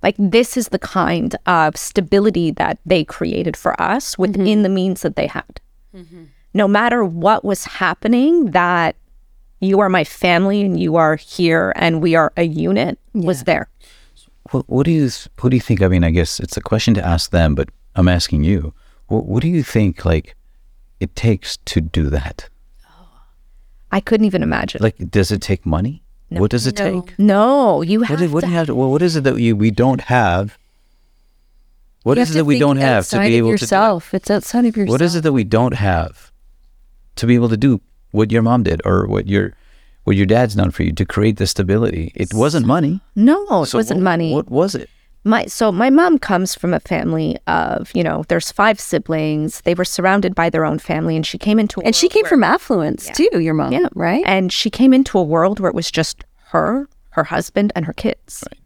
Like, 0.03 0.17
this 0.19 0.57
is 0.57 0.69
the 0.69 0.79
kind 0.79 1.35
of 1.47 1.77
stability 1.77 2.51
that 2.53 2.79
they 2.85 3.05
created 3.05 3.57
for 3.57 3.81
us 3.81 4.19
within 4.19 4.47
mm-hmm. 4.47 4.63
the 4.63 4.69
means 4.69 5.03
that 5.03 5.17
they 5.17 5.27
had. 5.27 5.61
Mm-hmm 5.95 6.25
no 6.55 6.69
matter 6.69 7.05
what 7.05 7.45
was 7.45 7.65
happening, 7.65 8.53
that 8.53 8.95
you 9.65 9.81
are 9.81 9.89
my 9.89 10.05
family 10.05 10.63
and 10.63 10.79
you 10.79 10.97
are 10.97 11.17
here 11.17 11.73
and 11.77 12.03
we 12.03 12.15
are 12.15 12.33
a 12.37 12.45
unit 12.45 12.99
yeah. 13.13 13.27
was 13.27 13.45
there. 13.45 13.69
What, 14.51 14.69
what 14.69 14.85
do 14.85 14.91
you 14.91 15.11
what 15.41 15.51
do 15.51 15.57
you 15.57 15.61
think? 15.61 15.83
I 15.83 15.89
mean, 15.89 16.05
I 16.05 16.11
guess 16.11 16.39
it's 16.39 16.57
a 16.57 16.61
question 16.61 16.95
to 16.95 17.05
ask 17.05 17.31
them, 17.31 17.55
but 17.55 17.69
I'm 17.95 18.09
asking 18.09 18.45
you. 18.45 18.75
What, 19.07 19.27
what 19.27 19.43
do 19.43 19.49
you 19.49 19.63
think 19.63 20.05
like 20.05 20.37
it 21.01 21.15
takes 21.17 21.57
to 21.59 21.81
do 21.81 22.11
that? 22.11 22.49
I 23.91 24.01
couldn't 24.01 24.27
even 24.27 24.43
imagine. 24.43 24.83
Like, 24.83 24.97
does 25.11 25.31
it 25.31 25.41
take 25.41 25.65
money? 25.65 26.03
what 26.29 26.51
does 26.51 26.67
it 26.67 26.79
No. 26.79 27.01
take? 27.01 27.19
No, 27.19 27.83
you 27.83 28.03
have 28.03 28.19
What, 28.19 28.25
is, 28.25 28.33
what, 28.33 28.41
to 28.41 28.47
do 28.47 28.53
you 28.53 28.59
have 28.59 28.67
to, 28.67 28.75
well, 28.75 28.91
what 28.91 29.03
is 29.03 29.15
it 29.15 29.23
that 29.25 29.39
you, 29.39 29.55
we 29.55 29.71
don't 29.71 30.01
have? 30.03 30.59
What 32.03 32.17
You 32.17 32.23
is 32.23 32.29
have 32.29 32.37
it 32.37 32.39
that 32.41 32.45
we 32.45 32.59
don't 32.59 32.77
have 32.77 33.09
to 33.11 33.19
be 33.19 33.27
of 33.27 33.33
able 33.33 33.53
to 33.53 33.57
do 33.57 33.63
yourself. 33.63 34.13
It's 34.13 34.31
outside 34.31 34.65
of 34.67 34.77
yourself. 34.77 34.91
What 34.91 35.01
is 35.01 35.15
it 35.15 35.23
that 35.23 35.33
we 35.33 35.45
don't 35.45 35.75
have 35.75 36.33
to 37.17 37.27
be 37.27 37.35
able 37.35 37.49
to 37.49 37.57
do 37.57 37.81
what 38.15 38.31
your 38.33 38.43
mom 38.43 38.63
did 38.63 38.81
or 38.85 39.07
what 39.07 39.27
your 39.27 39.53
what 40.05 40.17
your 40.17 40.27
dad's 40.27 40.55
done 40.55 40.71
for 40.71 40.83
you 40.85 40.93
to 40.93 41.05
create 41.05 41.37
the 41.39 41.47
stability? 41.47 42.13
It 42.15 42.33
wasn't 42.33 42.67
money. 42.67 43.01
No, 43.17 43.63
it 43.63 43.67
So 43.67 43.79
wasn't 43.79 43.99
what- 44.01 44.05
money. 44.13 44.35
What 44.35 44.51
was 44.51 44.75
it? 44.75 44.89
my 45.27 45.47
so 45.47 45.73
my 45.73 45.89
mom 45.89 46.19
comes 46.19 46.55
from 46.55 46.75
a 46.75 46.81
family 46.81 47.31
of 47.47 47.91
you 47.95 48.03
know 48.09 48.25
there's 48.29 48.53
five 48.53 48.79
siblings 48.79 49.63
they 49.63 49.73
were 49.75 49.85
surrounded 49.97 50.35
by 50.35 50.51
their 50.51 50.67
own 50.67 50.79
family 50.79 51.17
and 51.17 51.25
she 51.27 51.39
came 51.39 51.59
into 51.59 51.81
a 51.81 51.85
And 51.85 51.95
she 51.97 52.11
came 52.11 52.25
where- 52.25 52.29
from 52.35 52.45
affluence 52.45 53.09
too, 53.19 53.31
your 53.41 53.55
mom, 53.55 53.73
yeah 53.73 53.89
right? 53.95 54.23
and 54.27 54.53
she 54.53 54.69
came 54.69 54.93
into 54.93 55.19
a 55.19 55.23
world 55.35 55.61
where 55.61 55.71
it 55.71 55.75
was 55.75 55.91
just 55.91 56.17
her 56.53 56.89
her 57.17 57.25
husband 57.25 57.73
and 57.75 57.87
her 57.87 57.95
kids 57.95 58.45
Right. 58.51 58.61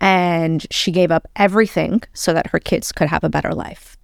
and 0.00 0.66
she 0.70 0.90
gave 0.92 1.10
up 1.10 1.26
everything 1.36 2.02
so 2.12 2.34
that 2.34 2.48
her 2.48 2.58
kids 2.58 2.92
could 2.92 3.08
have 3.08 3.24
a 3.24 3.30
better 3.30 3.54
life 3.54 3.96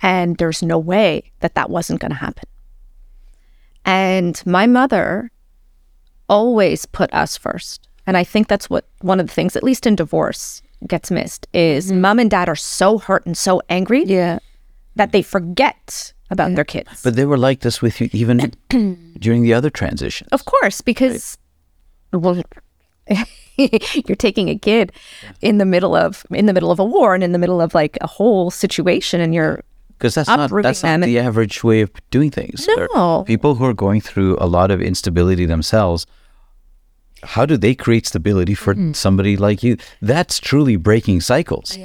and 0.00 0.38
there's 0.38 0.62
no 0.62 0.78
way 0.78 1.32
that 1.40 1.54
that 1.54 1.68
wasn't 1.68 2.00
going 2.00 2.12
to 2.12 2.16
happen 2.28 2.48
and 3.84 4.42
my 4.46 4.66
mother 4.66 5.30
always 6.28 6.86
put 6.86 7.12
us 7.12 7.36
first. 7.36 7.88
And 8.06 8.16
i 8.16 8.24
think 8.24 8.48
that's 8.48 8.68
what 8.68 8.86
one 9.00 9.20
of 9.20 9.26
the 9.26 9.32
things 9.32 9.56
at 9.56 9.62
least 9.62 9.86
in 9.86 9.96
divorce 9.96 10.62
gets 10.86 11.10
missed 11.10 11.46
is 11.52 11.90
mm-hmm. 11.90 12.00
mom 12.00 12.18
and 12.18 12.30
dad 12.30 12.48
are 12.48 12.56
so 12.56 12.98
hurt 12.98 13.24
and 13.26 13.36
so 13.36 13.62
angry 13.68 14.04
yeah. 14.04 14.38
that 14.96 15.12
they 15.12 15.22
forget 15.22 16.12
about 16.30 16.54
their 16.54 16.64
kids. 16.64 17.02
But 17.02 17.16
they 17.16 17.24
were 17.24 17.38
like 17.38 17.60
this 17.60 17.80
with 17.80 18.00
you 18.00 18.08
even 18.12 18.52
during 19.18 19.42
the 19.42 19.54
other 19.54 19.70
transition. 19.70 20.26
Of 20.32 20.44
course, 20.44 20.80
because 20.80 21.38
well, 22.12 22.42
you're 23.56 24.16
taking 24.16 24.48
a 24.48 24.58
kid 24.58 24.92
in 25.40 25.58
the 25.58 25.64
middle 25.64 25.94
of 25.94 26.26
in 26.30 26.46
the 26.46 26.52
middle 26.52 26.70
of 26.70 26.78
a 26.78 26.84
war 26.84 27.14
and 27.14 27.22
in 27.22 27.32
the 27.32 27.38
middle 27.38 27.60
of 27.60 27.74
like 27.74 27.98
a 28.00 28.06
whole 28.06 28.50
situation, 28.50 29.20
and 29.20 29.34
you're 29.34 29.62
Because 29.98 30.14
that's 30.14 30.28
not 30.28 30.50
that's 30.62 30.82
not 30.82 30.88
and- 30.90 31.02
the 31.04 31.18
average 31.18 31.62
way 31.64 31.80
of 31.80 31.90
doing 32.10 32.30
things. 32.30 32.66
There 32.66 32.88
No. 32.94 33.24
people 33.26 33.54
who 33.56 33.64
are 33.64 33.74
going 33.74 34.00
through 34.00 34.36
a 34.40 34.46
lot 34.46 34.70
of 34.70 34.80
instability 34.82 35.46
themselves. 35.46 36.06
How 37.22 37.46
do 37.46 37.56
they 37.56 37.74
create 37.74 38.06
stability 38.06 38.54
for 38.54 38.74
Mm-hmm. 38.74 38.92
somebody 38.92 39.36
like 39.36 39.62
you? 39.62 39.76
That's 40.02 40.38
truly 40.40 40.76
breaking 40.76 41.22
cycles. 41.22 41.78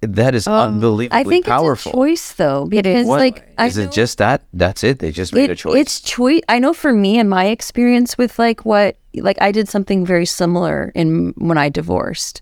That 0.00 0.34
is 0.34 0.46
unbelievably 0.46 1.10
Um, 1.20 1.26
I 1.26 1.28
think 1.28 1.44
powerful. 1.46 1.90
it's 1.90 1.94
a 1.94 1.98
choice 1.98 2.32
though, 2.34 2.64
because 2.66 3.04
What- 3.06 3.18
like 3.18 3.42
I 3.58 3.66
is 3.66 3.76
it 3.76 3.90
just 3.92 4.18
that? 4.18 4.42
That's 4.54 4.84
it. 4.84 5.00
They 5.00 5.10
just 5.10 5.34
made 5.34 5.50
a 5.50 5.56
choice. 5.56 5.76
It's 5.76 6.00
choice. 6.00 6.40
I 6.48 6.58
know 6.60 6.72
for 6.72 6.92
me 6.92 7.18
and 7.18 7.28
my 7.28 7.46
experience 7.46 8.16
with 8.16 8.38
like 8.38 8.64
what 8.64 8.96
like 9.16 9.36
I 9.42 9.50
did 9.52 9.68
something 9.68 10.06
very 10.06 10.24
similar 10.26 10.92
in 10.94 11.34
when 11.36 11.58
I 11.58 11.68
divorced, 11.68 12.40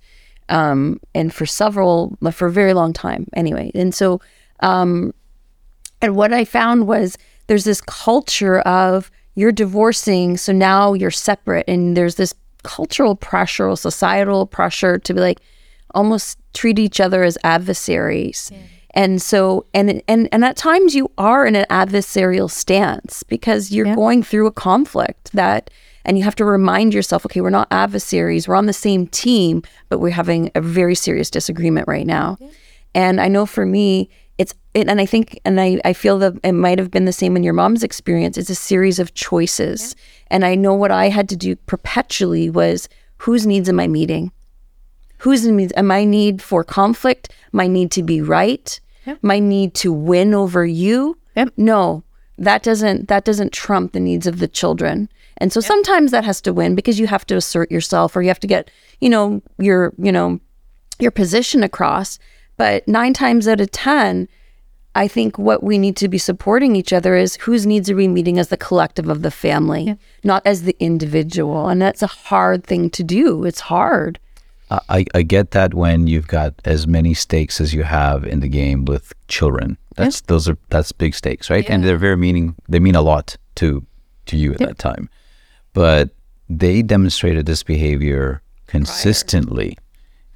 um, 0.50 1.00
and 1.14 1.32
for 1.32 1.46
several 1.46 2.16
for 2.32 2.46
a 2.48 2.52
very 2.52 2.74
long 2.74 2.92
time 2.92 3.26
anyway. 3.34 3.70
And 3.74 3.94
so, 3.94 4.20
um, 4.60 5.12
and 6.02 6.16
what 6.16 6.32
I 6.32 6.44
found 6.44 6.86
was 6.86 7.16
there's 7.46 7.64
this 7.64 7.80
culture 7.80 8.60
of 8.60 9.10
you're 9.34 9.52
divorcing, 9.52 10.36
so 10.36 10.52
now 10.52 10.94
you're 10.94 11.10
separate, 11.10 11.64
and 11.68 11.96
there's 11.96 12.16
this 12.16 12.34
cultural 12.62 13.14
pressure, 13.14 13.68
or 13.68 13.76
societal 13.76 14.46
pressure 14.46 14.98
to 14.98 15.14
be 15.14 15.20
like 15.20 15.40
almost 15.94 16.38
treat 16.54 16.78
each 16.78 17.00
other 17.00 17.22
as 17.22 17.38
adversaries. 17.44 18.50
And 18.90 19.20
so 19.20 19.66
and 19.74 20.02
and 20.08 20.28
and 20.32 20.44
at 20.44 20.56
times 20.56 20.94
you 20.94 21.10
are 21.18 21.46
in 21.46 21.54
an 21.54 21.66
adversarial 21.70 22.50
stance 22.50 23.22
because 23.22 23.70
you're 23.70 23.94
going 23.94 24.22
through 24.22 24.46
a 24.46 24.52
conflict 24.52 25.32
that 25.32 25.70
and 26.06 26.16
you 26.16 26.24
have 26.24 26.36
to 26.36 26.44
remind 26.44 26.94
yourself, 26.94 27.26
okay, 27.26 27.40
we're 27.40 27.50
not 27.50 27.68
adversaries, 27.70 28.48
we're 28.48 28.54
on 28.54 28.66
the 28.66 28.72
same 28.72 29.06
team, 29.08 29.62
but 29.88 29.98
we're 29.98 30.10
having 30.10 30.50
a 30.54 30.60
very 30.60 30.94
serious 30.94 31.28
disagreement 31.30 31.88
right 31.88 32.06
now. 32.06 32.38
And 32.94 33.20
I 33.20 33.28
know 33.28 33.44
for 33.44 33.66
me, 33.66 34.08
it's 34.38 34.54
it, 34.74 34.88
and 34.88 35.00
I 35.00 35.06
think 35.06 35.40
and 35.44 35.60
I, 35.60 35.80
I 35.84 35.92
feel 35.92 36.18
that 36.18 36.34
it 36.44 36.52
might 36.52 36.78
have 36.78 36.90
been 36.90 37.06
the 37.06 37.12
same 37.12 37.36
in 37.36 37.42
your 37.42 37.54
mom's 37.54 37.82
experience. 37.82 38.36
It's 38.36 38.50
a 38.50 38.54
series 38.54 38.98
of 38.98 39.14
choices. 39.14 39.96
And 40.28 40.44
I 40.44 40.54
know 40.54 40.74
what 40.74 40.90
I 40.90 41.08
had 41.08 41.28
to 41.30 41.36
do 41.36 41.56
perpetually 41.56 42.50
was 42.50 42.88
whose 43.18 43.46
needs 43.46 43.68
am 43.68 43.80
I 43.80 43.86
meeting? 43.86 44.32
Whose 45.18 45.46
needs 45.46 45.72
am 45.76 45.90
I 45.90 46.04
need 46.04 46.42
for 46.42 46.62
conflict? 46.62 47.30
My 47.52 47.66
need 47.66 47.90
to 47.92 48.02
be 48.02 48.20
right? 48.20 48.78
My 49.22 49.38
need 49.38 49.74
to 49.76 49.92
win 49.92 50.34
over 50.34 50.66
you? 50.66 51.16
Yep. 51.36 51.52
No, 51.56 52.02
that 52.38 52.62
doesn't 52.62 53.08
that 53.08 53.24
doesn't 53.24 53.52
trump 53.52 53.92
the 53.92 54.00
needs 54.00 54.26
of 54.26 54.38
the 54.40 54.48
children. 54.48 55.08
And 55.38 55.52
so 55.52 55.60
sometimes 55.60 56.10
that 56.10 56.24
has 56.24 56.40
to 56.42 56.52
win 56.52 56.74
because 56.74 56.98
you 56.98 57.06
have 57.06 57.26
to 57.26 57.36
assert 57.36 57.70
yourself 57.70 58.16
or 58.16 58.22
you 58.22 58.28
have 58.28 58.40
to 58.40 58.46
get, 58.46 58.70
you 59.00 59.10
know, 59.10 59.42
your, 59.58 59.92
you 59.98 60.10
know, 60.10 60.40
your 60.98 61.10
position 61.10 61.62
across. 61.62 62.18
But 62.56 62.86
nine 62.88 63.12
times 63.12 63.46
out 63.48 63.60
of 63.60 63.70
10, 63.70 64.28
I 64.94 65.08
think 65.08 65.38
what 65.38 65.62
we 65.62 65.76
need 65.78 65.96
to 65.98 66.08
be 66.08 66.18
supporting 66.18 66.74
each 66.74 66.92
other 66.92 67.16
is 67.16 67.36
whose 67.36 67.66
needs 67.66 67.90
are 67.90 67.94
we 67.96 68.08
meeting 68.08 68.38
as 68.38 68.48
the 68.48 68.56
collective 68.56 69.08
of 69.08 69.22
the 69.22 69.30
family, 69.30 69.96
not 70.24 70.42
as 70.46 70.62
the 70.62 70.76
individual. 70.80 71.68
And 71.68 71.82
that's 71.82 72.02
a 72.02 72.06
hard 72.06 72.64
thing 72.64 72.88
to 72.90 73.02
do. 73.04 73.44
It's 73.44 73.60
hard. 73.60 74.18
I- 74.70 74.80
I, 74.88 75.04
I 75.14 75.22
get 75.22 75.52
that 75.52 75.74
when 75.74 76.06
you've 76.08 76.26
got 76.26 76.54
as 76.64 76.86
many 76.86 77.14
stakes 77.14 77.60
as 77.60 77.72
you 77.74 77.84
have 77.84 78.24
in 78.24 78.40
the 78.40 78.48
game 78.48 78.84
with 78.84 79.12
children. 79.28 79.76
That's 79.94 80.22
those 80.22 80.48
are 80.48 80.58
that's 80.70 80.92
big 80.92 81.14
stakes, 81.14 81.48
right? 81.50 81.64
Yeah. 81.64 81.74
And 81.74 81.84
they're 81.84 81.96
very 81.96 82.16
meaning 82.16 82.54
they 82.68 82.80
mean 82.80 82.96
a 82.96 83.00
lot 83.00 83.36
to 83.56 83.86
to 84.26 84.36
you 84.36 84.52
at 84.52 84.58
that 84.58 84.78
time. 84.78 85.08
But 85.72 86.10
they 86.50 86.82
demonstrated 86.82 87.46
this 87.46 87.62
behavior 87.62 88.42
consistently 88.66 89.78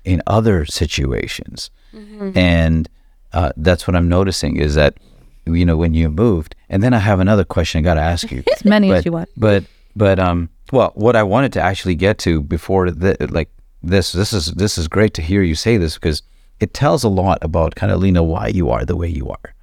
in 0.04 0.22
other 0.26 0.64
situations. 0.64 1.70
And 1.92 2.88
uh, 3.32 3.52
that's 3.56 3.86
what 3.86 3.96
I'm 3.96 4.08
noticing 4.08 4.56
is 4.56 4.74
that 4.74 4.98
you 5.46 5.64
know 5.64 5.76
when 5.76 5.94
you 5.94 6.08
moved 6.08 6.54
and 6.68 6.82
then 6.82 6.94
I 6.94 6.98
have 6.98 7.20
another 7.20 7.44
question 7.44 7.80
I 7.80 7.82
got 7.82 7.94
to 7.94 8.00
ask 8.00 8.30
you. 8.30 8.42
as 8.52 8.64
many 8.64 8.88
but, 8.88 8.98
as 8.98 9.04
you 9.04 9.12
want. 9.12 9.28
But 9.36 9.64
but 9.96 10.18
um 10.18 10.48
well 10.72 10.92
what 10.94 11.16
I 11.16 11.22
wanted 11.22 11.52
to 11.54 11.60
actually 11.60 11.94
get 11.94 12.18
to 12.18 12.42
before 12.42 12.90
the, 12.90 13.16
like 13.30 13.50
this 13.82 14.12
this 14.12 14.32
is 14.32 14.52
this 14.52 14.78
is 14.78 14.88
great 14.88 15.14
to 15.14 15.22
hear 15.22 15.42
you 15.42 15.54
say 15.54 15.76
this 15.76 15.94
because 15.94 16.22
it 16.60 16.74
tells 16.74 17.04
a 17.04 17.08
lot 17.08 17.38
about 17.42 17.74
kind 17.74 17.90
of 17.92 18.00
Lena 18.00 18.22
why 18.22 18.48
you 18.48 18.70
are 18.70 18.84
the 18.84 18.96
way 18.96 19.08
you 19.08 19.28
are. 19.28 19.54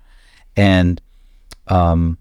And 0.56 1.02
um 1.68 2.18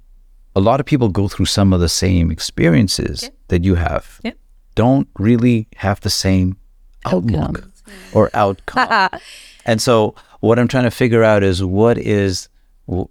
a 0.55 0.61
lot 0.61 0.81
of 0.81 0.87
people 0.87 1.09
go 1.09 1.29
through 1.29 1.47
some 1.47 1.73
of 1.73 1.81
the 1.81 1.89
same 1.89 2.31
experiences 2.31 3.31
that 3.49 3.63
you 3.63 3.75
have. 3.75 4.21
Yeah. 4.23 4.33
Don't 4.75 5.09
really 5.19 5.69
have 5.77 6.01
the 6.01 6.11
same 6.11 6.57
outlook 7.05 7.69
or 8.13 8.31
outcome. 8.35 9.11
and 9.67 9.83
so 9.83 10.15
what 10.41 10.59
I'm 10.59 10.69
trying 10.69 10.85
to 10.85 10.91
figure 10.91 11.23
out 11.23 11.43
is 11.43 11.63
what 11.63 11.99
is 11.99 12.49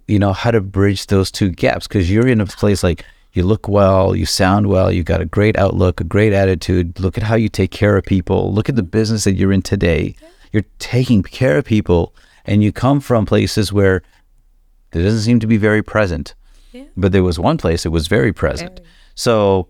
you 0.06 0.18
know 0.18 0.32
how 0.32 0.50
to 0.50 0.60
bridge 0.60 1.06
those 1.06 1.30
two 1.30 1.50
gaps 1.50 1.86
because 1.86 2.10
you're 2.10 2.26
in 2.26 2.40
a 2.40 2.46
place 2.46 2.82
like 2.82 3.04
you 3.34 3.42
look 3.42 3.68
well, 3.68 4.16
you 4.16 4.24
sound 4.24 4.66
well, 4.68 4.90
you've 4.90 5.04
got 5.04 5.20
a 5.20 5.26
great 5.26 5.58
outlook, 5.58 6.00
a 6.00 6.04
great 6.04 6.32
attitude. 6.32 6.98
Look 6.98 7.18
at 7.18 7.24
how 7.24 7.34
you 7.34 7.50
take 7.50 7.70
care 7.70 7.94
of 7.98 8.04
people. 8.04 8.52
Look 8.54 8.70
at 8.70 8.76
the 8.76 8.82
business 8.82 9.24
that 9.24 9.34
you're 9.34 9.52
in 9.52 9.60
today. 9.60 10.16
You're 10.52 10.64
taking 10.78 11.22
care 11.22 11.58
of 11.58 11.66
people 11.66 12.14
and 12.46 12.62
you 12.62 12.72
come 12.72 12.98
from 12.98 13.26
places 13.26 13.74
where 13.74 14.02
there 14.92 15.02
doesn't 15.02 15.20
seem 15.20 15.38
to 15.40 15.46
be 15.46 15.58
very 15.58 15.82
present. 15.82 16.34
But 16.96 17.12
there 17.12 17.22
was 17.22 17.38
one 17.38 17.58
place 17.58 17.84
it 17.84 17.90
was 17.90 18.06
very 18.06 18.32
present. 18.32 18.80
So 19.14 19.68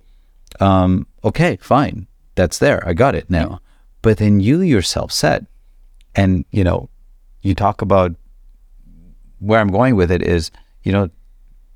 um, 0.61 1.09
okay, 1.25 1.59
fine. 1.61 2.07
That's 2.37 2.59
there. 2.59 2.87
I 2.87 2.95
got 2.95 3.17
it 3.17 3.29
now. 3.29 3.61
But 4.03 4.19
then 4.19 4.39
you 4.39 4.61
yourself 4.61 5.11
said, 5.11 5.47
and 6.17 6.45
you 6.51 6.65
know, 6.65 6.89
you 7.43 7.55
talk 7.55 7.83
about 7.83 8.15
where 9.39 9.61
I'm 9.61 9.71
going 9.71 9.97
with 9.97 10.11
it 10.11 10.23
is, 10.23 10.51
you 10.83 10.93
know, 10.93 11.11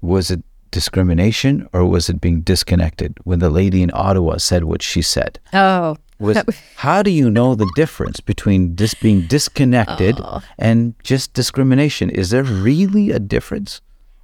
was 0.01 0.30
it 0.30 0.43
discrimination 0.70 1.68
or 1.72 1.84
was 1.84 2.09
it 2.09 2.20
being 2.20 2.41
disconnected 2.41 3.18
when 3.24 3.38
the 3.38 3.51
lady 3.51 3.82
in 3.82 3.91
Ottawa 3.93 4.38
said 4.38 4.64
what 4.64 4.82
she 4.82 5.03
said? 5.03 5.38
Oh, 5.53 5.97
Was 6.18 6.43
how 6.76 7.03
do 7.03 7.11
you 7.11 7.30
know 7.30 7.55
the 7.55 7.70
difference 7.74 8.20
between 8.20 8.76
this 8.76 8.95
being 8.95 9.22
disconnected 9.22 10.16
oh. 10.20 10.43
and 10.59 10.95
just 11.03 11.32
discrimination? 11.32 12.11
Is 12.11 12.30
there 12.30 12.45
really 12.45 13.11
a 13.11 13.18
difference? 13.18 13.80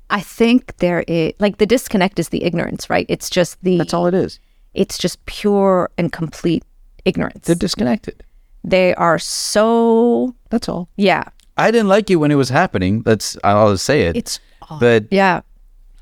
I 0.08 0.20
think 0.20 0.76
there 0.76 1.04
is 1.08 1.32
like 1.40 1.58
the 1.58 1.66
disconnect 1.66 2.18
is 2.18 2.28
the 2.28 2.44
ignorance, 2.44 2.88
right? 2.88 3.06
It's 3.08 3.28
just 3.28 3.62
the 3.62 3.78
That's 3.78 3.94
all 3.94 4.06
it 4.06 4.14
is. 4.14 4.38
it's 4.72 4.98
just 4.98 5.24
pure 5.26 5.90
and 5.98 6.12
complete 6.12 6.62
ignorance. 7.04 7.46
They're 7.46 7.56
disconnected. 7.56 8.22
They 8.66 8.94
are 8.96 9.18
so 9.18 10.34
That's 10.50 10.68
all. 10.68 10.88
yeah. 10.96 11.24
I 11.56 11.70
didn't 11.70 11.88
like 11.88 12.10
you 12.10 12.18
when 12.18 12.30
it 12.30 12.34
was 12.34 12.50
happening. 12.50 13.00
That's 13.02 13.38
I'll 13.42 13.72
just 13.72 13.86
say 13.86 14.02
it. 14.02 14.16
It's 14.16 14.40
but 14.78 15.06
yeah. 15.10 15.40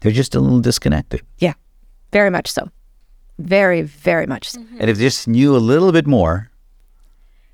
they're 0.00 0.10
just 0.10 0.34
a 0.34 0.40
little 0.40 0.58
disconnected. 0.58 1.22
Yeah. 1.38 1.52
Very 2.10 2.30
much 2.30 2.50
so. 2.50 2.68
Very, 3.38 3.82
very 3.82 4.26
much 4.26 4.50
so. 4.50 4.64
And 4.80 4.90
if 4.90 4.96
they 4.96 5.04
just 5.04 5.28
knew 5.28 5.54
a 5.54 5.58
little 5.58 5.92
bit 5.92 6.06
more, 6.06 6.50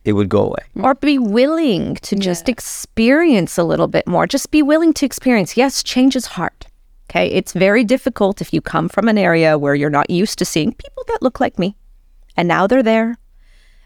it 0.04 0.12
would 0.12 0.30
go 0.30 0.44
away. 0.44 0.64
Or 0.76 0.94
be 0.94 1.18
willing 1.18 1.96
to 1.96 2.16
just 2.16 2.48
experience 2.48 3.58
a 3.58 3.64
little 3.64 3.88
bit 3.88 4.06
more. 4.06 4.26
Just 4.26 4.50
be 4.50 4.62
willing 4.62 4.94
to 4.94 5.04
experience. 5.04 5.56
Yes, 5.56 5.82
change 5.82 6.16
is 6.16 6.26
hard. 6.26 6.66
Okay. 7.10 7.26
It's 7.26 7.52
very 7.52 7.84
difficult 7.84 8.40
if 8.40 8.54
you 8.54 8.62
come 8.62 8.88
from 8.88 9.08
an 9.08 9.18
area 9.18 9.58
where 9.58 9.74
you're 9.74 9.90
not 9.90 10.08
used 10.08 10.38
to 10.38 10.44
seeing 10.44 10.72
people 10.72 11.02
that 11.08 11.20
look 11.20 11.40
like 11.40 11.58
me 11.58 11.76
and 12.36 12.48
now 12.48 12.66
they're 12.66 12.82
there 12.82 13.18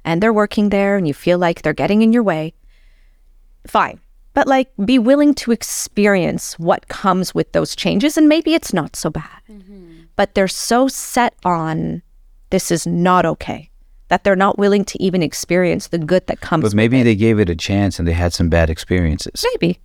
and 0.04 0.22
they're 0.22 0.32
working 0.32 0.68
there 0.68 0.96
and 0.96 1.06
you 1.08 1.14
feel 1.14 1.38
like 1.38 1.62
they're 1.62 1.72
getting 1.72 2.02
in 2.02 2.12
your 2.12 2.22
way, 2.22 2.54
fine. 3.66 4.00
But 4.34 4.46
like 4.46 4.70
be 4.84 4.98
willing 4.98 5.34
to 5.34 5.52
experience 5.52 6.58
what 6.58 6.88
comes 6.88 7.34
with 7.34 7.52
those 7.52 7.76
changes 7.76 8.16
and 8.16 8.28
maybe 8.28 8.54
it's 8.54 8.72
not 8.72 8.96
so 8.96 9.10
bad. 9.10 9.40
Mm-hmm. 9.48 10.02
But 10.16 10.34
they're 10.34 10.48
so 10.48 10.88
set 10.88 11.34
on 11.44 12.02
this 12.50 12.70
is 12.70 12.86
not 12.86 13.26
okay 13.26 13.70
that 14.08 14.22
they're 14.22 14.36
not 14.36 14.58
willing 14.58 14.84
to 14.84 15.02
even 15.02 15.22
experience 15.22 15.88
the 15.88 15.98
good 15.98 16.26
that 16.26 16.40
comes 16.40 16.62
But 16.62 16.74
maybe 16.74 17.02
they 17.02 17.16
gave 17.16 17.40
it 17.40 17.48
a 17.48 17.56
chance 17.56 17.98
and 17.98 18.06
they 18.06 18.12
had 18.12 18.32
some 18.32 18.48
bad 18.48 18.70
experiences. 18.70 19.44
maybe. 19.52 19.80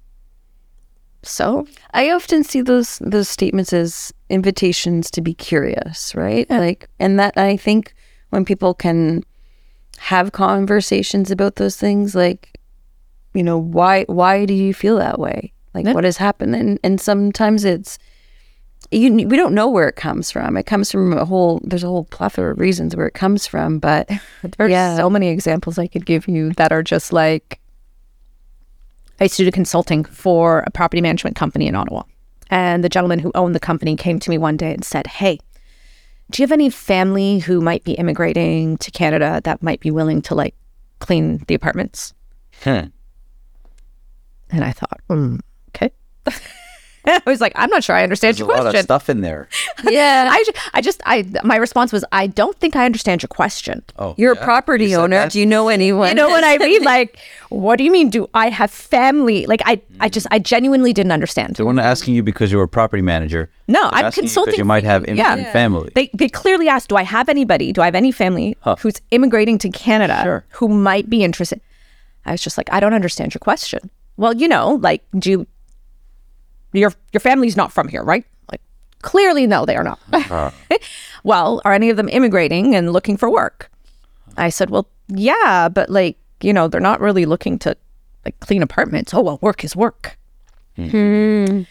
So 1.24 1.68
I 1.94 2.12
often 2.12 2.44
see 2.44 2.62
those 2.62 3.00
those 3.00 3.28
statements 3.28 3.74
as 3.74 4.14
invitations 4.30 5.12
to 5.12 5.22
be 5.22 5.34
curious, 5.34 6.16
right? 6.16 6.50
Like, 6.50 6.90
and 7.00 7.20
that 7.20 7.38
I 7.38 7.58
think 7.58 7.94
when 8.30 8.46
people 8.46 8.74
can 8.74 9.24
have 10.00 10.32
conversations 10.32 11.30
about 11.32 11.56
those 11.58 11.78
things, 11.78 12.16
like, 12.16 12.58
you 13.34 13.44
know, 13.44 13.58
why 13.58 14.04
why 14.06 14.46
do 14.46 14.54
you 14.54 14.74
feel 14.74 14.98
that 14.98 15.20
way? 15.20 15.54
Like, 15.74 15.86
Yeah. 15.86 15.94
what 15.94 16.04
has 16.04 16.18
happened? 16.18 16.56
And 16.56 16.80
and 16.84 17.00
sometimes 17.00 17.64
it's 17.66 18.00
you 18.92 19.12
we 19.28 19.38
don't 19.38 19.54
know 19.54 19.70
where 19.70 19.88
it 19.88 19.96
comes 19.98 20.32
from. 20.32 20.58
It 20.58 20.66
comes 20.66 20.92
from 20.92 21.14
a 21.14 21.26
whole 21.26 21.62
there's 21.64 21.84
a 21.84 21.88
whole 21.88 22.06
plethora 22.06 22.52
of 22.54 22.60
reasons 22.60 22.96
where 22.96 23.06
it 23.08 23.14
comes 23.14 23.46
from, 23.46 23.78
but 23.80 24.10
There's 24.58 24.72
Yeah. 24.72 24.96
so 24.98 25.10
many 25.10 25.28
examples 25.30 25.78
I 25.78 25.88
could 25.88 26.06
give 26.06 26.28
you 26.28 26.52
that 26.54 26.72
are 26.72 26.82
just 26.84 27.14
like 27.14 27.60
I 29.20 29.26
used 29.26 29.36
to 29.38 29.46
do 29.46 29.52
consulting 29.52 30.06
for 30.06 30.64
a 30.66 30.72
property 30.72 31.02
management 31.02 31.36
company 31.36 31.68
in 31.68 31.76
Ottawa. 31.76 32.04
And 32.50 32.84
the 32.84 32.90
gentleman 32.90 33.20
who 33.20 33.32
owned 33.36 33.54
the 33.54 33.60
company 33.60 33.96
came 33.96 34.18
to 34.20 34.30
me 34.30 34.38
one 34.38 34.58
day 34.58 34.74
and 34.74 34.84
said, 34.84 35.06
Hey, 35.08 35.40
do 36.32 36.42
you 36.42 36.44
have 36.44 36.52
any 36.52 36.70
family 36.70 37.40
who 37.40 37.60
might 37.60 37.84
be 37.84 37.94
immigrating 37.94 38.78
to 38.78 38.92
Canada 38.92 39.42
that 39.44 39.64
might 39.64 39.80
be 39.80 39.92
willing 39.92 40.22
to 40.24 40.36
like 40.36 40.56
clean 41.00 41.44
the 41.48 41.56
apartments? 41.56 42.14
Hmm. 42.64 42.86
And 44.52 44.64
I 44.64 44.72
thought, 44.72 45.00
mm, 45.10 45.40
okay. 45.70 45.92
I 47.06 47.22
was 47.26 47.40
like, 47.42 47.54
I'm 47.56 47.70
not 47.70 47.84
sure 47.84 47.96
I 47.96 48.04
understand 48.04 48.36
There's 48.36 48.42
a 48.42 48.46
your 48.46 48.50
lot 48.50 48.66
of 48.66 48.72
question. 48.72 48.84
stuff 48.84 49.10
in 49.10 49.22
there. 49.22 49.48
yeah, 49.90 50.28
I, 50.32 50.44
I 50.74 50.82
just, 50.82 51.02
I, 51.06 51.26
my 51.44 51.56
response 51.56 51.92
was, 51.94 52.04
I 52.12 52.28
don't 52.28 52.58
think 52.60 52.76
I 52.76 52.86
understand 52.86 53.22
your 53.22 53.28
question. 53.30 53.84
Oh, 53.98 54.16
you're 54.18 54.36
yeah? 54.36 54.42
a 54.42 54.44
property 54.44 54.88
You 54.88 54.98
owner. 54.98 55.16
that? 55.18 55.32
Do 55.32 55.40
you 55.40 55.46
know 55.46 55.70
anyone? 55.70 56.10
You 56.10 56.16
know 56.16 56.28
what 56.30 56.44
I 56.44 56.58
mean? 56.66 56.84
Like, 56.84 57.18
what 57.50 57.78
do 57.78 57.84
you 57.84 57.92
mean? 57.92 58.10
Do 58.10 58.30
I 58.34 58.50
have 58.50 58.70
family? 58.70 59.46
Like, 59.46 59.62
I, 59.66 59.82
I 60.00 60.08
hmm. 60.08 60.12
just, 60.12 60.28
I 60.32 60.40
genuinely 60.40 60.94
didn't 60.94 61.12
understand. 61.12 61.56
They 61.56 61.64
weren't 61.64 61.80
asking 61.80 62.16
you 62.16 62.24
because 62.24 62.52
you 62.52 62.58
were 62.58 62.66
a 62.66 62.68
property 62.68 63.02
manager. 63.02 63.50
No, 63.68 63.82
They're 63.82 63.92
I'm 63.94 64.06
asking 64.06 64.24
you 64.24 64.28
consulting. 64.28 64.52
because 64.52 64.58
you 64.60 64.66
might 64.66 64.84
have 64.84 65.06
immigrant 65.06 65.42
Yeah. 65.42 65.52
family. 65.54 65.92
They, 65.96 66.10
they 66.14 66.28
clearly 66.30 66.68
asked, 66.68 66.90
do 66.90 66.96
I 66.96 67.04
have 67.04 67.30
anybody? 67.30 67.72
Do 67.72 67.82
I 67.82 67.86
have 67.86 67.96
any 67.96 68.12
family 68.12 68.58
Huh. 68.62 68.76
who's 68.80 69.02
immigrating 69.12 69.58
to 69.60 69.70
Canada 69.70 70.20
Sure. 70.24 70.46
who 70.52 70.68
might 70.68 71.10
be 71.10 71.24
interested? 71.24 71.62
I 72.26 72.32
was 72.32 72.42
just 72.42 72.58
like, 72.58 72.72
I 72.72 72.80
don't 72.80 72.94
understand 72.94 73.34
your 73.34 73.40
question. 73.40 73.90
Well, 74.18 74.34
you 74.36 74.48
know, 74.48 74.76
like, 74.82 75.04
do 75.18 75.32
you, 75.32 75.48
your 76.74 76.92
your 77.14 77.20
family's 77.22 77.56
not 77.58 77.72
from 77.72 77.88
here, 77.88 78.04
right? 78.04 78.26
Like, 78.52 78.62
clearly, 79.02 79.48
no, 79.48 79.66
they 79.66 79.76
are 79.76 79.84
not. 79.84 80.00
Uh-huh. 80.14 80.52
well, 81.24 81.62
are 81.66 81.74
any 81.74 81.90
of 81.90 81.98
them 81.98 82.10
immigrating 82.10 82.76
and 82.76 82.94
looking 82.94 83.18
for 83.18 83.30
work? 83.30 83.70
I 84.38 84.50
said, 84.50 84.70
well, 84.70 84.88
yeah, 85.08 85.70
but 85.70 85.90
like, 85.90 86.18
you 86.42 86.54
know, 86.54 86.68
they're 86.68 86.80
not 86.82 87.02
really 87.02 87.26
looking 87.26 87.58
to 87.60 87.76
like 88.26 88.40
clean 88.40 88.62
apartments. 88.62 89.14
Oh, 89.14 89.22
well, 89.22 89.40
work 89.42 89.64
is 89.64 89.76
work. 89.76 90.18
Hmm. 90.76 90.90
Hmm. 90.90 91.62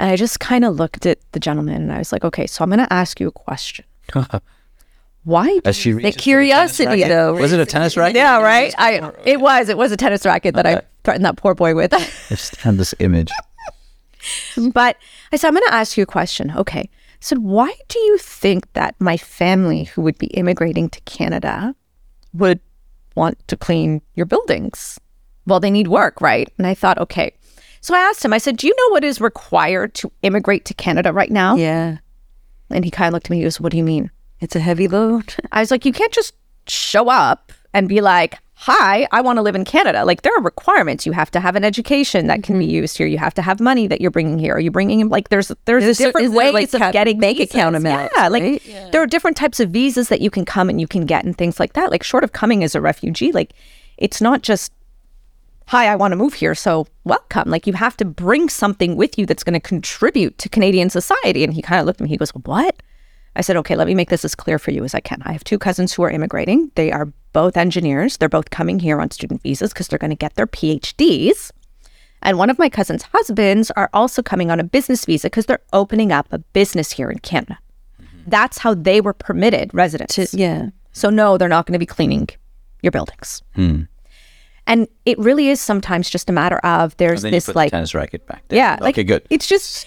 And 0.00 0.10
I 0.10 0.16
just 0.16 0.38
kind 0.38 0.64
of 0.64 0.76
looked 0.76 1.06
at 1.06 1.18
the 1.32 1.40
gentleman 1.40 1.82
and 1.82 1.92
I 1.92 1.98
was 1.98 2.12
like, 2.12 2.24
okay, 2.24 2.46
so 2.46 2.62
I'm 2.62 2.70
going 2.70 2.78
to 2.78 2.92
ask 2.92 3.18
you 3.18 3.26
a 3.28 3.32
question. 3.32 3.84
Why? 5.24 5.46
do 5.48 5.60
As 5.64 5.76
she 5.76 5.90
the 5.90 5.96
reaches 5.96 6.10
for 6.10 6.12
tennis 6.14 6.22
curiosity, 6.24 6.86
racket. 6.86 7.08
though. 7.08 7.34
Was 7.34 7.52
it 7.52 7.60
a 7.60 7.66
tennis 7.66 7.96
racket? 7.96 8.16
yeah, 8.16 8.40
right. 8.40 8.72
I 8.78 9.12
it 9.24 9.40
was 9.40 9.68
it 9.68 9.76
was 9.76 9.92
a 9.92 9.96
tennis 9.96 10.24
racket 10.24 10.54
that 10.54 10.64
I 10.64 10.80
threatened 11.04 11.24
that 11.26 11.36
poor 11.36 11.54
boy 11.54 11.74
with. 11.74 11.92
I 11.92 12.06
just 12.28 12.56
had 12.56 12.78
this 12.78 12.94
image. 13.00 13.30
but 14.72 14.96
I 15.32 15.36
said, 15.36 15.48
I'm 15.48 15.54
going 15.54 15.66
to 15.66 15.74
ask 15.74 15.96
you 15.96 16.02
a 16.02 16.06
question. 16.06 16.52
Okay. 16.56 16.80
I 16.90 17.20
said, 17.20 17.38
why 17.38 17.72
do 17.88 17.98
you 17.98 18.18
think 18.18 18.72
that 18.74 18.94
my 19.00 19.16
family, 19.16 19.84
who 19.84 20.02
would 20.02 20.18
be 20.18 20.28
immigrating 20.28 20.88
to 20.90 21.00
Canada, 21.00 21.74
would 22.32 22.60
want 23.16 23.46
to 23.48 23.56
clean 23.56 24.02
your 24.14 24.26
buildings? 24.26 25.00
Well, 25.46 25.60
they 25.60 25.70
need 25.70 25.88
work, 25.88 26.20
right? 26.20 26.52
And 26.58 26.66
I 26.66 26.74
thought, 26.74 26.98
okay. 26.98 27.32
So 27.80 27.94
I 27.94 27.98
asked 27.98 28.24
him, 28.24 28.32
I 28.32 28.38
said, 28.38 28.56
do 28.56 28.66
you 28.66 28.74
know 28.76 28.92
what 28.92 29.04
is 29.04 29.20
required 29.20 29.94
to 29.94 30.12
immigrate 30.22 30.64
to 30.66 30.74
Canada 30.74 31.12
right 31.12 31.30
now? 31.30 31.56
Yeah, 31.56 31.98
And 32.70 32.84
he 32.84 32.90
kind 32.90 33.08
of 33.08 33.14
looked 33.14 33.26
at 33.26 33.30
me. 33.30 33.38
He 33.38 33.44
goes, 33.44 33.60
what 33.60 33.72
do 33.72 33.78
you 33.78 33.84
mean? 33.84 34.10
it's 34.40 34.54
a 34.54 34.60
heavy 34.60 34.88
load. 34.88 35.34
I 35.52 35.60
was 35.60 35.70
like, 35.70 35.84
you 35.84 35.92
can't 35.92 36.12
just 36.12 36.34
show 36.68 37.08
up 37.08 37.52
and 37.74 37.88
be 37.88 38.00
like, 38.00 38.38
hi, 38.60 39.06
I 39.12 39.20
want 39.20 39.36
to 39.36 39.42
live 39.42 39.54
in 39.54 39.64
Canada. 39.64 40.04
Like, 40.04 40.22
there 40.22 40.36
are 40.36 40.42
requirements. 40.42 41.06
You 41.06 41.12
have 41.12 41.30
to 41.30 41.38
have 41.38 41.54
an 41.54 41.62
education 41.62 42.26
that 42.26 42.42
can 42.42 42.58
be 42.58 42.64
mm-hmm. 42.64 42.74
used 42.74 42.98
here. 42.98 43.06
You 43.06 43.18
have 43.18 43.32
to 43.34 43.42
have 43.42 43.60
money 43.60 43.86
that 43.86 44.00
you're 44.00 44.10
bringing 44.10 44.36
here. 44.36 44.52
Are 44.54 44.58
you 44.58 44.72
bringing 44.72 44.98
in, 44.98 45.08
like, 45.10 45.28
there's 45.28 45.52
there's, 45.64 45.84
Is 45.84 45.98
there- 45.98 46.08
different 46.08 46.32
there, 46.32 46.52
ways 46.52 46.74
like, 46.74 46.82
of 46.82 46.92
getting 46.92 47.20
bank 47.20 47.38
visas. 47.38 47.54
account 47.54 47.76
amounts, 47.76 48.12
Yeah, 48.16 48.26
like, 48.26 48.42
right? 48.42 48.88
there 48.90 49.00
are 49.00 49.06
different 49.06 49.36
types 49.36 49.60
of 49.60 49.70
visas 49.70 50.08
that 50.08 50.20
you 50.20 50.28
can 50.28 50.44
come 50.44 50.68
and 50.68 50.80
you 50.80 50.88
can 50.88 51.06
get 51.06 51.24
and 51.24 51.38
things 51.38 51.60
like 51.60 51.74
that. 51.74 51.92
Like, 51.92 52.02
short 52.02 52.24
of 52.24 52.32
coming 52.32 52.64
as 52.64 52.74
a 52.74 52.80
refugee, 52.80 53.30
like, 53.30 53.52
it's 53.96 54.20
not 54.20 54.42
just, 54.42 54.72
hi, 55.68 55.86
I 55.86 55.94
want 55.94 56.10
to 56.10 56.16
move 56.16 56.34
here. 56.34 56.56
So, 56.56 56.88
welcome. 57.04 57.48
Like, 57.50 57.68
you 57.68 57.74
have 57.74 57.96
to 57.98 58.04
bring 58.04 58.48
something 58.48 58.96
with 58.96 59.16
you 59.18 59.24
that's 59.24 59.44
going 59.44 59.54
to 59.54 59.60
contribute 59.60 60.36
to 60.38 60.48
Canadian 60.48 60.90
society. 60.90 61.44
And 61.44 61.54
he 61.54 61.62
kind 61.62 61.78
of 61.78 61.86
looked 61.86 62.00
at 62.00 62.04
me. 62.04 62.10
He 62.10 62.16
goes, 62.16 62.30
what? 62.30 62.82
I 63.36 63.40
said, 63.40 63.56
okay, 63.58 63.76
let 63.76 63.86
me 63.86 63.94
make 63.94 64.10
this 64.10 64.24
as 64.24 64.34
clear 64.34 64.58
for 64.58 64.72
you 64.72 64.82
as 64.82 64.94
I 64.94 65.00
can. 65.00 65.22
I 65.24 65.30
have 65.30 65.44
two 65.44 65.60
cousins 65.60 65.92
who 65.92 66.02
are 66.02 66.10
immigrating. 66.10 66.72
They 66.74 66.90
are 66.90 67.06
both 67.32 67.56
engineers. 67.56 68.16
They're 68.16 68.28
both 68.28 68.50
coming 68.50 68.78
here 68.78 69.00
on 69.00 69.10
student 69.10 69.42
visas 69.42 69.72
because 69.72 69.88
they're 69.88 69.98
going 69.98 70.10
to 70.10 70.16
get 70.16 70.34
their 70.34 70.46
PhDs. 70.46 71.50
And 72.22 72.36
one 72.38 72.50
of 72.50 72.58
my 72.58 72.68
cousin's 72.68 73.04
husbands 73.04 73.70
are 73.72 73.90
also 73.92 74.22
coming 74.22 74.50
on 74.50 74.58
a 74.58 74.64
business 74.64 75.04
visa 75.04 75.26
because 75.28 75.46
they're 75.46 75.62
opening 75.72 76.10
up 76.10 76.26
a 76.32 76.38
business 76.38 76.90
here 76.90 77.10
in 77.10 77.18
Canada. 77.20 77.58
Mm-hmm. 78.02 78.30
That's 78.30 78.58
how 78.58 78.74
they 78.74 79.00
were 79.00 79.12
permitted 79.12 79.72
residence. 79.72 80.34
Yeah, 80.34 80.70
So, 80.92 81.10
no, 81.10 81.38
they're 81.38 81.48
not 81.48 81.66
going 81.66 81.74
to 81.74 81.78
be 81.78 81.86
cleaning 81.86 82.28
your 82.82 82.90
buildings. 82.90 83.42
Hmm. 83.54 83.82
And 84.66 84.86
it 85.06 85.18
really 85.18 85.48
is 85.48 85.60
sometimes 85.60 86.10
just 86.10 86.28
a 86.28 86.32
matter 86.32 86.58
of 86.58 86.96
there's 86.98 87.24
And 87.24 87.32
then 87.32 87.34
you 87.34 87.40
this 87.40 87.54
like, 87.54 87.70
the 87.70 87.76
tennis 87.76 87.94
racket 87.94 88.26
back. 88.26 88.42
There. 88.48 88.58
yeah, 88.58 88.76
like 88.80 88.96
Okay, 88.96 89.04
good. 89.04 89.22
It's 89.30 89.46
just, 89.46 89.86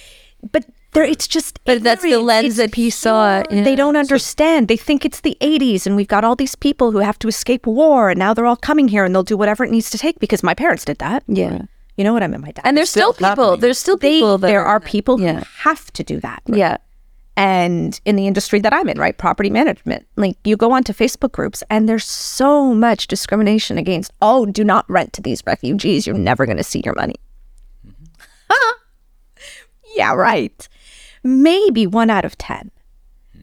but 0.52 0.66
there, 0.94 1.04
it's 1.04 1.28
just. 1.28 1.60
But 1.66 1.84
that's 1.84 2.02
the 2.04 2.18
lens 2.18 2.46
It's 2.48 2.58
that 2.58 2.76
he 2.76 2.90
saw. 2.90 3.44
pure. 3.50 3.64
They 3.64 3.76
don't 3.76 3.96
understand. 3.96 4.68
They 4.68 4.78
think 4.78 5.06
it's 5.06 5.22
the 5.22 5.38
80s 5.42 5.86
and 5.86 5.96
we've 5.96 6.08
got 6.08 6.24
all 6.24 6.36
these 6.36 6.56
people 6.56 6.92
who 6.92 7.00
have 7.00 7.18
to 7.20 7.28
escape 7.28 7.66
war 7.66 8.10
and 8.10 8.20
now 8.20 8.34
they're 8.34 8.46
all 8.46 8.56
coming 8.58 8.88
here 8.88 9.04
and 9.06 9.14
they'll 9.16 9.24
do 9.24 9.38
whatever 9.38 9.64
it 9.64 9.72
needs 9.72 9.90
to 9.92 9.98
take 9.98 10.20
because 10.20 10.44
my 10.44 10.54
parents 10.54 10.84
did 10.86 10.98
that. 11.00 11.24
yeah. 11.28 11.62
You 11.98 12.06
know 12.06 12.14
what 12.14 12.24
I 12.24 12.28
mean? 12.28 12.42
My 12.42 12.52
dad. 12.52 12.62
And 12.66 12.76
there's 12.78 12.90
still, 12.90 13.14
still 13.14 13.30
people. 13.30 13.44
happening. 13.46 13.60
There's 13.62 13.78
still 13.78 13.98
they, 13.98 14.12
people. 14.20 14.38
that 14.40 14.48
there 14.48 14.64
are 14.64 14.80
people 14.80 15.20
Yeah. 15.22 15.40
who 15.40 15.46
have 15.70 15.92
to 15.94 16.04
do 16.04 16.20
that. 16.22 16.42
Yeah, 16.48 16.78
And 17.38 18.00
in 18.06 18.16
the 18.16 18.26
industry 18.28 18.60
that 18.62 18.74
I'm 18.74 18.88
in, 18.90 18.98
right, 18.98 19.16
property 19.18 19.50
management, 19.50 20.08
like 20.16 20.38
you 20.46 20.56
go 20.58 20.72
onto 20.72 20.94
Facebook 20.94 21.32
groups 21.34 21.64
and 21.70 21.88
there's 21.90 22.06
so 22.06 22.74
much 22.74 23.08
discrimination 23.08 23.78
against, 23.78 24.14
oh, 24.22 24.46
do 24.46 24.64
not 24.64 24.90
rent 24.90 25.12
to 25.14 25.22
these 25.22 25.44
refugees. 25.46 26.08
You're 26.08 26.16
never 26.18 26.46
going 26.46 26.58
to 26.58 26.64
see 26.64 26.82
your 26.84 26.96
money. 26.96 27.16
Mm-hmm. 27.86 28.56
yeah, 29.96 30.14
right. 30.14 30.68
Maybe 31.24 31.86
one 31.88 32.10
out 32.10 32.26
of 32.26 32.38
10. 32.38 32.72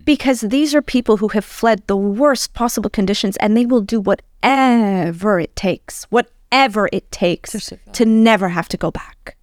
Because 0.05 0.41
these 0.41 0.74
are 0.74 0.83
people 0.83 1.18
who 1.18 1.29
have 1.29 1.45
fled 1.45 1.87
the 1.87 1.97
worst 1.97 2.55
possible 2.55 2.88
conditions 2.91 3.37
and 3.38 3.57
they 3.57 3.67
will 3.67 3.83
do 3.83 4.00
whatever 4.00 5.38
it 5.38 5.55
takes, 5.55 6.05
whatever 6.05 6.88
it 6.92 7.11
takes 7.13 7.72
to 7.92 8.05
never 8.07 8.49
have 8.49 8.68
to 8.68 8.76
go 8.76 8.91
back. 8.91 9.37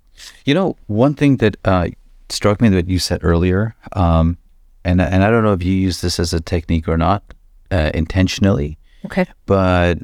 You 0.45 0.53
know, 0.55 0.75
one 0.87 1.13
thing 1.13 1.37
that 1.37 1.57
uh, 1.65 1.89
struck 2.29 2.61
me 2.61 2.69
that 2.69 2.89
you 2.89 2.97
said 2.97 3.19
earlier, 3.23 3.75
um, 3.93 4.37
and 4.83 4.99
and 5.01 5.23
I 5.23 5.29
don't 5.29 5.43
know 5.43 5.53
if 5.53 5.61
you 5.63 5.73
use 5.73 6.01
this 6.01 6.19
as 6.19 6.33
a 6.33 6.39
technique 6.41 6.87
or 6.87 6.97
not 6.97 7.23
uh, 7.69 7.91
intentionally, 7.93 8.77
Okay. 9.05 9.25
but 9.45 9.99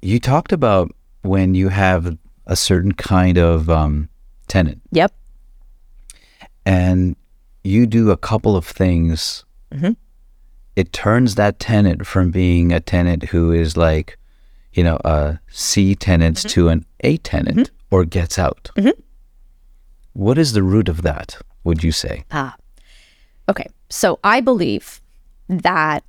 you 0.00 0.20
talked 0.20 0.52
about 0.52 0.94
when 1.22 1.54
you 1.54 1.68
have 1.70 2.16
a 2.46 2.54
certain 2.56 2.92
kind 2.92 3.36
of 3.38 3.68
um, 3.70 4.08
tenant 4.46 4.80
Yep. 4.92 5.12
and 6.66 7.16
you 7.64 7.86
do 7.86 8.10
a 8.10 8.16
couple 8.16 8.56
of 8.56 8.66
things, 8.66 9.44
mm-hmm. 9.72 9.92
it 10.76 10.92
turns 10.92 11.34
that 11.36 11.58
tenant 11.58 12.06
from 12.06 12.30
being 12.30 12.72
a 12.72 12.80
tenant 12.80 13.24
who 13.24 13.52
is 13.52 13.76
like, 13.76 14.18
you 14.72 14.82
know, 14.82 14.98
a 15.04 15.38
C 15.48 15.94
tenant 15.94 16.38
mm-hmm. 16.38 16.48
to 16.48 16.68
an 16.68 16.86
A 17.00 17.16
tenant 17.18 17.58
mm-hmm. 17.58 17.94
or 17.94 18.04
gets 18.04 18.38
out. 18.38 18.70
What 20.14 20.38
is 20.38 20.52
the 20.52 20.62
root 20.62 20.88
of 20.88 21.02
that, 21.02 21.38
would 21.64 21.82
you 21.82 21.92
say? 21.92 22.24
Ah. 22.30 22.54
Okay. 23.48 23.66
So 23.88 24.18
I 24.24 24.40
believe 24.40 25.00
that 25.48 26.04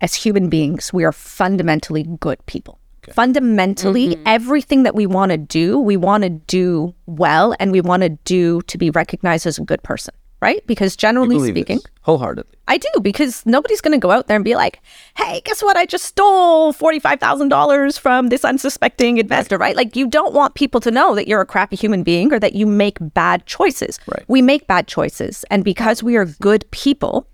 as 0.00 0.14
human 0.14 0.48
beings, 0.48 0.92
we 0.92 1.04
are 1.04 1.12
fundamentally 1.12 2.04
good 2.20 2.44
people. 2.46 2.78
Fundamentally, 3.12 4.20
everything 4.26 4.82
that 4.82 4.96
we 4.96 5.06
want 5.06 5.30
to 5.30 5.38
do, 5.38 5.78
we 5.78 5.96
want 5.96 6.24
to 6.24 6.30
do 6.30 6.92
well 7.06 7.54
and 7.60 7.70
we 7.70 7.80
want 7.80 8.02
to 8.02 8.08
do 8.08 8.62
to 8.62 8.76
be 8.76 8.90
recognized 8.90 9.46
as 9.46 9.58
a 9.58 9.62
good 9.62 9.80
person. 9.84 10.12
Right? 10.40 10.66
Because 10.66 10.96
generally 10.96 11.38
speaking, 11.50 11.76
this, 11.76 11.86
wholeheartedly. 12.02 12.52
I 12.68 12.78
do 12.78 12.88
because 13.02 13.44
nobody's 13.46 13.80
going 13.80 13.92
to 13.92 14.02
go 14.02 14.10
out 14.10 14.26
there 14.26 14.36
and 14.36 14.44
be 14.44 14.54
like, 14.54 14.80
"Hey, 15.16 15.40
guess 15.44 15.62
what? 15.62 15.76
I 15.76 15.86
just 15.86 16.04
stole 16.04 16.72
$45,000 16.72 17.98
from 17.98 18.28
this 18.28 18.44
unsuspecting 18.44 19.18
investor," 19.18 19.58
right? 19.58 19.76
Like 19.76 19.96
you 19.96 20.06
don't 20.06 20.34
want 20.34 20.54
people 20.54 20.80
to 20.80 20.90
know 20.90 21.14
that 21.14 21.28
you're 21.28 21.40
a 21.40 21.46
crappy 21.46 21.76
human 21.76 22.02
being 22.02 22.32
or 22.32 22.38
that 22.38 22.54
you 22.54 22.66
make 22.66 22.98
bad 23.00 23.46
choices. 23.46 23.98
Right. 24.06 24.24
We 24.28 24.42
make 24.42 24.66
bad 24.66 24.86
choices, 24.86 25.44
and 25.50 25.64
because 25.64 26.02
we 26.02 26.16
are 26.16 26.26
good 26.26 26.70
people, 26.70 27.26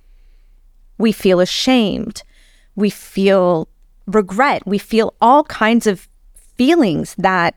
we 0.99 1.13
feel 1.13 1.41
ashamed. 1.41 2.23
We 2.77 2.91
feel 2.91 3.69
regret. 4.07 4.67
We 4.67 4.79
feel 4.79 5.15
all 5.21 5.45
kinds 5.45 5.87
of 5.87 6.09
feelings 6.57 7.15
that 7.19 7.55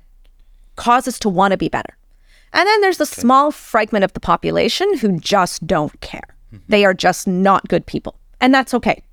cause 0.75 1.07
us 1.07 1.19
to 1.19 1.29
want 1.29 1.51
to 1.51 1.57
be 1.57 1.69
better. 1.69 1.97
And 2.55 2.65
then 2.65 2.81
there's 2.81 2.99
a 2.99 3.03
okay. 3.03 3.21
small 3.21 3.51
fragment 3.51 4.05
of 4.05 4.13
the 4.13 4.19
population 4.19 4.97
who 4.97 5.19
just 5.19 5.67
don't 5.67 5.99
care. 5.99 6.35
Mm-hmm. 6.53 6.65
They 6.69 6.85
are 6.85 6.93
just 6.93 7.27
not 7.27 7.67
good 7.67 7.85
people. 7.85 8.17
And 8.39 8.53
that's 8.53 8.73
okay. 8.73 9.03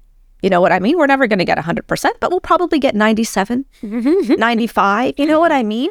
You 0.43 0.51
know 0.51 0.61
what 0.61 0.73
I 0.73 0.79
mean? 0.79 0.97
We're 0.97 1.07
never 1.07 1.27
going 1.27 1.41
to 1.41 1.45
get 1.45 1.59
100%, 1.59 2.11
but 2.21 2.31
we'll 2.31 2.41
probably 2.41 2.79
get 2.79 2.95
97, 2.95 3.65
95. 3.83 5.15
You 5.19 5.27
know 5.27 5.41
what 5.41 5.53
I 5.53 5.63
mean? 5.63 5.91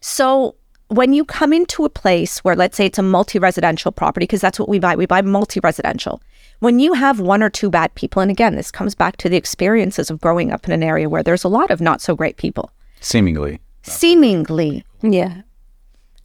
So 0.00 0.56
when 0.88 1.12
you 1.12 1.24
come 1.24 1.52
into 1.52 1.84
a 1.84 1.90
place 1.90 2.38
where, 2.44 2.56
let's 2.56 2.76
say 2.76 2.86
it's 2.86 2.98
a 2.98 3.02
multi 3.02 3.38
residential 3.38 3.92
property, 3.92 4.24
because 4.24 4.40
that's 4.40 4.58
what 4.58 4.68
we 4.68 4.78
buy, 4.78 4.96
we 4.96 5.06
buy 5.06 5.22
multi 5.22 5.60
residential. 5.62 6.22
When 6.60 6.78
you 6.78 6.94
have 6.94 7.20
one 7.20 7.42
or 7.42 7.50
two 7.50 7.70
bad 7.70 7.94
people, 7.94 8.22
and 8.22 8.30
again, 8.30 8.54
this 8.54 8.70
comes 8.70 8.94
back 8.94 9.16
to 9.18 9.28
the 9.28 9.36
experiences 9.36 10.10
of 10.10 10.20
growing 10.20 10.52
up 10.52 10.66
in 10.66 10.72
an 10.72 10.82
area 10.82 11.08
where 11.08 11.22
there's 11.22 11.44
a 11.44 11.48
lot 11.48 11.70
of 11.70 11.80
not 11.80 12.00
so 12.00 12.14
great 12.14 12.36
people. 12.36 12.70
Seemingly. 13.00 13.60
Seemingly. 13.82 14.84
Yeah. 15.02 15.42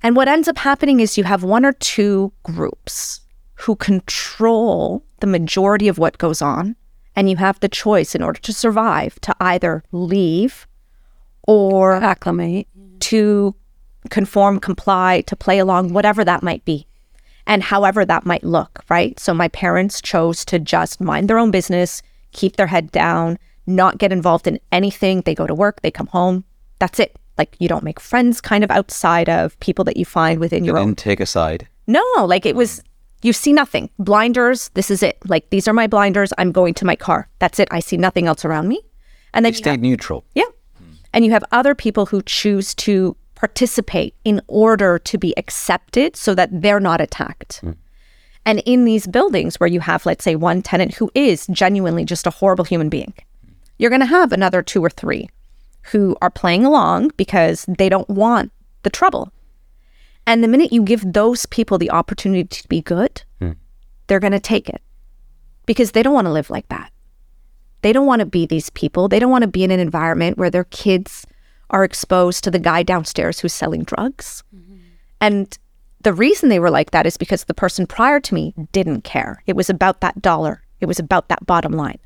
And 0.02 0.16
what 0.16 0.28
ends 0.28 0.48
up 0.48 0.58
happening 0.58 1.00
is 1.00 1.18
you 1.18 1.24
have 1.26 1.44
one 1.44 1.66
or 1.66 1.74
two 1.74 2.32
groups 2.44 3.22
who 3.56 3.76
control 3.76 5.04
the 5.20 5.28
majority 5.28 5.88
of 5.88 5.98
what 5.98 6.18
goes 6.18 6.42
on. 6.42 6.76
And 7.16 7.30
you 7.30 7.36
have 7.36 7.60
the 7.60 7.68
choice 7.68 8.16
in 8.16 8.24
order 8.24 8.40
to 8.40 8.54
survive 8.54 9.20
to 9.22 9.36
either 9.42 9.84
leave 9.92 10.68
or 11.44 11.96
acclimate, 11.96 12.68
to 13.02 13.56
conform, 14.10 14.60
comply, 14.60 15.22
to 15.28 15.36
play 15.36 15.60
along, 15.60 15.92
whatever 15.92 16.24
that 16.24 16.44
might 16.44 16.64
be. 16.64 16.88
And 17.46 17.62
however 17.64 18.06
that 18.06 18.26
might 18.26 18.44
look, 18.44 18.86
right? 18.90 19.20
So 19.20 19.34
my 19.34 19.50
parents 19.50 20.02
chose 20.02 20.46
to 20.46 20.60
just 20.60 21.02
mind 21.02 21.28
their 21.28 21.40
own 21.40 21.52
business, 21.52 22.02
keep 22.32 22.56
their 22.56 22.68
head 22.68 22.92
down, 22.92 23.38
not 23.68 23.98
get 23.98 24.14
involved 24.14 24.48
in 24.48 24.60
anything. 24.72 25.22
They 25.22 25.36
go 25.36 25.48
to 25.48 25.56
work, 25.56 25.82
they 25.82 25.92
come 25.92 26.08
home. 26.08 26.46
That's 26.78 27.00
it. 27.00 27.19
Like 27.40 27.56
you 27.58 27.70
don't 27.70 27.86
make 27.86 28.02
friends 28.02 28.42
kind 28.42 28.64
of 28.66 28.70
outside 28.70 29.30
of 29.30 29.58
people 29.62 29.86
that 29.86 29.96
you 29.96 30.04
find 30.04 30.40
within 30.40 30.66
you 30.66 30.74
your 30.74 30.78
own. 30.78 30.94
take 30.94 31.22
a 31.22 31.26
side. 31.26 31.68
No, 31.88 32.04
like 32.18 32.46
it 32.46 32.56
was 32.56 32.84
you 33.22 33.32
see 33.32 33.54
nothing. 33.54 33.90
Blinders, 33.98 34.70
this 34.74 34.92
is 34.92 35.02
it. 35.02 35.18
Like 35.26 35.50
these 35.50 35.66
are 35.66 35.74
my 35.74 35.88
blinders. 35.88 36.34
I'm 36.38 36.52
going 36.52 36.74
to 36.76 36.86
my 36.86 36.98
car. 36.98 37.30
That's 37.40 37.58
it. 37.58 37.70
I 37.72 37.80
see 37.80 37.96
nothing 37.96 38.28
else 38.28 38.44
around 38.44 38.68
me. 38.68 38.82
And 39.34 39.46
then 39.46 39.54
you, 39.54 39.58
you 39.58 39.64
stay 39.64 39.72
have, 39.72 39.80
neutral. 39.80 40.26
Yeah. 40.36 40.44
And 41.14 41.24
you 41.24 41.32
have 41.32 41.46
other 41.54 41.74
people 41.74 42.06
who 42.08 42.22
choose 42.24 42.76
to 42.76 43.16
participate 43.36 44.16
in 44.26 44.42
order 44.48 45.00
to 45.00 45.18
be 45.18 45.34
accepted 45.38 46.18
so 46.18 46.36
that 46.36 46.50
they're 46.62 46.82
not 46.82 47.00
attacked. 47.00 47.62
Mm. 47.64 47.78
And 48.46 48.60
in 48.66 48.84
these 48.84 49.08
buildings 49.08 49.62
where 49.62 49.70
you 49.70 49.80
have, 49.80 50.06
let's 50.06 50.26
say, 50.26 50.36
one 50.36 50.62
tenant 50.62 50.94
who 50.94 51.10
is 51.16 51.48
genuinely 51.48 52.04
just 52.04 52.28
a 52.28 52.32
horrible 52.32 52.66
human 52.66 52.90
being, 52.90 53.14
you're 53.78 53.90
going 53.90 54.02
to 54.02 54.06
have 54.06 54.34
another 54.34 54.62
two 54.62 54.84
or 54.84 54.90
three 54.90 55.30
who 55.84 56.16
are 56.22 56.30
playing 56.30 56.66
along 56.66 57.12
because 57.18 57.66
they 57.68 57.90
don't 57.90 58.10
want 58.10 58.52
the 58.84 58.90
trouble. 58.90 59.32
And 60.28 60.44
the 60.44 60.48
minute 60.48 60.72
you 60.72 60.84
give 60.84 61.14
those 61.14 61.46
people 61.48 61.78
the 61.78 61.92
opportunity 61.92 62.44
to 62.44 62.68
be 62.68 62.82
good, 62.82 63.24
hmm. 63.40 63.54
they're 64.08 64.20
going 64.20 64.34
to 64.34 64.40
take 64.40 64.70
it 64.70 64.82
because 65.66 65.92
they 65.92 66.04
don't 66.04 66.14
want 66.14 66.26
to 66.26 66.32
live 66.32 66.50
like 66.50 66.68
that. 66.70 66.92
They 67.82 67.94
don't 67.94 68.06
want 68.06 68.20
to 68.20 68.26
be 68.26 68.46
these 68.46 68.70
people. 68.70 69.08
They 69.08 69.20
don't 69.20 69.32
want 69.32 69.44
to 69.44 69.48
be 69.48 69.64
in 69.64 69.72
an 69.72 69.80
environment 69.80 70.38
where 70.38 70.50
their 70.50 70.66
kids 70.66 71.26
are 71.70 71.84
exposed 71.84 72.44
to 72.44 72.52
the 72.52 72.60
guy 72.60 72.84
downstairs 72.84 73.40
who's 73.40 73.54
selling 73.54 73.84
drugs. 73.84 74.44
Mm-hmm. 74.56 74.78
And 75.22 75.58
the 76.02 76.14
reason 76.14 76.50
they 76.50 76.60
were 76.60 76.72
like 76.72 76.92
that 76.92 77.06
is 77.06 77.18
because 77.18 77.46
the 77.46 77.54
person 77.54 77.86
prior 77.86 78.20
to 78.20 78.34
me 78.34 78.54
didn't 78.72 79.04
care. 79.04 79.44
It 79.48 79.56
was 79.56 79.70
about 79.70 80.02
that 80.02 80.22
dollar, 80.22 80.64
it 80.80 80.86
was 80.86 81.00
about 81.00 81.30
that 81.30 81.46
bottom 81.46 81.74
line. 81.74 82.00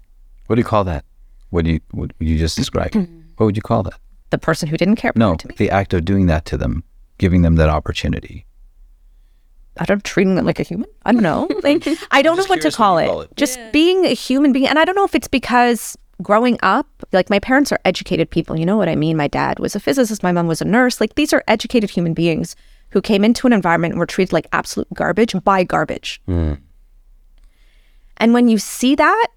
What 0.47 0.55
do 0.55 0.59
you 0.59 0.65
call 0.65 0.83
that? 0.85 1.05
What 1.49 1.65
do 1.65 1.71
you, 1.73 1.79
what 1.91 2.11
you 2.19 2.37
just 2.37 2.57
described? 2.57 2.95
What 3.37 3.45
would 3.45 3.55
you 3.55 3.61
call 3.61 3.83
that? 3.83 3.99
The 4.29 4.37
person 4.37 4.67
who 4.67 4.77
didn't 4.77 4.95
care. 4.95 5.11
No, 5.15 5.37
the 5.57 5.69
act 5.69 5.93
of 5.93 6.05
doing 6.05 6.25
that 6.27 6.45
to 6.45 6.57
them, 6.57 6.83
giving 7.17 7.41
them 7.41 7.55
that 7.55 7.69
opportunity. 7.69 8.45
I 9.77 9.85
don't 9.85 10.03
treating 10.03 10.35
them 10.35 10.45
like 10.45 10.59
a 10.59 10.63
human. 10.63 10.87
I 11.05 11.11
don't 11.11 11.23
know. 11.23 11.49
Like, 11.63 11.87
I 12.11 12.21
don't 12.21 12.37
know 12.37 12.45
what 12.45 12.61
to 12.61 12.71
call 12.71 12.97
it. 12.97 13.07
call 13.07 13.21
it. 13.21 13.35
Just 13.35 13.57
yeah. 13.57 13.71
being 13.71 14.05
a 14.05 14.13
human 14.13 14.51
being, 14.51 14.67
and 14.67 14.77
I 14.77 14.85
don't 14.85 14.95
know 14.95 15.05
if 15.05 15.15
it's 15.15 15.27
because 15.27 15.97
growing 16.21 16.57
up, 16.61 16.87
like 17.11 17.29
my 17.29 17.39
parents 17.39 17.71
are 17.71 17.79
educated 17.85 18.29
people. 18.29 18.57
You 18.57 18.65
know 18.65 18.77
what 18.77 18.89
I 18.89 18.95
mean? 18.95 19.17
My 19.17 19.27
dad 19.27 19.59
was 19.59 19.75
a 19.75 19.79
physicist. 19.79 20.23
My 20.23 20.31
mom 20.31 20.47
was 20.47 20.61
a 20.61 20.65
nurse. 20.65 20.99
Like 20.99 21.15
these 21.15 21.33
are 21.33 21.43
educated 21.47 21.89
human 21.89 22.13
beings 22.13 22.55
who 22.89 23.01
came 23.01 23.23
into 23.23 23.47
an 23.47 23.53
environment 23.53 23.93
and 23.93 23.99
were 23.99 24.05
treated 24.05 24.33
like 24.33 24.47
absolute 24.53 24.87
garbage 24.93 25.35
by 25.43 25.63
garbage. 25.63 26.21
Mm. 26.27 26.59
And 28.17 28.33
when 28.33 28.47
you 28.47 28.57
see 28.57 28.95
that, 28.95 29.27
like 29.27 29.31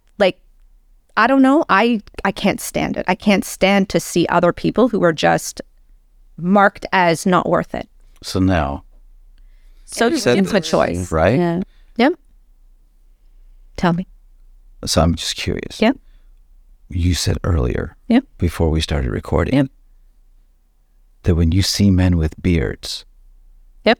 I 1.16 1.26
don't 1.26 1.43
know. 1.43 1.64
I 1.68 2.01
I 2.24 2.32
can't 2.32 2.60
stand 2.60 2.97
it. 2.97 3.05
I 3.09 3.14
can't 3.14 3.44
stand 3.44 3.88
to 3.90 4.01
see 4.01 4.26
other 4.28 4.52
people 4.52 4.88
who 4.88 5.02
are 5.02 5.12
just 5.12 5.62
marked 6.36 6.84
as 6.93 7.24
not 7.26 7.48
worth 7.48 7.74
it. 7.74 7.88
So 8.22 8.40
now, 8.40 8.84
so 9.84 10.09
it's 10.09 10.26
a 10.26 10.60
choice, 10.60 11.10
right? 11.10 11.38
Yeah. 11.38 11.60
Yep. 11.97 12.14
Tell 13.76 13.93
me. 13.93 14.06
So 14.84 15.01
I'm 15.01 15.14
just 15.14 15.36
curious. 15.36 15.80
Yep. 15.80 15.97
You 16.88 17.14
said 17.14 17.38
earlier, 17.43 17.97
yep. 18.06 18.24
before 18.38 18.70
we 18.70 18.80
started 18.80 19.10
recording, 19.10 19.55
yep. 19.55 19.66
that 21.24 21.34
when 21.34 21.51
you 21.51 21.62
see 21.62 21.90
men 21.90 22.16
with 22.16 22.40
beards, 22.40 23.05
yep, 23.84 23.98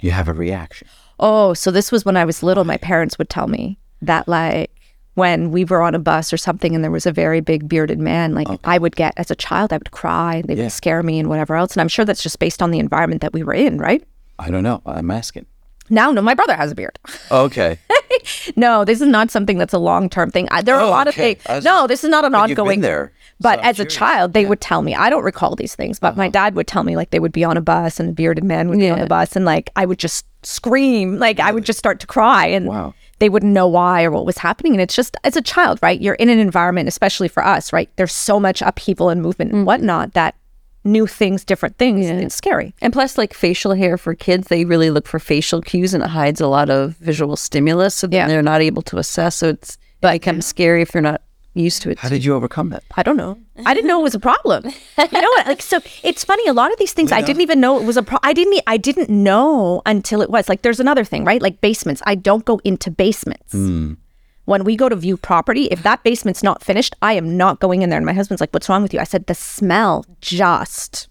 you 0.00 0.10
have 0.10 0.26
a 0.26 0.32
reaction. 0.32 0.88
Oh, 1.20 1.52
so 1.52 1.70
this 1.70 1.92
was 1.92 2.04
when 2.04 2.16
I 2.16 2.24
was 2.24 2.42
little. 2.42 2.64
My 2.64 2.78
parents 2.78 3.18
would 3.18 3.28
tell 3.28 3.46
me 3.46 3.78
that, 4.00 4.26
like, 4.26 4.70
when 5.14 5.50
we 5.50 5.64
were 5.64 5.82
on 5.82 5.94
a 5.94 5.98
bus 5.98 6.32
or 6.32 6.36
something 6.36 6.74
and 6.74 6.82
there 6.82 6.90
was 6.90 7.06
a 7.06 7.12
very 7.12 7.40
big 7.40 7.68
bearded 7.68 7.98
man, 7.98 8.34
like 8.34 8.48
okay. 8.48 8.58
I 8.64 8.78
would 8.78 8.96
get 8.96 9.12
as 9.16 9.30
a 9.30 9.34
child, 9.34 9.72
I 9.72 9.76
would 9.76 9.90
cry 9.90 10.36
and 10.36 10.44
they 10.44 10.54
yeah. 10.54 10.64
would 10.64 10.72
scare 10.72 11.02
me 11.02 11.18
and 11.18 11.28
whatever 11.28 11.54
else. 11.54 11.72
And 11.72 11.80
I'm 11.80 11.88
sure 11.88 12.04
that's 12.04 12.22
just 12.22 12.38
based 12.38 12.62
on 12.62 12.70
the 12.70 12.78
environment 12.78 13.20
that 13.20 13.32
we 13.32 13.42
were 13.42 13.54
in, 13.54 13.78
right? 13.78 14.02
I 14.38 14.50
don't 14.50 14.62
know. 14.62 14.82
I'm 14.86 15.10
asking. 15.10 15.46
Now, 15.90 16.10
no, 16.10 16.22
my 16.22 16.32
brother 16.32 16.54
has 16.54 16.72
a 16.72 16.74
beard. 16.74 16.98
Okay. 17.30 17.78
no, 18.56 18.84
this 18.84 19.02
is 19.02 19.08
not 19.08 19.30
something 19.30 19.58
that's 19.58 19.74
a 19.74 19.78
long 19.78 20.08
term 20.08 20.30
thing. 20.30 20.48
I, 20.50 20.62
there 20.62 20.76
are 20.76 20.82
oh, 20.82 20.88
a 20.88 20.90
lot 20.90 21.08
okay. 21.08 21.32
of 21.32 21.40
things. 21.40 21.64
No, 21.64 21.86
this 21.86 22.02
is 22.02 22.08
not 22.08 22.24
an 22.24 22.34
ongoing. 22.34 22.80
there. 22.80 23.12
But 23.40 23.58
so 23.58 23.64
as 23.66 23.80
a 23.80 23.84
child, 23.84 24.32
they 24.32 24.42
yeah. 24.42 24.48
would 24.48 24.60
tell 24.60 24.80
me. 24.82 24.94
I 24.94 25.10
don't 25.10 25.24
recall 25.24 25.56
these 25.56 25.74
things, 25.74 25.98
but 25.98 26.08
uh-huh. 26.08 26.18
my 26.18 26.28
dad 26.28 26.54
would 26.54 26.68
tell 26.68 26.84
me 26.84 26.96
like 26.96 27.10
they 27.10 27.18
would 27.18 27.32
be 27.32 27.44
on 27.44 27.56
a 27.56 27.60
bus 27.60 28.00
and 28.00 28.10
a 28.10 28.12
bearded 28.12 28.44
man 28.44 28.68
would 28.68 28.78
yeah. 28.78 28.86
be 28.86 28.90
on 28.92 28.98
the 29.00 29.06
bus, 29.06 29.36
and 29.36 29.44
like 29.44 29.70
I 29.74 29.84
would 29.84 29.98
just 29.98 30.24
scream, 30.44 31.18
like 31.18 31.40
I 31.40 31.50
would 31.50 31.64
just 31.64 31.78
start 31.78 32.00
to 32.00 32.06
cry, 32.06 32.46
and 32.46 32.66
wow 32.66 32.94
they 33.22 33.28
wouldn't 33.28 33.52
know 33.52 33.68
why 33.68 34.02
or 34.02 34.10
what 34.10 34.26
was 34.26 34.36
happening. 34.36 34.72
And 34.72 34.80
it's 34.80 34.96
just, 34.96 35.16
as 35.22 35.36
a 35.36 35.42
child, 35.42 35.78
right? 35.80 36.00
You're 36.00 36.14
in 36.14 36.28
an 36.28 36.40
environment, 36.40 36.88
especially 36.88 37.28
for 37.28 37.46
us, 37.46 37.72
right? 37.72 37.88
There's 37.94 38.12
so 38.12 38.40
much 38.40 38.60
upheaval 38.62 39.10
and 39.10 39.22
movement 39.22 39.52
and 39.52 39.60
mm-hmm. 39.60 39.66
whatnot 39.66 40.14
that 40.14 40.34
new 40.82 41.06
things, 41.06 41.44
different 41.44 41.78
things, 41.78 42.06
yeah. 42.06 42.14
it's 42.14 42.34
scary. 42.34 42.74
And 42.82 42.92
plus, 42.92 43.16
like 43.16 43.32
facial 43.32 43.74
hair 43.74 43.96
for 43.96 44.16
kids, 44.16 44.48
they 44.48 44.64
really 44.64 44.90
look 44.90 45.06
for 45.06 45.20
facial 45.20 45.62
cues 45.62 45.94
and 45.94 46.02
it 46.02 46.08
hides 46.08 46.40
a 46.40 46.48
lot 46.48 46.68
of 46.68 46.96
visual 46.96 47.36
stimulus. 47.36 47.94
So 47.94 48.08
yeah. 48.10 48.26
they're 48.26 48.42
not 48.42 48.60
able 48.60 48.82
to 48.82 48.98
assess. 48.98 49.36
So 49.36 49.50
it's, 49.50 49.78
but, 50.00 50.08
it 50.08 50.20
becomes 50.20 50.44
scary 50.44 50.82
if 50.82 50.90
they're 50.90 51.00
not 51.00 51.22
used 51.54 51.82
to 51.82 51.90
it. 51.90 51.98
How 51.98 52.08
did 52.08 52.24
you 52.24 52.34
overcome 52.34 52.70
that? 52.70 52.82
I 52.96 53.02
don't 53.02 53.16
know. 53.16 53.38
I 53.66 53.74
didn't 53.74 53.88
know 53.88 54.00
it 54.00 54.02
was 54.02 54.14
a 54.14 54.20
problem. 54.20 54.64
you 54.66 55.20
know 55.20 55.30
what? 55.36 55.46
Like 55.46 55.62
so 55.62 55.80
it's 56.02 56.24
funny 56.24 56.46
a 56.46 56.52
lot 56.52 56.72
of 56.72 56.78
these 56.78 56.92
things 56.92 57.12
I 57.12 57.20
didn't 57.20 57.42
even 57.42 57.60
know 57.60 57.78
it 57.78 57.84
was 57.84 57.96
a 57.96 58.02
problem. 58.02 58.28
I 58.28 58.32
didn't 58.32 58.62
I 58.66 58.76
didn't 58.76 59.10
know 59.10 59.82
until 59.84 60.22
it 60.22 60.30
was. 60.30 60.48
Like 60.48 60.62
there's 60.62 60.80
another 60.80 61.04
thing, 61.04 61.24
right? 61.24 61.42
Like 61.42 61.60
basements. 61.60 62.02
I 62.06 62.14
don't 62.14 62.44
go 62.44 62.60
into 62.64 62.90
basements. 62.90 63.54
Mm. 63.54 63.98
When 64.44 64.64
we 64.64 64.74
go 64.74 64.88
to 64.88 64.96
view 64.96 65.16
property, 65.16 65.66
if 65.66 65.82
that 65.84 66.02
basement's 66.02 66.42
not 66.42 66.64
finished, 66.64 66.96
I 67.00 67.12
am 67.12 67.36
not 67.36 67.60
going 67.60 67.82
in 67.82 67.90
there. 67.90 67.98
And 67.98 68.06
my 68.06 68.12
husband's 68.12 68.40
like, 68.40 68.52
"What's 68.52 68.68
wrong 68.68 68.82
with 68.82 68.92
you?" 68.92 68.98
I 68.98 69.04
said, 69.04 69.26
"The 69.26 69.34
smell 69.34 70.04
just 70.20 71.08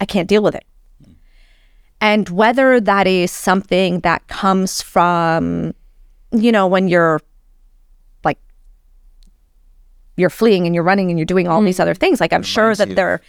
I 0.00 0.04
can't 0.04 0.28
deal 0.28 0.42
with 0.42 0.54
it." 0.54 0.64
And 2.00 2.28
whether 2.28 2.80
that 2.80 3.06
is 3.06 3.30
something 3.30 4.00
that 4.00 4.26
comes 4.26 4.82
from 4.82 5.74
you 6.32 6.52
know, 6.52 6.66
when 6.66 6.88
you're 6.88 7.20
you're 10.16 10.30
fleeing 10.30 10.66
and 10.66 10.74
you're 10.74 10.84
running 10.84 11.10
and 11.10 11.18
you're 11.18 11.26
doing 11.26 11.48
all 11.48 11.60
mm. 11.60 11.66
these 11.66 11.80
other 11.80 11.94
things. 11.94 12.20
Like 12.20 12.32
I'm 12.32 12.42
sure 12.42 12.74
that 12.74 12.88
you. 12.88 12.94
there 12.94 13.08
are 13.08 13.22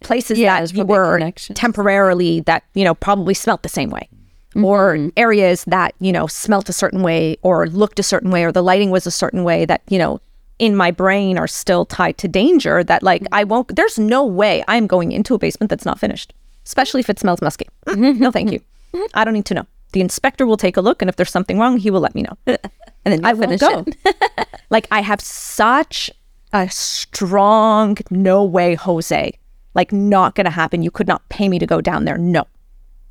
places 0.00 0.38
yeah, 0.38 0.60
that 0.60 0.74
you 0.74 0.84
were 0.84 1.30
temporarily 1.54 2.40
that, 2.40 2.64
you 2.74 2.84
know, 2.84 2.94
probably 2.94 3.34
smelt 3.34 3.62
the 3.62 3.68
same 3.68 3.90
way. 3.90 4.08
Mm-hmm. 4.50 4.64
Or 4.64 5.10
areas 5.16 5.64
that, 5.64 5.94
you 5.98 6.12
know, 6.12 6.26
smelt 6.26 6.68
a 6.68 6.72
certain 6.72 7.02
way 7.02 7.36
or 7.42 7.66
looked 7.66 7.98
a 7.98 8.04
certain 8.04 8.30
way 8.30 8.44
or 8.44 8.52
the 8.52 8.62
lighting 8.62 8.90
was 8.90 9.06
a 9.06 9.10
certain 9.10 9.42
way 9.42 9.64
that, 9.64 9.82
you 9.88 9.98
know, 9.98 10.20
in 10.60 10.76
my 10.76 10.90
brain 10.90 11.36
are 11.36 11.48
still 11.48 11.84
tied 11.84 12.16
to 12.18 12.28
danger 12.28 12.84
that 12.84 13.02
like 13.02 13.26
I 13.32 13.42
won't 13.42 13.74
there's 13.74 13.98
no 13.98 14.24
way 14.24 14.62
I'm 14.68 14.86
going 14.86 15.10
into 15.10 15.34
a 15.34 15.38
basement 15.38 15.70
that's 15.70 15.84
not 15.84 15.98
finished. 15.98 16.32
Especially 16.64 17.00
if 17.00 17.10
it 17.10 17.18
smells 17.18 17.42
musky. 17.42 17.68
Mm-hmm. 17.86 18.20
no 18.20 18.30
thank 18.30 18.52
you. 18.52 18.60
I 19.14 19.24
don't 19.24 19.34
need 19.34 19.44
to 19.46 19.54
know. 19.54 19.66
The 19.92 20.00
inspector 20.00 20.46
will 20.46 20.56
take 20.56 20.76
a 20.76 20.80
look, 20.80 21.02
and 21.02 21.08
if 21.08 21.16
there's 21.16 21.30
something 21.30 21.58
wrong, 21.58 21.78
he 21.78 21.90
will 21.90 22.00
let 22.00 22.14
me 22.14 22.22
know. 22.22 22.36
and 22.46 22.58
then 23.04 23.24
I 23.24 23.32
won't 23.32 23.60
go. 23.60 23.84
like 24.70 24.88
I 24.90 25.02
have 25.02 25.20
such 25.20 26.10
a 26.54 26.70
strong 26.70 27.98
no 28.10 28.42
way, 28.44 28.74
Jose. 28.76 29.32
Like 29.74 29.92
not 29.92 30.34
gonna 30.36 30.50
happen. 30.50 30.82
You 30.82 30.90
could 30.90 31.08
not 31.08 31.28
pay 31.28 31.48
me 31.48 31.58
to 31.58 31.66
go 31.66 31.80
down 31.80 32.04
there. 32.04 32.16
No, 32.16 32.46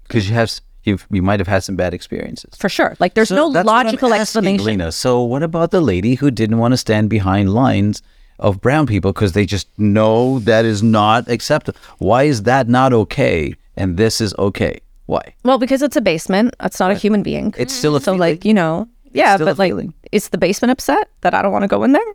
because 0.07 0.27
you 0.29 0.33
have 0.33 0.49
you 0.83 0.97
you 1.11 1.21
might 1.21 1.39
have 1.39 1.47
had 1.47 1.63
some 1.63 1.75
bad 1.75 1.93
experiences 1.93 2.55
for 2.57 2.69
sure. 2.69 2.95
Like 2.99 3.13
there's 3.15 3.29
So 3.29 3.35
no 3.35 3.51
that's 3.51 3.65
what 3.65 3.73
I'm 3.75 3.85
logical 3.87 4.09
asking, 4.13 4.21
explanation. 4.21 4.65
Lena. 4.65 4.91
So 4.91 5.21
what 5.21 5.43
about 5.43 5.71
the 5.71 5.81
lady 5.81 6.15
who 6.15 6.31
didn't 6.31 6.57
want 6.57 6.71
to 6.71 6.77
stand 6.77 7.09
behind 7.09 7.53
lines 7.53 8.01
of 8.39 8.61
brown 8.61 8.87
people 8.87 9.11
because 9.13 9.33
they 9.33 9.45
just 9.45 9.67
know 9.77 10.39
that 10.39 10.63
is 10.65 10.81
not 10.81 11.27
acceptable? 11.29 11.77
Why 11.99 12.23
is 12.23 12.43
that 12.43 12.67
not 12.69 12.93
okay 12.93 13.53
and 13.75 13.97
this 13.97 14.21
is 14.21 14.33
okay? 14.39 14.79
Why? 15.05 15.35
Well, 15.43 15.57
because 15.57 15.81
it's 15.81 15.97
a 15.97 16.01
basement. 16.01 16.55
It's 16.61 16.79
not 16.79 16.91
a 16.91 16.95
human 16.95 17.23
being. 17.23 17.53
It's 17.57 17.73
still 17.73 17.97
a 17.97 17.99
so 17.99 18.05
feeling. 18.13 18.19
like 18.19 18.45
you 18.45 18.53
know, 18.53 18.87
yeah, 19.11 19.37
but 19.37 19.57
like, 19.57 19.69
feeling. 19.71 19.93
is 20.13 20.29
the 20.29 20.37
basement 20.37 20.71
upset 20.71 21.09
that 21.21 21.33
I 21.33 21.41
don't 21.41 21.51
want 21.51 21.63
to 21.63 21.67
go 21.67 21.83
in 21.83 21.91
there? 21.91 22.11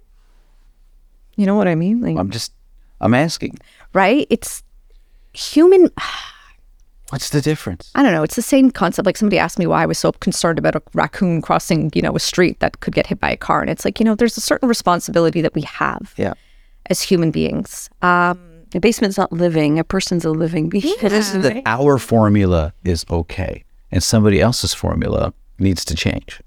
You 1.39 1.47
know 1.47 1.55
what 1.55 1.69
I 1.69 1.75
mean? 1.77 2.01
Like, 2.03 2.17
I'm 2.19 2.31
just 2.31 2.53
I'm 3.01 3.15
asking. 3.15 3.59
right? 3.95 4.27
It's 4.29 4.63
human. 5.33 5.89
What's 7.11 7.31
the 7.31 7.41
difference? 7.41 7.91
I 7.95 8.03
don't 8.03 8.13
know. 8.13 8.23
It's 8.23 8.37
the 8.37 8.43
same 8.43 8.71
concept. 8.71 9.07
Like 9.07 9.17
somebody 9.17 9.39
asked 9.39 9.59
me 9.59 9.67
why 9.67 9.83
I 9.83 9.87
was 9.87 9.99
so 9.99 10.13
concerned 10.13 10.59
about 10.59 10.75
a 10.75 10.83
raccoon 10.93 11.41
crossing, 11.41 11.91
you 11.95 12.03
know, 12.03 12.15
a 12.15 12.21
street 12.21 12.61
that 12.61 12.81
could 12.81 12.95
get 12.95 13.07
hit 13.07 13.19
by 13.19 13.31
a 13.31 13.37
car, 13.37 13.63
and 13.63 13.71
it's 13.71 13.85
like 13.85 13.99
you 14.01 14.05
know, 14.05 14.15
there's 14.15 14.37
a 14.37 14.43
certain 14.43 14.69
responsibility 14.69 15.41
that 15.41 15.55
we 15.55 15.63
have 15.63 16.13
Yeah. 16.19 16.35
as 16.91 17.01
human 17.01 17.31
beings. 17.31 17.89
Um, 18.03 18.39
A 18.75 18.81
basement's 18.81 19.17
not 19.17 19.33
living. 19.33 19.79
A 19.79 19.85
person's 19.85 20.27
a 20.27 20.31
living 20.31 20.69
being. 20.69 20.95
That 21.01 21.63
our 21.65 21.97
formula 21.99 22.75
is 22.85 23.07
okay 23.09 23.65
and 23.91 24.03
somebody 24.03 24.41
else's 24.43 24.75
formula 24.75 25.33
needs 25.59 25.85
to 25.87 25.95
change. 25.95 26.43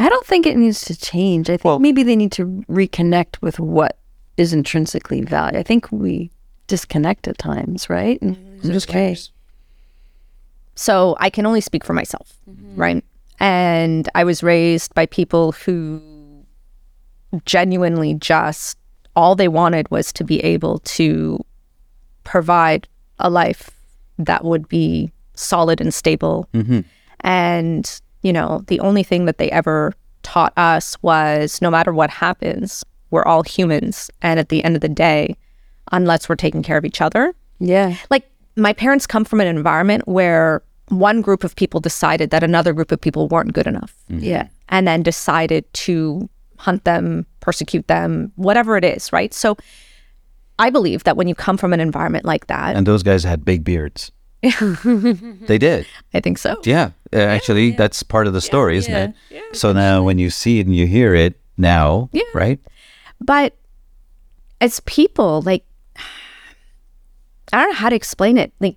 I 0.00 0.08
don't 0.08 0.26
think 0.26 0.46
it 0.46 0.56
needs 0.56 0.80
to 0.86 0.96
change. 0.96 1.50
I 1.50 1.54
think 1.54 1.64
Well- 1.64 1.78
maybe 1.78 2.02
they 2.02 2.16
need 2.16 2.32
to 2.32 2.64
reconnect 2.68 3.40
with 3.42 3.60
what 3.60 3.98
is 4.36 4.52
intrinsically 4.52 5.20
valued. 5.20 5.56
I 5.56 5.62
think 5.62 5.92
we 5.92 6.30
disconnect 6.66 7.28
at 7.28 7.36
times, 7.36 7.90
right? 7.90 8.20
And 8.22 8.36
I'm 8.36 8.42
mm-hmm. 8.42 8.72
just 8.72 8.88
okay. 8.88 8.98
curious. 8.98 9.30
So 10.74 11.16
I 11.20 11.28
can 11.28 11.44
only 11.44 11.60
speak 11.60 11.84
for 11.84 11.92
myself, 11.92 12.32
mm-hmm. 12.48 12.80
right? 12.80 13.04
And 13.38 14.08
I 14.14 14.24
was 14.24 14.42
raised 14.42 14.94
by 14.94 15.06
people 15.06 15.52
who 15.52 16.00
genuinely 17.44 18.14
just 18.14 18.78
all 19.16 19.34
they 19.34 19.48
wanted 19.48 19.90
was 19.90 20.12
to 20.14 20.24
be 20.24 20.40
able 20.40 20.78
to 20.80 21.44
provide 22.24 22.88
a 23.18 23.28
life 23.28 23.70
that 24.18 24.44
would 24.44 24.68
be 24.68 25.12
solid 25.34 25.80
and 25.80 25.92
stable. 25.92 26.48
Mm-hmm. 26.54 26.80
And, 27.20 28.00
you 28.22 28.32
know, 28.32 28.62
the 28.66 28.80
only 28.80 29.02
thing 29.02 29.24
that 29.26 29.38
they 29.38 29.50
ever 29.50 29.92
taught 30.22 30.52
us 30.56 30.96
was 31.02 31.60
no 31.62 31.70
matter 31.70 31.92
what 31.92 32.10
happens, 32.10 32.84
we're 33.10 33.24
all 33.24 33.42
humans. 33.42 34.10
And 34.22 34.38
at 34.38 34.48
the 34.50 34.62
end 34.62 34.74
of 34.76 34.82
the 34.82 34.88
day, 34.88 35.36
unless 35.92 36.28
we're 36.28 36.36
taking 36.36 36.62
care 36.62 36.76
of 36.76 36.84
each 36.84 37.00
other, 37.00 37.34
Yeah. 37.58 37.96
like 38.10 38.28
my 38.56 38.72
parents 38.72 39.06
come 39.06 39.24
from 39.24 39.40
an 39.40 39.46
environment 39.46 40.06
where 40.06 40.62
one 40.88 41.22
group 41.22 41.44
of 41.44 41.54
people 41.56 41.80
decided 41.80 42.30
that 42.30 42.42
another 42.42 42.72
group 42.72 42.90
of 42.92 43.00
people 43.00 43.28
weren't 43.28 43.52
good 43.52 43.66
enough 43.66 43.94
mm-hmm. 44.10 44.24
Yeah. 44.24 44.48
and 44.68 44.86
then 44.86 45.02
decided 45.02 45.72
to 45.72 46.28
hunt 46.58 46.84
them, 46.84 47.26
persecute 47.40 47.86
them, 47.88 48.32
whatever 48.36 48.76
it 48.76 48.84
is, 48.84 49.12
right? 49.12 49.32
So 49.32 49.56
I 50.58 50.68
believe 50.68 51.04
that 51.04 51.16
when 51.16 51.26
you 51.26 51.34
come 51.34 51.56
from 51.56 51.72
an 51.72 51.80
environment 51.80 52.24
like 52.26 52.48
that, 52.48 52.76
And 52.76 52.86
those 52.86 53.02
guys 53.02 53.24
had 53.24 53.44
big 53.44 53.64
beards. 53.64 54.12
They 54.42 55.58
did. 55.58 55.86
I 56.14 56.20
think 56.20 56.38
so. 56.38 56.60
Yeah, 56.64 56.90
uh, 57.12 57.18
actually, 57.18 57.72
that's 57.72 58.02
part 58.02 58.26
of 58.26 58.32
the 58.32 58.40
story, 58.40 58.76
isn't 58.78 58.94
it? 58.94 59.14
Yeah. 59.30 59.40
So 59.52 59.72
now, 59.72 60.02
when 60.02 60.18
you 60.18 60.30
see 60.30 60.58
it 60.60 60.66
and 60.66 60.74
you 60.74 60.86
hear 60.86 61.14
it 61.14 61.38
now, 61.56 62.08
yeah. 62.12 62.22
right? 62.34 62.58
But 63.20 63.56
as 64.60 64.80
people, 64.80 65.42
like, 65.42 65.64
I 67.52 67.60
don't 67.60 67.70
know 67.70 67.74
how 67.74 67.90
to 67.90 67.96
explain 67.96 68.38
it. 68.38 68.52
Like, 68.60 68.76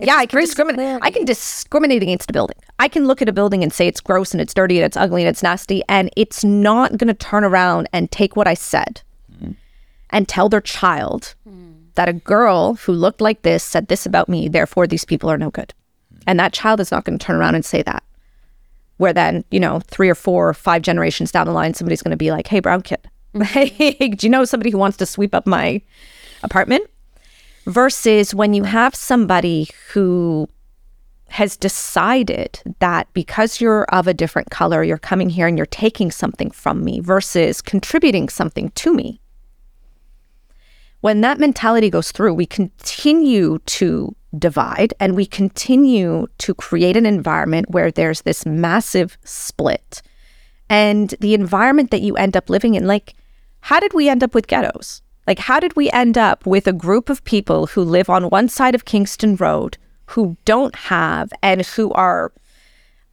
yeah, 0.00 0.16
I 0.16 0.26
can 0.26 0.36
brings 0.36 0.50
discriminate. 0.50 1.00
I 1.02 1.10
can 1.10 1.24
discriminate 1.24 2.02
against 2.02 2.30
a 2.30 2.32
building. 2.32 2.56
I 2.78 2.88
can 2.88 3.06
look 3.06 3.20
at 3.20 3.28
a 3.28 3.32
building 3.32 3.62
and 3.62 3.72
say 3.72 3.86
it's 3.86 4.00
gross 4.00 4.32
and 4.32 4.40
it's 4.40 4.54
dirty 4.54 4.78
and 4.78 4.84
it's 4.86 4.96
ugly 4.96 5.22
and 5.22 5.28
it's 5.28 5.42
nasty, 5.42 5.82
and 5.88 6.10
it's 6.16 6.42
not 6.44 6.96
going 6.96 7.08
to 7.08 7.14
turn 7.14 7.44
around 7.44 7.88
and 7.92 8.10
take 8.10 8.36
what 8.36 8.48
I 8.48 8.54
said 8.54 9.02
and 10.10 10.28
tell 10.28 10.48
their 10.48 10.60
child 10.60 11.34
that 11.94 12.08
a 12.08 12.12
girl 12.12 12.74
who 12.74 12.92
looked 12.92 13.20
like 13.20 13.42
this 13.42 13.62
said 13.62 13.88
this 13.88 14.06
about 14.06 14.28
me. 14.28 14.48
Therefore, 14.48 14.86
these 14.86 15.04
people 15.04 15.30
are 15.30 15.38
no 15.38 15.50
good. 15.50 15.72
And 16.26 16.38
that 16.40 16.52
child 16.52 16.80
is 16.80 16.90
not 16.90 17.04
going 17.04 17.18
to 17.18 17.24
turn 17.24 17.36
around 17.36 17.54
and 17.54 17.64
say 17.64 17.82
that. 17.82 18.02
Where 18.96 19.12
then, 19.12 19.44
you 19.50 19.60
know, 19.60 19.80
three 19.80 20.08
or 20.08 20.14
four 20.14 20.48
or 20.48 20.54
five 20.54 20.82
generations 20.82 21.32
down 21.32 21.46
the 21.46 21.52
line, 21.52 21.74
somebody's 21.74 22.02
going 22.02 22.12
to 22.12 22.16
be 22.16 22.30
like, 22.30 22.46
hey, 22.46 22.60
brown 22.60 22.82
kid, 22.82 23.08
hey, 23.42 24.08
do 24.08 24.26
you 24.26 24.30
know 24.30 24.44
somebody 24.44 24.70
who 24.70 24.78
wants 24.78 24.96
to 24.98 25.06
sweep 25.06 25.34
up 25.34 25.46
my 25.46 25.80
apartment? 26.42 26.88
Versus 27.66 28.34
when 28.34 28.54
you 28.54 28.64
have 28.64 28.94
somebody 28.94 29.68
who 29.90 30.48
has 31.28 31.56
decided 31.56 32.60
that 32.78 33.12
because 33.12 33.60
you're 33.60 33.84
of 33.84 34.06
a 34.06 34.14
different 34.14 34.50
color, 34.50 34.84
you're 34.84 34.98
coming 34.98 35.28
here 35.28 35.48
and 35.48 35.58
you're 35.58 35.66
taking 35.66 36.10
something 36.10 36.50
from 36.50 36.84
me 36.84 37.00
versus 37.00 37.60
contributing 37.60 38.28
something 38.28 38.70
to 38.70 38.92
me. 38.92 39.20
When 41.04 41.20
that 41.20 41.38
mentality 41.38 41.90
goes 41.90 42.12
through, 42.12 42.32
we 42.32 42.46
continue 42.46 43.58
to 43.66 44.16
divide 44.38 44.94
and 44.98 45.14
we 45.14 45.26
continue 45.26 46.28
to 46.38 46.54
create 46.54 46.96
an 46.96 47.04
environment 47.04 47.68
where 47.68 47.90
there's 47.90 48.22
this 48.22 48.46
massive 48.46 49.18
split. 49.22 50.00
And 50.70 51.14
the 51.20 51.34
environment 51.34 51.90
that 51.90 52.00
you 52.00 52.16
end 52.16 52.38
up 52.38 52.48
living 52.48 52.74
in, 52.74 52.86
like, 52.86 53.12
how 53.60 53.80
did 53.80 53.92
we 53.92 54.08
end 54.08 54.22
up 54.22 54.34
with 54.34 54.46
ghettos? 54.46 55.02
Like, 55.26 55.40
how 55.40 55.60
did 55.60 55.76
we 55.76 55.90
end 55.90 56.16
up 56.16 56.46
with 56.46 56.66
a 56.66 56.72
group 56.72 57.10
of 57.10 57.22
people 57.24 57.66
who 57.66 57.82
live 57.82 58.08
on 58.08 58.30
one 58.30 58.48
side 58.48 58.74
of 58.74 58.86
Kingston 58.86 59.36
Road 59.36 59.76
who 60.06 60.38
don't 60.46 60.74
have 60.74 61.34
and 61.42 61.66
who 61.66 61.92
are, 61.92 62.32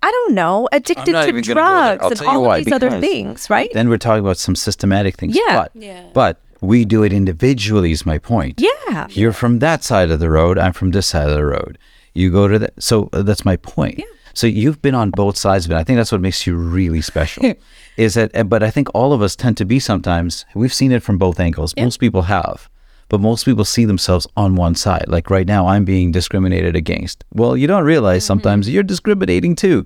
I 0.01 0.09
don't 0.09 0.33
know, 0.33 0.69
addicted 0.71 1.11
to 1.11 1.27
even 1.27 1.41
gonna 1.41 1.41
go 1.41 1.53
there. 1.55 1.97
drugs 1.97 2.05
and 2.05 2.15
tell 2.15 2.25
you 2.25 2.39
all 2.39 2.45
why, 2.45 2.59
of 2.59 2.63
these 2.63 2.73
other 2.73 3.01
things, 3.01 3.49
right? 3.49 3.69
Then 3.73 3.89
we're 3.89 3.97
talking 3.97 4.23
about 4.23 4.37
some 4.37 4.55
systematic 4.55 5.17
things. 5.17 5.35
Yeah. 5.35 5.67
But, 5.73 6.13
but 6.13 6.41
we 6.61 6.85
do 6.85 7.03
it 7.03 7.11
individually, 7.11 7.91
is 7.91 8.05
my 8.05 8.17
point. 8.17 8.61
Yeah. 8.61 9.07
You're 9.09 9.33
from 9.33 9.59
that 9.59 9.83
side 9.83 10.11
of 10.11 10.19
the 10.19 10.29
road. 10.29 10.57
I'm 10.57 10.73
from 10.73 10.91
this 10.91 11.07
side 11.07 11.27
of 11.27 11.35
the 11.35 11.45
road. 11.45 11.77
You 12.13 12.31
go 12.31 12.47
to 12.47 12.59
that. 12.59 12.81
So 12.81 13.09
uh, 13.13 13.23
that's 13.23 13.43
my 13.43 13.57
point. 13.57 13.99
yeah. 13.99 14.05
So 14.33 14.47
you've 14.47 14.81
been 14.81 14.95
on 14.95 15.11
both 15.11 15.37
sides 15.37 15.65
of 15.65 15.71
it. 15.71 15.75
I 15.75 15.83
think 15.83 15.97
that's 15.97 16.11
what 16.11 16.21
makes 16.21 16.47
you 16.47 16.55
really 16.55 17.01
special. 17.01 17.53
is 17.97 18.13
that, 18.13 18.47
but 18.47 18.63
I 18.63 18.69
think 18.69 18.87
all 18.93 19.11
of 19.11 19.21
us 19.21 19.35
tend 19.35 19.57
to 19.57 19.65
be 19.65 19.79
sometimes, 19.79 20.45
we've 20.55 20.73
seen 20.73 20.91
it 20.91 21.03
from 21.03 21.17
both 21.17 21.39
angles. 21.39 21.73
Most 21.77 21.97
people 21.97 22.23
have. 22.23 22.69
But 23.09 23.19
most 23.19 23.43
people 23.43 23.65
see 23.65 23.83
themselves 23.83 24.25
on 24.37 24.55
one 24.55 24.75
side. 24.75 25.05
Like 25.07 25.29
right 25.29 25.45
now, 25.45 25.67
I'm 25.67 25.83
being 25.83 26.13
discriminated 26.13 26.77
against. 26.77 27.25
Well, 27.33 27.57
you 27.57 27.67
don't 27.67 27.83
realize 27.83 28.23
sometimes 28.23 28.69
you're 28.69 28.83
discriminating 28.83 29.57
too. 29.57 29.83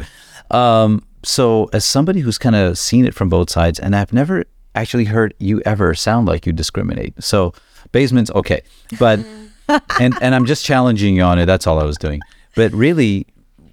Um, 0.52 1.04
so, 1.24 1.68
as 1.74 1.84
somebody 1.86 2.20
who's 2.20 2.38
kind 2.38 2.56
of 2.56 2.78
seen 2.78 3.04
it 3.04 3.16
from 3.16 3.30
both 3.30 3.50
sides, 3.50 3.80
and 3.80 3.96
I've 3.96 4.14
never 4.14 4.46
actually 4.76 5.06
heard 5.06 5.34
you 5.40 5.62
ever 5.66 5.94
sound 5.96 6.28
like 6.28 6.46
you 6.46 6.54
discriminate. 6.54 7.14
So, 7.24 7.54
basements, 7.92 8.30
okay, 8.32 8.62
but 9.00 9.20
and 10.00 10.14
and 10.22 10.36
I'm 10.36 10.46
just 10.46 10.64
challenging 10.66 11.16
you 11.16 11.24
on 11.24 11.40
it. 11.40 11.46
That's 11.46 11.66
all 11.68 11.80
I 11.80 11.84
was 11.86 11.98
doing. 11.98 12.22
But 12.56 12.72
really, 12.74 13.26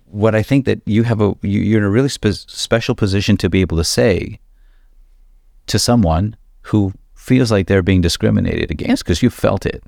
what 0.06 0.34
I 0.34 0.42
think 0.42 0.64
that 0.66 0.80
you 0.86 1.02
have 1.04 1.20
a 1.20 1.34
you, 1.42 1.60
you're 1.60 1.78
in 1.80 1.84
a 1.84 1.90
really 1.90 2.08
spe- 2.08 2.32
special 2.48 2.94
position 2.94 3.36
to 3.38 3.50
be 3.50 3.60
able 3.60 3.76
to 3.76 3.84
say 3.84 4.38
to 5.66 5.78
someone 5.78 6.36
who 6.62 6.92
feels 7.14 7.50
like 7.52 7.66
they're 7.66 7.82
being 7.82 8.00
discriminated 8.00 8.70
against 8.70 9.04
because 9.04 9.22
you 9.22 9.30
felt 9.30 9.64
it, 9.66 9.82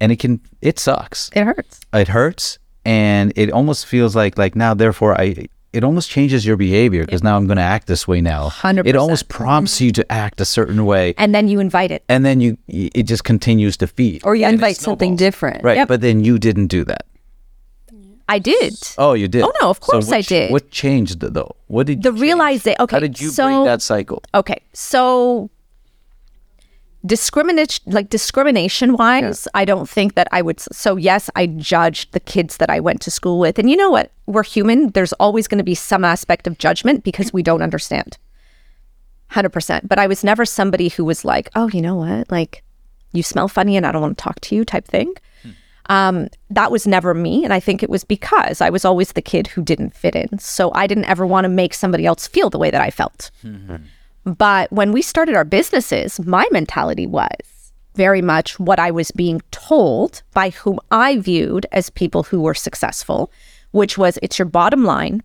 and 0.00 0.12
it 0.12 0.18
can 0.18 0.40
it 0.60 0.78
sucks 0.78 1.30
It 1.34 1.44
hurts. 1.44 1.80
it 1.94 2.08
hurts 2.08 2.58
and 2.84 3.32
it 3.36 3.50
almost 3.50 3.86
feels 3.86 4.14
like 4.16 4.38
like 4.38 4.54
now 4.56 4.72
therefore 4.74 5.18
i 5.20 5.46
it 5.72 5.84
almost 5.84 6.10
changes 6.10 6.44
your 6.44 6.56
behavior 6.56 7.04
because 7.04 7.22
now 7.22 7.36
i'm 7.36 7.46
going 7.46 7.56
to 7.56 7.62
act 7.62 7.86
this 7.86 8.06
way 8.08 8.20
now 8.20 8.48
100%. 8.48 8.86
it 8.86 8.96
almost 8.96 9.28
prompts 9.28 9.80
you 9.80 9.92
to 9.92 10.04
act 10.12 10.40
a 10.40 10.44
certain 10.44 10.84
way 10.84 11.14
And 11.16 11.34
then 11.34 11.46
you 11.48 11.60
invite 11.60 11.90
it. 11.90 12.02
and 12.08 12.24
then 12.24 12.40
you 12.40 12.56
it 12.68 13.04
just 13.04 13.24
continues 13.24 13.76
to 13.78 13.86
feed 13.86 14.22
Or 14.24 14.34
you 14.34 14.44
And 14.46 14.54
invite 14.54 14.76
something 14.76 15.16
different. 15.16 15.62
right 15.62 15.76
Yep. 15.76 15.88
but 15.88 16.00
then 16.00 16.24
you 16.24 16.38
didn't 16.38 16.66
do 16.68 16.84
that 16.84 17.06
I 18.28 18.38
did. 18.38 18.74
oh 18.98 19.12
you 19.14 19.26
did 19.28 19.42
Oh, 19.42 19.52
no, 19.60 19.70
of 19.70 19.76
So 19.82 19.92
course 19.92 20.06
what 20.06 20.16
I 20.16 20.22
did. 20.22 20.50
what 20.52 20.70
changed 20.70 21.20
though 21.20 21.54
what 21.66 21.86
did 21.86 22.02
The 22.02 22.10
you 22.10 22.14
change? 22.16 22.22
realization. 22.22 22.80
Okay. 22.80 22.96
how 22.96 23.00
did 23.00 23.20
you 23.20 23.28
so, 23.30 23.46
break 23.46 23.64
that 23.66 23.82
cycle 23.82 24.22
Okay, 24.34 24.60
so 24.72 25.50
discrimination, 27.06 27.84
like 27.92 28.10
discrimination 28.10 28.94
wise, 28.94 29.48
I 29.54 29.64
don't 29.64 29.88
think 29.88 30.14
that 30.14 30.28
I 30.32 30.42
would. 30.42 30.60
So 30.60 30.96
yes, 30.96 31.30
I 31.34 31.46
judged 31.46 32.12
the 32.12 32.20
kids 32.20 32.58
that 32.58 32.70
I 32.70 32.80
went 32.80 33.00
to 33.02 33.10
school 33.10 33.38
with, 33.38 33.58
and 33.58 33.70
you 33.70 33.76
know 33.76 33.90
what? 33.90 34.12
We're 34.26 34.42
human. 34.42 34.90
There's 34.90 35.12
always 35.14 35.48
going 35.48 35.58
to 35.58 35.64
be 35.64 35.74
some 35.74 36.04
aspect 36.04 36.46
of 36.46 36.58
judgment 36.58 37.04
because 37.04 37.32
we 37.32 37.42
don't 37.42 37.62
understand. 37.62 38.18
Hundred 39.28 39.50
percent. 39.50 39.88
But 39.88 39.98
I 39.98 40.06
was 40.06 40.24
never 40.24 40.44
somebody 40.44 40.88
who 40.88 41.04
was 41.04 41.24
like, 41.24 41.50
oh, 41.54 41.68
you 41.68 41.80
know 41.80 41.96
what? 41.96 42.30
Like, 42.30 42.62
you 43.12 43.22
smell 43.22 43.48
funny, 43.48 43.76
and 43.76 43.86
I 43.86 43.92
don't 43.92 44.02
want 44.02 44.18
to 44.18 44.22
talk 44.22 44.40
to 44.40 44.54
you, 44.54 44.64
type 44.64 44.86
thing. 44.86 45.14
Um, 45.86 46.28
that 46.50 46.70
was 46.70 46.86
never 46.86 47.14
me. 47.14 47.42
And 47.42 47.52
I 47.52 47.58
think 47.58 47.82
it 47.82 47.90
was 47.90 48.04
because 48.04 48.60
I 48.60 48.70
was 48.70 48.84
always 48.84 49.12
the 49.12 49.22
kid 49.22 49.48
who 49.48 49.62
didn't 49.62 49.92
fit 49.92 50.14
in. 50.14 50.38
So 50.38 50.70
I 50.72 50.86
didn't 50.86 51.06
ever 51.06 51.26
want 51.26 51.46
to 51.46 51.48
make 51.48 51.74
somebody 51.74 52.06
else 52.06 52.28
feel 52.28 52.48
the 52.48 52.58
way 52.58 52.70
that 52.70 52.80
I 52.80 52.90
felt. 52.90 53.32
But 54.38 54.70
when 54.72 54.92
we 54.92 55.02
started 55.02 55.34
our 55.34 55.44
businesses, 55.44 56.20
my 56.24 56.46
mentality 56.52 57.06
was 57.06 57.72
very 57.96 58.22
much 58.22 58.58
what 58.60 58.78
I 58.78 58.90
was 58.90 59.10
being 59.10 59.40
told 59.50 60.22
by 60.32 60.50
whom 60.50 60.78
I 60.90 61.18
viewed 61.18 61.66
as 61.72 61.90
people 61.90 62.22
who 62.22 62.40
were 62.40 62.54
successful, 62.54 63.30
which 63.72 63.98
was 63.98 64.18
it's 64.22 64.38
your 64.38 64.46
bottom 64.46 64.84
line. 64.84 65.22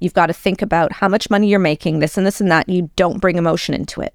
You've 0.00 0.14
got 0.14 0.26
to 0.26 0.32
think 0.32 0.62
about 0.62 0.92
how 0.92 1.08
much 1.08 1.28
money 1.28 1.48
you're 1.48 1.58
making, 1.58 1.98
this 1.98 2.16
and 2.16 2.26
this 2.26 2.40
and 2.40 2.50
that. 2.50 2.68
You 2.68 2.90
don't 2.96 3.18
bring 3.20 3.36
emotion 3.36 3.74
into 3.74 4.00
it. 4.00 4.14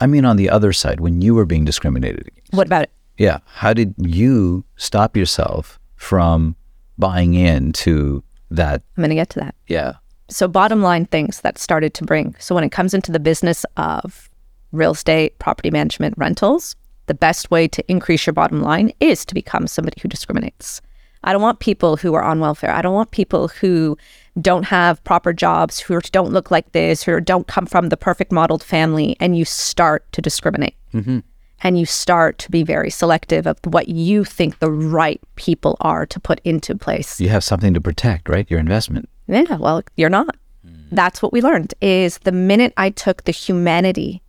I 0.00 0.06
mean, 0.06 0.24
on 0.24 0.36
the 0.36 0.48
other 0.48 0.72
side, 0.72 1.00
when 1.00 1.20
you 1.20 1.34
were 1.34 1.44
being 1.44 1.64
discriminated 1.66 2.26
against, 2.28 2.52
What 2.54 2.66
about 2.66 2.84
it? 2.84 2.90
yeah, 3.18 3.40
how 3.46 3.74
did 3.74 3.94
you 3.98 4.64
stop 4.76 5.14
yourself 5.16 5.78
from 5.96 6.56
buying 6.96 7.34
into 7.34 8.22
that? 8.50 8.82
I'm 8.96 9.02
going 9.02 9.10
to 9.10 9.14
get 9.16 9.28
to 9.30 9.40
that. 9.40 9.54
Yeah. 9.66 9.94
So, 10.30 10.48
bottom 10.48 10.82
line 10.82 11.06
things 11.06 11.40
that 11.40 11.58
started 11.58 11.94
to 11.94 12.04
bring. 12.04 12.34
So, 12.38 12.54
when 12.54 12.64
it 12.64 12.72
comes 12.72 12.94
into 12.94 13.12
the 13.12 13.20
business 13.20 13.66
of 13.76 14.30
real 14.72 14.92
estate, 14.92 15.38
property 15.38 15.70
management, 15.70 16.14
rentals, 16.16 16.76
the 17.06 17.14
best 17.14 17.50
way 17.50 17.66
to 17.66 17.90
increase 17.90 18.26
your 18.26 18.34
bottom 18.34 18.62
line 18.62 18.92
is 19.00 19.24
to 19.24 19.34
become 19.34 19.66
somebody 19.66 20.00
who 20.00 20.08
discriminates. 20.08 20.80
I 21.24 21.32
don't 21.32 21.42
want 21.42 21.58
people 21.58 21.96
who 21.96 22.14
are 22.14 22.22
on 22.22 22.40
welfare. 22.40 22.70
I 22.70 22.80
don't 22.80 22.94
want 22.94 23.10
people 23.10 23.48
who 23.48 23.98
don't 24.40 24.62
have 24.62 25.02
proper 25.04 25.32
jobs, 25.32 25.80
who 25.80 26.00
don't 26.12 26.32
look 26.32 26.50
like 26.50 26.72
this, 26.72 27.02
who 27.02 27.20
don't 27.20 27.46
come 27.46 27.66
from 27.66 27.88
the 27.88 27.96
perfect 27.96 28.32
modeled 28.32 28.62
family, 28.62 29.16
and 29.20 29.36
you 29.36 29.44
start 29.44 30.10
to 30.12 30.22
discriminate. 30.22 30.76
Mm-hmm. 30.94 31.18
And 31.62 31.78
you 31.78 31.84
start 31.84 32.38
to 32.38 32.50
be 32.50 32.62
very 32.62 32.88
selective 32.88 33.46
of 33.46 33.58
what 33.64 33.88
you 33.88 34.24
think 34.24 34.60
the 34.60 34.70
right 34.70 35.20
people 35.34 35.76
are 35.82 36.06
to 36.06 36.18
put 36.18 36.40
into 36.42 36.74
place. 36.74 37.20
You 37.20 37.28
have 37.28 37.44
something 37.44 37.74
to 37.74 37.82
protect, 37.82 38.30
right? 38.30 38.50
Your 38.50 38.60
investment. 38.60 39.09
Yeah, 39.30 39.56
well, 39.56 39.82
you're 39.96 40.10
not. 40.10 40.36
Hmm. 40.64 40.74
That's 40.90 41.22
what 41.22 41.32
we 41.32 41.40
learned 41.40 41.74
is 41.80 42.18
the 42.18 42.32
minute 42.32 42.72
I 42.76 42.90
took 42.90 43.24
the 43.24 43.32
humanity 43.32 44.22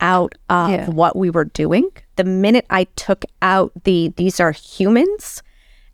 out 0.00 0.34
of 0.50 0.70
Yeah. 0.70 0.90
what 0.90 1.16
we 1.16 1.30
were 1.30 1.44
doing, 1.44 1.90
the 2.16 2.24
minute 2.24 2.66
I 2.70 2.84
took 2.96 3.24
out 3.42 3.72
the 3.84 4.12
these 4.16 4.40
are 4.40 4.52
humans 4.52 5.42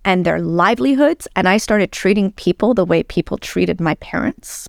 and 0.04 0.24
their 0.24 0.40
livelihoods 0.40 1.26
and 1.36 1.48
I 1.48 1.56
started 1.56 1.92
treating 1.92 2.32
people 2.32 2.74
the 2.74 2.84
way 2.84 3.02
people 3.02 3.38
treated 3.38 3.80
my 3.80 3.94
parents, 3.96 4.68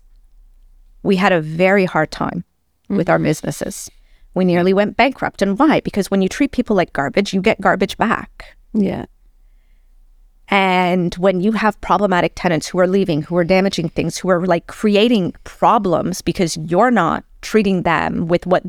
we 1.04 1.16
had 1.18 1.32
a 1.32 1.42
very 1.42 1.86
hard 1.86 2.12
time 2.12 2.44
with 2.90 3.10
our 3.10 3.18
mm-hmm. 3.18 3.26
businesses. 3.26 3.90
We 4.34 4.46
nearly 4.46 4.74
went 4.74 4.98
bankrupt. 4.98 5.42
And 5.42 5.58
why? 5.58 5.80
Because 5.80 6.12
when 6.12 6.22
you 6.22 6.30
treat 6.30 6.52
people 6.52 6.76
like 6.76 6.94
garbage, 6.94 7.34
you 7.34 7.42
get 7.42 7.62
garbage 7.62 7.98
back. 7.98 8.58
Yeah. 8.74 9.06
And 10.50 11.14
when 11.16 11.42
you 11.42 11.54
have 11.54 11.80
problematic 11.82 12.34
tenants 12.36 12.68
who 12.68 12.80
are 12.80 12.88
leaving, 12.88 13.24
who 13.24 13.36
are 13.38 13.44
damaging 13.44 13.90
things, 13.90 14.18
who 14.18 14.30
are 14.30 14.46
like 14.46 14.68
creating 14.68 15.34
problems 15.44 16.22
because 16.22 16.58
you're 16.58 16.92
not 16.92 17.24
treating 17.42 17.82
them 17.82 18.28
with 18.28 18.46
what 18.46 18.64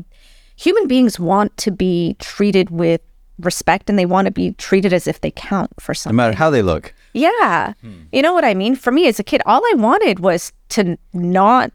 human 0.55 0.87
beings 0.87 1.19
want 1.19 1.55
to 1.57 1.71
be 1.71 2.15
treated 2.19 2.69
with 2.71 3.01
respect 3.39 3.89
and 3.89 3.99
they 3.99 4.05
want 4.05 4.25
to 4.25 4.31
be 4.31 4.53
treated 4.53 4.91
as 4.91 5.07
if 5.07 5.21
they 5.21 5.31
count 5.31 5.71
for 5.79 5.93
something. 5.93 6.15
No 6.15 6.23
matter 6.23 6.35
how 6.35 6.49
they 6.49 6.63
look. 6.63 6.93
Yeah. 7.13 7.73
Hmm. 7.81 8.03
You 8.11 8.21
know 8.21 8.33
what 8.33 8.45
I 8.45 8.53
mean? 8.53 8.75
For 8.75 8.91
me 8.91 9.07
as 9.07 9.19
a 9.19 9.23
kid, 9.23 9.41
all 9.45 9.61
I 9.63 9.73
wanted 9.75 10.19
was 10.19 10.51
to 10.69 10.97
not 11.13 11.71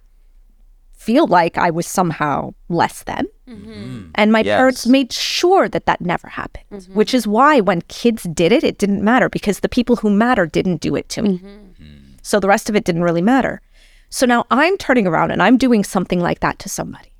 feel 1.06 1.26
like 1.26 1.58
I 1.58 1.70
was 1.70 1.86
somehow 1.86 2.54
less 2.68 3.02
than. 3.04 3.24
Mm-hmm. 3.48 4.10
And 4.14 4.32
my 4.32 4.40
Yes. 4.40 4.56
parents 4.58 4.86
made 4.86 5.12
sure 5.12 5.68
that 5.68 5.86
that 5.86 6.00
never 6.00 6.28
happened, 6.28 6.64
mm-hmm. 6.72 6.94
which 6.98 7.12
is 7.14 7.26
why 7.26 7.60
when 7.60 7.82
kids 7.88 8.22
did 8.24 8.52
it, 8.52 8.64
it 8.64 8.78
didn't 8.78 9.02
matter 9.02 9.28
because 9.28 9.60
the 9.60 9.68
people 9.68 9.96
who 9.96 10.10
matter 10.10 10.46
didn't 10.46 10.80
do 10.80 10.96
it 10.96 11.08
to 11.14 11.22
me. 11.22 11.38
Mm-hmm. 11.38 11.84
Mm. 11.84 12.18
So 12.22 12.40
the 12.40 12.48
rest 12.48 12.68
of 12.70 12.76
it 12.76 12.84
didn't 12.84 13.02
really 13.08 13.22
matter. 13.22 13.60
So 14.10 14.26
now 14.26 14.44
I'm 14.50 14.76
turning 14.76 15.06
around 15.06 15.30
and 15.32 15.42
I'm 15.42 15.56
doing 15.58 15.84
something 15.84 16.20
like 16.20 16.40
that 16.40 16.58
to 16.60 16.68
somebody. 16.68 17.12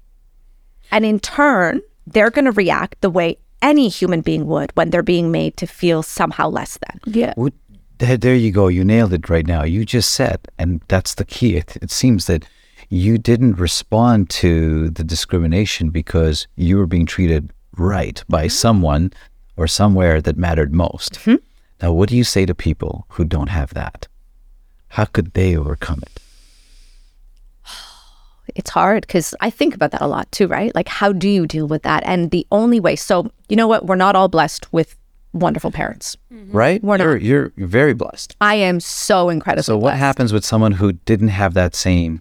And 0.90 1.04
in 1.04 1.18
turn, 1.20 1.80
they're 2.06 2.30
going 2.30 2.44
to 2.44 2.52
react 2.52 3.00
the 3.00 3.10
way 3.10 3.36
any 3.62 3.88
human 3.88 4.20
being 4.22 4.46
would 4.46 4.70
when 4.76 4.90
they're 4.90 5.02
being 5.14 5.30
made 5.30 5.56
to 5.56 5.66
feel 5.66 6.02
somehow 6.02 6.48
less 6.48 6.78
than. 6.84 7.00
Yeah. 7.14 7.34
Would- 7.36 7.59
There, 7.98 8.16
there 8.18 8.34
you 8.34 8.50
go. 8.52 8.68
You 8.68 8.84
nailed 8.84 9.12
it 9.12 9.28
right 9.28 9.46
now. 9.46 9.62
You 9.64 9.84
just 9.84 10.10
said, 10.10 10.38
and 10.59 10.80
that's 10.88 11.14
the 11.14 11.24
key. 11.24 11.56
It, 11.56 11.76
it 11.82 11.90
seems 11.90 12.24
that 12.26 12.42
you 12.93 13.16
didn't 13.16 13.55
respond 13.55 14.28
to 14.28 14.90
the 14.90 15.02
discrimination 15.02 15.89
because 15.89 16.47
you 16.56 16.77
were 16.77 16.86
being 16.86 17.06
treated 17.06 17.51
right 17.78 18.23
by 18.28 18.44
mm-hmm. 18.44 18.51
someone 18.51 19.12
or 19.56 19.66
somewhere 19.66 20.20
that 20.20 20.36
mattered 20.36 20.74
most. 20.74 21.14
Mm-hmm. 21.14 21.36
Now, 21.81 21.93
what 21.93 22.10
do 22.10 22.16
you 22.19 22.23
say 22.23 22.44
to 22.44 22.55
people 22.55 23.06
who 23.09 23.24
don't 23.24 23.48
have 23.48 23.73
that? 23.73 24.09
How 24.89 25.06
could 25.06 25.32
they 25.32 25.56
overcome 25.56 26.01
it? 26.02 26.20
it's 28.55 28.69
hard 28.69 29.06
because 29.06 29.35
I 29.40 29.48
think 29.48 29.74
about 29.74 29.93
that 29.93 30.02
a 30.02 30.06
lot 30.06 30.31
too, 30.31 30.47
right? 30.47 30.74
Like, 30.74 30.89
how 30.89 31.12
do 31.12 31.31
you 31.31 31.47
deal 31.47 31.66
with 31.66 31.85
that? 31.85 32.02
And 32.05 32.31
the 32.31 32.47
only 32.52 32.78
way, 32.78 32.97
so 32.97 33.31
you 33.48 33.56
know 33.56 33.69
what? 33.69 33.86
We're 33.86 33.97
not 33.97 34.16
all 34.16 34.28
blessed 34.28 34.70
with 34.70 34.98
wonderful 35.32 35.70
parents. 35.70 36.19
Mm-hmm. 36.31 36.55
Right? 36.55 36.85
We're 36.85 36.98
not. 36.98 37.05
you're, 37.05 37.16
you're 37.16 37.52
you're 37.56 37.69
very 37.69 37.94
blessed. 37.94 38.36
I 38.43 38.56
am 38.56 38.81
so 38.81 39.31
incredibly 39.31 39.62
So, 39.62 39.77
what 39.78 39.93
blessed. 39.93 39.98
happens 39.98 40.32
with 40.35 40.44
someone 40.44 40.73
who 40.73 40.93
didn't 40.93 41.28
have 41.28 41.55
that 41.55 41.74
same 41.74 42.20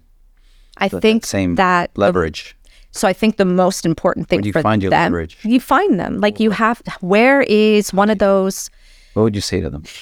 I 0.81 0.87
that 0.89 1.01
think 1.01 1.25
same 1.25 1.55
that 1.55 1.93
the- 1.93 2.01
leverage? 2.01 2.55
so 2.91 3.07
I 3.07 3.13
think 3.13 3.37
the 3.37 3.45
most 3.45 3.85
important 3.85 4.27
thing 4.27 4.41
do 4.41 4.47
you 4.49 4.53
for 4.53 4.61
find 4.61 4.81
your 4.83 4.89
them, 4.89 5.13
leverage? 5.13 5.37
you 5.43 5.59
find 5.61 5.97
them. 5.99 6.19
Like 6.19 6.39
you 6.41 6.51
have. 6.51 6.81
Where 6.99 7.41
is 7.43 7.93
one 7.93 8.09
of 8.09 8.17
those? 8.19 8.69
What 9.13 9.23
would 9.23 9.35
you 9.35 9.41
say 9.41 9.61
to 9.61 9.69
them? 9.69 9.83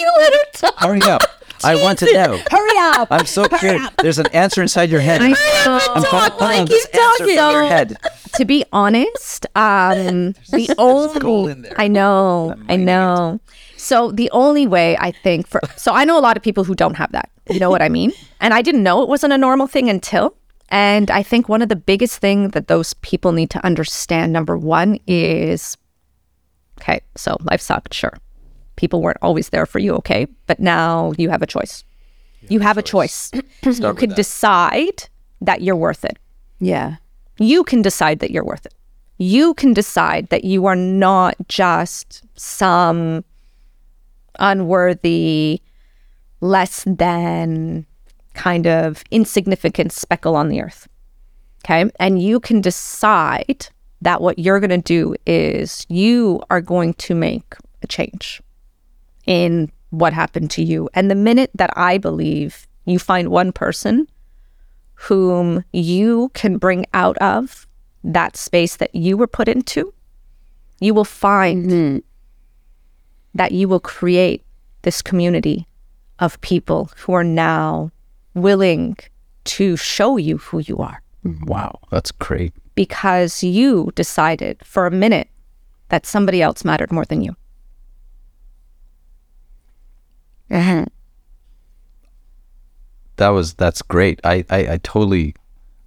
You 0.00 0.12
let 0.16 0.32
her 0.32 0.38
talk. 0.52 0.74
Hurry 0.78 1.02
up! 1.02 1.22
I 1.64 1.74
want 1.82 1.98
to 1.98 2.06
know. 2.12 2.38
Hurry 2.50 2.78
up! 2.78 3.08
I'm 3.10 3.26
so 3.26 3.46
curious. 3.48 3.88
There's 4.00 4.18
an 4.20 4.28
answer 4.28 4.62
inside 4.62 4.88
your 4.88 5.00
head. 5.00 5.20
I 5.20 5.34
I'm 5.66 6.02
know. 6.02 6.08
calling 6.10 6.38
like 6.60 6.68
this 6.68 6.86
he's 6.86 7.00
answer 7.00 7.24
from 7.24 7.34
talking. 7.36 7.52
your 7.58 7.64
head. 7.66 7.96
to 8.36 8.44
be 8.44 8.64
honest, 8.72 9.46
um, 9.56 10.32
the 10.52 10.72
only 10.78 11.68
I 11.76 11.88
know, 11.88 12.54
I 12.68 12.76
know. 12.76 13.40
So 13.84 14.10
the 14.12 14.30
only 14.30 14.66
way 14.66 14.96
I 14.98 15.10
think 15.12 15.46
for 15.46 15.60
so 15.76 15.92
I 15.92 16.04
know 16.04 16.18
a 16.18 16.24
lot 16.28 16.36
of 16.36 16.42
people 16.42 16.64
who 16.64 16.74
don't 16.74 16.94
have 16.96 17.12
that. 17.12 17.30
You 17.50 17.60
know 17.60 17.70
what 17.70 17.82
I 17.82 17.88
mean? 17.90 18.12
And 18.40 18.54
I 18.54 18.62
didn't 18.62 18.82
know 18.82 19.02
it 19.02 19.08
wasn't 19.08 19.32
a 19.34 19.38
normal 19.38 19.66
thing 19.66 19.90
until. 19.90 20.34
And 20.70 21.10
I 21.10 21.22
think 21.22 21.48
one 21.48 21.60
of 21.62 21.68
the 21.68 21.76
biggest 21.76 22.18
thing 22.18 22.48
that 22.50 22.68
those 22.68 22.94
people 22.94 23.32
need 23.32 23.50
to 23.50 23.64
understand, 23.64 24.32
number 24.32 24.56
one, 24.56 24.98
is 25.06 25.76
okay. 26.80 27.00
So 27.16 27.36
life 27.42 27.60
sucked, 27.60 27.92
sure. 27.92 28.14
People 28.76 29.02
weren't 29.02 29.18
always 29.22 29.50
there 29.50 29.66
for 29.66 29.78
you, 29.78 29.94
okay, 29.96 30.26
but 30.46 30.58
now 30.58 31.12
you 31.18 31.28
have 31.30 31.42
a 31.42 31.46
choice. 31.46 31.84
You 32.48 32.60
have 32.60 32.78
a 32.78 32.82
choice. 32.82 33.30
you 33.62 33.94
can 33.94 34.10
decide 34.10 35.08
that 35.40 35.60
you're 35.62 35.76
worth 35.76 36.04
it 36.04 36.18
Yeah. 36.58 36.96
you 37.38 37.64
can 37.64 37.82
decide 37.82 38.18
that 38.20 38.30
you're 38.30 38.44
worth 38.44 38.64
it. 38.66 38.74
You 39.18 39.54
can 39.54 39.74
decide 39.74 40.28
that 40.30 40.44
you 40.44 40.64
are 40.66 40.76
not 40.76 41.34
just 41.48 42.22
some 42.34 43.24
unworthy, 44.38 45.62
less 46.40 46.84
than 46.86 47.86
kind 48.34 48.66
of 48.66 49.02
insignificant 49.10 49.92
speckle 49.92 50.36
on 50.36 50.48
the 50.48 50.60
earth. 50.60 50.88
Okay. 51.64 51.90
And 51.98 52.20
you 52.20 52.40
can 52.40 52.60
decide 52.60 53.68
that 54.02 54.20
what 54.20 54.38
you're 54.38 54.60
going 54.60 54.70
to 54.70 54.78
do 54.78 55.14
is 55.26 55.86
you 55.88 56.42
are 56.50 56.60
going 56.60 56.94
to 56.94 57.14
make 57.14 57.54
a 57.82 57.86
change 57.86 58.42
in 59.26 59.70
what 59.90 60.12
happened 60.12 60.50
to 60.50 60.62
you. 60.62 60.90
And 60.92 61.10
the 61.10 61.14
minute 61.14 61.50
that 61.54 61.70
I 61.76 61.98
believe 61.98 62.66
you 62.84 62.98
find 62.98 63.28
one 63.28 63.52
person 63.52 64.06
whom 64.94 65.64
you 65.72 66.30
can 66.34 66.58
bring 66.58 66.84
out 66.92 67.16
of 67.18 67.66
that 68.02 68.36
space 68.36 68.76
that 68.76 68.94
you 68.94 69.16
were 69.16 69.26
put 69.26 69.48
into, 69.48 69.94
you 70.80 70.92
will 70.92 71.04
find 71.04 71.70
mm-hmm. 71.70 71.98
That 73.34 73.52
you 73.52 73.68
will 73.68 73.80
create 73.80 74.42
this 74.82 75.02
community 75.02 75.66
of 76.18 76.40
people 76.40 76.90
who 76.98 77.12
are 77.12 77.24
now 77.24 77.90
willing 78.34 78.96
to 79.44 79.76
show 79.76 80.16
you 80.16 80.38
who 80.38 80.58
you 80.60 80.78
are 80.78 81.02
Wow, 81.42 81.78
that's 81.90 82.10
great. 82.12 82.52
because 82.74 83.42
you 83.42 83.90
decided 83.94 84.58
for 84.64 84.86
a 84.86 84.90
minute 84.90 85.28
that 85.88 86.06
somebody 86.06 86.40
else 86.42 86.64
mattered 86.64 86.92
more 86.92 87.04
than 87.04 87.22
you. 87.22 87.34
Mm-hmm. 90.50 90.84
That 93.16 93.28
was 93.28 93.54
that's 93.54 93.82
great. 93.82 94.20
I 94.24 94.44
I, 94.50 94.58
I 94.74 94.80
totally 94.82 95.34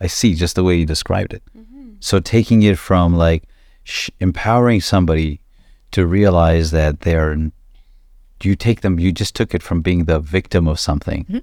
I 0.02 0.07
see 0.07 0.34
just 0.36 0.56
the 0.56 0.64
way 0.64 0.76
you 0.78 0.86
described 0.86 1.34
it. 1.34 1.44
Mm-hmm. 1.57 1.91
So 1.99 2.19
taking 2.19 2.64
it 2.64 2.78
from 2.78 3.15
like 3.15 3.44
sh- 3.84 4.10
empowering 4.19 4.82
somebody 4.82 5.40
to 5.91 6.05
realize 6.05 6.72
that 6.72 7.01
they're 7.01 7.51
you 8.43 8.55
take 8.55 8.81
them 8.81 8.99
you 8.99 9.11
just 9.11 9.35
took 9.35 9.55
it 9.55 9.64
from 9.64 9.81
being 9.81 10.05
the 10.05 10.19
victim 10.19 10.68
of 10.68 10.80
something 10.80 11.26
mm-hmm. 11.26 11.39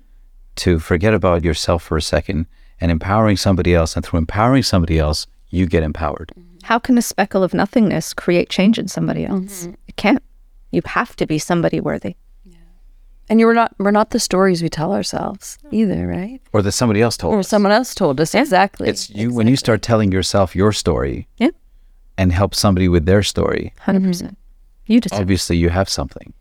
to 0.57 0.79
forget 0.79 1.13
about 1.13 1.43
yourself 1.43 1.83
for 1.83 1.97
a 1.97 2.03
second 2.03 2.47
and 2.81 2.91
empowering 2.91 3.37
somebody 3.37 3.75
else 3.75 3.97
and 3.97 4.05
through 4.05 4.19
empowering 4.19 4.63
somebody 4.63 4.99
else 4.99 5.27
you 5.51 5.67
get 5.67 5.83
empowered. 5.83 6.33
Mm-hmm. 6.39 6.59
How 6.65 6.79
can 6.79 6.99
a 6.99 7.03
speckle 7.03 7.43
of 7.43 7.55
nothingness 7.55 8.15
create 8.15 8.49
change 8.49 8.79
in 8.79 8.89
somebody 8.89 9.25
else? 9.25 9.65
Mm-hmm. 9.65 9.75
It 9.89 9.97
can't. 9.97 10.23
You 10.71 10.83
have 10.87 11.15
to 11.17 11.27
be 11.27 11.39
somebody 11.39 11.81
worthy. 11.81 12.17
And 13.29 13.41
you 13.41 13.47
were 13.47 13.55
not 13.55 13.75
we're 13.79 13.91
not 13.91 14.11
the 14.11 14.21
stories 14.21 14.63
we 14.63 14.69
tell 14.69 14.93
ourselves 14.93 15.59
either, 15.71 16.07
right? 16.07 16.43
Or 16.53 16.61
that 16.61 16.73
somebody 16.73 17.01
else 17.01 17.17
told 17.17 17.35
Or 17.35 17.39
us. 17.39 17.49
someone 17.49 17.73
else 17.73 17.95
told 17.95 18.21
us 18.21 18.35
exactly. 18.35 18.89
It's 18.89 19.09
you 19.09 19.33
when 19.33 19.49
you 19.49 19.57
start 19.57 19.81
telling 19.81 20.13
yourself 20.13 20.55
your 20.55 20.73
story 20.73 21.27
Yeah. 21.39 21.51
And 22.17 22.33
help 22.33 22.55
somebody 22.55 22.89
with 22.89 23.07
their 23.07 23.23
story. 23.23 23.73
100%. 23.81 24.37
You 24.87 25.01
deserve 25.01 25.21
Obviously, 25.21 25.57
you 25.57 25.71
have 25.71 25.89
something. 25.89 26.33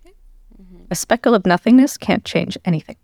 A 0.91 0.95
speckle 0.95 1.33
of 1.33 1.45
nothingness 1.45 1.97
can't 1.97 2.23
change 2.25 2.57
anything. 2.65 2.97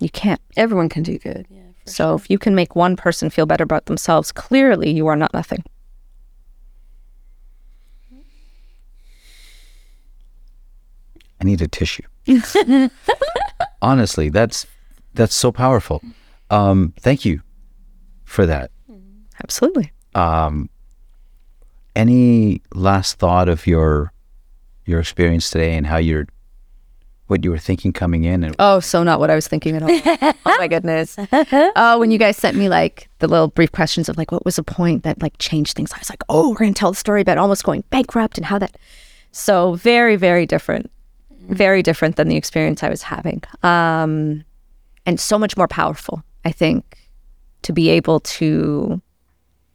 You 0.00 0.10
can't. 0.10 0.40
Everyone 0.56 0.88
can 0.88 1.02
do 1.02 1.18
good. 1.18 1.46
Yeah. 1.48 1.60
So 1.86 2.14
if 2.14 2.28
you 2.28 2.38
can 2.38 2.54
make 2.54 2.74
one 2.74 2.96
person 2.96 3.30
feel 3.30 3.46
better 3.46 3.64
about 3.64 3.86
themselves, 3.86 4.32
clearly 4.32 4.90
you 4.90 5.06
are 5.06 5.16
not 5.16 5.32
nothing. 5.32 5.64
I 11.40 11.44
need 11.44 11.62
a 11.62 11.68
tissue. 11.68 12.02
Honestly, 13.82 14.30
that's 14.30 14.66
that's 15.14 15.34
so 15.34 15.52
powerful. 15.52 16.02
Um, 16.50 16.94
thank 17.00 17.24
you 17.24 17.42
for 18.24 18.46
that. 18.46 18.70
Absolutely. 19.44 19.92
Um, 20.14 20.68
any 21.94 22.62
last 22.74 23.18
thought 23.18 23.48
of 23.48 23.66
your 23.66 24.12
your 24.86 25.00
experience 25.00 25.50
today 25.50 25.76
and 25.76 25.86
how 25.86 25.96
you're 25.96 26.26
what 27.26 27.42
you 27.42 27.50
were 27.50 27.58
thinking 27.58 27.92
coming 27.92 28.24
in 28.24 28.44
and 28.44 28.54
Oh, 28.58 28.80
so 28.80 29.02
not 29.02 29.18
what 29.18 29.30
I 29.30 29.34
was 29.34 29.48
thinking 29.48 29.76
at 29.76 29.82
all. 29.82 30.34
oh 30.46 30.56
my 30.58 30.68
goodness. 30.68 31.16
Oh, 31.32 31.98
when 31.98 32.10
you 32.10 32.18
guys 32.18 32.36
sent 32.36 32.56
me 32.56 32.68
like 32.68 33.08
the 33.18 33.28
little 33.28 33.48
brief 33.48 33.72
questions 33.72 34.08
of 34.08 34.18
like 34.18 34.30
what 34.30 34.44
was 34.44 34.56
the 34.56 34.62
point 34.62 35.04
that 35.04 35.22
like 35.22 35.34
changed 35.38 35.74
things, 35.74 35.92
I 35.92 35.98
was 35.98 36.10
like, 36.10 36.22
oh, 36.28 36.50
we're 36.50 36.56
gonna 36.56 36.74
tell 36.74 36.92
the 36.92 36.96
story 36.96 37.22
about 37.22 37.38
almost 37.38 37.64
going 37.64 37.84
bankrupt 37.90 38.36
and 38.36 38.44
how 38.46 38.58
that. 38.58 38.76
So 39.32 39.74
very, 39.74 40.16
very 40.16 40.46
different, 40.46 40.90
very 41.48 41.82
different 41.82 42.16
than 42.16 42.28
the 42.28 42.36
experience 42.36 42.82
I 42.82 42.88
was 42.88 43.02
having, 43.02 43.42
um, 43.62 44.44
and 45.06 45.18
so 45.18 45.38
much 45.38 45.56
more 45.56 45.68
powerful. 45.68 46.22
I 46.44 46.52
think 46.52 47.10
to 47.62 47.72
be 47.72 47.88
able 47.88 48.20
to 48.20 49.00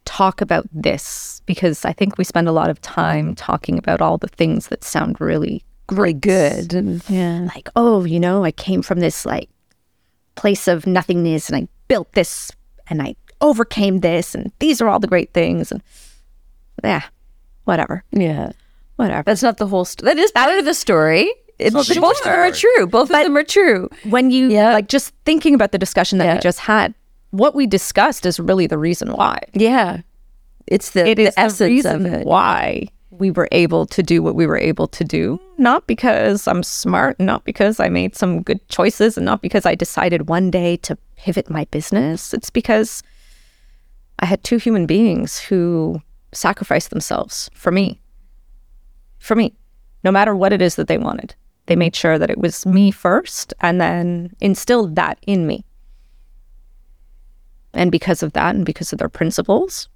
talk 0.04 0.40
about 0.40 0.66
this 0.72 1.42
because 1.46 1.84
I 1.84 1.92
think 1.92 2.18
we 2.18 2.24
spend 2.24 2.48
a 2.48 2.52
lot 2.52 2.70
of 2.70 2.80
time 2.80 3.34
talking 3.34 3.78
about 3.78 4.00
all 4.00 4.18
the 4.18 4.28
things 4.28 4.68
that 4.68 4.84
sound 4.84 5.20
really 5.20 5.62
great. 5.86 6.20
good. 6.20 6.72
And 6.74 7.02
yeah. 7.08 7.48
like, 7.54 7.68
oh, 7.76 8.04
you 8.04 8.20
know, 8.20 8.44
I 8.44 8.50
came 8.52 8.82
from 8.82 9.00
this 9.00 9.24
like 9.26 9.48
place 10.36 10.68
of 10.68 10.86
nothingness 10.86 11.48
and 11.48 11.56
I 11.64 11.68
built 11.88 12.12
this 12.12 12.50
and 12.88 13.02
I 13.02 13.14
overcame 13.40 14.00
this 14.00 14.34
and 14.34 14.52
these 14.58 14.80
are 14.80 14.88
all 14.88 14.98
the 15.00 15.06
great 15.06 15.32
things 15.34 15.70
and 15.72 15.82
yeah, 16.82 17.02
whatever, 17.64 18.04
Yeah. 18.12 18.52
whatever. 18.96 19.22
That's 19.24 19.42
not 19.42 19.58
the 19.58 19.66
whole 19.66 19.84
story. 19.84 20.14
That 20.14 20.18
is 20.18 20.30
part 20.32 20.58
of 20.58 20.64
the 20.64 20.74
story. 20.74 21.32
It's, 21.58 21.74
the 21.88 22.00
both 22.00 22.18
of 22.18 22.24
them 22.24 22.38
are 22.40 22.50
true. 22.52 22.86
Both 22.86 23.10
of 23.10 23.16
them 23.22 23.36
are 23.36 23.44
true. 23.44 23.90
When 24.04 24.30
you 24.30 24.48
Yeah. 24.50 24.72
like 24.72 24.88
just 24.88 25.12
thinking 25.26 25.54
about 25.54 25.72
the 25.72 25.78
discussion 25.78 26.18
that 26.18 26.24
Yeah. 26.24 26.34
we 26.36 26.40
just 26.40 26.60
had, 26.60 26.94
what 27.30 27.54
we 27.54 27.66
discussed 27.66 28.26
is 28.26 28.38
really 28.40 28.66
the 28.66 28.78
reason 28.78 29.12
why. 29.12 29.40
Yeah. 29.52 30.00
It's 30.66 30.90
the, 30.90 31.06
It 31.06 31.18
is 31.18 31.28
the 31.28 31.32
the 31.32 31.40
essence 31.40 31.60
reason 31.68 32.06
of 32.06 32.12
it. 32.12 32.26
why 32.26 32.88
we 33.10 33.30
were 33.30 33.48
able 33.52 33.86
to 33.86 34.02
do 34.02 34.22
what 34.22 34.34
we 34.34 34.46
were 34.46 34.56
able 34.56 34.86
to 34.88 35.04
do. 35.04 35.38
Not 35.58 35.86
because 35.86 36.46
I'm 36.48 36.62
smart, 36.62 37.18
not 37.20 37.44
because 37.44 37.80
I 37.80 37.88
made 37.88 38.14
some 38.16 38.42
good 38.42 38.66
choices, 38.68 39.16
and 39.16 39.26
not 39.26 39.42
because 39.42 39.66
I 39.66 39.74
decided 39.74 40.28
one 40.28 40.50
day 40.50 40.76
to 40.78 40.96
pivot 41.16 41.50
my 41.50 41.64
business. 41.70 42.32
It's 42.32 42.50
because 42.50 43.02
I 44.20 44.26
had 44.26 44.42
two 44.44 44.56
human 44.58 44.86
beings 44.86 45.38
who 45.38 46.00
sacrificed 46.32 46.90
themselves 46.90 47.50
for 47.52 47.70
me. 47.72 48.00
For 49.18 49.34
me, 49.34 49.54
no 50.04 50.10
matter 50.12 50.34
what 50.34 50.52
it 50.52 50.62
is 50.62 50.76
that 50.76 50.88
they 50.88 50.98
wanted. 50.98 51.34
They 51.66 51.76
made 51.76 51.94
sure 51.94 52.18
that 52.18 52.30
it 52.30 52.38
was 52.38 52.64
me 52.64 52.90
first 52.90 53.52
and 53.60 53.80
then 53.80 54.34
instilled 54.40 54.94
that 54.96 55.18
in 55.26 55.46
me. 55.46 55.64
And 57.74 57.90
because 57.92 58.22
of 58.22 58.32
that 58.32 58.54
and 58.54 58.66
because 58.66 58.92
of 58.92 58.98
their 58.98 59.08
principles, 59.08 59.88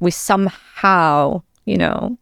we 0.00 0.10
somehow, 0.10 1.42
you 1.64 1.76
know, 1.76 2.18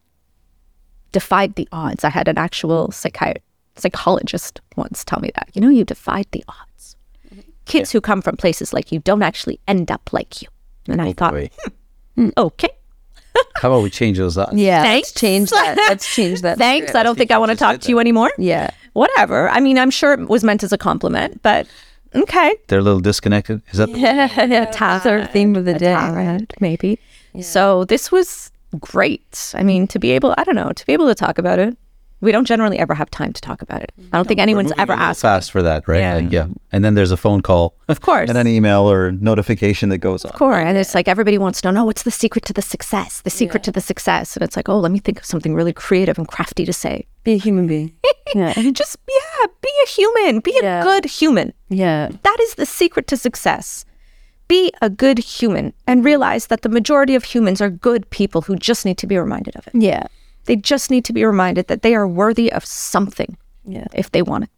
defied 1.12 1.54
the 1.56 1.68
odds. 1.72 2.04
I 2.04 2.10
had 2.10 2.28
an 2.28 2.38
actual 2.38 2.88
psychi- 2.88 3.38
psychologist 3.76 4.60
once 4.76 5.04
tell 5.04 5.20
me 5.20 5.30
that. 5.34 5.50
You 5.54 5.60
know, 5.60 5.68
you 5.68 5.84
defied 5.84 6.26
the 6.32 6.44
odds. 6.48 6.96
Kids 7.64 7.90
who 7.90 8.00
come 8.00 8.22
from 8.22 8.36
places 8.36 8.72
like 8.72 8.92
you 8.92 9.00
don't 9.00 9.22
actually 9.22 9.58
end 9.66 9.90
up 9.90 10.12
like 10.12 10.40
you. 10.40 10.48
And 10.88 11.02
I 11.02 11.12
thought, 11.12 11.34
"Hmm, 12.14 12.28
okay, 12.38 12.68
how 13.56 13.70
about 13.72 13.82
we 13.82 13.90
change 13.90 14.18
those 14.18 14.38
odds? 14.38 14.54
Yeah. 14.56 14.82
Thanks. 14.82 15.08
Let's 15.08 15.20
change 15.20 15.50
that. 15.50 15.76
Let's 15.88 16.14
change 16.14 16.42
that. 16.42 16.58
thanks. 16.58 16.94
I 16.94 17.02
don't 17.02 17.16
think 17.18 17.30
I 17.32 17.38
want 17.38 17.50
to 17.50 17.56
talk 17.56 17.80
to 17.80 17.88
you 17.88 17.98
anymore. 17.98 18.30
Yeah. 18.38 18.70
Whatever. 18.92 19.48
I 19.48 19.60
mean, 19.60 19.78
I'm 19.78 19.90
sure 19.90 20.12
it 20.12 20.28
was 20.28 20.44
meant 20.44 20.62
as 20.62 20.72
a 20.72 20.78
compliment, 20.78 21.42
but 21.42 21.66
okay. 22.14 22.54
They're 22.68 22.78
a 22.78 22.82
little 22.82 23.00
disconnected. 23.00 23.62
Is 23.70 23.78
that 23.78 23.88
Yeah. 23.90 24.28
yeah. 24.46 24.70
That's 24.70 25.06
our 25.06 25.26
theme 25.26 25.56
of 25.56 25.64
the 25.64 25.74
day. 25.74 25.94
Right, 25.94 26.52
maybe. 26.60 26.98
So 27.40 27.84
this 27.84 28.10
was 28.10 28.50
great. 28.80 29.52
I 29.54 29.62
mean, 29.62 29.86
to 29.88 29.98
be 29.98 30.10
able, 30.12 30.34
I 30.38 30.44
don't 30.44 30.54
know, 30.54 30.72
to 30.72 30.86
be 30.86 30.92
able 30.92 31.06
to 31.08 31.14
talk 31.14 31.38
about 31.38 31.58
it. 31.58 31.76
We 32.20 32.32
don't 32.32 32.46
generally 32.46 32.78
ever 32.78 32.94
have 32.94 33.10
time 33.10 33.32
to 33.34 33.40
talk 33.40 33.60
about 33.60 33.82
it. 33.82 33.92
I 34.12 34.16
don't 34.16 34.26
think 34.26 34.40
anyone's 34.40 34.72
ever 34.78 34.94
asked. 34.94 35.20
fast 35.20 35.50
for 35.50 35.62
that, 35.62 35.86
right? 35.86 36.00
Yeah. 36.00 36.14
Like, 36.14 36.32
yeah. 36.32 36.46
And 36.72 36.84
then 36.84 36.94
there's 36.94 37.10
a 37.10 37.16
phone 37.16 37.42
call. 37.42 37.74
Of 37.88 38.00
course. 38.00 38.28
and 38.30 38.38
an 38.38 38.46
email 38.46 38.90
or 38.90 39.12
notification 39.12 39.90
that 39.90 39.98
goes 39.98 40.24
on. 40.24 40.30
Of 40.30 40.38
course. 40.38 40.64
And 40.66 40.78
it's 40.78 40.94
like 40.94 41.08
everybody 41.08 41.36
wants 41.36 41.60
to 41.60 41.72
know 41.72 41.84
what's 41.84 42.04
the 42.04 42.10
secret 42.10 42.44
to 42.46 42.54
the 42.54 42.62
success, 42.62 43.20
the 43.20 43.30
secret 43.30 43.62
to 43.64 43.72
the 43.72 43.82
success. 43.82 44.34
And 44.34 44.42
it's 44.42 44.56
like, 44.56 44.68
oh, 44.68 44.78
let 44.78 44.92
me 44.92 44.98
think 44.98 45.18
of 45.18 45.26
something 45.26 45.54
really 45.54 45.74
creative 45.74 46.16
and 46.16 46.26
crafty 46.26 46.64
to 46.64 46.72
say. 46.72 47.06
Be 47.22 47.34
a 47.34 47.38
human 47.38 47.66
being. 47.66 47.92
yeah. 48.34 48.54
Just, 48.72 48.96
yeah, 49.08 49.46
be 49.60 49.70
a 49.84 49.88
human, 49.88 50.40
be 50.40 50.56
a 50.58 50.82
good 50.82 51.04
human. 51.04 51.52
Yeah. 51.68 52.10
That 52.22 52.38
is 52.40 52.54
the 52.54 52.66
secret 52.66 53.06
to 53.08 53.16
success. 53.16 53.84
Be 54.48 54.72
a 54.80 54.88
good 54.88 55.18
human 55.18 55.74
and 55.86 56.04
realize 56.04 56.46
that 56.46 56.62
the 56.62 56.68
majority 56.68 57.14
of 57.14 57.24
humans 57.24 57.60
are 57.60 57.68
good 57.68 58.08
people 58.10 58.42
who 58.42 58.54
just 58.56 58.84
need 58.84 58.96
to 58.98 59.06
be 59.06 59.18
reminded 59.18 59.56
of 59.56 59.66
it. 59.66 59.74
Yeah. 59.74 60.06
They 60.46 60.56
just 60.56 60.90
need 60.90 61.04
to 61.06 61.12
be 61.12 61.24
reminded 61.24 61.66
that 61.68 61.82
they 61.82 61.94
are 61.94 62.06
worthy 62.08 62.52
of 62.52 62.64
something 62.64 63.36
Yeah. 63.64 63.86
if 63.92 64.10
they 64.10 64.22
want 64.22 64.44
it. 64.44 64.50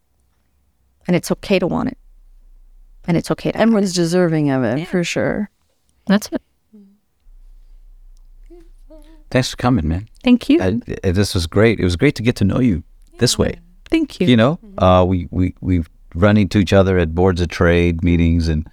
And 1.06 1.16
it's 1.16 1.30
okay 1.30 1.58
to 1.58 1.66
want 1.66 1.88
it. 1.90 1.98
And 3.06 3.16
it's 3.16 3.30
okay 3.30 3.52
to. 3.52 3.58
Everyone's 3.58 3.94
deserving 3.94 4.50
of 4.50 4.62
it 4.64 4.86
for 4.86 5.02
sure. 5.02 5.50
That's 6.06 6.28
it. 6.30 6.42
Thanks 9.30 9.50
for 9.50 9.56
coming, 9.56 9.86
man. 9.86 10.08
Thank 10.24 10.48
you. 10.48 10.60
I, 10.62 10.80
I- 11.04 11.10
this 11.10 11.34
was 11.34 11.46
great. 11.46 11.78
It 11.80 11.84
was 11.84 11.96
great 11.96 12.14
to 12.16 12.22
get 12.22 12.36
to 12.36 12.44
know 12.44 12.60
you 12.60 12.82
this 13.18 13.36
way. 13.38 13.60
Thank 13.90 14.20
you. 14.20 14.26
You 14.26 14.36
know, 14.36 14.58
uh, 14.78 15.04
we 15.06 15.28
we 15.30 15.54
we've 15.60 15.88
run 16.14 16.36
into 16.36 16.58
each 16.58 16.72
other 16.72 16.98
at 16.98 17.14
boards 17.14 17.40
of 17.40 17.48
trade 17.48 18.02
meetings, 18.04 18.48
and 18.48 18.66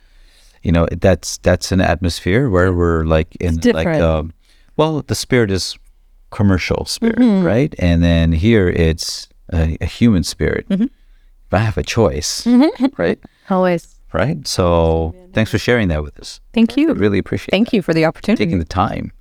you 0.63 0.71
know 0.71 0.87
that's 0.91 1.37
that's 1.39 1.71
an 1.71 1.79
atmosphere 1.81 2.49
where 2.49 2.73
we're 2.73 3.03
like 3.05 3.35
in 3.37 3.59
like 3.73 3.87
um, 3.87 4.33
well, 4.77 5.01
the 5.01 5.15
spirit 5.15 5.51
is 5.51 5.77
commercial 6.35 6.83
spirit, 6.85 7.17
mm-hmm. 7.17 7.45
right? 7.45 7.73
And 7.79 8.03
then 8.03 8.33
here 8.33 8.67
it's 8.67 9.29
a, 9.53 9.77
a 9.79 9.85
human 9.85 10.23
spirit. 10.23 10.67
Mm-hmm. 10.69 10.83
If 10.83 11.53
I 11.53 11.59
have 11.59 11.77
a 11.77 11.83
choice, 11.83 12.43
mm-hmm. 12.43 12.87
right? 12.97 13.17
Always. 13.49 13.95
Right. 14.11 14.45
So 14.45 15.15
thanks 15.33 15.51
for 15.51 15.57
sharing 15.57 15.87
that 15.89 16.03
with 16.03 16.19
us. 16.19 16.41
Thank 16.53 16.77
you. 16.77 16.93
Really 16.93 17.19
appreciate 17.19 17.49
it. 17.49 17.51
Thank 17.51 17.73
you 17.73 17.81
for 17.81 17.93
the 17.93 18.05
opportunity. 18.05 18.45
taking 18.45 18.59
the 18.59 18.65
time. 18.65 19.11